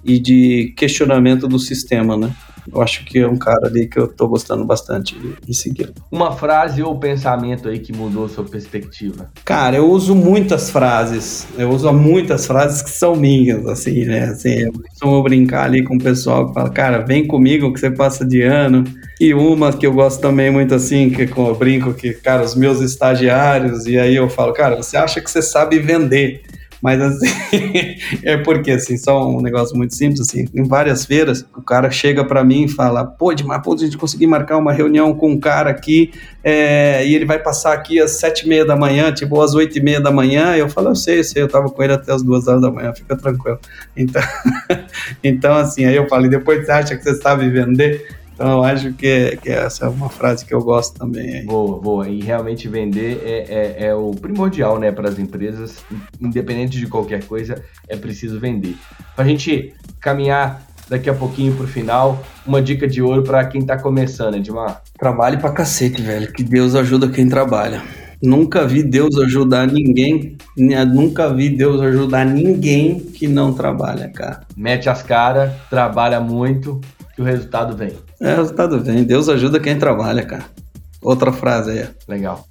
e 0.04 0.18
de 0.18 0.74
questionamento 0.76 1.46
do 1.46 1.58
sistema, 1.58 2.16
né? 2.16 2.30
Eu 2.72 2.82
acho 2.82 3.04
que 3.04 3.18
é 3.18 3.28
um 3.28 3.36
cara 3.36 3.66
ali 3.66 3.86
que 3.86 3.98
eu 3.98 4.08
tô 4.08 4.28
gostando 4.28 4.64
bastante 4.64 5.16
de 5.46 5.54
seguir. 5.54 5.92
Uma 6.10 6.32
frase 6.32 6.82
ou 6.82 6.98
pensamento 6.98 7.68
aí 7.68 7.78
que 7.78 7.92
mudou 7.92 8.28
sua 8.28 8.44
perspectiva? 8.44 9.30
Cara, 9.44 9.76
eu 9.76 9.90
uso 9.90 10.14
muitas 10.14 10.70
frases. 10.70 11.46
Eu 11.58 11.70
uso 11.70 11.92
muitas 11.92 12.46
frases 12.46 12.82
que 12.82 12.90
são 12.90 13.16
minhas, 13.16 13.66
assim, 13.66 14.04
né? 14.04 14.24
Assim, 14.24 14.60
eu 14.60 14.72
costumo 14.72 15.22
brincar 15.22 15.64
ali 15.64 15.82
com 15.82 15.96
o 15.96 16.02
pessoal 16.02 16.48
que 16.48 16.54
fala, 16.54 16.70
cara, 16.70 16.98
vem 16.98 17.26
comigo 17.26 17.72
que 17.72 17.80
você 17.80 17.90
passa 17.90 18.24
de 18.24 18.42
ano. 18.42 18.84
E 19.20 19.34
uma 19.34 19.72
que 19.72 19.86
eu 19.86 19.92
gosto 19.92 20.20
também 20.20 20.50
muito 20.50 20.74
assim, 20.74 21.10
que 21.10 21.22
eu 21.22 21.54
brinco 21.54 21.92
que, 21.92 22.14
cara, 22.14 22.42
os 22.42 22.54
meus 22.54 22.80
estagiários, 22.80 23.86
e 23.86 23.99
aí 23.99 24.16
eu 24.16 24.28
falo, 24.30 24.53
cara, 24.53 24.76
você 24.76 24.96
acha 24.96 25.20
que 25.20 25.30
você 25.30 25.42
sabe 25.42 25.78
vender? 25.78 26.42
Mas 26.82 27.00
assim, 27.00 27.26
é 28.24 28.36
porque 28.38 28.70
assim, 28.70 28.96
só 28.96 29.28
um 29.28 29.40
negócio 29.40 29.76
muito 29.76 29.94
simples 29.94 30.20
assim, 30.20 30.46
em 30.54 30.62
várias 30.62 31.04
feiras, 31.04 31.44
o 31.57 31.62
cara 31.62 31.90
chega 31.90 32.24
para 32.24 32.42
mim 32.42 32.64
e 32.64 32.68
fala: 32.68 33.04
"Pô, 33.04 33.32
demais, 33.34 33.62
pô, 33.62 33.74
a 33.74 33.76
gente 33.76 33.98
conseguir 33.98 34.26
marcar 34.26 34.57
uma 34.57 34.72
reunião 34.72 35.14
com 35.14 35.30
um 35.30 35.38
cara 35.38 35.70
aqui, 35.70 36.12
é, 36.42 37.07
e 37.07 37.14
ele 37.14 37.24
vai 37.24 37.38
passar 37.38 37.72
aqui 37.74 38.00
às 38.00 38.12
sete 38.12 38.46
e 38.46 38.48
meia 38.48 38.64
da 38.64 38.76
manhã, 38.76 39.12
tipo 39.12 39.40
às 39.40 39.54
oito 39.54 39.76
e 39.78 39.82
meia 39.82 40.00
da 40.00 40.11
manhã". 40.11 40.57
Eu 40.57 40.68
falo: 40.68 40.88
"Eu 40.88 40.96
sei, 40.96 41.20
eu 41.20 41.24
sei, 41.24 41.42
eu 41.42 41.48
tava 41.48 41.68
com 41.70 41.82
ele 41.82 41.92
até 41.92 42.12
as 42.12 42.22
duas 42.22 42.48
horas 42.48 42.62
da 42.62 42.70
manhã, 42.70 42.92
fica 42.94 43.16
tranquilo". 43.16 43.58
Então, 43.96 44.22
então 45.22 45.54
assim, 45.54 45.84
aí 45.84 45.96
eu 45.96 46.08
falo: 46.08 46.26
e 46.26 46.30
"Depois 46.30 46.64
você 46.64 46.72
acha 46.72 46.96
que 46.96 47.02
você 47.02 47.14
sabe 47.16 47.48
vender?" 47.50 48.20
Então 48.41 48.53
eu 48.53 48.64
acho 48.64 48.95
que, 48.95 49.37
que, 49.42 49.50
essa 49.50 49.84
é 49.84 49.88
uma 49.91 50.08
frase 50.08 50.46
que 50.46 50.54
eu 50.54 50.62
gosto 50.62 50.99
também. 50.99 51.41
Aí. 51.41 51.45
Boa, 51.45 51.79
boa. 51.79 52.08
E 52.08 52.22
realmente 52.22 52.68
vender 52.68 53.21
é, 53.22 53.84
é, 53.84 53.87
é 53.88 53.95
o 53.95 54.12
primordial 54.12 54.79
né, 54.79 54.91
para 54.91 55.11
as 55.11 55.18
empresas, 55.18 55.84
independente 56.18 56.79
de 56.79 56.87
qualquer 56.87 57.22
coisa, 57.25 57.62
é 57.87 57.99
preciso 57.99 58.41
vender. 58.41 58.76
Para 59.14 59.26
a 59.26 59.29
gente 59.29 59.75
caminhar 60.00 60.67
daqui 60.88 61.11
a 61.11 61.14
pouquinho 61.14 61.54
para 61.54 61.67
o 61.67 61.68
final, 61.68 62.25
uma 62.46 62.62
dica 62.62 62.88
de 62.88 63.03
ouro 63.03 63.22
para 63.22 63.45
quem 63.45 63.61
está 63.61 63.76
começando, 63.76 64.37
Edmar. 64.37 64.80
Trabalhe 64.99 65.37
para 65.37 65.53
cacete, 65.53 66.00
velho, 66.00 66.33
que 66.33 66.42
Deus 66.42 66.75
ajuda 66.75 67.11
quem 67.11 67.29
trabalha. 67.29 67.83
Nunca 68.22 68.67
vi 68.67 68.83
Deus 68.83 69.18
ajudar 69.18 69.67
ninguém, 69.67 70.38
nunca 70.57 71.29
vi 71.33 71.50
Deus 71.50 71.79
ajudar 71.83 72.25
ninguém 72.25 73.00
que 73.00 73.29
não 73.29 73.53
trabalha, 73.53 74.08
cara. 74.08 74.41
Mete 74.57 74.88
as 74.88 75.03
caras, 75.03 75.53
trabalha 75.68 76.21
muito, 76.21 76.80
que 77.21 77.22
o 77.22 77.26
resultado 77.26 77.76
vem. 77.76 77.92
É, 78.18 78.33
o 78.33 78.37
resultado 78.38 78.80
vem. 78.80 79.05
Deus 79.05 79.29
ajuda 79.29 79.61
quem 79.61 79.79
trabalha, 79.79 80.22
cara. 80.22 80.45
Outra 81.03 81.30
frase 81.30 81.71
aí. 81.71 81.88
Legal. 82.09 82.47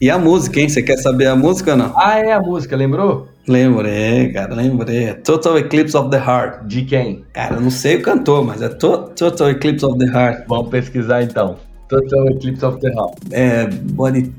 E 0.00 0.10
a 0.10 0.18
música, 0.18 0.58
hein? 0.58 0.68
Você 0.68 0.82
quer 0.82 0.96
saber 0.96 1.26
a 1.26 1.36
música 1.36 1.72
ou 1.72 1.76
não? 1.76 1.92
Ah, 1.94 2.18
é 2.18 2.32
a 2.32 2.40
música, 2.40 2.74
lembrou? 2.74 3.28
Lembrei, 3.46 4.32
cara, 4.32 4.54
lembrei. 4.54 5.12
Total 5.14 5.58
Eclipse 5.58 5.96
of 5.96 6.10
the 6.10 6.16
Heart. 6.16 6.64
De 6.66 6.82
quem? 6.84 7.24
Cara, 7.34 7.60
não 7.60 7.70
sei 7.70 7.96
o 7.96 8.02
cantor, 8.02 8.44
mas 8.44 8.62
é 8.62 8.68
to 8.68 9.10
Total 9.14 9.50
Eclipse 9.50 9.84
of 9.84 9.98
the 9.98 10.06
Heart. 10.06 10.44
Vamos 10.48 10.70
pesquisar 10.70 11.22
então. 11.22 11.56
Total 11.88 12.28
Eclipse 12.30 12.64
of 12.64 12.80
the 12.80 12.88
Heart. 12.88 13.18
É, 13.30 13.66
Bonnie 13.66 14.32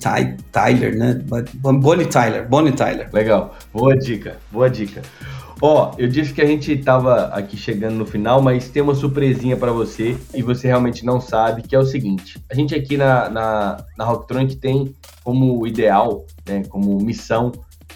Tyler, 0.52 0.98
né? 0.98 1.22
Bonnie 1.56 2.06
Tyler, 2.08 2.48
Bonnie 2.48 2.74
Tyler. 2.74 3.08
Legal. 3.14 3.56
Boa 3.72 3.96
dica, 3.96 4.38
boa 4.52 4.70
dica. 4.70 5.02
Ó, 5.62 5.92
eu 5.98 6.08
disse 6.08 6.34
que 6.34 6.42
a 6.42 6.46
gente 6.46 6.72
estava 6.72 7.26
aqui 7.28 7.58
chegando 7.58 7.96
no 7.96 8.06
final, 8.06 8.42
mas 8.42 8.70
tem 8.70 8.82
uma 8.82 8.96
surpresinha 8.96 9.58
para 9.58 9.72
você 9.74 10.16
e 10.34 10.42
você 10.42 10.68
realmente 10.68 11.06
não 11.06 11.20
sabe, 11.20 11.64
que 11.64 11.76
é 11.76 11.80
o 11.80 11.86
seguinte. 11.86 12.42
A 12.50 12.56
gente 12.56 12.74
aqui 12.74 12.96
na, 12.96 13.30
na, 13.30 13.86
na 13.98 14.06
Rocktronic 14.06 14.56
tem 14.56 14.96
como 15.22 15.68
ideal, 15.68 16.26
né, 16.48 16.64
como 16.70 16.98
missão, 17.02 17.52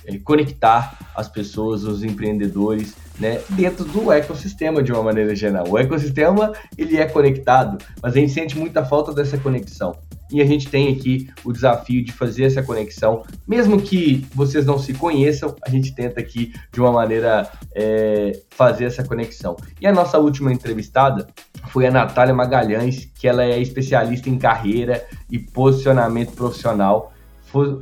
é, 0.06 0.18
conectar 0.18 0.98
as 1.16 1.30
pessoas, 1.30 1.86
os 1.86 2.04
empreendedores, 2.04 2.96
né, 3.18 3.40
dentro 3.52 3.86
do 3.86 4.12
ecossistema 4.12 4.84
de 4.84 4.92
uma 4.92 5.04
maneira 5.04 5.34
geral. 5.34 5.66
O 5.70 5.78
ecossistema 5.78 6.52
ele 6.78 6.98
é 6.98 7.06
conectado, 7.06 7.78
mas 8.02 8.14
a 8.14 8.20
gente 8.20 8.34
sente 8.34 8.58
muita 8.58 8.84
falta 8.84 9.14
dessa 9.14 9.38
conexão 9.38 9.96
e 10.34 10.42
a 10.42 10.46
gente 10.46 10.68
tem 10.68 10.92
aqui 10.92 11.30
o 11.46 11.54
desafio 11.54 12.04
de 12.04 12.12
fazer 12.12 12.46
essa 12.46 12.64
conexão. 12.64 13.24
Mesmo 13.48 13.80
que 13.80 14.26
vocês 14.34 14.66
não 14.66 14.80
se 14.80 14.94
conheçam, 14.94 15.56
a 15.62 15.70
gente 15.70 15.94
tenta 15.94 16.20
aqui 16.20 16.52
de 16.72 16.82
uma 16.82 16.92
maneira 16.92 17.48
é, 17.76 18.40
fazer 18.50 18.86
essa 18.86 19.04
conexão. 19.04 19.56
E 19.80 19.86
a 19.86 19.94
nossa 19.94 20.18
última 20.18 20.52
entrevistada 20.52 21.28
foi 21.68 21.86
a 21.86 21.92
Natália 21.92 22.34
Magalhães, 22.34 23.06
que 23.14 23.28
ela 23.28 23.44
é 23.44 23.60
especialista 23.60 24.28
em 24.28 24.38
carreira 24.38 25.06
e 25.30 25.38
posicionamento 25.38 26.32
profissional. 26.32 27.14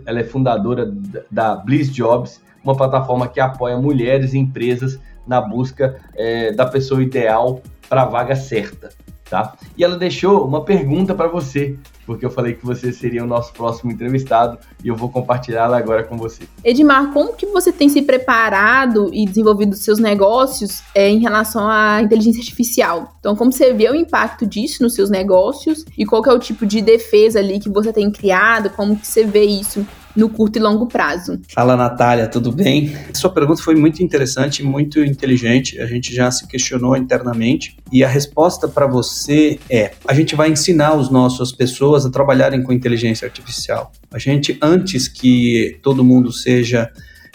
Ela 0.06 0.20
é 0.20 0.24
fundadora 0.26 0.92
da 1.32 1.56
Bliss 1.56 1.90
Jobs, 1.90 2.42
uma 2.62 2.76
plataforma 2.76 3.30
que 3.30 3.40
apoia 3.40 3.78
mulheres 3.78 4.34
e 4.34 4.38
empresas 4.38 5.00
na 5.26 5.40
busca 5.40 5.98
é, 6.14 6.52
da 6.52 6.66
pessoa 6.66 7.02
ideal 7.02 7.62
para 7.88 8.02
a 8.02 8.06
vaga 8.06 8.36
certa. 8.36 8.90
Tá? 9.32 9.54
E 9.78 9.84
ela 9.84 9.98
deixou 9.98 10.46
uma 10.46 10.66
pergunta 10.66 11.16
para 11.16 11.30
você 11.30 11.78
porque 12.06 12.26
eu 12.26 12.30
falei 12.30 12.54
que 12.54 12.66
você 12.66 12.92
seria 12.92 13.24
o 13.24 13.28
nosso 13.28 13.54
próximo 13.54 13.90
entrevistado 13.90 14.58
e 14.84 14.90
eu 14.90 14.96
vou 14.98 15.08
compartilhá-la 15.08 15.78
agora 15.78 16.04
com 16.04 16.18
você. 16.18 16.44
Edmar, 16.62 17.14
como 17.14 17.34
que 17.34 17.46
você 17.46 17.72
tem 17.72 17.88
se 17.88 18.02
preparado 18.02 19.10
e 19.14 19.26
desenvolvido 19.26 19.74
seus 19.78 20.00
negócios 20.00 20.84
é, 20.94 21.10
em 21.10 21.20
relação 21.20 21.70
à 21.70 22.02
inteligência 22.02 22.42
artificial? 22.42 23.16
Então, 23.22 23.34
como 23.34 23.54
você 23.54 23.72
vê 23.72 23.90
o 23.90 23.96
impacto 23.96 24.46
disso 24.46 24.84
nos 24.84 24.94
seus 24.94 25.10
negócios 25.10 25.86
e 25.98 26.06
qual 26.06 26.22
é 26.26 26.34
o 26.34 26.40
tipo 26.40 26.66
de 26.66 26.82
defesa 26.82 27.40
ali 27.40 27.58
que 27.58 27.70
você 27.70 27.94
tem 27.94 28.12
criado? 28.12 28.70
Como 28.72 28.98
que 28.98 29.08
você 29.08 29.24
vê 29.24 29.46
isso 29.46 29.88
no 30.16 30.30
curto 30.30 30.58
e 30.58 30.62
longo 30.62 30.88
prazo. 30.88 31.40
Fala, 31.54 31.76
Natália, 31.76 32.28
tudo 32.28 32.52
bem? 32.52 32.96
Sua 33.14 33.30
pergunta 33.30 33.62
foi 33.62 33.76
muito 33.76 34.04
interessante, 34.04 34.64
muito 34.64 35.04
inteligente. 35.04 35.80
A 35.80 35.86
gente 35.86 36.14
já 36.14 36.30
se 36.32 36.48
questionou 36.48 36.96
internamente 36.96 37.78
e 37.92 38.04
a 38.04 38.08
resposta 38.08 38.68
para 38.68 38.88
você 38.88 39.60
é: 39.70 39.92
a 40.08 40.14
gente 40.14 40.36
vai 40.36 40.50
ensinar 40.50 40.96
os 40.96 41.10
nossos 41.10 41.52
pessoas 41.52 42.06
a 42.06 42.10
trabalharem 42.10 42.62
com 42.64 42.72
inteligência 42.72 43.26
artificial. 43.26 43.92
A 44.12 44.20
gente, 44.20 44.58
antes 44.62 45.08
que 45.08 45.80
todo 45.82 46.04
mundo 46.04 46.32
seja 46.32 46.90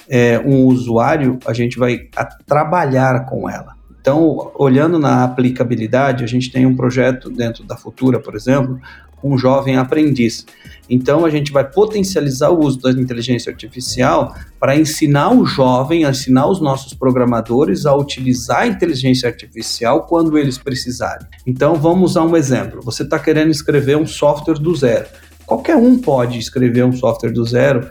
é, 0.08 0.38
um 0.38 0.66
usuário, 0.66 1.38
a 1.46 1.52
gente 1.52 1.78
vai 1.78 2.08
trabalhar 2.46 3.26
com 3.26 3.48
ela. 3.48 3.76
Então, 4.06 4.52
olhando 4.54 5.00
na 5.00 5.24
aplicabilidade, 5.24 6.22
a 6.22 6.28
gente 6.28 6.52
tem 6.52 6.64
um 6.64 6.76
projeto 6.76 7.28
dentro 7.28 7.64
da 7.64 7.76
Futura, 7.76 8.20
por 8.20 8.36
exemplo, 8.36 8.78
um 9.22 9.36
jovem 9.36 9.76
aprendiz. 9.76 10.44
Então 10.88 11.24
a 11.24 11.30
gente 11.30 11.52
vai 11.52 11.68
potencializar 11.68 12.50
o 12.50 12.64
uso 12.64 12.80
da 12.80 12.90
inteligência 12.90 13.50
artificial 13.50 14.34
para 14.60 14.76
ensinar 14.76 15.32
o 15.32 15.44
jovem, 15.44 16.02
ensinar 16.02 16.46
os 16.46 16.60
nossos 16.60 16.94
programadores 16.94 17.86
a 17.86 17.94
utilizar 17.94 18.60
a 18.60 18.66
inteligência 18.66 19.28
artificial 19.28 20.06
quando 20.06 20.38
eles 20.38 20.58
precisarem. 20.58 21.26
Então 21.46 21.74
vamos 21.74 22.12
usar 22.12 22.22
um 22.22 22.36
exemplo. 22.36 22.80
Você 22.82 23.02
está 23.02 23.18
querendo 23.18 23.50
escrever 23.50 23.96
um 23.96 24.06
software 24.06 24.58
do 24.58 24.74
zero. 24.74 25.06
Qualquer 25.44 25.76
um 25.76 25.98
pode 25.98 26.38
escrever 26.38 26.84
um 26.84 26.92
software 26.92 27.30
do 27.30 27.44
zero 27.44 27.88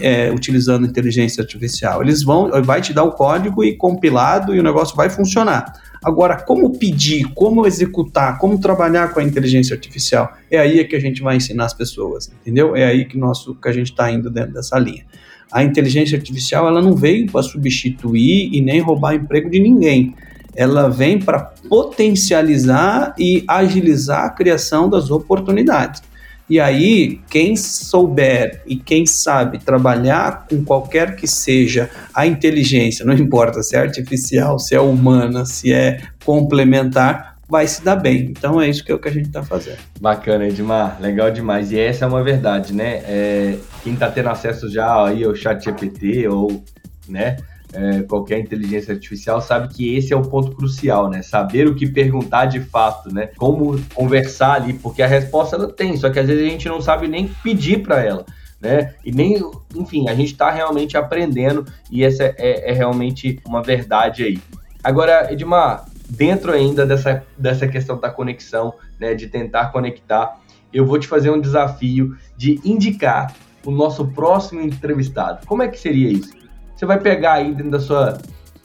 é, 0.00 0.30
utilizando 0.32 0.86
inteligência 0.86 1.40
artificial. 1.40 2.02
Eles 2.02 2.22
vão, 2.22 2.50
vai 2.64 2.80
te 2.80 2.92
dar 2.92 3.04
o 3.04 3.12
código 3.12 3.62
e 3.62 3.76
compilado 3.76 4.54
e 4.54 4.58
o 4.58 4.62
negócio 4.62 4.96
vai 4.96 5.08
funcionar. 5.08 5.72
Agora, 6.06 6.36
como 6.36 6.78
pedir, 6.78 7.24
como 7.34 7.66
executar, 7.66 8.38
como 8.38 8.60
trabalhar 8.60 9.12
com 9.12 9.18
a 9.18 9.24
inteligência 9.24 9.74
artificial, 9.74 10.34
é 10.48 10.56
aí 10.56 10.84
que 10.84 10.94
a 10.94 11.00
gente 11.00 11.20
vai 11.20 11.34
ensinar 11.34 11.64
as 11.64 11.74
pessoas, 11.74 12.30
entendeu? 12.42 12.76
É 12.76 12.84
aí 12.84 13.06
que, 13.06 13.18
nosso, 13.18 13.56
que 13.56 13.68
a 13.68 13.72
gente 13.72 13.90
está 13.90 14.08
indo 14.08 14.30
dentro 14.30 14.52
dessa 14.52 14.78
linha. 14.78 15.04
A 15.50 15.64
inteligência 15.64 16.16
artificial 16.16 16.68
ela 16.68 16.80
não 16.80 16.94
veio 16.94 17.26
para 17.26 17.42
substituir 17.42 18.54
e 18.54 18.60
nem 18.60 18.78
roubar 18.78 19.16
emprego 19.16 19.50
de 19.50 19.58
ninguém. 19.58 20.14
Ela 20.54 20.88
vem 20.88 21.18
para 21.18 21.40
potencializar 21.68 23.12
e 23.18 23.42
agilizar 23.48 24.26
a 24.26 24.30
criação 24.30 24.88
das 24.88 25.10
oportunidades. 25.10 26.04
E 26.48 26.60
aí, 26.60 27.20
quem 27.28 27.56
souber 27.56 28.62
e 28.66 28.76
quem 28.76 29.04
sabe 29.04 29.58
trabalhar 29.58 30.46
com 30.48 30.64
qualquer 30.64 31.16
que 31.16 31.26
seja 31.26 31.90
a 32.14 32.24
inteligência, 32.24 33.04
não 33.04 33.14
importa 33.14 33.62
se 33.62 33.74
é 33.74 33.80
artificial, 33.80 34.58
se 34.58 34.74
é 34.74 34.80
humana, 34.80 35.44
se 35.44 35.72
é 35.72 36.02
complementar, 36.24 37.36
vai 37.48 37.66
se 37.66 37.84
dar 37.84 37.96
bem. 37.96 38.26
Então 38.30 38.60
é 38.60 38.68
isso 38.68 38.84
que 38.84 38.92
é 38.92 38.94
o 38.94 38.98
que 38.98 39.08
a 39.08 39.12
gente 39.12 39.26
está 39.26 39.42
fazendo. 39.42 39.78
Bacana, 40.00 40.46
Edmar, 40.46 40.98
legal 41.00 41.30
demais. 41.30 41.72
E 41.72 41.78
essa 41.78 42.04
é 42.04 42.08
uma 42.08 42.22
verdade, 42.22 42.72
né? 42.72 43.02
É, 43.06 43.58
quem 43.82 43.94
está 43.94 44.10
tendo 44.10 44.28
acesso 44.28 44.70
já 44.70 45.04
aí 45.04 45.24
ao 45.24 45.34
chat 45.34 45.64
GPT 45.64 46.28
ou, 46.28 46.62
né? 47.08 47.36
É, 47.76 48.02
qualquer 48.04 48.38
inteligência 48.38 48.94
artificial 48.94 49.40
sabe 49.40 49.68
que 49.68 49.96
esse 49.96 50.12
é 50.12 50.16
o 50.16 50.22
ponto 50.22 50.52
crucial, 50.52 51.10
né? 51.10 51.20
Saber 51.20 51.68
o 51.68 51.74
que 51.74 51.86
perguntar 51.86 52.46
de 52.46 52.60
fato, 52.60 53.12
né? 53.12 53.28
Como 53.36 53.78
conversar 53.94 54.54
ali, 54.54 54.72
porque 54.72 55.02
a 55.02 55.06
resposta 55.06 55.56
ela 55.56 55.70
tem, 55.70 55.94
só 55.96 56.08
que 56.08 56.18
às 56.18 56.26
vezes 56.26 56.42
a 56.42 56.48
gente 56.48 56.68
não 56.68 56.80
sabe 56.80 57.06
nem 57.06 57.28
pedir 57.42 57.82
para 57.82 58.02
ela. 58.02 58.24
Né? 58.58 58.94
E 59.04 59.12
nem, 59.12 59.38
enfim, 59.74 60.08
a 60.08 60.14
gente 60.14 60.32
está 60.32 60.50
realmente 60.50 60.96
aprendendo 60.96 61.66
e 61.90 62.02
essa 62.02 62.24
é, 62.24 62.70
é, 62.70 62.72
realmente 62.72 63.38
uma 63.46 63.62
verdade 63.62 64.24
aí. 64.24 64.38
Agora, 64.82 65.30
Edmar, 65.30 65.84
dentro 66.08 66.52
ainda 66.52 66.86
dessa, 66.86 67.22
dessa 67.36 67.68
questão 67.68 68.00
da 68.00 68.08
conexão, 68.08 68.72
né, 68.98 69.14
de 69.14 69.26
tentar 69.26 69.66
conectar, 69.66 70.40
eu 70.72 70.86
vou 70.86 70.98
te 70.98 71.06
fazer 71.06 71.30
um 71.30 71.40
desafio 71.40 72.16
de 72.34 72.58
indicar 72.64 73.34
o 73.62 73.70
nosso 73.70 74.06
próximo 74.08 74.62
entrevistado. 74.62 75.46
Como 75.46 75.62
é 75.62 75.68
que 75.68 75.78
seria 75.78 76.10
isso? 76.10 76.45
Você 76.76 76.84
vai 76.84 77.00
pegar 77.00 77.34
aí 77.34 77.54
dentro 77.54 77.70
da 77.70 77.80
sua 77.80 78.18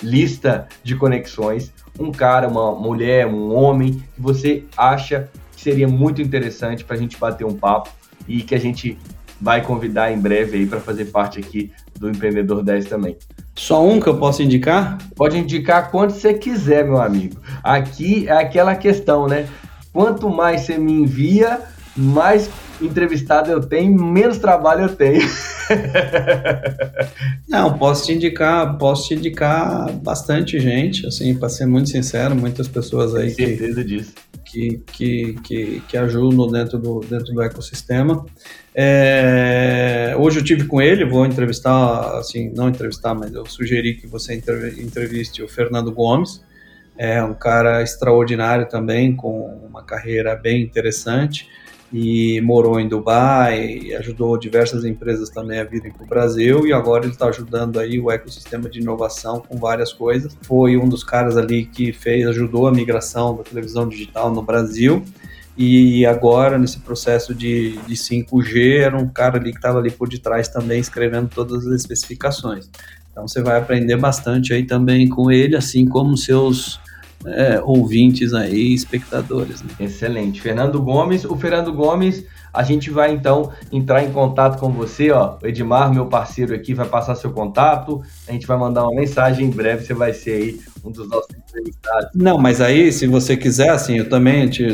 lista 0.03 0.67
de 0.83 0.97
conexões, 0.97 1.71
um 1.97 2.11
cara, 2.11 2.47
uma 2.47 2.73
mulher, 2.73 3.25
um 3.25 3.55
homem 3.55 4.03
que 4.13 4.21
você 4.21 4.65
acha 4.75 5.29
que 5.55 5.61
seria 5.61 5.88
muito 5.88 6.21
interessante 6.21 6.83
para 6.83 6.97
a 6.97 6.99
gente 6.99 7.17
bater 7.17 7.45
um 7.45 7.55
papo 7.55 7.89
e 8.27 8.41
que 8.41 8.53
a 8.53 8.59
gente 8.59 8.97
vai 9.39 9.61
convidar 9.61 10.11
em 10.11 10.19
breve 10.19 10.57
aí 10.57 10.65
para 10.65 10.81
fazer 10.81 11.05
parte 11.05 11.39
aqui 11.39 11.71
do 11.97 12.09
Empreendedor 12.09 12.61
10 12.61 12.85
também. 12.85 13.17
Só 13.55 13.85
um 13.85 13.99
que 13.99 14.07
eu 14.07 14.17
posso 14.17 14.43
indicar? 14.43 14.97
Pode 15.15 15.38
indicar 15.38 15.89
quando 15.89 16.11
você 16.11 16.33
quiser, 16.33 16.83
meu 16.83 17.01
amigo. 17.01 17.39
Aqui 17.63 18.27
é 18.27 18.33
aquela 18.33 18.75
questão, 18.75 19.27
né? 19.27 19.47
Quanto 19.93 20.29
mais 20.29 20.61
você 20.61 20.77
me 20.77 20.91
envia, 20.91 21.61
mais 21.95 22.49
entrevistado 22.81 23.51
eu 23.51 23.61
tenho, 23.61 23.93
menos 23.93 24.37
trabalho 24.37 24.83
eu 24.83 24.95
tenho. 24.95 25.21
Não, 27.47 27.77
posso 27.77 28.05
te 28.05 28.13
indicar, 28.13 28.77
posso 28.77 29.07
te 29.07 29.15
indicar 29.15 29.91
bastante 29.93 30.59
gente, 30.59 31.05
assim, 31.05 31.35
para 31.35 31.49
ser 31.49 31.65
muito 31.65 31.89
sincero, 31.89 32.35
muitas 32.35 32.67
pessoas 32.67 33.15
aí 33.15 33.31
certeza 33.31 33.83
que, 33.83 33.87
disso. 33.87 34.13
Que, 34.45 34.81
que, 34.91 35.33
que, 35.43 35.83
que 35.87 35.97
ajudam 35.97 36.51
dentro 36.51 36.77
do, 36.77 36.99
dentro 37.01 37.33
do 37.33 37.41
ecossistema. 37.41 38.25
É, 38.73 40.15
hoje 40.17 40.39
eu 40.39 40.43
tive 40.43 40.65
com 40.65 40.81
ele, 40.81 41.05
vou 41.05 41.25
entrevistar, 41.25 42.17
assim, 42.17 42.51
não 42.55 42.69
entrevistar, 42.69 43.13
mas 43.13 43.33
eu 43.33 43.45
sugeri 43.45 43.95
que 43.95 44.07
você 44.07 44.33
entreviste 44.33 45.43
o 45.43 45.47
Fernando 45.47 45.91
Gomes. 45.91 46.41
É 46.97 47.23
um 47.23 47.33
cara 47.33 47.81
extraordinário 47.81 48.67
também, 48.67 49.15
com 49.15 49.65
uma 49.67 49.83
carreira 49.83 50.35
bem 50.35 50.61
interessante 50.61 51.47
e 51.93 52.39
morou 52.41 52.80
em 52.80 52.88
Dubai, 52.88 53.93
ajudou 53.95 54.38
diversas 54.38 54.85
empresas 54.85 55.30
também 55.30 55.59
a 55.59 55.63
virem 55.63 55.91
para 55.91 56.03
o 56.03 56.07
Brasil 56.07 56.65
e 56.65 56.72
agora 56.72 57.03
ele 57.03 57.11
está 57.11 57.27
ajudando 57.27 57.80
aí 57.80 57.99
o 57.99 58.09
ecossistema 58.09 58.69
de 58.69 58.80
inovação 58.80 59.41
com 59.41 59.57
várias 59.57 59.91
coisas. 59.91 60.38
Foi 60.43 60.77
um 60.77 60.88
dos 60.88 61.03
caras 61.03 61.35
ali 61.35 61.65
que 61.65 61.91
fez, 61.91 62.26
ajudou 62.27 62.68
a 62.68 62.72
migração 62.72 63.35
da 63.35 63.43
televisão 63.43 63.88
digital 63.88 64.34
no 64.34 64.41
Brasil 64.41 65.03
e 65.57 66.05
agora 66.05 66.57
nesse 66.57 66.80
processo 66.80 67.35
de, 67.35 67.77
de 67.85 67.95
5G 67.95 68.80
era 68.80 68.97
um 68.97 69.09
cara 69.09 69.38
ali 69.38 69.51
que 69.51 69.57
estava 69.57 69.80
ali 69.80 69.91
por 69.91 70.07
detrás 70.07 70.47
também 70.47 70.80
escrevendo 70.80 71.27
todas 71.27 71.68
as 71.68 71.81
especificações. 71.81 72.69
Então 73.11 73.27
você 73.27 73.41
vai 73.41 73.57
aprender 73.57 73.97
bastante 73.97 74.53
aí 74.53 74.65
também 74.65 75.09
com 75.09 75.30
ele, 75.30 75.57
assim 75.57 75.85
como 75.85 76.15
seus 76.15 76.80
é, 77.26 77.61
ouvintes 77.64 78.34
aí, 78.34 78.73
espectadores. 78.73 79.61
Né? 79.61 79.69
Excelente. 79.80 80.41
Fernando 80.41 80.81
Gomes, 80.81 81.26
o 81.26 81.35
Fernando 81.35 81.73
Gomes, 81.73 82.26
a 82.53 82.64
gente 82.64 82.89
vai 82.89 83.14
então 83.14 83.52
entrar 83.72 84.03
em 84.03 84.11
contato 84.11 84.60
com 84.60 84.72
você, 84.72 85.11
ó. 85.11 85.38
O 85.41 85.48
Edmar, 85.48 85.93
meu 85.93 86.07
parceiro 86.07 86.53
aqui, 86.53 86.73
vai 86.73 86.88
passar 86.88 87.15
seu 87.15 87.31
contato. 87.31 88.02
A 88.27 88.31
gente 88.31 88.45
vai 88.45 88.57
mandar 88.57 88.84
uma 88.84 88.99
mensagem 88.99 89.48
em 89.48 89.49
breve, 89.49 89.85
você 89.85 89.93
vai 89.93 90.14
ser 90.14 90.31
aí 90.31 90.60
um 90.84 90.91
dos 90.91 91.07
nossos 91.07 91.30
entrevistados. 91.34 92.10
Não, 92.14 92.38
mas 92.38 92.60
aí, 92.60 92.91
se 92.91 93.07
você 93.07 93.38
quiser, 93.38 93.69
assim, 93.69 93.99
eu 93.99 94.10
também, 94.10 94.49
te, 94.49 94.65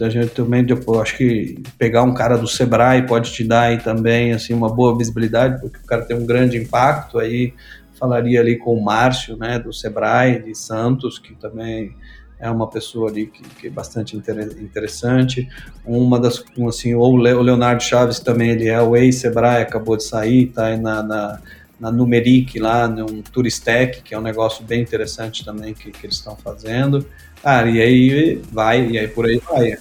a 0.00 0.08
gente 0.08 0.28
também, 0.28 0.66
eu 0.68 1.00
acho 1.00 1.16
que 1.16 1.62
pegar 1.78 2.02
um 2.02 2.12
cara 2.12 2.36
do 2.36 2.46
Sebrae 2.46 3.06
pode 3.06 3.32
te 3.32 3.44
dar 3.44 3.62
aí 3.62 3.78
também, 3.78 4.32
assim, 4.32 4.52
uma 4.52 4.68
boa 4.68 4.96
visibilidade, 4.96 5.60
porque 5.60 5.78
o 5.78 5.86
cara 5.86 6.02
tem 6.02 6.16
um 6.16 6.26
grande 6.26 6.58
impacto 6.58 7.18
aí 7.18 7.54
falaria 8.02 8.40
ali 8.40 8.56
com 8.56 8.74
o 8.74 8.84
Márcio, 8.84 9.36
né, 9.36 9.60
do 9.60 9.72
Sebrae, 9.72 10.42
de 10.42 10.56
Santos, 10.56 11.20
que 11.20 11.36
também 11.36 11.94
é 12.40 12.50
uma 12.50 12.68
pessoa 12.68 13.08
ali 13.08 13.26
que, 13.26 13.40
que 13.60 13.68
é 13.68 13.70
bastante 13.70 14.16
interessante. 14.16 15.48
Uma 15.86 16.18
das, 16.18 16.42
assim, 16.68 16.94
ou 16.94 17.12
o 17.12 17.16
Leonardo 17.16 17.80
Chaves 17.80 18.18
também, 18.18 18.50
ele 18.50 18.68
é 18.68 18.82
o 18.82 18.96
ex-Sebrae, 18.96 19.62
acabou 19.62 19.96
de 19.96 20.02
sair, 20.02 20.48
está 20.48 20.66
aí 20.66 20.76
na, 20.76 21.00
na, 21.00 21.40
na 21.78 21.92
Numeric 21.92 22.58
lá, 22.58 22.88
no 22.88 23.22
Turistec, 23.22 24.02
que 24.02 24.12
é 24.12 24.18
um 24.18 24.22
negócio 24.22 24.64
bem 24.64 24.82
interessante 24.82 25.44
também 25.44 25.72
que, 25.72 25.92
que 25.92 26.04
eles 26.04 26.16
estão 26.16 26.34
fazendo. 26.34 27.06
Ah, 27.44 27.64
e 27.64 27.80
aí 27.80 28.42
vai, 28.50 28.84
e 28.84 28.98
aí 28.98 29.06
por 29.06 29.26
aí 29.26 29.40
vai. 29.48 29.76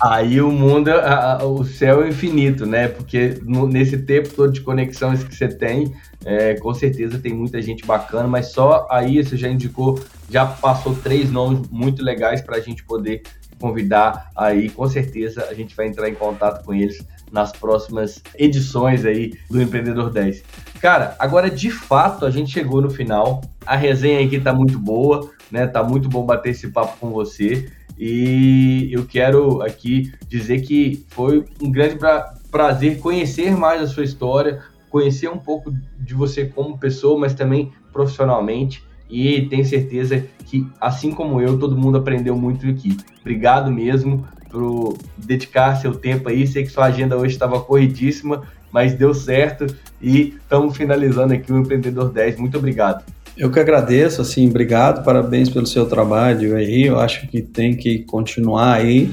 Aí 0.00 0.40
o 0.40 0.50
mundo, 0.50 0.90
a, 0.90 1.44
o 1.44 1.62
céu 1.64 2.02
é 2.02 2.08
infinito, 2.08 2.64
né? 2.64 2.88
Porque 2.88 3.38
no, 3.42 3.68
nesse 3.68 3.98
tempo 3.98 4.30
todo 4.30 4.52
de 4.52 4.62
conexões 4.62 5.22
que 5.22 5.34
você 5.34 5.48
tem, 5.48 5.92
é, 6.26 6.54
com 6.54 6.74
certeza 6.74 7.20
tem 7.20 7.32
muita 7.32 7.62
gente 7.62 7.86
bacana, 7.86 8.26
mas 8.26 8.50
só 8.50 8.84
aí 8.90 9.22
você 9.22 9.36
já 9.36 9.48
indicou, 9.48 10.02
já 10.28 10.44
passou 10.44 10.92
três 10.92 11.30
nomes 11.30 11.68
muito 11.70 12.02
legais 12.02 12.40
para 12.40 12.56
a 12.56 12.60
gente 12.60 12.82
poder 12.82 13.22
convidar 13.60 14.28
aí. 14.34 14.68
Com 14.68 14.88
certeza 14.88 15.46
a 15.48 15.54
gente 15.54 15.76
vai 15.76 15.86
entrar 15.86 16.08
em 16.08 16.14
contato 16.16 16.64
com 16.64 16.74
eles 16.74 17.00
nas 17.30 17.52
próximas 17.52 18.20
edições 18.36 19.04
aí 19.04 19.34
do 19.48 19.62
Empreendedor 19.62 20.10
10. 20.10 20.42
Cara, 20.80 21.14
agora 21.20 21.48
de 21.48 21.70
fato 21.70 22.26
a 22.26 22.30
gente 22.30 22.50
chegou 22.50 22.82
no 22.82 22.90
final. 22.90 23.40
A 23.64 23.76
resenha 23.76 24.26
aqui 24.26 24.40
tá 24.40 24.52
muito 24.52 24.80
boa, 24.80 25.30
né? 25.48 25.68
Tá 25.68 25.84
muito 25.84 26.08
bom 26.08 26.26
bater 26.26 26.50
esse 26.50 26.68
papo 26.72 26.96
com 26.98 27.10
você. 27.10 27.70
E 27.96 28.90
eu 28.92 29.06
quero 29.06 29.62
aqui 29.62 30.12
dizer 30.28 30.62
que 30.62 31.06
foi 31.08 31.44
um 31.62 31.70
grande 31.70 31.94
pra 31.94 32.34
prazer 32.50 32.98
conhecer 32.98 33.56
mais 33.56 33.80
a 33.80 33.86
sua 33.86 34.02
história, 34.02 34.62
conhecer 34.90 35.28
um 35.28 35.38
pouco 35.38 35.72
de 35.98 36.14
você 36.14 36.46
como 36.46 36.78
pessoa, 36.78 37.18
mas 37.18 37.34
também 37.34 37.72
profissionalmente. 37.92 38.82
E 39.08 39.42
tenho 39.42 39.64
certeza 39.64 40.24
que, 40.44 40.66
assim 40.80 41.12
como 41.12 41.40
eu, 41.40 41.58
todo 41.58 41.76
mundo 41.76 41.98
aprendeu 41.98 42.36
muito 42.36 42.66
aqui. 42.68 42.96
Obrigado 43.20 43.70
mesmo 43.70 44.26
por 44.50 44.96
dedicar 45.16 45.76
seu 45.76 45.94
tempo 45.94 46.28
aí. 46.28 46.46
Sei 46.46 46.64
que 46.64 46.70
sua 46.70 46.86
agenda 46.86 47.16
hoje 47.16 47.34
estava 47.34 47.60
corridíssima, 47.60 48.42
mas 48.72 48.94
deu 48.94 49.14
certo 49.14 49.66
e 50.00 50.34
estamos 50.36 50.76
finalizando 50.76 51.34
aqui 51.34 51.52
o 51.52 51.58
Empreendedor 51.58 52.10
10. 52.10 52.38
Muito 52.38 52.58
obrigado. 52.58 53.04
Eu 53.36 53.50
que 53.50 53.60
agradeço, 53.60 54.22
assim, 54.22 54.48
obrigado, 54.48 55.04
parabéns 55.04 55.50
pelo 55.50 55.66
seu 55.66 55.86
trabalho 55.86 56.56
aí. 56.56 56.84
Eu 56.84 56.98
acho 56.98 57.28
que 57.28 57.42
tem 57.42 57.76
que 57.76 57.98
continuar 58.00 58.74
aí 58.74 59.12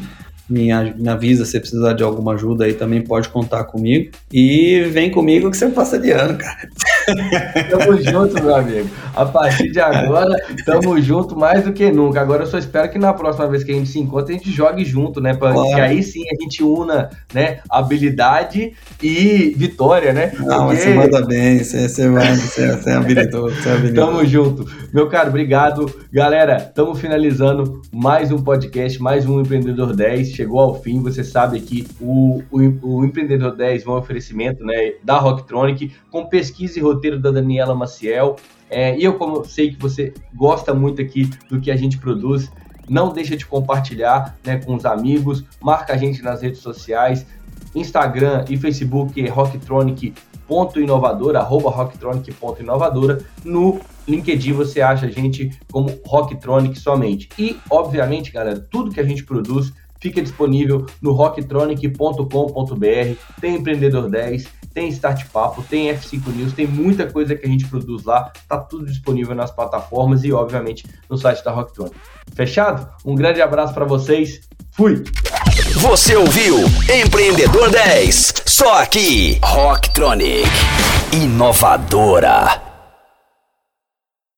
me, 0.54 0.94
me 0.96 1.10
avisa 1.10 1.46
se 1.46 1.60
precisar 1.60 1.94
de 1.94 2.04
alguma 2.04 2.34
ajuda 2.34 2.66
aí, 2.66 2.74
também 2.74 3.02
pode 3.02 3.30
contar 3.30 3.64
comigo. 3.64 4.12
E 4.32 4.82
vem 4.92 5.10
comigo 5.10 5.50
que 5.50 5.58
você 5.58 5.68
passa 5.70 5.98
de 5.98 6.12
ano, 6.12 6.38
cara. 6.38 6.70
Tamo 7.70 8.02
junto, 8.02 8.44
meu 8.44 8.56
amigo. 8.56 8.90
A 9.16 9.26
partir 9.26 9.72
de 9.72 9.80
agora, 9.80 10.36
tamo 10.66 11.00
junto 11.02 11.38
mais 11.38 11.64
do 11.64 11.74
que 11.74 11.92
nunca. 11.92 12.22
Agora 12.22 12.44
eu 12.44 12.48
só 12.48 12.58
espero 12.58 12.90
que 12.90 12.98
na 12.98 13.14
próxima 13.14 13.48
vez 13.48 13.64
que 13.64 13.72
a 13.72 13.76
gente 13.76 13.90
se 13.90 14.00
encontre, 14.00 14.34
a 14.34 14.38
gente 14.38 14.52
jogue 14.52 14.84
junto, 14.86 15.22
né? 15.22 15.34
Pra 15.34 15.54
claro. 15.54 15.70
que 15.70 15.80
aí 15.80 16.02
sim 16.02 16.24
a 16.24 16.44
gente 16.44 16.64
una, 16.64 17.10
né, 17.34 17.60
habilidade 17.70 18.74
e 19.02 19.54
vitória, 19.56 20.14
né? 20.14 20.32
Não, 20.40 20.68
Porque... 20.68 20.82
você 20.82 20.94
manda 20.94 21.26
bem, 21.26 21.64
você, 21.64 21.88
você 21.88 22.10
vai, 22.10 22.36
você, 22.36 22.76
você 22.76 22.90
é 22.90 22.94
habilidoso, 22.94 23.56
você 23.56 23.70
é 23.70 23.74
habilidoso. 23.74 24.08
Tamo 24.08 24.26
junto. 24.26 24.68
Meu 24.94 25.08
caro, 25.08 25.30
obrigado. 25.30 25.86
Galera, 26.12 26.58
estamos 26.58 27.00
finalizando 27.00 27.82
mais 27.92 28.32
um 28.32 28.42
podcast, 28.42 29.02
mais 29.02 29.26
um 29.26 29.42
Empreendedor 29.42 29.96
10 29.96 30.30
chegou 30.30 30.60
ao 30.60 30.82
fim. 30.82 31.02
Você 31.02 31.24
sabe 31.24 31.60
que 31.60 31.88
o, 32.00 32.42
o, 32.52 32.60
o 32.82 33.06
Empreendedor 33.06 33.56
10 33.56 33.86
é 33.86 33.90
um 33.90 33.94
oferecimento 33.94 34.64
né, 34.64 34.94
da 35.04 35.18
Rocktronic, 35.18 35.92
com 36.12 36.26
pesquisa 36.26 36.80
e 36.80 36.82
roteiro 36.94 37.20
da 37.20 37.32
Daniela 37.32 37.76
Maciel. 37.76 38.38
É, 38.70 38.98
e 38.98 39.04
eu, 39.04 39.16
como 39.16 39.44
sei 39.46 39.72
que 39.72 39.80
você 39.80 40.14
gosta 40.34 40.74
muito 40.74 41.02
aqui 41.02 41.30
do 41.50 41.60
que 41.62 41.70
a 41.70 41.76
gente 41.76 41.98
produz, 41.98 42.50
não 42.90 43.12
deixa 43.14 43.38
de 43.38 43.46
compartilhar 43.46 44.36
né, 44.44 44.58
com 44.58 44.76
os 44.76 44.86
amigos, 44.86 45.44
marca 45.62 45.94
a 45.94 45.98
gente 45.98 46.22
nas 46.22 46.42
redes 46.42 46.60
sociais, 46.60 47.26
Instagram 47.76 48.46
e 48.50 48.58
Facebook 48.58 49.24
é 49.24 49.30
rocktronic.inovadora, 49.30 51.40
arroba 51.40 51.70
rocktronic.inovadora. 51.70 53.24
No 53.44 53.80
LinkedIn 54.08 54.54
você 54.54 54.82
acha 54.82 55.08
a 55.08 55.10
gente 55.10 55.58
como 55.72 56.00
Rocktronic 56.06 56.78
somente. 56.78 57.30
E, 57.38 57.58
obviamente, 57.70 58.32
galera, 58.32 58.60
tudo 58.60 58.92
que 58.92 59.00
a 59.00 59.04
gente 59.04 59.24
produz 59.24 59.74
fica 60.04 60.22
disponível 60.22 60.86
no 61.02 61.14
rocktronic.com.br. 61.14 63.16
Tem 63.40 63.56
Empreendedor 63.56 64.10
10, 64.10 64.46
tem 64.74 64.90
Start 64.90 65.26
Papo, 65.32 65.64
tem 65.64 65.88
F5 65.88 66.28
News, 66.28 66.52
tem 66.52 66.68
muita 66.68 67.10
coisa 67.10 67.36
que 67.36 67.46
a 67.46 67.50
gente 67.50 67.66
produz 67.68 68.04
lá. 68.04 68.30
Tá 68.50 68.58
tudo 68.58 68.86
disponível 68.86 69.34
nas 69.34 69.50
plataformas 69.50 70.26
e, 70.26 70.34
obviamente, 70.34 70.86
no 71.10 71.18
site 71.18 71.42
da 71.46 71.52
Rocktronic. 71.52 71.96
Fechado? 72.36 72.86
Um 73.06 73.16
grande 73.16 73.42
abraço 73.42 73.74
para 73.74 73.86
vocês. 73.86 74.42
Fui! 74.72 75.04
Você 75.76 76.18
ouviu 76.18 76.58
Empreendedor 76.94 77.70
10, 77.70 78.34
só 78.46 78.82
aqui, 78.82 79.40
Rocktronic, 79.42 80.50
inovadora. 81.14 82.73